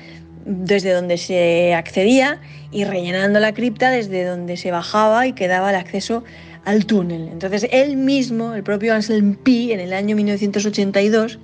desde 0.51 0.93
donde 0.93 1.17
se 1.17 1.75
accedía 1.75 2.41
y 2.73 2.85
rellenando 2.85 3.39
la 3.39 3.55
cripta 3.55 3.91
desde 3.91 4.25
donde 4.25 4.57
se 4.57 4.73
bajaba 4.73 5.27
y 5.29 5.33
quedaba 5.33 5.71
el 5.71 5.77
acceso 5.77 6.25
al 6.65 6.87
túnel. 6.87 7.29
Entonces 7.29 7.69
él 7.71 7.97
mismo, 7.97 8.55
el 8.55 8.65
propio 8.65 8.93
Anselm 8.93 9.37
Pi, 9.37 9.73
en 9.73 9.81
el 9.81 9.93
año 9.93 10.17
1982, 10.17 11.39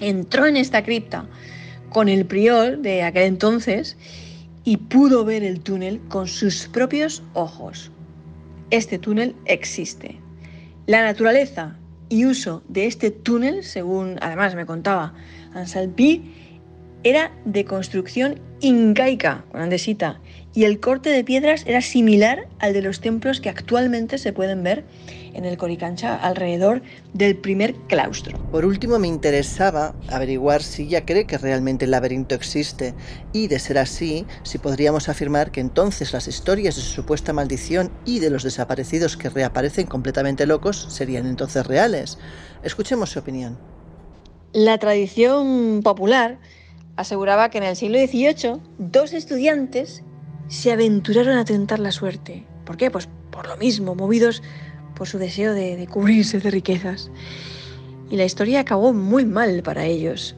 entró 0.00 0.46
en 0.46 0.56
esta 0.56 0.82
cripta 0.82 1.26
con 1.88 2.08
el 2.08 2.26
prior 2.26 2.78
de 2.78 3.04
aquel 3.04 3.22
entonces 3.22 3.96
y 4.64 4.76
pudo 4.78 5.24
ver 5.24 5.44
el 5.44 5.60
túnel 5.60 6.00
con 6.08 6.26
sus 6.26 6.66
propios 6.66 7.22
ojos. 7.32 7.92
Este 8.70 8.98
túnel 8.98 9.36
existe. 9.44 10.20
La 10.86 11.02
naturaleza 11.04 11.76
y 12.08 12.26
uso 12.26 12.64
de 12.68 12.86
este 12.86 13.12
túnel, 13.12 13.62
según 13.62 14.16
además 14.20 14.56
me 14.56 14.66
contaba 14.66 15.14
Anselm 15.54 15.92
Pi, 15.92 16.32
era 17.08 17.30
de 17.44 17.64
construcción 17.64 18.40
incaica, 18.58 19.44
con 19.52 19.60
andesita, 19.60 20.20
y 20.52 20.64
el 20.64 20.80
corte 20.80 21.10
de 21.10 21.22
piedras 21.22 21.62
era 21.64 21.80
similar 21.80 22.48
al 22.58 22.72
de 22.72 22.82
los 22.82 23.00
templos 23.00 23.40
que 23.40 23.48
actualmente 23.48 24.18
se 24.18 24.32
pueden 24.32 24.64
ver 24.64 24.84
en 25.32 25.44
el 25.44 25.56
Coricancha 25.56 26.16
alrededor 26.16 26.82
del 27.14 27.36
primer 27.36 27.76
claustro. 27.86 28.36
Por 28.50 28.64
último, 28.64 28.98
me 28.98 29.06
interesaba 29.06 29.94
averiguar 30.08 30.64
si 30.64 30.82
ella 30.82 31.06
cree 31.06 31.26
que 31.26 31.38
realmente 31.38 31.84
el 31.84 31.92
laberinto 31.92 32.34
existe 32.34 32.92
y, 33.32 33.46
de 33.46 33.60
ser 33.60 33.78
así, 33.78 34.26
si 34.42 34.58
podríamos 34.58 35.08
afirmar 35.08 35.52
que 35.52 35.60
entonces 35.60 36.12
las 36.12 36.26
historias 36.26 36.74
de 36.74 36.82
su 36.82 36.90
supuesta 36.90 37.32
maldición 37.32 37.92
y 38.04 38.18
de 38.18 38.30
los 38.30 38.42
desaparecidos 38.42 39.16
que 39.16 39.30
reaparecen 39.30 39.86
completamente 39.86 40.44
locos 40.44 40.88
serían 40.88 41.26
entonces 41.26 41.64
reales. 41.64 42.18
Escuchemos 42.64 43.10
su 43.10 43.20
opinión. 43.20 43.56
La 44.52 44.78
tradición 44.78 45.82
popular 45.84 46.38
aseguraba 46.96 47.50
que 47.50 47.58
en 47.58 47.64
el 47.64 47.76
siglo 47.76 47.98
XVIII 47.98 48.60
dos 48.78 49.12
estudiantes 49.12 50.02
se 50.48 50.72
aventuraron 50.72 51.36
a 51.38 51.44
tentar 51.44 51.78
la 51.78 51.92
suerte. 51.92 52.44
¿Por 52.64 52.76
qué? 52.76 52.90
Pues 52.90 53.08
por 53.30 53.46
lo 53.46 53.56
mismo, 53.56 53.94
movidos 53.94 54.42
por 54.94 55.06
su 55.06 55.18
deseo 55.18 55.52
de, 55.52 55.86
cubrirse 55.90 56.40
de 56.40 56.50
riquezas. 56.50 57.10
Y 58.10 58.16
la 58.16 58.24
historia 58.24 58.60
acabó 58.60 58.92
muy 58.92 59.24
mal 59.24 59.62
para 59.62 59.84
ellos, 59.84 60.36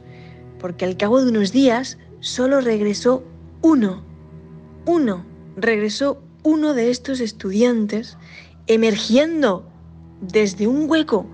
porque 0.59 0.85
al 0.85 0.97
cabo 0.97 1.21
de 1.21 1.29
unos 1.29 1.51
días 1.51 1.97
solo 2.19 2.59
regresó 2.59 3.23
uno, 3.61 4.03
uno, 4.85 5.25
regresó 5.55 6.21
uno 6.43 6.73
de 6.73 6.89
estos 6.89 7.19
estudiantes 7.19 8.17
emergiendo 8.67 9.69
desde 10.21 10.67
un 10.67 10.89
hueco 10.89 11.25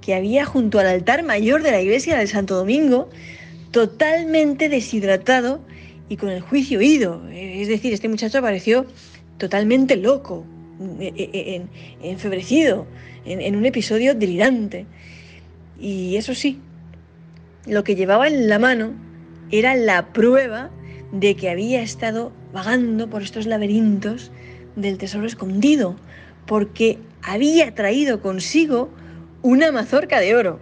que 0.00 0.14
había 0.14 0.44
junto 0.44 0.78
al 0.78 0.86
altar 0.86 1.22
mayor 1.22 1.62
de 1.62 1.70
la 1.70 1.80
iglesia 1.80 2.18
del 2.18 2.28
Santo 2.28 2.56
Domingo, 2.56 3.08
totalmente 3.70 4.68
deshidratado 4.68 5.60
y 6.08 6.16
con 6.16 6.30
el 6.30 6.40
juicio 6.40 6.82
ido. 6.82 7.22
Es 7.32 7.68
decir, 7.68 7.92
este 7.92 8.08
muchacho 8.08 8.38
apareció 8.38 8.86
totalmente 9.38 9.96
loco, 9.96 10.44
e, 11.00 11.12
e, 11.16 11.56
e, 12.02 12.10
enfebrecido, 12.10 12.86
en, 13.24 13.56
un 13.56 13.66
episodio 13.66 14.14
delirante. 14.14 14.86
Y 15.78 16.16
eso 16.16 16.34
sí, 16.34 16.58
lo 17.66 17.84
que 17.84 17.94
llevaba 17.94 18.28
en 18.28 18.48
la 18.48 18.58
mano 18.58 18.92
era 19.50 19.74
la 19.76 20.12
prueba 20.12 20.70
de 21.12 21.36
que 21.36 21.50
había 21.50 21.82
estado 21.82 22.32
vagando 22.52 23.08
por 23.08 23.22
estos 23.22 23.46
laberintos 23.46 24.30
del 24.76 24.98
tesoro 24.98 25.26
escondido, 25.26 25.96
porque 26.46 26.98
había 27.22 27.74
traído 27.74 28.20
consigo 28.20 28.90
una 29.42 29.72
mazorca 29.72 30.20
de 30.20 30.34
oro. 30.34 30.60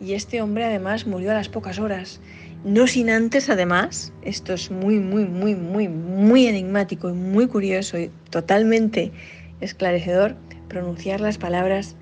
Y 0.00 0.14
este 0.14 0.40
hombre 0.40 0.64
además 0.64 1.06
murió 1.06 1.30
a 1.30 1.34
las 1.34 1.48
pocas 1.48 1.78
horas 1.78 2.20
no 2.64 2.86
sin 2.86 3.08
antes, 3.08 3.48
además, 3.50 4.12
esto 4.22 4.52
es 4.52 4.70
muy, 4.70 4.98
muy, 4.98 5.24
muy, 5.26 5.54
muy, 5.54 5.88
muy 5.88 6.46
enigmático 6.46 7.08
y 7.08 7.12
muy 7.12 7.46
curioso 7.46 7.98
y 7.98 8.10
totalmente 8.30 9.12
esclarecedor, 9.60 10.36
pronunciar 10.68 11.20
las 11.20 11.38
palabras 11.38 11.96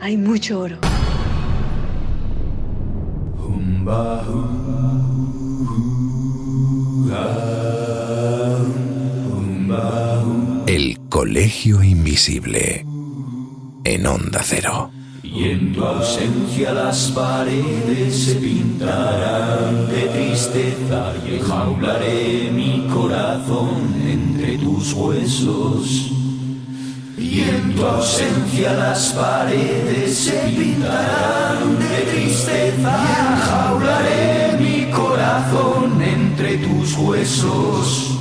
hay 0.00 0.16
mucho 0.16 0.60
oro. 0.60 0.78
El 10.66 10.98
Colegio 11.08 11.82
Invisible 11.82 12.84
en 13.84 14.06
Onda 14.06 14.42
Cero. 14.44 14.90
Y 15.34 15.50
en 15.50 15.72
tu 15.72 15.84
ausencia 15.84 16.72
las 16.72 17.12
paredes 17.12 18.24
se 18.24 18.34
pintarán 18.36 19.86
de 19.88 20.08
tristeza 20.08 21.12
y 21.26 21.34
enjaularé 21.36 22.50
mi 22.50 22.88
corazón 22.92 23.94
entre 24.04 24.58
tus 24.58 24.92
huesos. 24.94 26.12
Y 27.18 27.40
en 27.40 27.74
tu 27.76 27.84
ausencia 27.84 28.72
las 28.72 29.12
paredes 29.12 30.16
se 30.16 30.38
pintarán 30.56 31.78
de 31.78 32.10
tristeza 32.10 33.04
y 33.04 33.32
enjaularé 33.32 34.58
mi 34.58 34.90
corazón 34.90 36.02
entre 36.02 36.56
tus 36.58 36.96
huesos. 36.96 38.18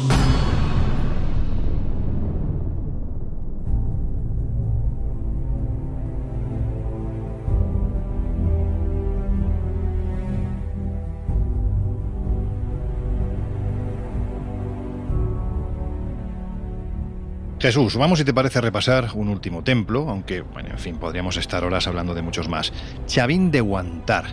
Jesús, 17.60 17.96
vamos 17.96 18.20
si 18.20 18.26
te 18.26 18.36
parece 18.36 18.60
a 18.60 18.62
repasar 18.62 19.10
un 19.16 19.30
último 19.30 19.64
templo, 19.64 20.10
aunque, 20.10 20.42
bueno, 20.42 20.70
en 20.70 20.78
fin, 20.78 20.98
podríamos 20.98 21.38
estar 21.38 21.64
horas 21.64 21.88
hablando 21.88 22.14
de 22.14 22.22
muchos 22.22 22.48
más. 22.48 22.72
Chavín 23.08 23.50
de 23.50 23.62
Guantar. 23.62 24.26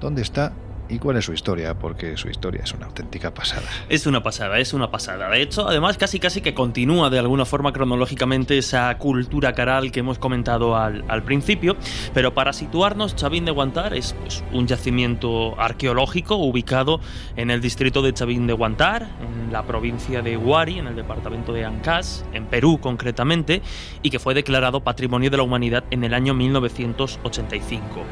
¿Dónde 0.00 0.22
está 0.22 0.52
¿Y 0.90 0.98
cuál 0.98 1.16
es 1.16 1.24
su 1.24 1.32
historia? 1.32 1.78
Porque 1.78 2.16
su 2.16 2.28
historia 2.28 2.62
es 2.64 2.72
una 2.72 2.86
auténtica 2.86 3.32
pasada. 3.32 3.62
Es 3.88 4.06
una 4.06 4.24
pasada, 4.24 4.58
es 4.58 4.72
una 4.72 4.90
pasada. 4.90 5.30
De 5.30 5.40
hecho, 5.40 5.68
además, 5.68 5.96
casi 5.96 6.18
casi 6.18 6.40
que 6.40 6.52
continúa 6.52 7.10
de 7.10 7.20
alguna 7.20 7.44
forma 7.44 7.72
cronológicamente 7.72 8.58
esa 8.58 8.98
cultura 8.98 9.52
caral 9.52 9.92
que 9.92 10.00
hemos 10.00 10.18
comentado 10.18 10.76
al, 10.76 11.22
principio. 11.22 11.76
Pero 12.12 12.34
para 12.34 12.52
situarnos, 12.52 13.14
Chavín 13.14 13.44
de 13.44 13.52
Guantar 13.52 13.94
es 13.94 14.14
pues, 14.14 14.42
un 14.52 14.66
yacimiento 14.66 15.54
arqueológico 15.60 16.36
ubicado 16.36 17.00
en 17.36 17.50
el 17.50 17.60
distrito 17.60 18.02
de 18.02 18.12
Chavín 18.12 18.48
de 18.48 18.52
Guantar, 18.52 19.06
en 19.20 19.52
la 19.52 19.62
provincia 19.62 20.22
de 20.22 20.36
Huari, 20.36 20.80
en 20.80 20.88
el 20.88 20.96
departamento 20.96 21.52
de 21.52 21.64
Ancas, 21.64 22.24
en 22.32 22.46
Perú 22.46 22.80
concretamente, 22.80 23.62
y 24.02 24.10
que 24.10 24.18
fue 24.18 24.34
declarado 24.34 24.80
Patrimonio 24.80 25.30
de 25.30 25.36
la 25.36 25.44
Humanidad 25.44 25.84
en 25.90 26.02
el 26.02 26.14
año 26.14 26.34
1985. 26.34 28.02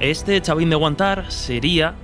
Este 0.00 0.40
Chavín 0.40 0.70
de 0.70 0.76
Guantar 0.76 1.30
sería 1.30 1.94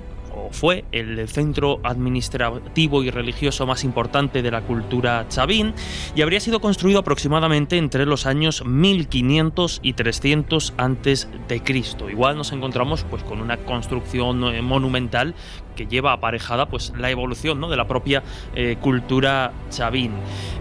fue 0.53 0.85
el 0.93 1.29
centro 1.29 1.81
administrativo 1.83 3.03
y 3.03 3.11
religioso 3.11 3.67
más 3.67 3.85
importante 3.85 4.43
de 4.43 4.51
la 4.51 4.63
cultura 4.63 5.27
chavín 5.29 5.75
y 6.15 6.23
habría 6.23 6.41
sido 6.41 6.61
construido 6.61 7.01
aproximadamente 7.01 7.77
entre 7.77 8.07
los 8.07 8.27
años 8.27 8.65
1500 8.65 9.81
y 9.83 9.93
300 9.95 10.75
antes 10.77 11.29
de 11.49 11.63
Cristo. 11.63 12.11
Igual 12.11 12.37
nos 12.37 12.53
encontramos 12.53 13.05
pues 13.09 13.23
con 13.23 13.41
una 13.41 13.59
construcción 13.59 14.45
eh, 14.55 14.63
monumental 14.63 15.35
que 15.79 15.87
lleva 15.87 16.13
aparejada 16.13 16.67
pues 16.67 16.93
la 16.99 17.09
evolución 17.09 17.61
¿no? 17.61 17.69
de 17.71 17.77
la 17.77 17.87
propia 17.87 18.25
eh, 18.57 18.77
cultura 18.81 19.53
chavín. 19.71 20.11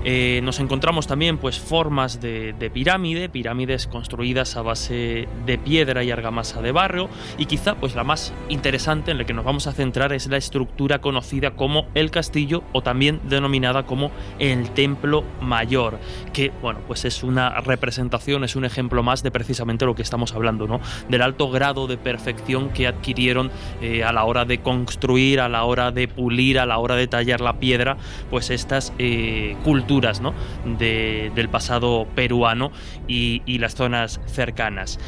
Eh, 0.06 0.42
nos 0.44 0.60
encontramos 0.60 1.08
también 1.08 1.40
pues 1.40 1.60
formas 1.60 2.22
de, 2.22 2.54
pirámide, 2.72 3.30
pirámides 3.30 3.88
construidas 3.88 4.56
a 4.56 4.62
base 4.62 5.28
de 5.46 5.58
piedra 5.58 6.04
y 6.04 6.12
argamasa 6.12 6.62
de 6.62 6.72
barro 6.72 7.10
y 7.40 7.48
quizá 7.48 7.76
pues 7.76 7.96
la 7.96 8.04
más 8.04 8.32
interesante 8.48 9.10
en 9.10 9.18
la 9.18 9.26
que 9.26 9.34
nos 9.34 9.44
vamos 9.44 9.66
a 9.66 9.72
centrar 9.72 10.14
es 10.14 10.28
la 10.28 10.38
estructura 10.38 11.02
conocida 11.02 11.52
como 11.52 11.88
el 11.96 12.12
castillo 12.12 12.64
o 12.74 12.84
también 12.84 13.20
denominada 13.24 13.88
como 13.88 14.12
el 14.38 14.70
templo 14.70 15.24
mayor, 15.42 15.98
que 16.32 16.52
bueno 16.62 16.80
pues 16.86 17.06
es 17.06 17.24
una 17.24 17.60
representación, 17.62 18.44
es 18.44 18.56
un 18.56 18.66
ejemplo 18.66 19.02
más 19.02 19.24
de 19.24 19.32
precisamente 19.32 19.86
lo 19.86 19.96
que 19.96 20.04
estamos 20.04 20.34
hablando, 20.34 20.68
¿no? 20.68 20.80
del 21.10 21.24
alto 21.24 21.50
grado 21.50 21.88
de 21.88 21.98
perfección 21.98 22.70
que 22.70 22.86
adquirieron 22.86 23.50
eh, 23.82 24.04
a 24.04 24.14
la 24.14 24.24
hora 24.26 24.46
de 24.46 24.60
construir 24.60 25.07
a 25.08 25.48
la 25.48 25.64
hora 25.64 25.92
de 25.92 26.08
pulir, 26.08 26.60
a 26.60 26.66
la 26.66 26.78
hora 26.80 26.96
de 26.96 27.08
tallar 27.08 27.40
la 27.40 27.60
piedra, 27.60 27.98
pues 28.30 28.50
estas 28.50 28.94
eh, 29.00 29.56
culturas 29.64 30.20
¿no? 30.20 30.34
del 30.78 31.50
pasado 31.50 32.08
peruano 32.14 32.72
y, 33.08 33.58
las 33.58 33.74
zonas 33.74 34.20
cercanas. 34.28 35.00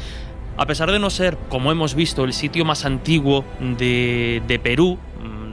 A 0.56 0.66
pesar 0.66 0.90
de 0.90 0.98
no 0.98 1.10
ser, 1.10 1.36
como 1.48 1.70
hemos 1.70 1.94
visto, 1.94 2.24
el 2.24 2.32
sitio 2.32 2.64
más 2.64 2.84
antiguo 2.84 3.44
de, 3.60 4.42
de 4.48 4.58
Perú, 4.58 4.98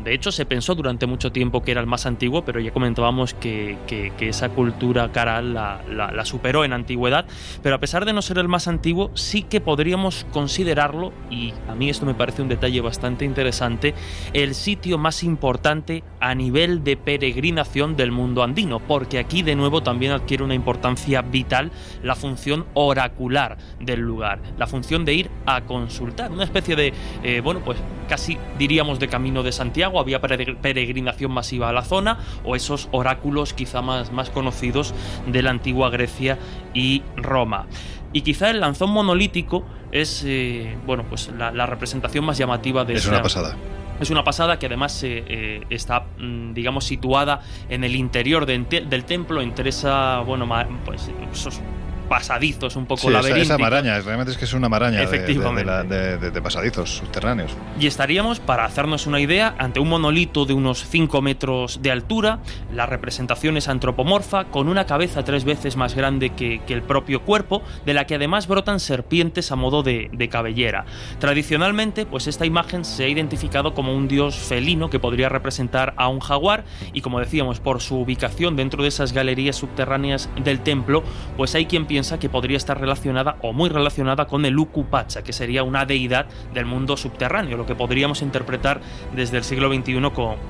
de 0.08 0.14
hecho, 0.14 0.32
se 0.32 0.46
pensó 0.46 0.74
durante 0.74 1.06
mucho 1.06 1.34
tiempo 1.34 1.62
que 1.62 1.72
era 1.72 1.82
el 1.82 1.86
más 1.86 2.06
antiguo, 2.06 2.46
pero 2.46 2.62
ya 2.62 2.72
comentábamos 2.72 3.34
que, 3.34 3.78
esa 4.22 4.48
cultura 4.48 5.12
caral 5.12 5.54
la, 5.54 6.24
superó 6.24 6.64
en 6.64 6.72
antigüedad. 6.72 7.26
Pero 7.62 7.76
a 7.76 7.80
pesar 7.80 8.06
de 8.06 8.14
no 8.14 8.22
ser 8.22 8.38
el 8.38 8.48
más 8.48 8.70
antiguo, 8.70 9.12
sí 9.16 9.44
que 9.44 9.60
podríamos 9.60 10.26
considerarlo, 10.32 11.12
y 11.30 11.54
a 11.68 11.76
mí 11.76 11.90
esto 11.90 12.06
me 12.06 12.14
parece 12.14 12.42
un 12.42 12.48
detalle 12.48 12.80
bastante 12.80 13.26
interesante, 13.26 13.94
el 14.32 14.56
sitio 14.56 14.98
más 14.98 15.26
importante 15.26 16.06
a 16.22 16.34
nivel 16.36 16.86
de 16.86 16.96
peregrinación 16.96 17.98
del 17.98 18.14
mundo 18.14 18.44
andino, 18.44 18.80
porque 18.80 19.20
aquí 19.20 19.42
de 19.42 19.58
nuevo 19.58 19.84
también 19.84 20.14
adquiere 20.14 20.42
una 20.42 20.56
importancia 20.56 21.22
vital 21.22 21.70
la 22.02 22.16
función 22.16 22.66
oracular 22.76 23.58
del 23.82 24.00
lugar, 24.00 24.40
la 24.58 24.68
función 24.68 25.04
de 25.04 25.16
ir 25.16 25.30
a 25.46 25.66
consultar, 25.66 26.32
una 26.32 26.46
especie 26.46 26.78
de, 26.78 26.94
eh, 27.24 27.42
bueno, 27.44 27.60
pues 27.60 27.78
casi 28.08 28.38
diríamos 28.58 29.00
de 29.00 29.08
camino 29.08 29.44
de 29.44 29.52
Santiago 29.52 30.00
había 30.00 30.22
peregrinación 30.22 31.32
masiva 31.32 31.70
a 31.70 31.74
la 31.74 31.84
zona, 31.84 32.20
o 32.44 32.56
esos 32.56 32.90
oráculos 32.92 33.54
quizá 33.54 33.82
más, 33.82 34.12
más 34.12 34.30
conocidos 34.30 34.94
de 35.28 35.42
la 35.42 35.52
antigua 35.52 35.90
Grecia 35.90 36.38
y 36.74 37.04
Roma. 37.16 37.68
Y 38.14 38.22
quizá 38.22 38.50
el 38.50 38.62
lanzón 38.62 38.92
monolítico 38.92 39.66
es 39.92 40.24
eh, 40.26 40.78
bueno, 40.86 41.06
pues 41.10 41.30
la, 41.38 41.66
representación 41.66 42.26
más 42.26 42.38
llamativa 42.38 42.86
de 42.86 42.94
Es 42.94 43.06
una 43.06 43.22
pasada. 43.22 43.56
Es 44.00 44.10
una 44.12 44.24
pasada 44.24 44.60
que 44.60 44.68
además 44.68 45.02
eh, 45.04 45.64
está, 45.70 46.06
mm, 46.20 46.54
digamos, 46.54 46.86
situada 46.86 47.42
en 47.68 47.84
el 47.84 47.96
interior 47.96 48.46
del 48.46 49.06
templo, 49.06 49.42
entre 49.42 49.70
esa, 49.70 50.20
bueno, 50.20 50.48
pues 50.86 51.10
esos 51.32 51.62
pasadizos 52.08 52.76
un 52.76 52.86
poco 52.86 53.02
sí, 53.02 53.32
Esa, 53.36 53.58
maraña, 53.58 54.00
realmente 54.00 54.32
es 54.32 54.38
que 54.38 54.46
es 54.46 54.54
una 54.54 54.70
maraña 54.70 55.06
De, 55.06 56.42
pasadizos 56.42 56.98
subterráneos. 56.98 57.52
Y 57.80 57.88
estaríamos, 57.88 58.40
para 58.40 58.66
hacernos 58.66 59.08
una 59.08 59.20
idea, 59.20 59.56
ante 59.58 59.80
un 59.80 59.90
monolito 59.90 60.46
de 60.46 60.54
unos 60.54 60.86
5 60.88 61.22
metros 61.22 61.82
de 61.82 61.92
altura, 61.92 62.40
la 62.74 62.86
representación 62.86 63.58
es 63.58 63.68
antropomorfa, 63.68 64.46
con 64.46 64.70
una 64.70 64.86
cabeza 64.86 65.24
tres 65.24 65.44
veces 65.44 65.76
más 65.76 65.96
grande 65.96 66.30
que, 66.32 66.62
el 66.68 66.82
propio 66.84 67.22
cuerpo, 67.24 67.64
de 67.86 67.94
la 67.94 68.06
que 68.06 68.16
además 68.16 68.48
brotan 68.48 68.80
serpientes 68.80 69.52
a 69.52 69.56
modo 69.56 69.84
de, 69.84 70.30
cabellera. 70.32 70.86
Tradicionalmente, 71.20 72.06
pues 72.06 72.28
esta 72.28 72.46
imagen 72.46 72.86
se 72.86 73.06
ha 73.06 73.08
identificado 73.08 73.74
como 73.74 73.96
un 73.96 74.08
dios 74.08 74.36
felino 74.36 74.90
que 74.90 75.00
podría 75.00 75.30
representar 75.30 75.94
a 75.98 76.08
un 76.08 76.20
jaguar, 76.20 76.66
y 76.94 77.02
como 77.02 77.20
decíamos, 77.20 77.60
por 77.60 77.82
su 77.82 78.00
ubicación 78.00 78.56
dentro 78.56 78.84
de 78.84 78.90
esas 78.90 79.14
galerías 79.14 79.56
subterráneas 79.56 80.30
del 80.44 80.60
templo, 80.60 81.04
pues 81.36 81.56
hay 81.56 81.66
quien 81.66 81.86
piensa 81.86 81.97
piensa 81.98 82.20
que 82.20 82.30
podría 82.30 82.58
estar 82.58 82.80
relacionada 82.80 83.38
o 83.42 83.54
muy 83.54 83.70
relacionada 83.70 84.28
con 84.28 84.46
el 84.46 84.56
Ukupacha, 84.60 85.24
que 85.24 85.34
sería 85.34 85.64
una 85.64 85.84
deidad 85.88 86.28
del 86.54 86.68
mundo 86.68 86.96
subterráneo, 86.96 87.58
lo 87.58 87.66
que 87.66 87.74
podríamos 87.74 88.22
interpretar 88.22 88.82
desde 89.16 89.38
el 89.38 89.44
siglo 89.44 89.74
XXI 89.74 90.00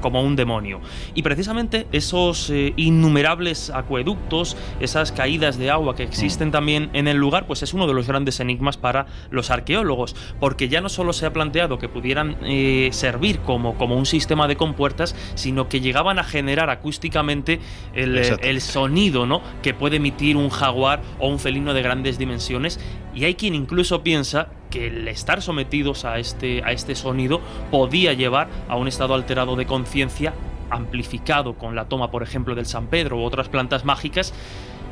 como, 0.02 0.22
un 0.22 0.36
demonio. 0.36 0.82
Y 1.16 1.22
precisamente 1.22 1.88
esos 1.94 2.50
eh, 2.50 2.74
innumerables 2.76 3.70
acueductos, 3.70 4.58
esas 4.82 5.14
caídas 5.14 5.58
de 5.58 5.72
agua 5.72 5.96
que 5.96 6.04
existen 6.04 6.50
mm. 6.50 6.52
también 6.52 6.90
en 6.92 7.08
el 7.08 7.16
lugar, 7.16 7.48
pues 7.48 7.64
es 7.64 7.74
uno 7.74 7.88
de 7.88 7.94
los 7.94 8.10
grandes 8.10 8.42
enigmas 8.42 8.76
para 8.76 9.06
los 9.30 9.50
arqueólogos, 9.50 10.18
porque 10.42 10.68
ya 10.68 10.82
no 10.82 10.90
solo 10.90 11.14
se 11.14 11.28
ha 11.28 11.32
planteado 11.32 11.80
que 11.80 11.88
pudieran 11.88 12.36
eh, 12.44 12.90
servir 12.92 13.40
como, 13.40 13.78
como 13.78 13.96
un 13.96 14.06
sistema 14.06 14.50
de 14.50 14.58
compuertas, 14.58 15.16
sino 15.36 15.70
que 15.70 15.80
llegaban 15.80 16.20
a 16.20 16.26
generar 16.26 16.70
acústicamente 16.70 17.62
el, 17.94 18.18
el 18.18 18.60
sonido 18.60 19.26
¿no? 19.26 19.42
que 19.62 19.74
puede 19.74 19.96
emitir 19.96 20.36
un 20.36 20.50
jaguar 20.58 21.02
o 21.20 21.30
un 21.30 21.37
felino 21.40 21.74
de 21.74 21.82
grandes 21.82 22.18
dimensiones 22.18 22.80
y 23.14 23.26
hay 23.26 23.36
quien 23.36 23.56
incluso 23.56 24.04
piensa 24.04 24.50
que 24.70 24.88
el 24.88 25.08
estar 25.08 25.42
sometidos 25.42 26.06
a 26.06 26.20
este, 26.20 26.64
a 26.64 26.72
este 26.72 26.96
sonido 26.96 27.42
podía 27.72 28.14
llevar 28.14 28.50
a 28.68 28.76
un 28.76 28.88
estado 28.88 29.14
alterado 29.14 29.56
de 29.56 29.66
conciencia 29.66 30.34
amplificado 30.70 31.54
con 31.54 31.76
la 31.76 31.86
toma, 31.86 32.12
por 32.12 32.24
ejemplo, 32.24 32.56
del 32.56 32.66
San 32.66 32.88
Pedro 32.88 33.18
u 33.18 33.24
otras 33.24 33.50
plantas 33.50 33.86
mágicas 33.86 34.34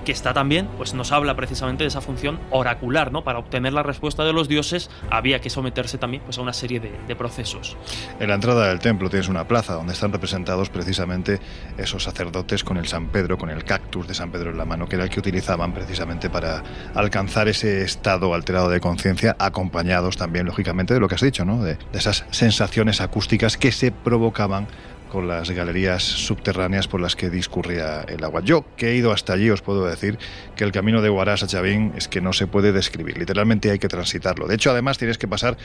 que 0.06 0.14
está 0.14 0.34
también, 0.34 0.70
pues 0.78 0.94
nos 0.94 1.12
habla 1.12 1.36
precisamente 1.36 1.84
de 1.84 1.90
esa 1.90 2.00
función 2.00 2.40
oracular, 2.52 3.12
¿no? 3.12 3.24
Para 3.24 3.40
obtener 3.40 3.74
la 3.74 3.84
respuesta 3.84 4.24
de 4.24 4.32
los 4.32 4.48
dioses 4.48 4.90
había 5.10 5.42
que 5.42 5.50
someterse 5.50 5.98
también 5.98 6.24
pues, 6.24 6.38
a 6.38 6.42
una 6.42 6.54
serie 6.54 6.80
de, 6.80 7.16
procesos. 7.16 7.78
En 8.20 8.28
la 8.28 8.36
entrada 8.36 8.68
del 8.68 8.80
templo 8.80 9.10
tienes 9.10 9.30
una 9.30 9.48
plaza 9.48 9.74
donde 9.74 9.94
están 9.94 10.12
representados 10.12 10.70
precisamente 10.70 11.40
esos 11.78 12.04
sacerdotes 12.04 12.64
con 12.64 12.76
el 12.76 12.88
San 12.88 13.08
Pedro, 13.08 13.38
con 13.38 13.50
el 13.50 13.64
cactus 13.64 14.06
de 14.08 14.14
San 14.14 14.32
Pedro 14.32 14.52
en 14.52 14.58
la 14.58 14.66
mano, 14.66 14.88
que 14.88 14.96
era 14.96 15.06
el 15.06 15.10
que 15.10 15.20
utilizaban 15.20 15.74
precisamente 15.74 16.30
para 16.30 16.62
alcanzar 16.94 17.48
ese 17.48 17.84
estado 17.84 18.34
alterado 18.34 18.70
de 18.70 18.82
conciencia, 18.82 19.36
acompañados 19.40 20.18
también, 20.18 20.46
lógicamente, 20.46 20.94
de 20.94 21.00
lo 21.00 21.08
que 21.08 21.16
has 21.16 21.22
dicho, 21.22 21.46
¿no? 21.46 21.64
de 21.64 21.78
esas 21.94 22.26
sensaciones 22.32 23.00
acústicas 23.00 23.58
que 23.58 23.72
se 23.72 23.92
provocaban 23.92 24.68
con 25.12 25.28
las 25.28 25.52
galerías 25.52 26.04
subterráneas 26.04 26.88
por 26.88 27.02
las 27.02 27.16
que 27.16 27.30
discurría 27.30 28.02
el 28.02 28.24
agua. 28.24 28.42
Yo, 28.42 28.66
que 28.76 28.90
he 28.92 28.96
ido 28.96 29.12
hasta 29.12 29.34
allí, 29.34 29.50
os 29.50 29.62
puedo 29.62 29.86
decir 29.86 30.18
que 30.56 30.64
el 30.64 30.72
camino 30.72 31.02
de 31.02 31.10
Huaraz 31.10 31.44
a 31.44 31.48
Chavín 31.48 31.94
es 31.96 32.08
que 32.08 32.22
no 32.22 32.34
se 32.34 32.48
puede 32.48 32.72
describir, 32.72 33.18
literalmente 33.18 33.72
hay 33.72 33.80
que 33.80 33.88
transitarlo. 33.88 34.48
De 34.48 34.56
hecho, 34.56 34.72
además 34.72 34.98
tienes 34.98 35.18
que 35.18 35.28
pasar, 35.28 35.58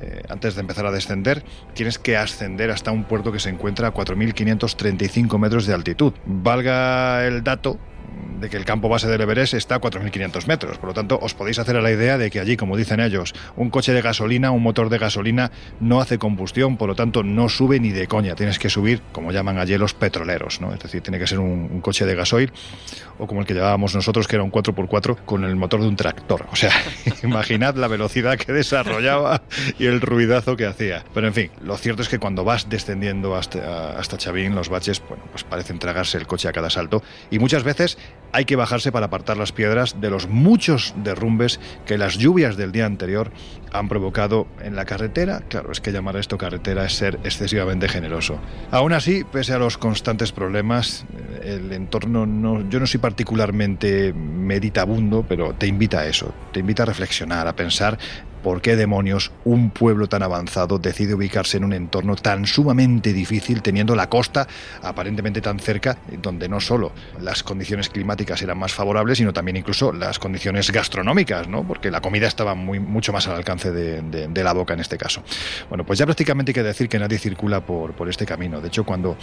eh, 0.00 0.22
antes 0.28 0.54
de 0.54 0.60
empezar 0.60 0.86
a 0.86 0.90
descender, 0.90 1.44
tienes 1.74 1.98
que 1.98 2.16
ascender 2.16 2.70
hasta 2.70 2.92
un 2.92 3.04
puerto 3.04 3.32
que 3.32 3.40
se 3.40 3.50
encuentra 3.50 3.88
a 3.88 3.94
4.535 3.94 5.38
metros 5.38 5.66
de 5.66 5.74
altitud. 5.74 6.12
Valga 6.26 7.26
el 7.26 7.42
dato 7.42 7.78
de 8.40 8.50
que 8.50 8.56
el 8.56 8.64
campo 8.64 8.88
base 8.88 9.08
del 9.08 9.20
Everest 9.20 9.54
está 9.54 9.76
a 9.76 9.80
4.500 9.80 10.46
metros. 10.46 10.78
Por 10.78 10.88
lo 10.88 10.94
tanto, 10.94 11.18
os 11.20 11.34
podéis 11.34 11.58
hacer 11.58 11.76
a 11.76 11.82
la 11.82 11.90
idea 11.90 12.18
de 12.18 12.30
que 12.30 12.40
allí, 12.40 12.56
como 12.56 12.76
dicen 12.76 13.00
ellos, 13.00 13.34
un 13.56 13.70
coche 13.70 13.92
de 13.92 14.02
gasolina, 14.02 14.50
un 14.50 14.62
motor 14.62 14.88
de 14.88 14.98
gasolina 14.98 15.50
no 15.80 16.00
hace 16.00 16.18
combustión, 16.18 16.76
por 16.76 16.88
lo 16.88 16.94
tanto 16.94 17.22
no 17.22 17.48
sube 17.48 17.80
ni 17.80 17.90
de 17.90 18.06
coña. 18.06 18.34
Tienes 18.34 18.58
que 18.58 18.68
subir, 18.68 19.02
como 19.12 19.32
llaman 19.32 19.58
allí 19.58 19.76
los 19.78 19.94
petroleros, 19.94 20.60
¿no? 20.60 20.72
Es 20.72 20.80
decir, 20.80 21.02
tiene 21.02 21.18
que 21.18 21.26
ser 21.26 21.38
un, 21.38 21.80
coche 21.80 22.06
de 22.06 22.14
gasoil 22.14 22.52
como 23.26 23.40
el 23.40 23.46
que 23.46 23.54
llevábamos 23.54 23.94
nosotros, 23.94 24.28
que 24.28 24.36
era 24.36 24.42
un 24.42 24.50
4x4 24.50 25.24
con 25.24 25.44
el 25.44 25.56
motor 25.56 25.80
de 25.80 25.88
un 25.88 25.96
tractor. 25.96 26.46
O 26.52 26.56
sea, 26.56 26.72
imaginad 27.22 27.76
la 27.76 27.88
velocidad 27.88 28.38
que 28.38 28.52
desarrollaba 28.52 29.42
y 29.78 29.86
el 29.86 30.00
ruidazo 30.00 30.56
que 30.56 30.66
hacía. 30.66 31.04
Pero 31.14 31.26
en 31.26 31.34
fin, 31.34 31.50
lo 31.62 31.76
cierto 31.76 32.02
es 32.02 32.08
que 32.08 32.18
cuando 32.18 32.44
vas 32.44 32.68
descendiendo 32.68 33.36
hasta, 33.36 33.98
hasta 33.98 34.18
Chavín, 34.18 34.54
los 34.54 34.68
baches, 34.68 35.02
bueno, 35.08 35.24
pues 35.30 35.44
parecen 35.44 35.78
tragarse 35.78 36.18
el 36.18 36.26
coche 36.26 36.48
a 36.48 36.52
cada 36.52 36.70
salto 36.70 37.02
y 37.30 37.38
muchas 37.38 37.64
veces 37.64 37.98
hay 38.32 38.44
que 38.44 38.56
bajarse 38.56 38.90
para 38.92 39.06
apartar 39.06 39.36
las 39.36 39.52
piedras 39.52 40.00
de 40.00 40.10
los 40.10 40.28
muchos 40.28 40.94
derrumbes 40.96 41.60
que 41.86 41.98
las 41.98 42.16
lluvias 42.16 42.56
del 42.56 42.72
día 42.72 42.86
anterior 42.86 43.30
han 43.72 43.88
provocado 43.88 44.46
en 44.62 44.76
la 44.76 44.84
carretera. 44.84 45.42
Claro, 45.48 45.72
es 45.72 45.80
que 45.80 45.92
llamar 45.92 46.16
a 46.16 46.20
esto 46.20 46.38
carretera 46.38 46.84
es 46.84 46.94
ser 46.94 47.18
excesivamente 47.24 47.88
generoso. 47.88 48.38
Aún 48.70 48.92
así, 48.92 49.24
pese 49.24 49.52
a 49.52 49.58
los 49.58 49.78
constantes 49.78 50.32
problemas, 50.32 51.04
eh, 51.42 51.54
el 51.56 51.72
entorno 51.72 52.26
no, 52.26 52.68
yo 52.68 52.80
no 52.80 52.86
soy 52.86 53.00
particularmente 53.00 54.12
meditabundo, 54.12 55.24
pero 55.28 55.54
te 55.54 55.66
invita 55.66 56.00
a 56.00 56.06
eso, 56.06 56.34
te 56.52 56.60
invita 56.60 56.82
a 56.82 56.86
reflexionar, 56.86 57.46
a 57.46 57.56
pensar 57.56 57.98
¿Por 58.42 58.60
qué 58.60 58.76
demonios 58.76 59.30
un 59.44 59.70
pueblo 59.70 60.08
tan 60.08 60.22
avanzado 60.22 60.78
decide 60.78 61.14
ubicarse 61.14 61.56
en 61.56 61.64
un 61.64 61.72
entorno 61.72 62.16
tan 62.16 62.46
sumamente 62.46 63.12
difícil, 63.12 63.62
teniendo 63.62 63.94
la 63.94 64.08
costa 64.08 64.46
aparentemente 64.82 65.40
tan 65.40 65.58
cerca, 65.58 65.98
donde 66.20 66.48
no 66.48 66.60
solo 66.60 66.92
las 67.20 67.42
condiciones 67.42 67.88
climáticas 67.88 68.42
eran 68.42 68.58
más 68.58 68.72
favorables, 68.72 69.18
sino 69.18 69.32
también 69.32 69.56
incluso 69.56 69.92
las 69.92 70.18
condiciones 70.18 70.70
gastronómicas, 70.70 71.48
¿no? 71.48 71.66
porque 71.66 71.90
la 71.90 72.00
comida 72.00 72.26
estaba 72.26 72.54
muy, 72.54 72.80
mucho 72.80 73.12
más 73.12 73.28
al 73.28 73.36
alcance 73.36 73.70
de, 73.70 74.42
la 74.42 74.52
boca 74.52 74.74
en 74.74 74.80
este 74.80 74.98
caso. 74.98 75.22
Bueno, 75.68 75.84
pues 75.84 75.98
ya 75.98 76.04
prácticamente 76.04 76.50
hay 76.50 76.54
que 76.54 76.62
decir 76.64 76.88
que 76.88 76.98
nadie 76.98 77.18
circula 77.18 77.64
por, 77.64 77.92
por 77.92 78.08
este 78.08 78.26
camino. 78.26 78.60
De 78.60 78.68
hecho, 78.68 78.84
cuando 78.84 79.16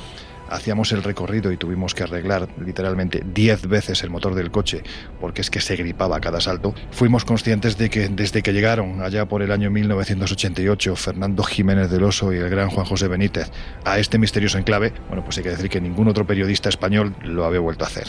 hacíamos 0.49 0.91
el 0.91 1.03
recorrido 1.03 1.51
y 1.51 1.57
tuvimos 1.57 1.93
que 1.93 2.03
arreglar 2.03 2.47
literalmente 2.59 3.23
10 3.25 3.67
veces 3.67 4.03
el 4.03 4.09
motor 4.09 4.35
del 4.35 4.51
coche, 4.51 4.83
porque 5.19 5.41
es 5.41 5.49
que 5.49 5.61
se 5.61 5.75
gripaba 5.75 6.17
a 6.17 6.19
cada 6.19 6.41
salto, 6.41 6.73
fuimos 6.91 7.25
conscientes 7.25 7.77
de 7.77 7.89
que 7.89 8.09
desde 8.09 8.41
que 8.41 8.53
llegaron 8.53 9.01
allá 9.01 9.27
por 9.27 9.41
el 9.41 9.51
año 9.51 9.69
1988 9.71 10.95
Fernando 10.95 11.43
Jiménez 11.43 11.89
del 11.89 12.03
Oso 12.03 12.33
y 12.33 12.37
el 12.37 12.49
gran 12.49 12.69
Juan 12.69 12.85
José 12.85 13.07
Benítez 13.07 13.51
a 13.85 13.99
este 13.99 14.17
misterioso 14.17 14.57
enclave, 14.57 14.93
bueno, 15.07 15.23
pues 15.23 15.37
hay 15.37 15.43
que 15.43 15.51
decir 15.51 15.69
que 15.69 15.81
ningún 15.81 16.07
otro 16.07 16.25
periodista 16.25 16.69
español 16.69 17.15
lo 17.23 17.45
había 17.45 17.59
vuelto 17.59 17.85
a 17.85 17.87
hacer. 17.87 18.07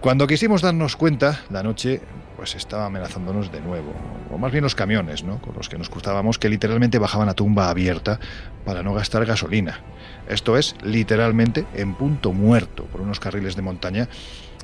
Cuando 0.00 0.26
quisimos 0.26 0.62
darnos 0.62 0.94
cuenta, 0.94 1.40
la 1.50 1.62
noche 1.62 2.00
pues 2.36 2.54
estaba 2.54 2.86
amenazándonos 2.86 3.50
de 3.50 3.60
nuevo, 3.60 3.92
o 4.30 4.38
más 4.38 4.52
bien 4.52 4.62
los 4.62 4.74
camiones, 4.74 5.24
¿no? 5.24 5.40
con 5.40 5.54
los 5.54 5.68
que 5.68 5.78
nos 5.78 5.88
cruzábamos, 5.88 6.38
que 6.38 6.48
literalmente 6.48 6.98
bajaban 6.98 7.28
a 7.28 7.34
tumba 7.34 7.70
abierta 7.70 8.20
para 8.64 8.82
no 8.82 8.94
gastar 8.94 9.24
gasolina. 9.24 9.80
Esto 10.28 10.56
es, 10.56 10.74
literalmente, 10.82 11.64
en 11.74 11.94
punto 11.94 12.32
muerto 12.32 12.84
por 12.84 13.00
unos 13.00 13.20
carriles 13.20 13.56
de 13.56 13.62
montaña 13.62 14.08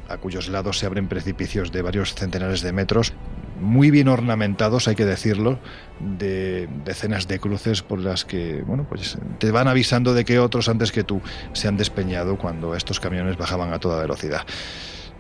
a 0.08 0.18
cuyos 0.18 0.48
lados 0.48 0.78
se 0.78 0.86
abren 0.86 1.08
precipicios 1.08 1.72
de 1.72 1.80
varios 1.80 2.14
centenares 2.14 2.60
de 2.60 2.72
metros, 2.72 3.14
muy 3.60 3.90
bien 3.90 4.08
ornamentados, 4.08 4.88
hay 4.88 4.96
que 4.96 5.06
decirlo, 5.06 5.58
de 6.00 6.68
decenas 6.84 7.28
de 7.28 7.38
cruces 7.38 7.82
por 7.82 8.00
las 8.00 8.24
que, 8.24 8.62
bueno, 8.66 8.84
pues 8.88 9.16
te 9.38 9.50
van 9.50 9.68
avisando 9.68 10.14
de 10.14 10.24
que 10.24 10.38
otros 10.38 10.68
antes 10.68 10.92
que 10.92 11.04
tú 11.04 11.22
se 11.52 11.68
han 11.68 11.76
despeñado 11.76 12.36
cuando 12.36 12.74
estos 12.74 13.00
camiones 13.00 13.36
bajaban 13.38 13.72
a 13.72 13.78
toda 13.78 14.02
velocidad. 14.02 14.42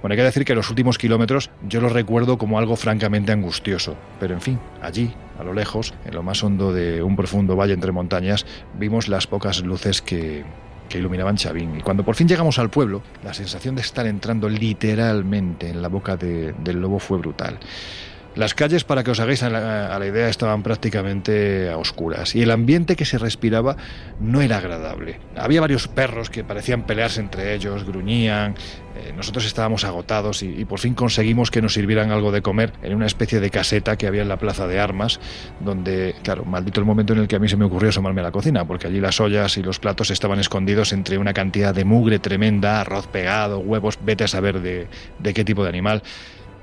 Bueno, 0.02 0.14
hay 0.14 0.18
que 0.18 0.24
decir 0.24 0.44
que 0.44 0.56
los 0.56 0.68
últimos 0.68 0.98
kilómetros 0.98 1.50
yo 1.68 1.80
los 1.80 1.92
recuerdo 1.92 2.36
como 2.36 2.58
algo 2.58 2.74
francamente 2.74 3.30
angustioso, 3.30 3.96
pero 4.18 4.34
en 4.34 4.40
fin, 4.40 4.58
allí, 4.82 5.14
a 5.38 5.44
lo 5.44 5.54
lejos, 5.54 5.94
en 6.04 6.14
lo 6.14 6.24
más 6.24 6.42
hondo 6.42 6.72
de 6.72 7.04
un 7.04 7.14
profundo 7.14 7.54
valle 7.54 7.72
entre 7.72 7.92
montañas, 7.92 8.44
vimos 8.74 9.06
las 9.06 9.28
pocas 9.28 9.62
luces 9.62 10.02
que, 10.02 10.44
iluminaban 10.92 11.36
Chavín. 11.36 11.76
Y 11.78 11.80
cuando 11.80 12.04
por 12.04 12.16
fin 12.16 12.28
llegamos 12.28 12.58
al 12.58 12.68
pueblo, 12.68 13.00
la 13.24 13.32
sensación 13.32 13.76
de 13.76 13.80
estar 13.80 14.06
entrando 14.06 14.48
literalmente 14.48 15.70
en 15.70 15.80
la 15.80 15.88
boca 15.88 16.16
del 16.16 16.80
lobo 16.80 16.98
fue 16.98 17.16
brutal. 17.16 17.58
Las 18.34 18.54
calles, 18.54 18.84
para 18.84 19.04
que 19.04 19.10
os 19.10 19.20
hagáis 19.20 19.42
a 19.42 19.50
la, 19.50 20.06
idea, 20.06 20.28
estaban 20.28 20.62
prácticamente 20.62 21.68
a 21.70 21.76
oscuras 21.76 22.34
y 22.34 22.40
el 22.40 22.50
ambiente 22.50 22.96
que 22.96 23.04
se 23.04 23.18
respiraba 23.18 23.76
no 24.20 24.40
era 24.40 24.56
agradable. 24.56 25.20
Había 25.36 25.60
varios 25.60 25.86
perros 25.86 26.30
que 26.30 26.42
parecían 26.42 26.86
pelearse 26.86 27.20
entre 27.20 27.54
ellos, 27.54 27.84
gruñían. 27.84 28.54
Eh, 28.96 29.12
nosotros 29.14 29.44
estábamos 29.44 29.84
agotados 29.84 30.42
y, 30.42 30.64
por 30.64 30.78
fin 30.78 30.94
conseguimos 30.94 31.50
que 31.50 31.60
nos 31.60 31.74
sirvieran 31.74 32.10
algo 32.10 32.32
de 32.32 32.40
comer 32.40 32.72
en 32.82 32.94
una 32.94 33.04
especie 33.04 33.38
de 33.38 33.50
caseta 33.50 33.98
que 33.98 34.06
había 34.06 34.22
en 34.22 34.28
la 34.28 34.38
plaza 34.38 34.66
de 34.66 34.80
armas, 34.80 35.20
donde, 35.60 36.14
claro, 36.22 36.46
maldito 36.46 36.80
el 36.80 36.86
momento 36.86 37.12
en 37.12 37.18
el 37.18 37.28
que 37.28 37.36
a 37.36 37.38
mí 37.38 37.50
se 37.50 37.58
me 37.58 37.66
ocurrió 37.66 37.90
asomarme 37.90 38.22
a 38.22 38.24
la 38.24 38.32
cocina, 38.32 38.64
porque 38.64 38.86
allí 38.86 39.00
las 39.00 39.20
ollas 39.20 39.58
y 39.58 39.62
los 39.62 39.78
platos 39.78 40.10
estaban 40.10 40.40
escondidos 40.40 40.94
entre 40.94 41.18
una 41.18 41.34
cantidad 41.34 41.74
de 41.74 41.84
mugre 41.84 42.18
tremenda, 42.18 42.80
arroz 42.80 43.08
pegado, 43.08 43.58
huevos, 43.58 43.98
vete 44.02 44.24
a 44.24 44.28
saber 44.28 44.60
de, 44.60 44.86
de 45.18 45.34
qué 45.34 45.44
tipo 45.44 45.62
de 45.62 45.68
animal. 45.68 46.02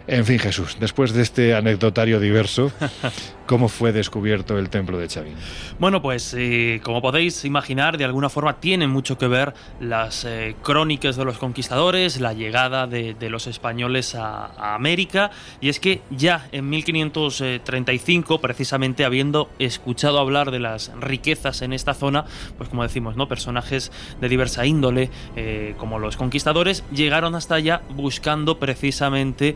En 0.08 0.26
fin, 0.26 0.40
Jesús, 0.40 0.78
después 0.80 1.14
de 1.14 1.22
este 1.22 1.56
anecdotario 1.56 2.20
diverso, 2.20 2.72
¿Cómo 3.50 3.68
fue 3.68 3.92
descubierto 3.92 4.60
el 4.60 4.70
templo 4.70 5.00
de 5.00 5.08
Chavín? 5.08 5.34
Bueno, 5.80 6.04
pues 6.04 6.36
eh, 6.38 6.82
como 6.84 7.02
podéis 7.02 7.46
imaginar, 7.46 7.98
de 7.98 8.06
alguna 8.06 8.30
forma 8.30 8.60
tienen 8.60 8.92
mucho 8.92 9.18
que 9.18 9.28
ver 9.28 9.56
las 9.80 10.24
eh, 10.24 10.56
crónicas 10.62 11.16
de 11.16 11.26
los 11.26 11.40
conquistadores, 11.40 12.22
la 12.22 12.34
llegada 12.34 12.86
de, 12.86 13.16
los 13.28 13.48
españoles 13.48 14.14
a, 14.14 14.76
América, 14.76 15.32
y 15.62 15.70
es 15.70 15.80
que 15.80 16.02
ya 16.12 16.48
en 16.52 16.70
1535, 16.70 18.40
precisamente 18.40 19.04
habiendo 19.04 19.50
escuchado 19.58 20.20
hablar 20.20 20.52
de 20.52 20.60
las 20.60 20.92
riquezas 21.00 21.64
en 21.64 21.74
esta 21.74 21.96
zona, 21.96 22.26
pues 22.56 22.70
como 22.70 22.84
decimos, 22.84 23.16
¿no? 23.16 23.28
personajes 23.28 23.92
de 24.22 24.30
diversa 24.30 24.68
índole, 24.68 25.10
eh, 25.36 25.74
como 25.80 25.98
los 25.98 26.18
conquistadores, 26.18 26.84
llegaron 26.94 27.34
hasta 27.34 27.56
allá 27.56 27.82
buscando 27.96 28.60
precisamente, 28.60 29.56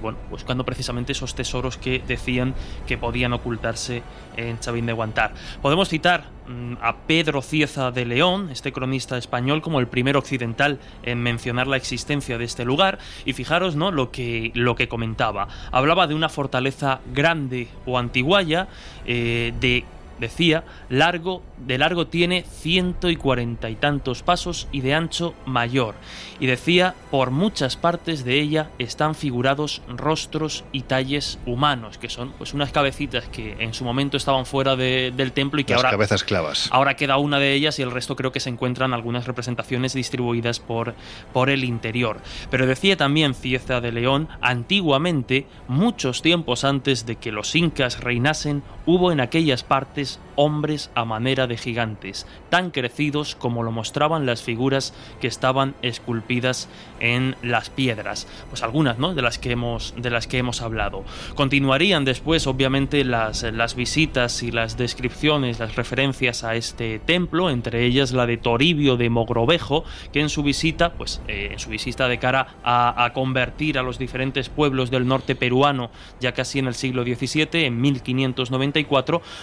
bueno, 0.00 0.18
buscando 0.30 0.64
precisamente 0.64 1.12
esos 1.12 1.34
tesoros 1.34 1.76
que 1.76 2.02
decían 2.06 2.54
que 2.86 2.98
podían 2.98 3.32
ocultarse 3.32 4.02
en 4.36 4.58
Chavín 4.58 4.86
de 4.86 4.92
Guantar. 4.92 5.32
Podemos 5.62 5.88
citar 5.88 6.24
mm, 6.46 6.74
a 6.80 6.96
Pedro 7.06 7.42
Cieza 7.42 7.90
de 7.90 8.04
León, 8.04 8.50
este 8.50 8.72
cronista 8.72 9.18
español, 9.18 9.62
como 9.62 9.80
el 9.80 9.88
primer 9.88 10.16
occidental 10.16 10.78
en 11.02 11.22
mencionar 11.22 11.66
la 11.66 11.76
existencia 11.76 12.38
de 12.38 12.44
este 12.44 12.64
lugar. 12.64 12.98
Y 13.24 13.32
fijaros 13.32 13.76
¿no? 13.76 13.90
lo, 13.90 14.10
que, 14.10 14.52
lo 14.54 14.74
que 14.76 14.88
comentaba. 14.88 15.48
Hablaba 15.72 16.06
de 16.06 16.14
una 16.14 16.28
fortaleza 16.28 17.00
grande 17.12 17.68
o 17.86 17.98
antiguaya, 17.98 18.68
eh, 19.06 19.52
de 19.60 19.84
decía, 20.18 20.64
largo, 20.88 21.42
de 21.58 21.78
largo 21.78 22.06
tiene 22.06 22.42
ciento 22.42 23.10
y 23.10 23.16
cuarenta 23.16 23.70
y 23.70 23.74
tantos 23.76 24.22
pasos 24.22 24.68
y 24.72 24.80
de 24.80 24.94
ancho 24.94 25.34
mayor. 25.46 25.94
Y 26.40 26.46
decía, 26.46 26.94
por 27.10 27.30
muchas 27.30 27.76
partes 27.76 28.24
de 28.24 28.40
ella 28.40 28.70
están 28.78 29.14
figurados 29.14 29.82
rostros 29.88 30.64
y 30.72 30.82
talles 30.82 31.38
humanos, 31.46 31.98
que 31.98 32.08
son 32.08 32.32
pues 32.32 32.54
unas 32.54 32.70
cabecitas 32.70 33.28
que 33.28 33.56
en 33.58 33.74
su 33.74 33.84
momento 33.84 34.16
estaban 34.16 34.46
fuera 34.46 34.76
del 34.76 35.32
templo 35.32 35.60
y 35.60 35.64
que 35.64 35.72
Las 35.72 35.80
ahora... 35.80 35.90
cabezas 35.90 36.24
clavas. 36.24 36.68
Ahora 36.70 36.94
queda 36.94 37.18
una 37.18 37.38
de 37.38 37.54
ellas 37.54 37.78
y 37.78 37.82
el 37.82 37.90
resto 37.90 38.16
creo 38.16 38.32
que 38.32 38.40
se 38.40 38.50
encuentran 38.50 38.94
algunas 38.94 39.26
representaciones 39.26 39.92
distribuidas 39.94 40.60
por, 40.60 40.94
por 41.32 41.50
el 41.50 41.64
interior. 41.64 42.20
Pero 42.50 42.66
decía 42.66 42.96
también 42.96 43.34
Cieza 43.34 43.80
de 43.80 43.92
León, 43.92 44.28
antiguamente, 44.40 45.46
muchos 45.66 46.22
tiempos 46.22 46.64
antes 46.64 47.06
de 47.06 47.16
que 47.16 47.32
los 47.32 47.54
incas 47.54 48.00
reinasen, 48.00 48.62
hubo 48.86 49.12
en 49.12 49.20
aquellas 49.20 49.62
partes 49.62 50.07
guys. 50.16 50.27
Hombres 50.38 50.90
a 50.94 51.04
manera 51.04 51.46
de 51.48 51.56
gigantes, 51.56 52.26
tan 52.48 52.70
crecidos 52.70 53.34
como 53.34 53.64
lo 53.64 53.72
mostraban 53.72 54.24
las 54.24 54.42
figuras 54.42 54.94
que 55.20 55.26
estaban 55.26 55.74
esculpidas 55.82 56.68
en 57.00 57.34
las 57.42 57.70
piedras. 57.70 58.28
Pues 58.48 58.62
algunas, 58.62 58.98
¿no? 58.98 59.14
De 59.14 59.22
las 59.22 59.38
que 59.38 59.50
hemos, 59.50 59.94
de 59.96 60.10
las 60.10 60.28
que 60.28 60.38
hemos 60.38 60.62
hablado. 60.62 61.04
Continuarían 61.34 62.04
después, 62.04 62.46
obviamente, 62.46 63.04
las, 63.04 63.42
las 63.42 63.74
visitas 63.74 64.42
y 64.44 64.52
las 64.52 64.76
descripciones, 64.76 65.58
las 65.58 65.74
referencias 65.74 66.44
a 66.44 66.54
este 66.54 67.00
templo, 67.00 67.50
entre 67.50 67.84
ellas 67.84 68.12
la 68.12 68.26
de 68.26 68.36
Toribio 68.36 68.96
de 68.96 69.10
Mogrovejo, 69.10 69.84
que 70.12 70.20
en 70.20 70.28
su 70.28 70.44
visita, 70.44 70.92
pues 70.92 71.20
eh, 71.26 71.50
en 71.52 71.58
su 71.58 71.70
visita 71.70 72.08
de 72.08 72.18
cara 72.18 72.56
a, 72.62 73.04
a 73.04 73.12
convertir 73.12 73.76
a 73.76 73.82
los 73.82 73.98
diferentes 73.98 74.48
pueblos 74.48 74.90
del 74.90 75.06
norte 75.06 75.34
peruano, 75.34 75.90
ya 76.20 76.32
casi 76.32 76.60
en 76.60 76.68
el 76.68 76.74
siglo 76.74 77.02
XVII, 77.02 77.64
en 77.64 77.80
1590 77.80 78.78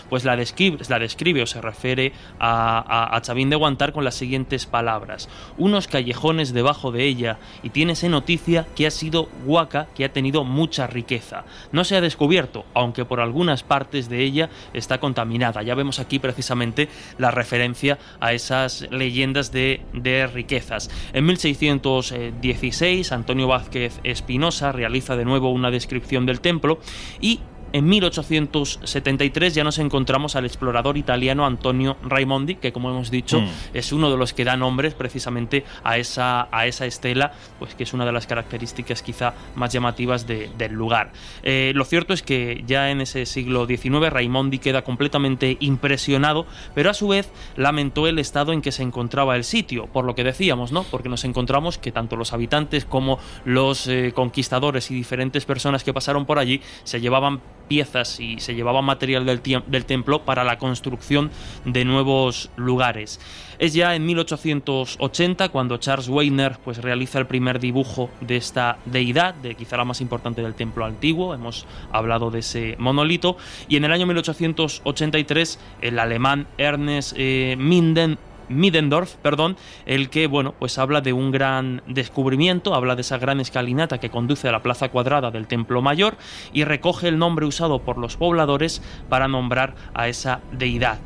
pues 0.09 0.23
la 0.23 0.35
describe, 0.35 0.77
la 0.90 0.99
describe 0.99 1.41
o 1.41 1.45
se 1.45 1.62
refiere 1.62 2.14
a, 2.40 3.16
a, 3.16 3.22
Chavín 3.22 3.49
de 3.49 3.56
Guantar 3.56 3.91
con 3.91 4.03
las 4.03 4.16
siguientes 4.16 4.66
palabras. 4.66 5.28
Unos 5.57 5.88
callejones 5.88 6.53
debajo 6.53 6.91
de 6.91 7.03
ella 7.06 7.38
y 7.64 7.70
tienes 7.70 8.03
noticia 8.10 8.66
que 8.76 8.88
ha 8.88 8.91
sido 8.91 9.30
huaca, 9.45 9.88
que 9.95 10.06
ha 10.06 10.14
tenido 10.14 10.44
mucha 10.44 10.88
riqueza. 10.88 11.45
No 11.72 11.84
se 11.84 11.95
ha 11.95 12.02
descubierto, 12.02 12.66
aunque 12.74 13.06
por 13.06 13.20
algunas 13.20 13.64
partes 13.64 14.10
de 14.10 14.22
ella 14.22 14.49
está 14.74 14.99
contaminada. 14.99 15.64
Ya 15.64 15.76
vemos 15.76 15.99
aquí 15.99 16.20
precisamente 16.20 16.90
la 17.18 17.32
referencia 17.32 17.98
a 18.20 18.34
esas 18.34 18.88
leyendas 18.91 19.52
de, 19.52 19.82
de 19.94 20.28
riquezas. 20.28 20.90
En 21.14 21.26
1616, 21.26 23.12
Antonio 23.12 23.48
Vázquez 23.48 23.99
Espinosa 24.03 24.72
realiza 24.72 25.16
de 25.16 25.26
nuevo 25.26 25.52
una 25.52 25.72
descripción 25.72 26.26
del 26.26 26.41
templo 26.41 26.80
y 27.22 27.40
en 27.76 27.88
1873 27.88 29.53
ya 29.53 29.65
nos 29.65 29.80
encontramos 29.80 30.38
al 30.38 30.45
explorador 30.45 30.95
italiano 30.95 31.45
Antonio 31.45 31.97
Raimondi, 32.03 32.56
que 32.56 32.72
como 32.72 32.89
hemos 32.89 33.11
dicho 33.11 33.41
mm. 33.41 33.49
es 33.73 33.91
uno 33.91 34.10
de 34.10 34.15
los 34.15 34.31
que 34.31 34.45
da 34.45 34.56
nombres 34.56 34.93
precisamente 34.93 35.65
a 35.84 35.97
esa, 35.97 36.47
a 36.53 36.68
esa 36.68 36.85
estela, 36.85 37.34
pues 37.60 37.76
que 37.76 37.84
es 37.84 37.93
una 37.93 38.06
de 38.06 38.14
las 38.14 38.27
características 38.27 39.02
quizá 39.02 39.34
más 39.56 39.73
llamativas 39.73 40.26
del 40.26 40.72
lugar. 40.72 41.11
Eh, 41.43 41.73
lo 41.76 41.84
cierto 41.84 42.14
es 42.14 42.23
que 42.23 42.64
ya 42.65 42.91
en 42.91 43.02
ese 43.02 43.26
siglo 43.26 43.68
XIX 43.68 44.10
Raimondi 44.10 44.60
queda 44.60 44.84
completamente 44.85 45.57
impresionado, 45.60 46.45
pero 46.73 46.91
a 46.91 46.93
su 46.93 47.10
vez 47.10 47.30
lamentó 47.57 48.07
el 48.07 48.19
estado 48.19 48.53
en 48.53 48.61
que 48.61 48.72
se 48.72 48.84
encontraba 48.84 49.35
el 49.35 49.43
sitio, 49.43 49.88
por 49.88 50.06
lo 50.06 50.15
que 50.15 50.23
decíamos, 50.23 50.72
¿no? 50.72 50.84
Porque 50.84 51.10
nos 51.10 51.26
encontramos 51.26 51.77
que 51.77 51.91
tanto 51.91 52.15
los 52.15 52.31
habitantes 52.31 52.85
como 52.85 53.19
los 53.43 53.85
eh, 53.88 54.14
conquistadores 54.15 54.91
y 54.91 54.95
diferentes 54.95 55.43
personas 55.43 55.84
que 55.84 55.93
pasaron 55.93 56.26
por 56.26 56.39
allí 56.39 56.61
se 56.85 57.02
llevaban 57.02 57.41
piezas 57.67 58.19
y 58.19 58.39
se 58.39 58.55
llevaba 58.55 58.81
material 58.81 59.25
del, 59.25 59.85
templo 59.85 60.23
para 60.23 60.43
la 60.43 60.57
construcción 60.57 61.31
de 61.65 61.85
nuevos 61.85 62.49
lugares. 62.55 63.19
Es 63.57 63.73
ya 63.73 63.95
en 63.95 64.05
1880 64.05 65.49
cuando 65.49 65.77
Charles 65.77 66.09
Weiner 66.09 66.57
pues, 66.63 66.79
realiza 66.79 67.19
el 67.19 67.25
primer 67.25 67.59
dibujo 67.59 68.09
de 68.21 68.37
esta 68.37 68.77
deidad, 68.85 69.33
de 69.35 69.55
quizá 69.55 69.77
la 69.77 69.85
más 69.85 70.01
importante 70.01 70.41
del 70.41 70.55
templo 70.55 70.85
antiguo, 70.85 71.33
hemos 71.33 71.65
hablado 71.91 72.31
de 72.31 72.39
ese 72.39 72.75
monolito, 72.79 73.37
y 73.67 73.77
en 73.77 73.85
el 73.85 73.91
año 73.91 74.05
1883 74.07 75.59
el 75.81 75.99
alemán 75.99 76.47
Ernest 76.57 77.13
eh, 77.17 77.55
Minden 77.57 78.17
Middendorf, 78.49 79.15
perdón, 79.15 79.57
el 79.85 80.09
que, 80.09 80.27
bueno, 80.27 80.53
pues 80.57 80.77
habla 80.77 81.01
de 81.01 81.13
un 81.13 81.31
gran 81.31 81.81
descubrimiento, 81.88 82.76
habla 82.76 82.95
de 82.95 83.01
esa 83.01 83.17
gran 83.17 83.39
escalinata 83.39 83.99
que 83.99 84.09
conduce 84.09 84.47
a 84.47 84.51
la 84.51 84.63
plaza 84.63 84.89
cuadrada 84.89 85.31
del 85.31 85.47
Templo 85.47 85.81
Mayor 85.81 86.17
y 86.53 86.63
recoge 86.63 87.07
el 87.07 87.17
nombre 87.17 87.45
usado 87.45 87.80
por 87.80 87.97
los 87.97 88.17
pobladores 88.17 88.81
para 89.09 89.27
nombrar 89.27 89.76
a 89.93 90.07
esa 90.07 90.41
deidad. 90.51 90.99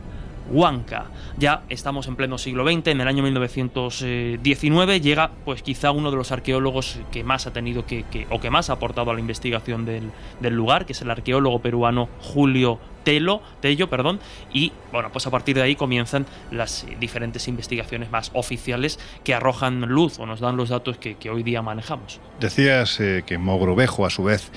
Huanca. 0.52 1.06
Ya 1.38 1.64
estamos 1.70 2.08
en 2.08 2.16
pleno 2.16 2.38
siglo 2.38 2.66
XX, 2.66 2.88
en 2.88 3.02
el 3.02 3.08
año 3.08 3.24
1919 3.24 5.02
llega 5.02 5.32
pues 5.46 5.62
quizá 5.62 5.92
uno 5.92 6.12
de 6.12 6.18
los 6.18 6.32
arqueólogos 6.32 7.00
que 7.12 7.24
más 7.24 7.48
ha 7.48 7.54
tenido 7.54 7.86
que, 7.86 8.06
o 8.30 8.40
que 8.40 8.50
más 8.50 8.70
ha 8.70 8.74
aportado 8.74 9.12
a 9.12 9.14
la 9.14 9.20
investigación 9.20 9.86
del, 9.86 10.12
lugar, 10.54 10.86
que 10.86 10.94
es 10.94 11.02
el 11.02 11.12
arqueólogo 11.12 11.60
peruano 11.60 12.10
Julio 12.22 12.80
Telo, 13.04 13.42
Tello, 13.62 13.90
perdón, 13.90 14.20
y 14.54 14.74
bueno, 14.92 15.10
pues 15.12 15.26
a 15.26 15.32
partir 15.32 15.56
de 15.56 15.62
ahí 15.62 15.76
comienzan 15.76 16.26
las 16.52 16.86
diferentes 17.00 17.48
investigaciones 17.48 18.12
más 18.12 18.30
oficiales 18.34 19.00
que 19.24 19.34
arrojan 19.34 19.82
luz 19.82 20.20
o 20.20 20.26
nos 20.26 20.42
dan 20.42 20.58
los 20.58 20.70
datos 20.70 20.98
que, 20.98 21.30
hoy 21.30 21.44
día 21.44 21.62
manejamos. 21.62 22.20
Decías 22.40 23.00
eh, 23.00 23.24
que 23.26 23.38
Mogrovejo, 23.38 24.06
a 24.06 24.10
su 24.10 24.24
vez, 24.24 24.52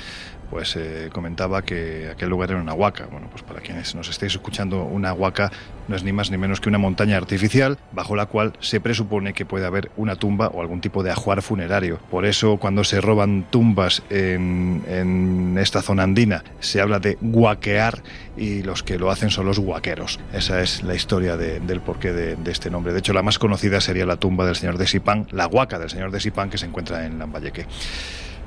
pues 0.52 0.76
eh, 0.76 1.08
comentaba 1.10 1.62
que 1.62 2.10
aquel 2.12 2.28
lugar 2.28 2.50
era 2.50 2.60
una 2.60 2.74
huaca. 2.74 3.06
Bueno, 3.10 3.28
pues 3.30 3.42
para 3.42 3.60
quienes 3.60 3.94
nos 3.94 4.10
estéis 4.10 4.34
escuchando, 4.34 4.84
una 4.84 5.14
huaca 5.14 5.50
no 5.88 5.96
es 5.96 6.04
ni 6.04 6.12
más 6.12 6.30
ni 6.30 6.36
menos 6.36 6.60
que 6.60 6.68
una 6.68 6.76
montaña 6.76 7.16
artificial 7.16 7.78
bajo 7.92 8.16
la 8.16 8.26
cual 8.26 8.52
se 8.60 8.78
presupone 8.78 9.32
que 9.32 9.46
puede 9.46 9.64
haber 9.64 9.90
una 9.96 10.16
tumba 10.16 10.48
o 10.48 10.60
algún 10.60 10.82
tipo 10.82 11.02
de 11.02 11.10
ajuar 11.10 11.40
funerario. 11.40 12.00
Por 12.10 12.26
eso 12.26 12.58
cuando 12.58 12.84
se 12.84 13.00
roban 13.00 13.46
tumbas 13.48 14.02
en, 14.10 15.56
esta 15.58 15.80
zona 15.80 16.02
andina 16.02 16.44
se 16.60 16.82
habla 16.82 16.98
de 16.98 17.16
guaquear 17.22 18.02
y 18.36 18.62
los 18.62 18.82
que 18.82 18.98
lo 18.98 19.10
hacen 19.10 19.30
son 19.30 19.46
los 19.46 19.58
guaqueros. 19.58 20.20
Esa 20.34 20.60
es 20.60 20.82
la 20.82 20.94
historia 20.94 21.38
del 21.38 21.80
porqué 21.80 22.12
de, 22.12 22.36
este 22.52 22.70
nombre. 22.70 22.92
De 22.92 22.98
hecho, 22.98 23.14
la 23.14 23.22
más 23.22 23.38
conocida 23.38 23.80
sería 23.80 24.04
la 24.04 24.16
tumba 24.16 24.44
del 24.44 24.56
señor 24.56 24.76
de 24.76 24.86
Sipán, 24.86 25.28
la 25.30 25.46
huaca 25.46 25.78
del 25.78 25.88
señor 25.88 26.10
de 26.10 26.20
Sipán 26.20 26.50
que 26.50 26.58
se 26.58 26.66
encuentra 26.66 27.06
en 27.06 27.18
Lambayeque. 27.18 27.64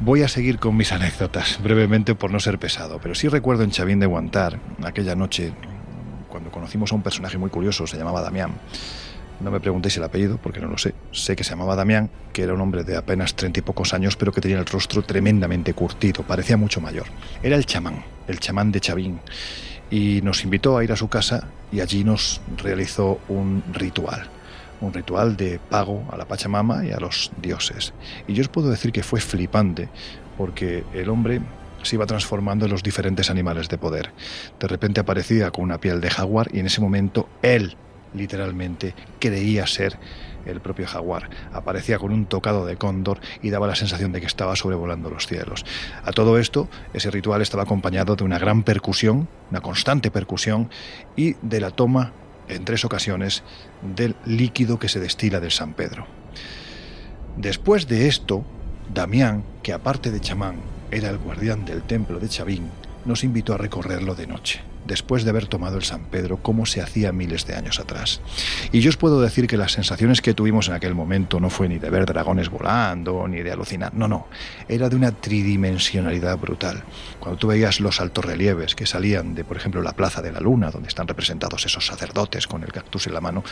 Voy 0.02 0.24
a 0.24 0.28
seguir 0.28 0.60
con 0.60 0.76
mis 0.76 0.92
anécdotas, 0.92 1.58
brevemente 1.64 2.16
por 2.16 2.30
no 2.30 2.42
ser 2.42 2.60
pesado, 2.60 3.00
pero 3.02 3.16
sí 3.16 3.30
recuerdo 3.30 3.64
en 3.64 3.72
Chavín 3.72 4.00
de 4.02 4.06
Guantar, 4.06 4.60
aquella 4.84 5.16
noche, 5.16 5.54
cuando 6.28 6.52
conocimos 6.52 6.92
a 6.92 6.96
un 6.96 7.02
personaje 7.02 7.38
muy 7.38 7.50
curioso, 7.50 7.88
se 7.88 7.98
llamaba 7.98 8.22
Damián. 8.22 8.52
No 9.40 9.52
me 9.52 9.62
preguntéis 9.62 9.96
el 9.96 10.04
apellido, 10.04 10.38
porque 10.38 10.60
no 10.60 10.68
lo 10.68 10.78
sé. 10.78 10.94
Sé 11.14 11.38
que 11.38 11.46
se 11.46 11.52
llamaba 11.52 11.78
Damián, 11.78 12.10
que 12.34 12.44
era 12.44 12.54
un 12.54 12.60
hombre 12.60 12.84
de 12.84 12.98
apenas 12.98 13.36
treinta 13.36 13.60
y 13.60 13.64
pocos 13.64 13.94
años, 13.94 14.18
pero 14.18 14.34
que 14.34 14.42
tenía 14.42 14.60
el 14.60 14.66
rostro 14.66 15.02
tremendamente 15.02 15.74
curtido, 15.74 16.24
parecía 16.24 16.58
mucho 16.58 16.82
mayor. 16.82 17.06
Era 17.42 17.56
el 17.56 17.66
chamán, 17.66 18.04
el 18.28 18.40
chamán 18.42 18.74
de 18.74 18.82
Chavín, 18.82 19.22
y 19.90 20.20
nos 20.24 20.44
invitó 20.44 20.78
a 20.78 20.84
ir 20.84 20.92
a 20.92 20.98
su 20.98 21.08
casa 21.08 21.48
y 21.72 21.80
allí 21.80 22.04
nos 22.04 22.42
realizó 22.58 23.22
un 23.30 23.64
ritual 23.72 24.30
un 24.82 24.94
ritual 24.94 25.38
de 25.38 25.60
pago 25.70 26.04
a 26.12 26.18
la 26.18 26.26
Pachamama 26.26 26.86
y 26.86 26.92
a 26.92 27.00
los 27.00 27.32
dioses. 27.42 27.94
Y 28.28 28.34
yo 28.34 28.42
os 28.42 28.50
puedo 28.50 28.70
decir 28.70 28.92
que 28.92 29.04
fue 29.04 29.20
flipante, 29.20 29.90
porque 30.38 30.84
el 30.94 31.10
hombre 31.10 31.42
se 31.84 31.96
iba 31.96 32.06
transformando 32.06 32.66
en 32.66 32.72
los 32.72 32.84
diferentes 32.84 33.30
animales 33.30 33.70
de 33.70 33.78
poder. 33.78 34.12
De 34.60 34.68
repente 34.68 35.00
aparecía 35.00 35.52
con 35.52 35.64
una 35.64 35.80
piel 35.80 36.02
de 36.02 36.10
jaguar 36.10 36.50
y 36.52 36.60
en 36.60 36.66
ese 36.66 36.82
momento 36.82 37.30
él, 37.42 37.76
literalmente, 38.14 38.96
creía 39.20 39.68
ser 39.68 39.98
el 40.46 40.62
propio 40.62 40.88
jaguar. 40.88 41.30
Aparecía 41.54 41.98
con 41.98 42.12
un 42.12 42.26
tocado 42.26 42.66
de 42.66 42.78
cóndor 42.78 43.20
y 43.42 43.50
daba 43.50 43.68
la 43.68 43.76
sensación 43.76 44.12
de 44.12 44.20
que 44.20 44.28
estaba 44.28 44.56
sobrevolando 44.56 45.10
los 45.10 45.28
cielos. 45.28 45.66
A 46.04 46.12
todo 46.12 46.38
esto, 46.38 46.68
ese 46.94 47.12
ritual 47.12 47.42
estaba 47.42 47.64
acompañado 47.64 48.16
de 48.16 48.24
una 48.24 48.40
gran 48.40 48.64
percusión, 48.64 49.28
una 49.50 49.62
constante 49.62 50.12
percusión, 50.12 50.70
y 51.16 51.36
de 51.42 51.60
la 51.60 51.72
toma 51.72 52.14
en 52.48 52.66
tres 52.66 52.86
ocasiones 52.86 53.44
del 53.96 54.16
líquido 54.26 54.80
que 54.80 54.90
se 54.90 55.00
destila 55.00 55.40
del 55.40 55.52
San 55.52 55.74
Pedro. 55.74 56.06
Después 57.38 57.88
de 57.88 58.08
esto, 58.08 58.46
Damián, 58.94 59.44
que 59.64 59.74
aparte 59.74 60.12
de 60.12 60.22
chamán 60.22 60.58
era 60.92 61.10
el 61.10 61.18
guardián 61.18 61.66
del 61.66 61.84
templo 61.84 62.20
de 62.20 62.30
Chavín, 62.30 62.70
nos 63.04 63.24
invitó 63.24 63.54
a 63.54 63.58
recorrerlo 63.58 64.16
de 64.16 64.28
noche 64.28 64.75
después 64.86 65.24
de 65.24 65.30
haber 65.32 65.48
tomado 65.48 65.78
el 65.78 65.84
San 65.84 66.06
Pedro 66.06 66.38
como 66.38 66.66
se 66.66 66.82
hacía 66.82 67.12
miles 67.12 67.46
de 67.46 67.56
años 67.56 67.80
atrás. 67.80 68.22
Y 68.72 68.80
yo 68.80 68.90
os 68.90 68.98
puedo 68.98 69.22
decir 69.22 69.48
que 69.48 69.58
las 69.58 69.74
sensaciones 69.74 70.22
que 70.22 70.34
tuvimos 70.34 70.68
en 70.68 70.76
aquel 70.76 70.96
momento 70.96 71.40
no 71.40 71.50
fue 71.50 71.68
ni 71.68 71.80
de 71.80 71.90
ver 71.90 72.06
dragones 72.06 72.50
volando, 72.50 73.28
ni 73.28 73.42
de 73.42 73.52
alucinar, 73.52 73.94
no, 73.94 74.08
no, 74.08 74.28
era 74.68 74.90
de 74.90 74.96
una 74.96 75.12
tridimensionalidad 75.12 76.38
brutal. 76.38 76.84
Cuando 77.20 77.38
tú 77.38 77.48
veías 77.48 77.80
los 77.80 78.00
altos 78.00 78.26
relieves 78.26 78.76
que 78.76 78.86
salían 78.86 79.36
de, 79.36 79.44
por 79.44 79.58
ejemplo, 79.58 79.82
la 79.82 79.94
Plaza 79.94 80.22
de 80.22 80.32
la 80.32 80.40
Luna, 80.40 80.72
donde 80.72 80.90
están 80.90 81.08
representados 81.08 81.66
esos 81.66 81.86
sacerdotes 81.86 82.48
con 82.48 82.64
el 82.64 82.72
cactus 82.72 83.08
en 83.08 83.14
la 83.14 83.22
mano, 83.22 83.44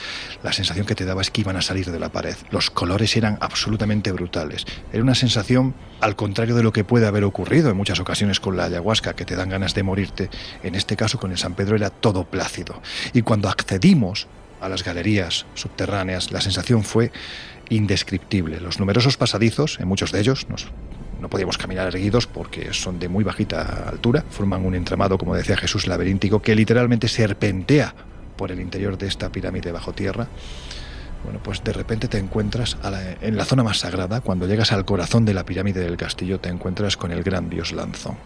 la 0.43 0.53
sensación 0.53 0.85
que 0.85 0.95
te 0.95 1.05
daba 1.05 1.21
es 1.21 1.31
que 1.31 1.41
iban 1.41 1.57
a 1.57 1.61
salir 1.61 1.91
de 1.91 1.99
la 1.99 2.09
pared. 2.09 2.35
Los 2.51 2.69
colores 2.69 3.15
eran 3.15 3.37
absolutamente 3.41 4.11
brutales. 4.11 4.65
Era 4.91 5.03
una 5.03 5.15
sensación, 5.15 5.73
al 6.03 6.17
contrario 6.17 6.53
de 6.53 6.63
lo 6.63 6.73
que 6.73 6.83
puede 6.83 7.07
haber 7.07 7.23
ocurrido 7.23 7.69
en 7.69 7.77
muchas 7.77 8.01
ocasiones 8.01 8.41
con 8.41 8.57
la 8.57 8.65
ayahuasca, 8.65 9.13
que 9.13 9.23
te 9.23 9.37
dan 9.37 9.47
ganas 9.47 9.73
de 9.73 9.83
morirte, 9.83 10.29
en 10.61 10.75
este 10.75 10.97
caso 10.97 11.17
con 11.17 11.31
el 11.31 11.37
San 11.37 11.53
Pedro 11.53 11.77
era 11.77 11.89
todo 11.89 12.25
plácido. 12.25 12.81
Y 13.13 13.21
cuando 13.21 13.47
accedimos 13.47 14.27
a 14.59 14.67
las 14.67 14.83
galerías 14.83 15.45
subterráneas, 15.53 16.31
la 16.31 16.41
sensación 16.41 16.83
fue 16.83 17.13
indescriptible. 17.69 18.59
Los 18.59 18.79
numerosos 18.79 19.15
pasadizos, 19.15 19.79
en 19.79 19.87
muchos 19.87 20.11
de 20.11 20.19
ellos, 20.19 20.45
no 21.21 21.29
podíamos 21.29 21.57
caminar 21.57 21.87
erguidos 21.87 22.27
porque 22.27 22.73
son 22.73 22.99
de 22.99 23.07
muy 23.07 23.23
bajita 23.23 23.87
altura, 23.87 24.25
forman 24.29 24.65
un 24.65 24.75
entramado, 24.75 25.17
como 25.17 25.35
decía 25.35 25.55
Jesús, 25.55 25.87
laberíntico 25.87 26.41
que 26.41 26.53
literalmente 26.53 27.07
serpentea 27.07 27.95
por 28.35 28.51
el 28.51 28.59
interior 28.59 28.97
de 28.97 29.07
esta 29.07 29.31
pirámide 29.31 29.71
bajo 29.71 29.93
tierra. 29.93 30.27
Bueno, 31.23 31.39
pues 31.41 31.63
de 31.63 31.71
repente 31.71 32.07
te 32.07 32.17
encuentras 32.17 32.77
en 33.21 33.37
la 33.37 33.45
zona 33.45 33.63
más 33.63 33.79
sagrada, 33.79 34.21
cuando 34.21 34.45
llegas 34.45 34.71
al 34.71 34.85
corazón 34.85 35.23
de 35.25 35.33
la 35.33 35.45
pirámide 35.45 35.79
del 35.79 35.97
castillo, 35.97 36.39
te 36.39 36.49
encuentras 36.49 36.97
con 36.97 37.11
el 37.11 37.23
gran 37.23 37.49
dios 37.49 37.71
Lanzón. 37.71 38.17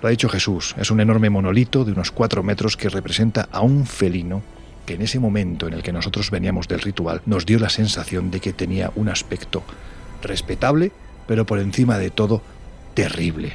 Lo 0.00 0.08
ha 0.08 0.10
dicho 0.10 0.28
Jesús, 0.28 0.74
es 0.78 0.90
un 0.90 1.00
enorme 1.00 1.30
monolito 1.30 1.84
de 1.84 1.92
unos 1.92 2.12
cuatro 2.12 2.42
metros 2.42 2.76
que 2.76 2.88
representa 2.88 3.48
a 3.50 3.62
un 3.62 3.86
felino 3.86 4.42
que 4.84 4.94
en 4.94 5.02
ese 5.02 5.18
momento 5.18 5.66
en 5.66 5.74
el 5.74 5.82
que 5.82 5.92
nosotros 5.92 6.30
veníamos 6.30 6.68
del 6.68 6.80
ritual 6.80 7.20
nos 7.26 7.44
dio 7.44 7.58
la 7.58 7.68
sensación 7.68 8.30
de 8.30 8.40
que 8.40 8.52
tenía 8.52 8.92
un 8.94 9.08
aspecto 9.08 9.64
respetable, 10.22 10.92
pero 11.26 11.44
por 11.44 11.58
encima 11.58 11.98
de 11.98 12.10
todo 12.10 12.42
terrible. 12.94 13.54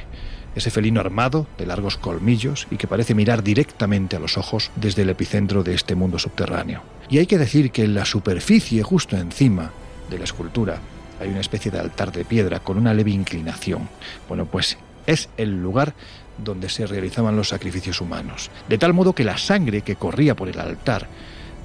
Ese 0.54 0.70
felino 0.70 1.00
armado, 1.00 1.46
de 1.56 1.66
largos 1.66 1.96
colmillos 1.96 2.66
y 2.70 2.76
que 2.76 2.86
parece 2.86 3.14
mirar 3.14 3.42
directamente 3.42 4.16
a 4.16 4.20
los 4.20 4.36
ojos 4.36 4.70
desde 4.76 5.02
el 5.02 5.10
epicentro 5.10 5.62
de 5.62 5.74
este 5.74 5.94
mundo 5.94 6.18
subterráneo. 6.18 6.82
Y 7.08 7.18
hay 7.18 7.26
que 7.26 7.38
decir 7.38 7.70
que 7.70 7.84
en 7.84 7.94
la 7.94 8.04
superficie, 8.04 8.82
justo 8.82 9.16
encima 9.16 9.70
de 10.10 10.18
la 10.18 10.24
escultura, 10.24 10.80
hay 11.20 11.28
una 11.28 11.40
especie 11.40 11.70
de 11.70 11.78
altar 11.78 12.12
de 12.12 12.24
piedra 12.24 12.60
con 12.60 12.76
una 12.76 12.92
leve 12.92 13.12
inclinación. 13.12 13.88
Bueno, 14.28 14.46
pues 14.46 14.76
es 15.06 15.28
el 15.36 15.62
lugar 15.62 15.94
donde 16.38 16.68
se 16.68 16.86
realizaban 16.86 17.36
los 17.36 17.48
sacrificios 17.48 18.00
humanos, 18.00 18.50
de 18.68 18.78
tal 18.78 18.92
modo 18.92 19.14
que 19.14 19.24
la 19.24 19.38
sangre 19.38 19.82
que 19.82 19.96
corría 19.96 20.34
por 20.34 20.48
el 20.48 20.58
altar 20.58 21.08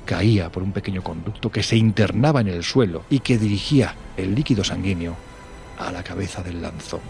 caía 0.05 0.49
por 0.49 0.63
un 0.63 0.71
pequeño 0.71 1.03
conducto 1.03 1.51
que 1.51 1.63
se 1.63 1.75
internaba 1.75 2.41
en 2.41 2.47
el 2.47 2.63
suelo 2.63 3.03
y 3.09 3.19
que 3.19 3.37
dirigía 3.37 3.95
el 4.15 4.35
líquido 4.35 4.63
sanguíneo 4.63 5.15
a 5.77 5.91
la 5.91 6.03
cabeza 6.03 6.41
del 6.41 6.61
lanzón. 6.61 7.01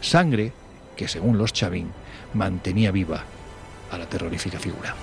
Sangre 0.00 0.52
que 0.96 1.08
según 1.08 1.38
los 1.38 1.52
Chavín 1.52 1.92
mantenía 2.34 2.90
viva 2.90 3.22
a 3.90 3.98
la 3.98 4.06
terrorífica 4.06 4.58
figura. 4.58 4.94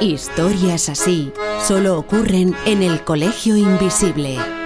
Historias 0.00 0.88
así 0.88 1.32
solo 1.66 1.98
ocurren 1.98 2.54
en 2.66 2.82
el 2.82 3.04
Colegio 3.04 3.56
Invisible. 3.56 4.57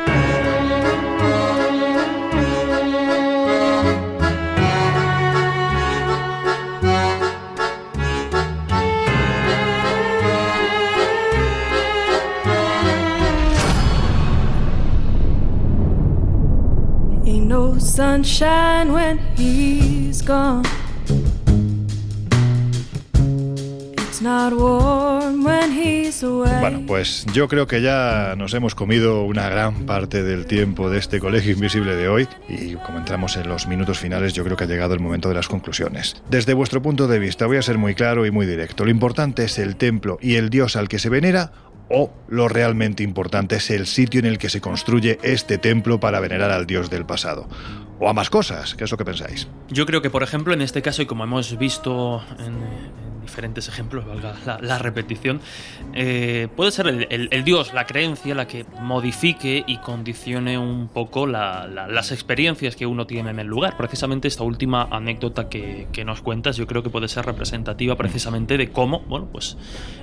Sunshine 17.92 18.90
when 18.90 19.18
he's 19.36 20.22
gone. 20.22 20.62
Bueno, 26.60 26.80
pues 26.86 27.26
yo 27.32 27.48
creo 27.48 27.66
que 27.66 27.82
ya 27.82 28.34
nos 28.36 28.54
hemos 28.54 28.74
comido 28.76 29.24
una 29.24 29.48
gran 29.48 29.84
parte 29.84 30.22
del 30.22 30.46
tiempo 30.46 30.88
de 30.90 30.98
este 30.98 31.18
colegio 31.18 31.52
invisible 31.52 31.96
de 31.96 32.08
hoy 32.08 32.28
y 32.48 32.74
como 32.76 32.98
entramos 32.98 33.36
en 33.36 33.48
los 33.48 33.66
minutos 33.66 33.98
finales 33.98 34.32
yo 34.32 34.44
creo 34.44 34.56
que 34.56 34.64
ha 34.64 34.68
llegado 34.68 34.94
el 34.94 35.00
momento 35.00 35.28
de 35.28 35.34
las 35.34 35.48
conclusiones. 35.48 36.22
Desde 36.30 36.54
vuestro 36.54 36.80
punto 36.80 37.08
de 37.08 37.18
vista 37.18 37.46
voy 37.46 37.56
a 37.56 37.62
ser 37.62 37.78
muy 37.78 37.94
claro 37.94 38.24
y 38.24 38.30
muy 38.30 38.46
directo. 38.46 38.84
Lo 38.84 38.90
importante 38.92 39.44
es 39.44 39.58
el 39.58 39.74
templo 39.74 40.18
y 40.22 40.36
el 40.36 40.50
dios 40.50 40.76
al 40.76 40.88
que 40.88 41.00
se 41.00 41.08
venera 41.08 41.50
o 41.92 42.10
lo 42.28 42.48
realmente 42.48 43.02
importante 43.02 43.56
es 43.56 43.70
el 43.70 43.86
sitio 43.86 44.18
en 44.18 44.26
el 44.26 44.38
que 44.38 44.48
se 44.48 44.60
construye 44.60 45.18
este 45.22 45.58
templo 45.58 46.00
para 46.00 46.18
venerar 46.20 46.50
al 46.50 46.66
dios 46.66 46.90
del 46.90 47.04
pasado. 47.04 47.48
O 48.00 48.08
ambas 48.08 48.30
cosas, 48.30 48.74
¿qué 48.74 48.84
es 48.84 48.90
lo 48.90 48.96
que 48.96 49.04
pensáis? 49.04 49.46
Yo 49.68 49.86
creo 49.86 50.02
que, 50.02 50.10
por 50.10 50.22
ejemplo, 50.22 50.54
en 50.54 50.62
este 50.62 50.82
caso, 50.82 51.02
y 51.02 51.06
como 51.06 51.22
hemos 51.22 51.56
visto 51.58 52.24
en, 52.40 53.11
diferentes 53.32 53.66
ejemplos, 53.66 54.04
valga 54.04 54.34
la, 54.60 54.78
repetición, 54.78 55.40
eh, 55.94 56.48
puede 56.54 56.70
ser 56.70 56.86
el, 56.86 57.44
Dios, 57.44 57.72
la 57.72 57.86
creencia, 57.86 58.34
la 58.34 58.46
que 58.46 58.66
modifique 58.80 59.64
y 59.66 59.78
condicione 59.78 60.58
un 60.58 60.88
poco 60.88 61.26
las 61.26 62.12
experiencias 62.12 62.76
que 62.76 62.84
uno 62.84 63.06
tiene 63.06 63.30
en 63.30 63.38
el 63.38 63.46
lugar. 63.46 63.78
Precisamente 63.78 64.28
esta 64.28 64.44
última 64.44 64.86
anécdota 64.90 65.48
que, 65.48 66.02
nos 66.04 66.20
cuentas, 66.20 66.56
yo 66.56 66.66
creo 66.66 66.82
que 66.82 66.90
puede 66.90 67.08
ser 67.08 67.24
representativa 67.24 67.96
precisamente 67.96 68.58
de 68.58 68.70
cómo, 68.70 69.00
bueno, 69.00 69.28
pues 69.32 69.56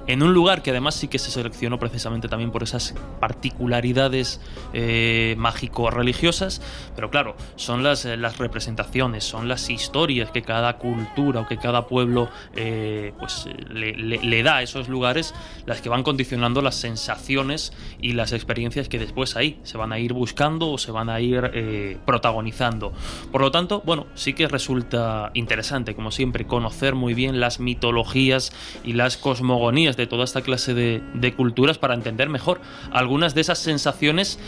en 0.07 0.23
un 0.23 0.33
lugar 0.33 0.63
que 0.63 0.71
además 0.71 0.95
sí 0.95 1.07
que 1.07 1.19
se 1.19 1.29
seleccionó 1.29 1.77
precisamente 1.77 2.27
también 2.27 2.49
por 2.51 2.63
esas 2.63 2.95
particularidades 3.19 4.41
eh, 4.73 5.35
mágico-religiosas, 5.37 6.61
pero 6.95 7.11
claro, 7.11 7.35
son 7.57 7.83
las, 7.83 8.05
representaciones, 8.39 9.23
son 9.23 9.47
las 9.47 9.69
historias 9.69 10.31
que 10.31 10.41
cada 10.41 10.77
cultura 10.77 11.41
o 11.41 11.47
que 11.47 11.57
cada 11.57 11.85
pueblo 11.85 12.29
eh, 12.55 13.13
pues 13.19 13.47
le, 13.69 13.93
le, 13.93 14.43
da 14.43 14.57
a 14.57 14.61
esos 14.61 14.87
lugares 14.87 15.33
las 15.65 15.81
que 15.81 15.89
van 15.89 16.03
condicionando 16.03 16.61
las 16.61 16.75
sensaciones 16.75 17.73
y 18.01 18.13
las 18.13 18.31
experiencias 18.33 18.89
que 18.89 18.99
después 18.99 19.35
ahí 19.35 19.59
se 19.63 19.77
van 19.77 19.91
a 19.91 19.99
ir 19.99 20.13
buscando 20.13 20.71
o 20.71 20.77
se 20.77 20.91
van 20.91 21.09
a 21.09 21.19
ir 21.19 21.51
eh, 21.53 21.97
protagonizando. 22.05 22.93
Por 23.31 23.41
lo 23.41 23.51
tanto, 23.51 23.81
bueno, 23.85 24.07
sí 24.15 24.33
que 24.33 24.47
resulta 24.47 25.31
interesante, 25.33 25.95
como 25.95 26.11
siempre, 26.11 26.47
conocer 26.47 26.95
muy 26.95 27.13
bien 27.13 27.39
las 27.39 27.59
mitologías 27.59 28.51
y 28.83 28.93
las 28.93 29.17
cosmogonías 29.17 29.97
de 29.97 30.07
toda 30.07 30.23
esta 30.23 30.41
clase 30.41 30.73
de 30.73 31.33
culturas 31.35 31.77
para 31.77 31.93
entender 31.93 32.29
mejor 32.29 32.61
algunas 32.91 33.35
de 33.35 33.41
esas 33.41 33.59
sensaciones 33.59 34.39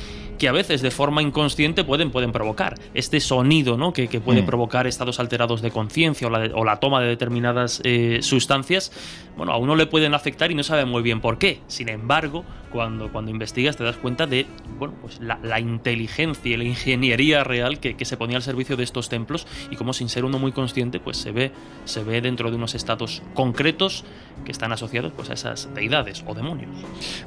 que 0.42 0.48
a 0.48 0.52
veces 0.52 0.82
de 0.82 0.90
forma 0.90 1.22
inconsciente 1.22 1.84
pueden, 1.84 2.10
pueden 2.10 2.32
provocar. 2.32 2.74
Este 2.96 3.20
sonido 3.20 3.78
¿no? 3.78 3.94
que, 3.94 4.08
puede 4.20 4.42
mm. 4.42 4.46
provocar 4.48 4.88
estados 4.88 5.20
alterados 5.20 5.62
de 5.62 5.70
conciencia 5.70 6.28
o, 6.28 6.66
la 6.66 6.78
toma 6.78 7.00
de 7.00 7.10
determinadas 7.10 7.80
eh, 7.84 8.22
sustancias, 8.24 8.92
bueno, 9.38 9.52
a 9.52 9.58
uno 9.58 9.76
le 9.76 9.86
pueden 9.86 10.16
afectar 10.16 10.50
y 10.50 10.56
no 10.56 10.64
sabe 10.64 10.86
muy 10.86 11.04
bien 11.04 11.22
por 11.22 11.38
qué. 11.38 11.60
Sin 11.68 11.90
embargo, 11.90 12.44
cuando, 12.72 13.12
cuando 13.12 13.30
investigas 13.30 13.78
te 13.78 13.84
das 13.84 13.98
cuenta 13.98 14.26
de 14.26 14.48
bueno, 14.80 14.96
pues 15.00 15.20
la, 15.20 15.60
inteligencia 15.60 16.52
y 16.52 16.58
la 16.58 16.64
ingeniería 16.64 17.44
real 17.44 17.80
que, 17.80 18.04
se 18.04 18.18
ponía 18.18 18.38
al 18.38 18.44
servicio 18.44 18.76
de 18.76 18.84
estos 18.84 19.10
templos 19.10 19.46
y 19.70 19.76
cómo 19.76 19.94
sin 19.94 20.10
ser 20.10 20.26
uno 20.26 20.40
muy 20.40 20.54
consciente 20.54 21.00
pues 21.00 21.18
se 21.18 21.32
ve, 21.32 21.52
se 21.86 22.04
ve 22.04 22.20
dentro 22.20 22.50
de 22.50 22.56
unos 22.56 22.74
estados 22.74 23.22
concretos 23.36 24.06
que 24.44 24.52
están 24.52 24.72
asociados 24.72 25.12
pues, 25.16 25.30
a 25.30 25.34
esas 25.34 25.72
deidades 25.76 26.24
o 26.26 26.34
demonios. 26.34 26.72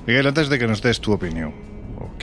Miguel, 0.05 0.27
antes 0.27 0.49
de 0.49 0.59
que 0.59 0.67
nos 0.67 0.83
des 0.83 1.01
tu 1.01 1.13
opinión, 1.13 1.74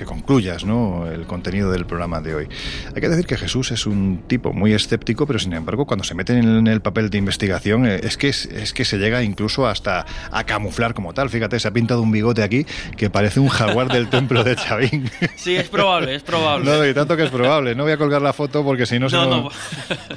que 0.02 0.06
concluyas 0.06 0.66
¿no? 0.66 1.06
el 1.06 1.28
contenido 1.28 1.72
del 1.72 1.86
programa 1.86 2.22
de 2.22 2.34
hoy. 2.34 2.50
Hay 2.88 3.02
que 3.02 3.08
decir 3.08 3.28
que 3.28 3.38
Jesús 3.38 3.70
es 3.72 3.86
un 3.86 4.24
tipo 4.26 4.52
muy 4.52 4.74
escéptico, 4.74 5.28
pero 5.28 5.38
sin 5.38 5.54
embargo, 5.54 5.86
cuando 5.86 6.04
se 6.04 6.16
mete 6.16 6.34
en 6.34 6.66
el 6.66 6.82
papel 6.82 7.12
de 7.12 7.20
investigación, 7.20 7.86
eh, 7.86 8.00
es 8.02 8.18
que, 8.18 8.30
es, 8.30 8.74
que 8.74 8.84
se 8.84 8.98
llega 8.98 9.22
incluso 9.22 9.68
hasta 9.68 10.08
a 10.32 10.44
camuflar 10.44 10.96
como 10.96 11.14
tal. 11.14 11.30
Fíjate, 11.30 11.60
se 11.60 11.68
ha 11.68 11.72
pintado 11.72 12.02
un 12.02 12.12
bigote 12.12 12.42
aquí 12.42 12.66
que 12.98 13.12
parece 13.12 13.40
un 13.40 13.50
jaguar 13.50 13.90
del 13.90 14.10
templo 14.10 14.44
de 14.44 14.56
Chavín. 14.56 15.10
Sí, 15.36 15.56
es 15.56 15.70
probable, 15.70 16.16
es 16.16 16.24
probable. 16.24 16.66
No, 16.66 16.86
y 16.86 16.94
tanto 16.94 17.18
que 17.18 17.24
es 17.24 17.30
probable. 17.30 17.74
No 17.74 17.84
voy 17.84 17.94
a 17.94 17.98
colgar 17.98 18.22
la 18.22 18.34
foto 18.34 18.64
porque 18.64 18.86
si 18.86 19.00
no, 19.00 19.08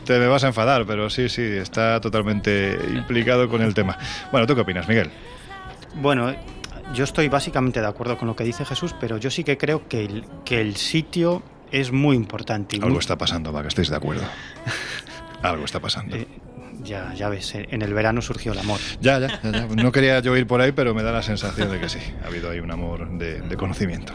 te 0.04 0.18
me 0.18 0.26
vas 0.26 0.44
a 0.44 0.48
enfadar, 0.48 0.86
pero 0.86 1.08
sí, 1.08 1.28
sí, 1.28 1.42
está 1.42 2.00
totalmente 2.00 2.78
implicado 2.94 3.48
con 3.48 3.62
el 3.62 3.74
tema. 3.74 3.98
Bueno, 4.32 4.46
¿tú 4.46 4.54
qué 4.54 4.62
opinas, 4.62 4.88
Miguel? 4.88 5.10
Bueno, 5.94 6.34
yo 6.92 7.04
estoy 7.04 7.28
básicamente 7.28 7.80
de 7.80 7.86
acuerdo 7.86 8.18
con 8.18 8.28
lo 8.28 8.36
que 8.36 8.44
dice 8.44 8.64
Jesús, 8.64 8.94
pero 9.00 9.16
yo 9.18 9.30
sí 9.30 9.44
que 9.44 9.56
creo 9.56 9.88
que 9.88 10.04
el, 10.04 10.24
que 10.44 10.60
el 10.60 10.76
sitio 10.76 11.42
es 11.70 11.92
muy 11.92 12.16
importante. 12.16 12.78
Algo 12.82 12.98
está 12.98 13.16
pasando, 13.16 13.52
para 13.52 13.62
que 13.62 13.68
estéis 13.68 13.90
de 13.90 13.96
acuerdo. 13.96 14.22
Algo 15.42 15.64
está 15.64 15.80
pasando. 15.80 16.16
Eh, 16.16 16.26
ya, 16.82 17.12
ya 17.14 17.28
ves, 17.28 17.54
en 17.54 17.82
el 17.82 17.94
verano 17.94 18.20
surgió 18.22 18.52
el 18.52 18.58
amor. 18.58 18.78
Ya, 19.00 19.18
ya, 19.18 19.40
ya, 19.42 19.66
No 19.66 19.90
quería 19.90 20.20
yo 20.20 20.36
ir 20.36 20.46
por 20.46 20.60
ahí, 20.60 20.72
pero 20.72 20.94
me 20.94 21.02
da 21.02 21.12
la 21.12 21.22
sensación 21.22 21.70
de 21.70 21.80
que 21.80 21.88
sí. 21.88 21.98
Ha 22.22 22.28
habido 22.28 22.50
ahí 22.50 22.60
un 22.60 22.70
amor 22.70 23.08
de, 23.18 23.56
conocimiento. 23.56 24.12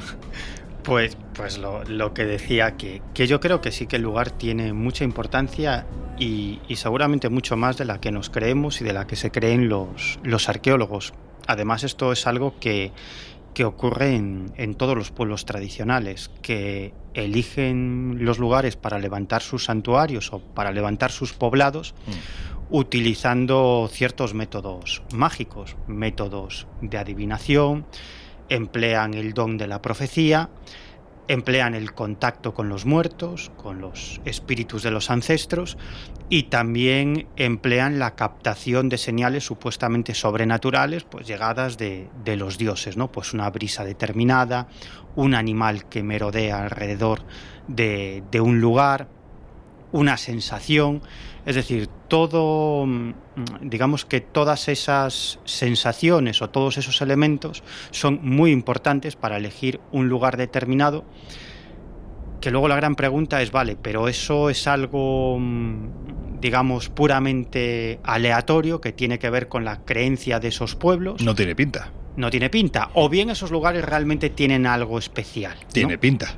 Pues, 0.83 1.17
pues 1.33 1.57
lo, 1.57 2.13
que 2.13 2.25
decía, 2.25 2.77
que, 2.77 3.01
que, 3.13 3.27
yo 3.27 3.39
creo 3.39 3.61
que 3.61 3.71
sí 3.71 3.85
que 3.85 3.97
el 3.97 4.01
lugar 4.01 4.31
tiene 4.31 4.73
mucha 4.73 5.03
importancia 5.03 5.85
y, 6.17 6.59
y, 6.67 6.77
seguramente 6.77 7.29
mucho 7.29 7.57
más 7.57 7.77
de 7.77 7.85
la 7.85 7.99
que 7.99 8.11
nos 8.11 8.29
creemos 8.29 8.81
y 8.81 8.85
de 8.85 8.93
la 8.93 9.05
que 9.05 9.15
se 9.15 9.31
creen 9.31 9.69
los, 9.69 10.19
los 10.23 10.49
arqueólogos. 10.49 11.13
Además, 11.49 11.83
esto 11.83 12.11
es 12.11 12.27
algo 12.27 12.59
que, 12.59 12.91
ocurre 13.65 14.15
en, 14.15 14.75
todos 14.75 14.95
los 14.95 15.09
pueblos 15.09 15.45
tradicionales, 15.45 16.29
que 16.43 16.93
eligen 17.15 18.23
los 18.23 18.37
lugares 18.37 18.75
para 18.75 18.99
levantar 18.99 19.41
sus 19.41 19.65
santuarios 19.65 20.31
o 20.31 20.39
para 20.39 20.71
levantar 20.71 21.11
sus 21.11 21.33
poblados 21.33 21.95
mm. 22.05 22.11
utilizando 22.69 23.89
ciertos 23.91 24.35
métodos 24.35 25.01
mágicos, 25.11 25.75
métodos 25.87 26.67
de 26.81 26.99
adivinación, 26.99 27.87
emplean 28.47 29.15
el 29.15 29.33
don 29.33 29.57
de 29.57 29.65
la 29.65 29.81
profecía, 29.81 30.49
emplean 31.29 31.75
el 31.75 31.93
contacto 31.93 32.55
con 32.55 32.69
los 32.69 32.87
muertos, 32.87 33.51
con 33.55 33.79
los 33.79 34.19
espíritus 34.25 34.81
de 34.81 34.89
los 34.89 35.11
ancestros 35.11 35.77
y 36.27 36.43
también 36.43 37.27
emplean 37.37 37.99
la 37.99 38.15
captación 38.15 38.89
de 38.89 38.97
señales 38.97 39.45
supuestamente 39.45 40.15
sobrenaturales, 40.15 41.03
pues 41.03 41.27
llegadas 41.27 41.77
de, 41.77 42.09
los 42.35 42.57
dioses, 42.57 42.97
¿no? 42.97 43.11
Pues 43.11 43.33
una 43.33 43.47
brisa 43.51 43.85
determinada, 43.85 44.67
un 45.15 45.35
animal 45.35 45.87
que 45.87 46.01
merodea 46.01 46.63
alrededor 46.63 47.21
de, 47.67 48.23
de 48.31 48.41
un 48.41 48.59
lugar, 48.59 49.07
una 49.91 50.17
sensación, 50.17 51.01
es 51.45 51.55
decir, 51.55 51.87
todo, 52.07 52.85
mm, 52.85 53.13
digamos 53.61 54.05
que 54.05 54.21
todas 54.21 54.67
esas 54.67 55.39
sensaciones 55.45 56.41
o 56.41 56.49
todos 56.49 56.77
esos 56.77 57.01
elementos 57.01 57.63
son 57.91 58.19
muy 58.21 58.51
importantes 58.51 59.15
para 59.15 59.37
elegir 59.37 59.79
un 59.91 60.09
lugar 60.09 60.37
determinado. 60.37 61.05
Que 62.41 62.51
luego 62.51 62.67
la 62.67 62.75
gran 62.75 62.95
pregunta 62.95 63.41
es, 63.41 63.51
vale, 63.51 63.75
pero 63.81 64.07
eso 64.07 64.49
es 64.49 64.67
algo, 64.67 65.37
mm, 65.39 66.39
digamos, 66.39 66.89
puramente 66.89 67.99
aleatorio 68.03 68.79
que 68.79 68.93
tiene 68.93 69.19
que 69.19 69.29
ver 69.29 69.47
con 69.49 69.65
la 69.65 69.83
creencia 69.83 70.39
de 70.39 70.49
esos 70.49 70.75
pueblos. 70.75 71.21
No 71.21 71.35
tiene 71.35 71.55
pinta. 71.55 71.91
No 72.15 72.29
tiene 72.29 72.49
pinta. 72.49 72.91
O 72.93 73.09
bien 73.09 73.29
esos 73.29 73.51
lugares 73.51 73.83
realmente 73.83 74.29
tienen 74.29 74.65
algo 74.65 74.99
especial. 74.99 75.57
Tiene 75.71 75.97
pinta. 75.97 76.33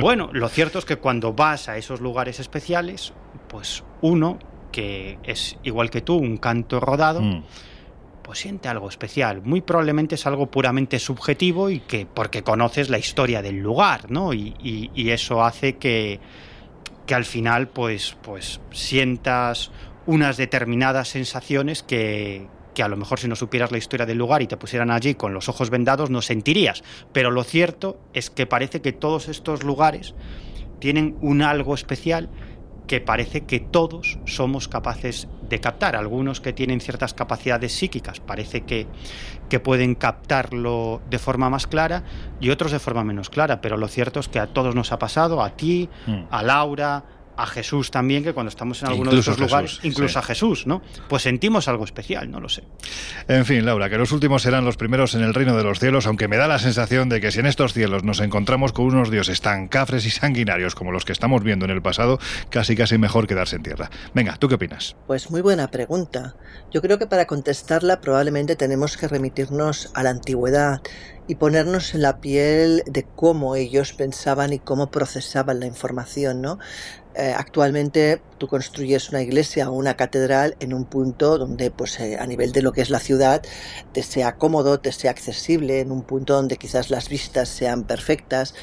Bueno, 0.00 0.28
lo 0.32 0.48
cierto 0.48 0.78
es 0.78 0.84
que 0.84 0.96
cuando 0.96 1.32
vas 1.32 1.68
a 1.68 1.76
esos 1.78 2.00
lugares 2.00 2.38
especiales, 2.38 3.12
pues 3.48 3.82
uno, 4.02 4.38
que 4.70 5.18
es 5.22 5.56
igual 5.62 5.90
que 5.90 6.02
tú, 6.02 6.16
un 6.16 6.36
canto 6.36 6.80
rodado, 6.80 7.22
mm. 7.22 7.44
pues 8.22 8.40
siente 8.40 8.68
algo 8.68 8.88
especial. 8.88 9.40
Muy 9.42 9.62
probablemente 9.62 10.16
es 10.16 10.26
algo 10.26 10.50
puramente 10.50 10.98
subjetivo 10.98 11.70
y 11.70 11.80
que 11.80 12.06
porque 12.06 12.42
conoces 12.42 12.90
la 12.90 12.98
historia 12.98 13.40
del 13.40 13.56
lugar, 13.56 14.10
¿no? 14.10 14.34
Y, 14.34 14.54
eso 15.10 15.42
hace 15.42 15.76
que, 15.76 16.20
que 17.06 17.14
al 17.14 17.24
final, 17.24 17.68
pues, 17.68 18.16
pues 18.22 18.60
sientas 18.72 19.70
unas 20.04 20.36
determinadas 20.36 21.08
sensaciones 21.08 21.82
que, 21.82 22.46
que 22.76 22.82
a 22.82 22.88
lo 22.88 22.98
mejor 22.98 23.18
si 23.18 23.26
no 23.26 23.36
supieras 23.36 23.72
la 23.72 23.78
historia 23.78 24.04
del 24.04 24.18
lugar 24.18 24.42
y 24.42 24.46
te 24.46 24.58
pusieran 24.58 24.90
allí 24.90 25.14
con 25.14 25.32
los 25.32 25.48
ojos 25.48 25.70
vendados 25.70 26.10
no 26.10 26.20
sentirías. 26.20 26.84
Pero 27.10 27.30
lo 27.30 27.42
cierto 27.42 27.98
es 28.12 28.28
que 28.28 28.46
parece 28.46 28.82
que 28.82 28.92
todos 28.92 29.28
estos 29.28 29.64
lugares 29.64 30.14
tienen 30.78 31.16
un 31.22 31.40
algo 31.40 31.74
especial 31.74 32.28
que 32.86 33.00
parece 33.00 33.46
que 33.46 33.60
todos 33.60 34.18
somos 34.26 34.68
capaces 34.68 35.26
de 35.48 35.58
captar. 35.58 35.96
Algunos 35.96 36.42
que 36.42 36.52
tienen 36.52 36.82
ciertas 36.82 37.14
capacidades 37.14 37.72
psíquicas 37.72 38.20
parece 38.20 38.60
que, 38.60 38.86
que 39.48 39.58
pueden 39.58 39.94
captarlo 39.94 41.00
de 41.08 41.18
forma 41.18 41.48
más 41.48 41.66
clara 41.66 42.04
y 42.40 42.50
otros 42.50 42.72
de 42.72 42.78
forma 42.78 43.04
menos 43.04 43.30
clara, 43.30 43.62
pero 43.62 43.78
lo 43.78 43.88
cierto 43.88 44.20
es 44.20 44.28
que 44.28 44.38
a 44.38 44.48
todos 44.48 44.74
nos 44.74 44.92
ha 44.92 44.98
pasado, 44.98 45.42
a 45.42 45.56
ti, 45.56 45.88
mm. 46.06 46.24
a 46.30 46.42
Laura, 46.42 47.04
a 47.36 47.46
Jesús 47.46 47.90
también, 47.90 48.24
que 48.24 48.32
cuando 48.32 48.48
estamos 48.48 48.82
en 48.82 48.88
alguno 48.88 49.10
de 49.10 49.20
esos 49.20 49.38
lugares, 49.38 49.80
incluso 49.82 50.18
a 50.18 50.22
Jesús, 50.22 50.66
¿no? 50.66 50.82
Pues 51.08 51.22
sentimos 51.22 51.68
algo 51.68 51.84
especial, 51.84 52.30
no 52.30 52.40
lo 52.40 52.48
sé. 52.48 52.64
En 53.28 53.44
fin, 53.44 53.64
Laura, 53.64 53.90
que 53.90 53.98
los 53.98 54.12
últimos 54.12 54.42
serán 54.42 54.64
los 54.64 54.76
primeros 54.76 55.14
en 55.14 55.22
el 55.22 55.34
reino 55.34 55.56
de 55.56 55.62
los 55.62 55.78
cielos, 55.78 56.06
aunque 56.06 56.28
me 56.28 56.36
da 56.36 56.48
la 56.48 56.58
sensación 56.58 57.08
de 57.08 57.20
que 57.20 57.30
si 57.30 57.40
en 57.40 57.46
estos 57.46 57.72
cielos 57.72 58.04
nos 58.04 58.20
encontramos 58.20 58.72
con 58.72 58.86
unos 58.86 59.10
dioses 59.10 59.40
tan 59.40 59.68
cafres 59.68 60.06
y 60.06 60.10
sanguinarios 60.10 60.74
como 60.74 60.92
los 60.92 61.04
que 61.04 61.12
estamos 61.12 61.42
viendo 61.42 61.64
en 61.64 61.70
el 61.70 61.82
pasado, 61.82 62.18
casi 62.50 62.76
casi 62.76 62.98
mejor 62.98 63.26
quedarse 63.26 63.56
en 63.56 63.62
tierra. 63.62 63.90
Venga, 64.14 64.36
¿tú 64.36 64.48
qué 64.48 64.54
opinas? 64.54 64.96
Pues 65.06 65.30
muy 65.30 65.40
buena 65.40 65.68
pregunta. 65.68 66.34
Yo 66.72 66.80
creo 66.80 66.98
que 66.98 67.06
para 67.06 67.26
contestarla 67.26 68.00
probablemente 68.00 68.56
tenemos 68.56 68.96
que 68.96 69.08
remitirnos 69.08 69.90
a 69.94 70.02
la 70.02 70.10
antigüedad 70.10 70.80
y 71.28 71.36
ponernos 71.36 71.94
en 71.94 72.02
la 72.02 72.20
piel 72.20 72.82
de 72.86 73.04
cómo 73.04 73.56
ellos 73.56 73.92
pensaban 73.92 74.52
y 74.52 74.58
cómo 74.58 74.90
procesaban 74.90 75.60
la 75.60 75.66
información, 75.66 76.40
¿no? 76.40 76.58
Eh, 77.18 77.32
actualmente 77.34 78.20
tú 78.36 78.46
construyes 78.46 79.08
una 79.08 79.22
iglesia 79.22 79.70
o 79.70 79.72
una 79.72 79.96
catedral 79.96 80.54
en 80.60 80.74
un 80.74 80.84
punto 80.84 81.38
donde 81.38 81.70
pues 81.70 81.98
eh, 81.98 82.18
a 82.20 82.26
nivel 82.26 82.52
de 82.52 82.60
lo 82.60 82.72
que 82.72 82.82
es 82.82 82.90
la 82.90 83.00
ciudad 83.00 83.42
te 83.92 84.02
sea 84.02 84.36
cómodo, 84.36 84.80
te 84.80 84.92
sea 84.92 85.12
accesible, 85.12 85.80
en 85.80 85.92
un 85.92 86.02
punto 86.02 86.34
donde 86.34 86.58
quizás 86.58 86.90
las 86.90 87.08
vistas 87.08 87.48
sean 87.48 87.84
perfectas, 87.84 88.54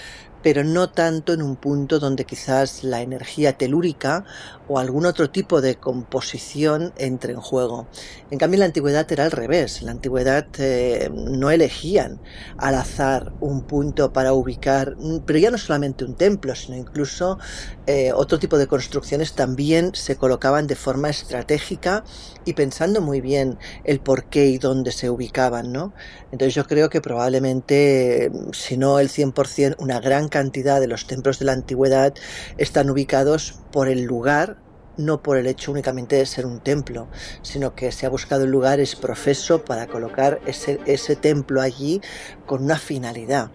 pero 0.43 0.63
no 0.63 0.89
tanto 0.89 1.33
en 1.33 1.41
un 1.41 1.55
punto 1.55 1.99
donde 1.99 2.25
quizás 2.25 2.83
la 2.83 3.01
energía 3.01 3.57
telúrica 3.57 4.25
o 4.67 4.77
algún 4.77 5.05
otro 5.05 5.29
tipo 5.29 5.61
de 5.61 5.75
composición 5.75 6.93
entre 6.97 7.33
en 7.33 7.39
juego. 7.39 7.87
En 8.29 8.37
cambio, 8.37 8.57
en 8.57 8.59
la 8.59 8.65
antigüedad 8.67 9.11
era 9.11 9.23
al 9.23 9.31
revés. 9.31 9.79
En 9.79 9.85
la 9.87 9.93
antigüedad 9.93 10.45
eh, 10.59 11.09
no 11.13 11.49
elegían 11.49 12.19
al 12.57 12.75
azar 12.75 13.33
un 13.39 13.63
punto 13.63 14.13
para 14.13 14.33
ubicar, 14.33 14.95
pero 15.25 15.39
ya 15.39 15.49
no 15.49 15.57
solamente 15.57 16.05
un 16.05 16.15
templo, 16.15 16.55
sino 16.55 16.77
incluso 16.77 17.39
eh, 17.87 18.11
otro 18.13 18.39
tipo 18.39 18.57
de 18.57 18.67
construcciones 18.67 19.33
también 19.33 19.91
se 19.95 20.17
colocaban 20.17 20.67
de 20.67 20.75
forma 20.75 21.09
estratégica 21.09 22.03
y 22.45 22.53
pensando 22.53 23.01
muy 23.01 23.21
bien 23.21 23.57
el 23.83 23.99
por 23.99 24.25
qué 24.25 24.47
y 24.47 24.57
dónde 24.57 24.91
se 24.91 25.09
ubicaban, 25.09 25.71
¿no? 25.71 25.93
Entonces 26.31 26.55
yo 26.55 26.65
creo 26.65 26.89
que 26.89 27.01
probablemente, 27.01 28.31
si 28.51 28.77
no 28.77 28.99
el 28.99 29.09
100%, 29.09 29.75
una 29.79 29.99
gran 29.99 30.27
cantidad 30.29 30.79
de 30.79 30.87
los 30.87 31.07
templos 31.07 31.39
de 31.39 31.45
la 31.45 31.53
antigüedad 31.53 32.13
están 32.57 32.89
ubicados 32.89 33.59
por 33.71 33.87
el 33.87 34.03
lugar 34.03 34.57
no 34.97 35.23
por 35.23 35.37
el 35.37 35.47
hecho 35.47 35.71
únicamente 35.71 36.15
de 36.15 36.25
ser 36.25 36.45
un 36.45 36.59
templo, 36.59 37.07
sino 37.41 37.73
que 37.73 37.91
se 37.91 38.05
ha 38.05 38.09
buscado 38.09 38.43
el 38.43 38.51
lugar 38.51 38.79
es 38.79 38.95
profeso 38.95 39.65
para 39.65 39.87
colocar 39.87 40.39
ese, 40.45 40.79
ese 40.85 41.15
templo 41.15 41.61
allí 41.61 41.99
con 42.45 42.63
una 42.63 42.77
finalidad 42.77 43.49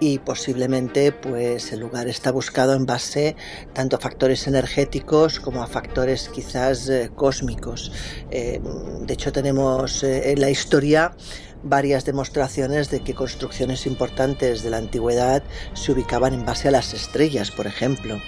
y 0.00 0.18
posiblemente 0.18 1.12
pues 1.12 1.72
el 1.72 1.80
lugar 1.80 2.08
está 2.08 2.32
buscado 2.32 2.74
en 2.74 2.86
base 2.86 3.36
tanto 3.72 3.96
a 3.96 4.00
factores 4.00 4.46
energéticos 4.46 5.40
como 5.40 5.62
a 5.62 5.66
factores 5.66 6.28
quizás 6.28 6.88
eh, 6.88 7.10
cósmicos. 7.14 7.92
Eh, 8.30 8.60
de 9.00 9.14
hecho 9.14 9.32
tenemos 9.32 10.02
eh, 10.02 10.32
en 10.32 10.40
la 10.40 10.50
historia 10.50 11.14
varias 11.62 12.04
demostraciones 12.04 12.90
de 12.90 13.00
que 13.00 13.14
construcciones 13.14 13.86
importantes 13.86 14.62
de 14.62 14.70
la 14.70 14.78
antigüedad 14.78 15.42
se 15.72 15.92
ubicaban 15.92 16.34
en 16.34 16.44
base 16.44 16.68
a 16.68 16.72
las 16.72 16.92
estrellas, 16.92 17.50
por 17.50 17.66
ejemplo. 17.66 18.20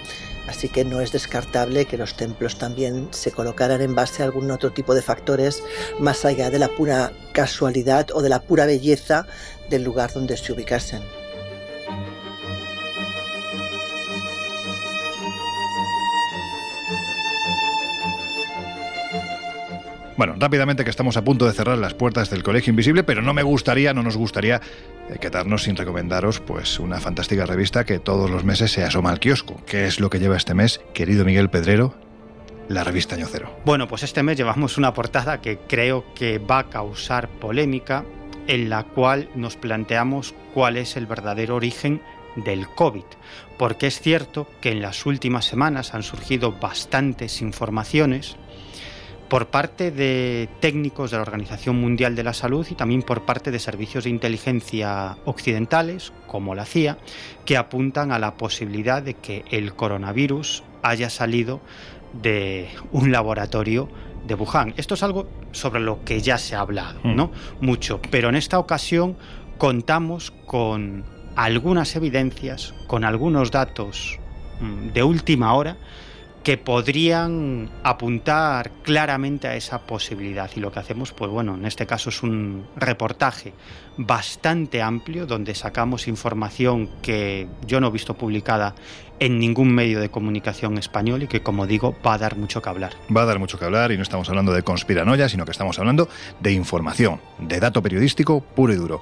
Así 0.47 0.69
que 0.69 0.85
no 0.85 1.01
es 1.01 1.11
descartable 1.11 1.85
que 1.85 1.97
los 1.97 2.15
templos 2.15 2.57
también 2.57 3.09
se 3.11 3.31
colocaran 3.31 3.81
en 3.81 3.95
base 3.95 4.23
a 4.23 4.25
algún 4.25 4.49
otro 4.49 4.71
tipo 4.71 4.95
de 4.95 5.01
factores 5.01 5.61
más 5.99 6.23
allá 6.23 6.49
de 6.49 6.57
la 6.57 6.69
pura 6.69 7.11
casualidad 7.33 8.07
o 8.13 8.21
de 8.21 8.29
la 8.29 8.41
pura 8.41 8.65
belleza 8.65 9.27
del 9.69 9.83
lugar 9.83 10.13
donde 10.13 10.37
se 10.37 10.53
ubicasen. 10.53 11.26
Bueno, 20.17 20.33
rápidamente 20.39 20.83
que 20.83 20.89
estamos 20.89 21.15
a 21.15 21.23
punto 21.23 21.45
de 21.45 21.53
cerrar 21.53 21.77
las 21.77 21.93
puertas 21.93 22.31
del 22.31 22.41
Colegio 22.41 22.71
Invisible, 22.71 23.03
pero 23.03 23.21
no 23.21 23.35
me 23.35 23.43
gustaría, 23.43 23.93
no 23.93 24.01
nos 24.01 24.17
gustaría 24.17 24.59
eh, 25.09 25.19
quedarnos 25.19 25.61
sin 25.61 25.75
recomendaros 25.75 26.39
pues 26.39 26.79
una 26.79 26.99
fantástica 26.99 27.45
revista 27.45 27.85
que 27.85 27.99
todos 27.99 28.31
los 28.31 28.43
meses 28.43 28.71
se 28.71 28.83
asoma 28.83 29.11
al 29.11 29.19
kiosco. 29.19 29.61
¿Qué 29.67 29.85
es 29.85 29.99
lo 29.99 30.09
que 30.09 30.17
lleva 30.17 30.35
este 30.35 30.55
mes, 30.55 30.81
querido 30.95 31.23
Miguel 31.23 31.51
Pedrero? 31.51 31.93
La 32.67 32.83
revista 32.83 33.13
Año 33.13 33.27
Cero. 33.31 33.55
Bueno, 33.63 33.87
pues 33.87 34.01
este 34.01 34.23
mes 34.23 34.37
llevamos 34.37 34.79
una 34.79 34.91
portada 34.91 35.39
que 35.39 35.59
creo 35.67 36.03
que 36.15 36.39
va 36.39 36.59
a 36.59 36.69
causar 36.69 37.29
polémica, 37.29 38.03
en 38.47 38.69
la 38.69 38.85
cual 38.85 39.29
nos 39.35 39.55
planteamos 39.55 40.33
cuál 40.51 40.77
es 40.77 40.97
el 40.97 41.05
verdadero 41.05 41.55
origen 41.55 42.01
del 42.35 42.67
COVID, 42.67 43.05
porque 43.59 43.85
es 43.85 44.01
cierto 44.01 44.47
que 44.61 44.71
en 44.71 44.81
las 44.81 45.05
últimas 45.05 45.45
semanas 45.45 45.93
han 45.93 46.01
surgido 46.01 46.53
bastantes 46.53 47.41
informaciones 47.43 48.35
por 49.29 49.47
parte 49.47 49.91
de 49.91 50.49
técnicos 50.59 51.11
de 51.11 51.17
la 51.17 51.23
Organización 51.23 51.79
Mundial 51.79 52.15
de 52.15 52.23
la 52.23 52.33
Salud 52.33 52.65
y 52.69 52.75
también 52.75 53.01
por 53.01 53.23
parte 53.23 53.51
de 53.51 53.59
servicios 53.59 54.05
de 54.05 54.09
inteligencia 54.09 55.17
occidentales, 55.25 56.13
como 56.27 56.55
la 56.55 56.65
CIA, 56.65 56.97
que 57.45 57.57
apuntan 57.57 58.11
a 58.11 58.19
la 58.19 58.35
posibilidad 58.35 59.01
de 59.01 59.15
que 59.15 59.43
el 59.51 59.73
coronavirus 59.73 60.63
haya 60.81 61.09
salido 61.09 61.59
de 62.13 62.69
un 62.91 63.11
laboratorio 63.11 63.89
de 64.25 64.35
Wuhan. 64.35 64.73
Esto 64.77 64.93
es 64.93 65.03
algo 65.03 65.27
sobre 65.51 65.79
lo 65.81 66.03
que 66.03 66.21
ya 66.21 66.37
se 66.37 66.55
ha 66.55 66.61
hablado, 66.61 66.99
¿no? 67.03 67.27
Mm. 67.27 67.65
Mucho, 67.65 68.01
pero 68.11 68.29
en 68.29 68.35
esta 68.35 68.59
ocasión 68.59 69.17
contamos 69.57 70.31
con 70.45 71.03
algunas 71.35 71.95
evidencias, 71.95 72.73
con 72.87 73.03
algunos 73.03 73.51
datos 73.51 74.19
mm, 74.59 74.93
de 74.93 75.03
última 75.03 75.53
hora 75.53 75.77
que 76.47 76.57
podrían 76.57 77.69
apuntar 77.83 78.71
claramente 78.81 79.49
a 79.49 79.57
esa 79.57 79.79
posibilidad. 79.79 80.49
Y 80.55 80.61
lo 80.61 80.71
que 80.71 80.79
hacemos, 80.79 81.11
pues 81.11 81.29
bueno, 81.29 81.55
en 81.55 81.65
este 81.65 81.85
caso 81.85 82.09
es 82.09 82.23
un 82.23 82.65
reportaje 82.77 83.51
bastante 83.97 84.81
amplio 84.81 85.25
donde 85.25 85.53
sacamos 85.55 86.07
información 86.07 86.89
que 87.01 87.49
yo 87.65 87.81
no 87.81 87.87
he 87.87 87.91
visto 87.91 88.13
publicada 88.13 88.75
en 89.19 89.39
ningún 89.39 89.75
medio 89.75 89.99
de 89.99 90.09
comunicación 90.09 90.77
español 90.77 91.23
y 91.23 91.27
que, 91.27 91.41
como 91.41 91.67
digo, 91.67 91.97
va 92.05 92.13
a 92.13 92.17
dar 92.17 92.37
mucho 92.37 92.61
que 92.61 92.69
hablar. 92.69 92.93
Va 93.13 93.23
a 93.23 93.25
dar 93.25 93.39
mucho 93.39 93.59
que 93.59 93.65
hablar 93.65 93.91
y 93.91 93.97
no 93.97 94.03
estamos 94.03 94.29
hablando 94.29 94.53
de 94.53 94.63
conspiranoia, 94.63 95.27
sino 95.27 95.43
que 95.43 95.51
estamos 95.51 95.77
hablando 95.79 96.07
de 96.39 96.53
información, 96.53 97.19
de 97.39 97.59
dato 97.59 97.81
periodístico 97.81 98.39
puro 98.39 98.71
y 98.71 98.77
duro. 98.77 99.01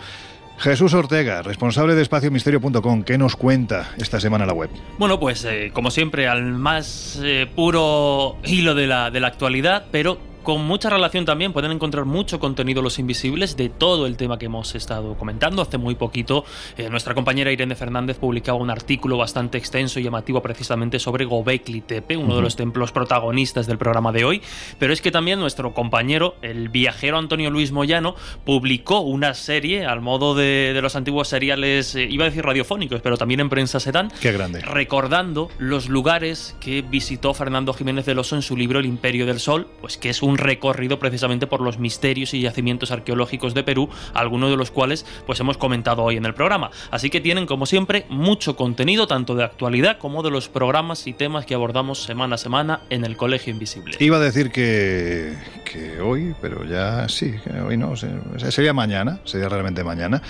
Jesús 0.57 0.93
Ortega, 0.93 1.41
responsable 1.41 1.95
de 1.95 2.01
espaciomisterio.com, 2.01 3.03
¿qué 3.03 3.17
nos 3.17 3.35
cuenta 3.35 3.93
esta 3.97 4.19
semana 4.19 4.45
la 4.45 4.53
web? 4.53 4.69
Bueno, 4.97 5.19
pues 5.19 5.43
eh, 5.45 5.71
como 5.73 5.91
siempre, 5.91 6.27
al 6.27 6.43
más 6.53 7.19
eh, 7.23 7.47
puro 7.53 8.37
hilo 8.45 8.73
de 8.73 8.87
la, 8.87 9.11
de 9.11 9.19
la 9.19 9.27
actualidad, 9.27 9.85
pero 9.91 10.17
con 10.45 10.63
mucha 10.63 10.91
relación 10.91 11.25
también 11.25 11.51
pueden 11.51 11.71
encontrar 11.71 12.05
mucho 12.05 12.39
contenido 12.39 12.83
Los 12.83 12.99
Invisibles 12.99 13.57
de 13.57 13.67
todo 13.67 14.05
el 14.05 14.15
tema 14.15 14.37
que 14.37 14.45
hemos 14.45 14.75
estado 14.75 15.17
comentando. 15.17 15.61
Hace 15.61 15.79
muy 15.79 15.95
poquito 15.95 16.45
eh, 16.77 16.87
nuestra 16.87 17.15
compañera 17.15 17.51
Irene 17.51 17.75
Fernández 17.75 18.19
publicaba 18.19 18.59
un 18.59 18.69
artículo 18.69 19.17
bastante 19.17 19.57
extenso 19.57 19.99
y 19.99 20.03
llamativo 20.03 20.43
precisamente 20.43 20.99
sobre 20.99 21.25
Gobekli 21.25 21.81
Tepe, 21.81 22.15
uno 22.15 22.35
de 22.35 22.43
los 22.43 22.55
templos 22.55 22.91
protagonistas 22.91 23.65
del 23.65 23.79
programa 23.79 24.11
de 24.11 24.23
hoy. 24.23 24.41
Pero 24.77 24.93
es 24.93 25.01
que 25.01 25.09
también 25.09 25.39
nuestro 25.39 25.73
compañero, 25.73 26.35
el 26.43 26.69
viajero 26.69 27.17
Antonio 27.17 27.49
Luis 27.49 27.71
Moyano, 27.71 28.15
publicó 28.45 28.99
una 28.99 29.33
serie 29.33 29.87
al 29.87 30.01
modo 30.01 30.35
de, 30.35 30.77
los 30.79 30.95
antiguos 30.95 31.27
seriales, 31.27 31.95
eh, 31.95 32.07
iba 32.07 32.23
a 32.25 32.29
decir 32.29 32.45
radiofónicos, 32.45 33.01
pero 33.01 33.17
también 33.17 33.39
en 33.39 33.49
prensa 33.49 33.79
se 33.79 33.91
dan. 33.91 34.11
Qué 34.21 34.31
grande. 34.31 34.61
Recordando 34.61 35.49
los 35.57 35.89
lugares 35.89 36.55
que 36.59 36.83
visitó 36.83 37.33
Fernando 37.33 37.73
Jiménez 37.73 38.05
del 38.05 38.19
Oso 38.19 38.35
en 38.35 38.43
su 38.43 38.55
libro 38.55 38.77
El 38.77 38.85
Imperio 38.85 39.25
del 39.25 39.39
Sol, 39.39 39.67
pues 39.81 39.97
que 39.97 40.11
es 40.11 40.21
un 40.21 40.34
recorrido 40.37 40.99
precisamente 40.99 41.47
por 41.47 41.61
los 41.61 41.79
misterios 41.79 42.33
y 42.33 42.41
yacimientos 42.41 42.91
arqueológicos 42.91 43.53
de 43.53 43.63
Perú, 43.63 43.89
algunos 44.13 44.49
de 44.49 44.57
los 44.57 44.71
cuales 44.71 45.05
pues 45.25 45.39
hemos 45.39 45.57
comentado 45.57 46.03
hoy 46.03 46.17
en 46.17 46.25
el 46.25 46.33
programa. 46.33 46.71
Así 46.91 47.09
que 47.09 47.21
tienen 47.21 47.45
como 47.45 47.65
siempre 47.65 48.05
mucho 48.09 48.55
contenido 48.55 49.07
tanto 49.07 49.35
de 49.35 49.43
actualidad 49.43 49.97
como 49.97 50.23
de 50.23 50.31
los 50.31 50.49
programas 50.49 51.07
y 51.07 51.13
temas 51.13 51.45
que 51.45 51.55
abordamos 51.55 52.03
semana 52.03 52.35
a 52.35 52.37
semana 52.37 52.81
en 52.89 53.05
el 53.05 53.17
Colegio 53.17 53.51
Invisible. 53.51 53.95
Iba 53.99 54.17
a 54.17 54.19
decir 54.19 54.51
que, 54.51 55.33
que 55.63 55.99
hoy, 55.99 56.35
pero 56.41 56.63
ya 56.65 57.07
sí, 57.09 57.35
hoy 57.65 57.77
no, 57.77 57.93
sería 57.95 58.73
mañana, 58.73 59.19
sería 59.25 59.49
realmente 59.49 59.83
mañana. 59.83 60.21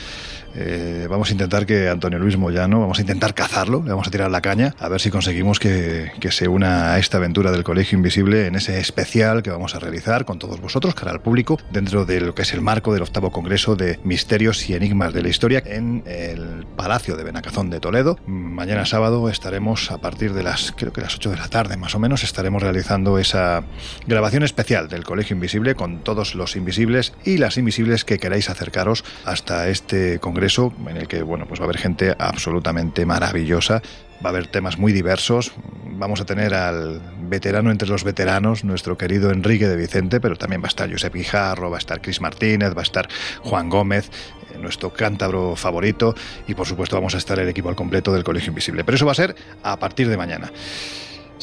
Eh, 0.58 1.08
vamos 1.10 1.30
a 1.30 1.32
intentar 1.34 1.66
que 1.66 1.90
Antonio 1.90 2.18
Luis 2.18 2.38
Moyano, 2.38 2.80
vamos 2.80 2.98
a 3.00 3.02
intentar 3.02 3.34
cazarlo, 3.34 3.84
le 3.84 3.92
vamos 3.92 4.08
a 4.08 4.12
tirar 4.12 4.32
la 4.32 4.40
caña, 4.40 4.74
a 4.80 4.88
ver 4.88 5.02
si 5.02 5.12
conseguimos 5.12 5.60
que, 5.60 6.12
que, 6.22 6.32
se 6.32 6.48
una 6.48 6.94
a 6.94 7.00
esta 7.00 7.18
aventura 7.18 7.52
del 7.52 7.66
Colegio 7.66 7.98
Invisible 7.98 8.48
en 8.48 8.56
ese 8.56 8.80
especial 8.80 9.44
que 9.44 9.50
vamos 9.50 9.76
a 9.76 9.80
realizar 9.80 9.95
con 10.26 10.40
todos 10.40 10.60
vosotros, 10.60 10.94
cara 10.94 11.12
al 11.12 11.22
público, 11.22 11.58
dentro 11.72 12.06
de 12.06 12.20
lo 12.20 12.36
que 12.36 12.42
es 12.42 12.54
el 12.54 12.62
marco 12.62 12.94
del 12.94 13.02
octavo 13.02 13.32
Congreso 13.32 13.76
de 13.76 14.00
Misterios 14.04 14.70
y 14.70 14.74
Enigmas 14.74 15.14
de 15.14 15.24
la 15.24 15.30
Historia 15.30 15.64
en 15.66 16.04
el 16.06 16.66
Palacio 16.76 17.16
de 17.16 17.24
Benacazón 17.24 17.70
de 17.70 17.80
Toledo. 17.80 18.20
Mañana 18.28 18.86
sábado 18.86 19.30
estaremos 19.30 19.92
a 19.92 20.00
partir 20.00 20.34
de 20.34 20.44
las, 20.44 20.74
creo 20.76 20.92
que 20.92 21.02
las 21.02 21.16
8 21.16 21.32
de 21.32 21.38
la 21.38 21.48
tarde 21.48 21.78
más 21.78 21.96
o 21.96 22.00
menos, 22.00 22.24
estaremos 22.24 22.62
realizando 22.62 23.18
esa 23.18 23.64
grabación 24.06 24.44
especial 24.44 24.90
del 24.90 25.06
Colegio 25.06 25.34
Invisible 25.34 25.76
con 25.76 26.00
todos 26.04 26.36
los 26.36 26.56
invisibles 26.58 27.14
y 27.24 27.38
las 27.38 27.58
invisibles 27.58 28.04
que 28.04 28.20
queráis 28.20 28.50
acercaros 28.50 29.06
hasta 29.24 29.70
este 29.70 30.20
Congreso 30.20 30.74
en 30.88 30.98
el 30.98 31.08
que 31.08 31.24
bueno, 31.24 31.46
pues 31.48 31.60
va 31.62 31.64
a 31.64 31.68
haber 31.68 31.78
gente 31.78 32.14
absolutamente 32.20 33.06
maravillosa, 33.06 33.82
va 34.24 34.30
a 34.30 34.30
haber 34.30 34.48
temas 34.48 34.78
muy 34.78 34.94
diversos, 34.94 35.52
vamos 35.98 36.22
a 36.22 36.26
tener 36.26 36.54
al 36.54 37.02
veterano 37.22 37.72
entre 37.72 37.88
los 37.88 38.04
veteranos, 38.04 38.64
nuestro 38.64 38.98
querido 38.98 39.32
Enrique 39.32 39.68
de 39.68 39.76
Vicente, 39.76 40.20
pero 40.20 40.36
también 40.36 40.62
va 40.62 40.66
a 40.66 40.70
estar 40.70 40.92
Josep 40.92 41.14
Guijarro, 41.14 41.70
va 41.70 41.78
a 41.78 41.80
estar 41.80 42.02
Cris 42.02 42.22
Martínez, 42.22 42.76
va 42.76 42.82
a 42.82 42.84
estar 42.84 43.08
Juan 43.42 43.70
Gómez, 43.70 44.10
eh, 44.54 44.58
nuestro 44.60 44.92
cántabro 44.92 45.56
favorito, 45.56 46.16
y 46.48 46.54
por 46.54 46.68
supuesto 46.68 46.96
vamos 46.96 47.16
a 47.16 47.18
estar 47.18 47.40
el 47.40 47.50
equipo 47.50 47.70
al 47.70 47.76
completo 47.76 48.14
del 48.14 48.24
Colegio 48.24 48.50
Invisible. 48.50 48.84
Pero 48.84 48.96
eso 48.96 49.06
va 49.06 49.14
a 49.14 49.16
ser 49.16 49.36
a 49.64 49.78
partir 49.78 50.08
de 50.10 50.18
mañana. 50.18 50.52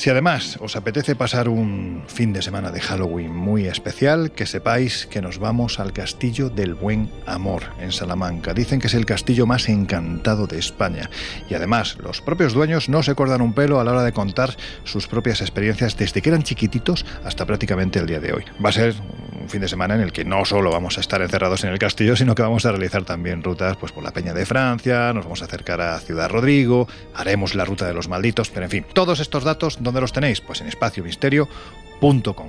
Si 0.02 0.10
además 0.10 0.58
os 0.60 0.74
apetece 0.74 1.14
pasar 1.14 1.48
un 1.48 2.02
fin 2.08 2.32
de 2.32 2.42
semana 2.42 2.72
de 2.72 2.80
Halloween 2.80 3.32
muy 3.32 3.68
especial, 3.68 4.32
que 4.32 4.46
sepáis 4.46 5.06
que 5.06 5.22
nos 5.22 5.38
vamos 5.38 5.78
al 5.78 5.92
Castillo 5.92 6.50
del 6.50 6.74
Buen 6.74 7.08
Amor 7.24 7.62
en 7.78 7.92
Salamanca. 7.92 8.52
Dicen 8.52 8.80
que 8.80 8.88
es 8.88 8.94
el 8.94 9.06
castillo 9.06 9.46
más 9.46 9.68
encantado 9.68 10.48
de 10.48 10.58
España. 10.58 11.08
Y 11.48 11.54
además, 11.54 11.98
los 12.02 12.20
propios 12.20 12.52
dueños 12.52 12.88
no 12.88 13.04
se 13.04 13.14
cortan 13.14 13.42
un 13.42 13.52
pelo 13.52 13.78
a 13.78 13.84
la 13.84 13.92
hora 13.92 14.02
de 14.02 14.12
contar 14.12 14.56
sus 14.82 15.06
propias 15.06 15.40
experiencias 15.40 15.96
desde 15.96 16.20
que 16.20 16.30
eran 16.30 16.42
chiquititos 16.42 17.06
hasta 17.24 17.46
prácticamente 17.46 18.00
el 18.00 18.06
día 18.06 18.18
de 18.18 18.32
hoy. 18.32 18.44
Va 18.60 18.70
a 18.70 18.72
ser 18.72 18.96
un 19.42 19.48
fin 19.48 19.60
de 19.60 19.68
semana 19.68 19.94
en 19.94 20.00
el 20.00 20.12
que 20.12 20.24
no 20.24 20.44
solo 20.44 20.70
vamos 20.70 20.98
a 20.98 21.00
estar 21.00 21.20
encerrados 21.20 21.64
en 21.64 21.70
el 21.70 21.78
castillo, 21.78 22.16
sino 22.16 22.34
que 22.34 22.42
vamos 22.42 22.64
a 22.64 22.70
realizar 22.70 23.04
también 23.04 23.42
rutas 23.42 23.76
pues, 23.76 23.92
por 23.92 24.02
la 24.02 24.12
Peña 24.12 24.32
de 24.32 24.46
Francia, 24.46 25.12
nos 25.12 25.24
vamos 25.24 25.42
a 25.42 25.46
acercar 25.46 25.80
a 25.80 25.98
Ciudad 25.98 26.30
Rodrigo, 26.30 26.88
haremos 27.14 27.54
la 27.54 27.64
ruta 27.64 27.86
de 27.86 27.94
los 27.94 28.08
malditos, 28.08 28.50
pero 28.50 28.64
en 28.64 28.70
fin, 28.70 28.86
todos 28.92 29.20
estos 29.20 29.44
datos, 29.44 29.82
¿dónde 29.92 30.00
los 30.00 30.12
tenéis? 30.12 30.40
Pues 30.40 30.62
en 30.62 30.68
Espacio 30.68 31.04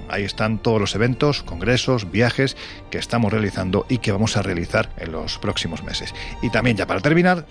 Ahí 0.10 0.24
están 0.24 0.58
todos 0.58 0.82
los 0.82 0.96
eventos, 0.96 1.44
congresos, 1.44 2.10
viajes 2.10 2.58
que 2.90 2.98
estamos 2.98 3.32
realizando 3.32 3.86
y 3.88 4.00
que 4.00 4.12
vamos 4.12 4.36
a 4.36 4.42
realizar 4.42 4.90
en 4.98 5.12
los 5.12 5.38
próximos 5.38 5.84
meses. 5.84 6.12
Y 6.42 6.50
también 6.50 6.76
ya 6.76 6.88
para 6.88 7.02
terminar, 7.02 7.46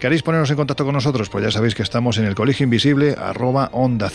¿queréis 0.00 0.24
ponernos 0.24 0.50
en 0.50 0.56
contacto 0.56 0.84
con 0.84 0.94
nosotros? 0.94 1.28
Pues 1.30 1.44
ya 1.44 1.52
sabéis 1.52 1.76
que 1.76 1.84
estamos 1.84 2.18
en 2.18 2.24
el 2.24 2.34
colegio 2.34 2.64
invisible 2.64 3.14
arroba 3.16 3.70
onda 3.72 4.10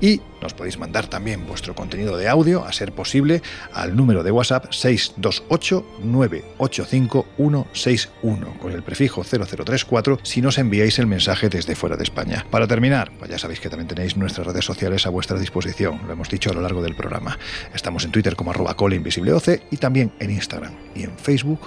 y 0.00 0.20
nos 0.40 0.54
podéis 0.54 0.78
mandar 0.78 1.06
también 1.06 1.46
vuestro 1.46 1.74
contenido 1.74 2.16
de 2.16 2.28
audio, 2.28 2.64
a 2.64 2.72
ser 2.72 2.92
posible, 2.92 3.42
al 3.72 3.96
número 3.96 4.22
de 4.22 4.30
WhatsApp 4.30 4.72
628 4.72 5.84
985 6.02 7.26
161 7.36 8.58
con 8.58 8.72
el 8.72 8.82
prefijo 8.82 9.24
0034 9.24 10.20
si 10.22 10.40
nos 10.40 10.58
enviáis 10.58 10.98
el 10.98 11.06
mensaje 11.06 11.48
desde 11.48 11.74
fuera 11.74 11.96
de 11.96 12.04
España. 12.04 12.46
Para 12.50 12.66
terminar, 12.66 13.12
pues 13.18 13.30
ya 13.30 13.38
sabéis 13.38 13.60
que 13.60 13.68
también 13.68 13.88
tenéis 13.88 14.16
nuestras 14.16 14.46
redes 14.46 14.64
sociales 14.64 15.06
a 15.06 15.10
vuestra 15.10 15.38
disposición 15.38 16.05
lo 16.06 16.12
hemos 16.12 16.28
dicho 16.28 16.50
a 16.50 16.54
lo 16.54 16.60
largo 16.60 16.82
del 16.82 16.94
programa. 16.94 17.38
Estamos 17.74 18.04
en 18.04 18.12
Twitter 18.12 18.36
como 18.36 18.50
arroba 18.50 18.74
coleinvisibleoce 18.74 19.62
y 19.70 19.76
también 19.76 20.12
en 20.18 20.30
Instagram 20.30 20.72
y 20.94 21.02
en 21.02 21.16
Facebook 21.18 21.60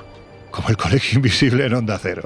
como 0.51 0.69
el 0.69 0.77
Colegio 0.77 1.17
Invisible 1.17 1.65
en 1.65 1.73
Onda 1.73 1.99
Cero. 2.01 2.23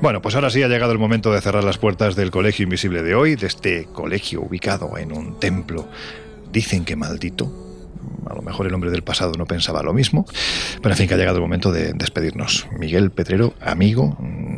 Bueno, 0.00 0.22
pues 0.22 0.34
ahora 0.34 0.48
sí 0.48 0.62
ha 0.62 0.68
llegado 0.68 0.92
el 0.92 0.98
momento 0.98 1.30
de 1.30 1.42
cerrar 1.42 1.62
las 1.62 1.76
puertas 1.76 2.16
del 2.16 2.30
Colegio 2.30 2.62
Invisible 2.62 3.02
de 3.02 3.14
hoy, 3.14 3.36
de 3.36 3.46
este 3.46 3.84
colegio 3.92 4.40
ubicado 4.40 4.96
en 4.96 5.12
un 5.12 5.38
templo. 5.38 5.88
Dicen 6.50 6.86
que 6.86 6.96
maldito. 6.96 7.52
A 8.26 8.34
lo 8.34 8.40
mejor 8.40 8.66
el 8.66 8.72
hombre 8.72 8.90
del 8.90 9.02
pasado 9.02 9.32
no 9.36 9.44
pensaba 9.44 9.82
lo 9.82 9.92
mismo. 9.92 10.24
Pero 10.80 10.94
en 10.94 10.96
fin, 10.96 11.06
que 11.06 11.12
ha 11.14 11.18
llegado 11.18 11.36
el 11.36 11.42
momento 11.42 11.70
de 11.70 11.92
despedirnos. 11.92 12.66
Miguel 12.78 13.10
Petrero, 13.10 13.52
amigo, 13.60 14.16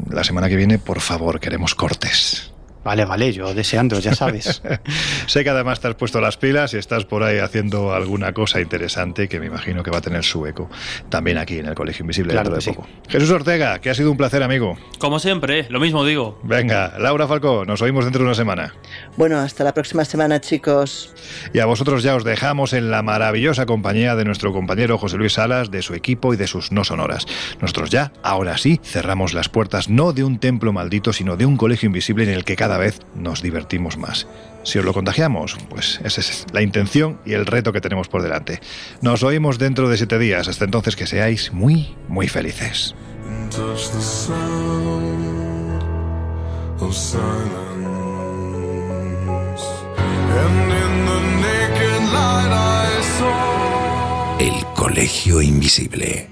la 0.09 0.22
semana 0.22 0.48
que 0.48 0.55
viene, 0.55 0.78
por 0.78 1.01
favor, 1.01 1.40
queremos 1.40 1.74
cortes. 1.74 2.52
Vale, 2.87 3.05
vale, 3.05 3.33
yo 3.33 3.53
deseando, 3.53 3.99
ya 3.99 4.15
sabes. 4.15 4.63
sé 5.27 5.43
que 5.43 5.51
además 5.51 5.81
te 5.81 5.89
has 5.89 5.97
puesto 5.97 6.21
las 6.21 6.37
pilas 6.37 6.73
y 6.73 6.77
estás 6.77 7.05
por 7.05 7.25
ahí 7.25 7.39
haciendo 7.39 7.93
alguna 7.93 8.33
cosa 8.33 8.61
interesante 8.61 9.29
que 9.29 9.41
me 9.41 9.47
imagino 9.47 9.83
que 9.83 9.91
va 9.91 9.99
a 9.99 10.01
tener 10.01 10.23
su 10.23 10.47
eco 10.47 10.71
también 11.09 11.37
aquí 11.37 11.59
en 11.59 11.67
el 11.67 11.75
Colegio 11.75 12.05
Invisible 12.05 12.33
claro 12.33 12.51
dentro 12.51 12.71
de 12.71 12.77
poco. 12.77 12.89
Jesús 13.09 13.29
Ortega, 13.33 13.81
que 13.81 13.91
ha 13.91 13.95
sido 13.95 14.13
un 14.13 14.17
placer, 14.17 14.41
amigo. 14.45 14.79
Como 15.01 15.19
siempre, 15.19 15.67
lo 15.69 15.81
mismo 15.81 16.05
digo. 16.05 16.39
Venga, 16.45 16.95
Laura 16.97 17.27
Falcó, 17.27 17.65
nos 17.65 17.83
oímos 17.83 18.05
dentro 18.05 18.21
de 18.21 18.27
una 18.27 18.37
semana. 18.37 18.73
Bueno, 19.17 19.41
hasta 19.41 19.65
la 19.65 19.75
próxima 19.75 20.05
semana, 20.05 20.41
chicos. 20.41 21.13
Y 21.53 21.59
a 21.59 21.67
vosotros 21.67 22.05
ya 22.05 22.15
os 22.15 22.23
dejamos 22.23 22.73
en 22.73 22.93
la 22.93 23.03
maravillosa 23.03 23.67
compañía 23.67 24.15
de 24.15 24.25
nuestro 24.25 24.53
compañero 24.53 24.97
José 24.97 25.17
Luis 25.17 25.33
Salas, 25.33 25.73
de 25.73 25.83
su 25.83 25.95
equipo 25.95 26.35
y 26.35 26.37
de 26.37 26.47
sus 26.47 26.71
no 26.71 26.85
sonoras. 26.85 27.27
Nosotros 27.61 27.91
ya, 27.91 28.13
ahora 28.23 28.59
sí, 28.59 28.81
cerramos 28.85 29.35
las 29.35 29.49
puertas 29.49 29.89
no 29.89 30.13
de 30.13 30.23
un 30.23 30.39
templo 30.39 30.73
maldito, 30.73 31.13
sino 31.13 31.37
de 31.37 31.47
un 31.47 31.57
colegio 31.57 31.89
invisible 31.89 32.23
en 32.23 32.31
el 32.31 32.45
que 32.45 32.55
cada 32.77 32.85
vez 32.85 33.01
nos 33.15 33.40
divertimos 33.40 33.97
más. 33.97 34.27
Si 34.62 34.78
os 34.78 34.85
lo 34.85 34.93
contagiamos, 34.93 35.57
pues 35.70 35.98
esa 36.05 36.20
es 36.20 36.44
la 36.53 36.61
intención 36.61 37.19
y 37.24 37.32
el 37.32 37.47
reto 37.47 37.73
que 37.73 37.81
tenemos 37.81 38.09
por 38.09 38.23
delante. 38.23 38.61
Nos 39.01 39.23
oímos 39.23 39.59
dentro 39.59 39.89
de 39.89 39.97
siete 39.97 40.19
días. 40.19 40.47
Hasta 40.47 40.66
entonces 40.66 40.94
que 40.94 41.07
seáis 41.07 41.55
muy, 41.55 41.94
muy 42.09 42.28
felices. 42.28 42.94
El 54.39 54.66
Colegio 54.74 55.40
Invisible. 55.40 56.28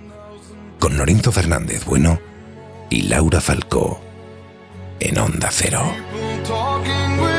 Con 0.79 0.99
Lorenzo 0.99 1.33
Fernández 1.33 1.87
Bueno 1.87 2.21
y 2.91 3.03
Laura 3.03 3.41
Falcó 3.41 4.05
en 5.01 5.19
Onda 5.19 5.49
Cero. 5.51 5.83
Talking 6.45 7.23
with 7.23 7.34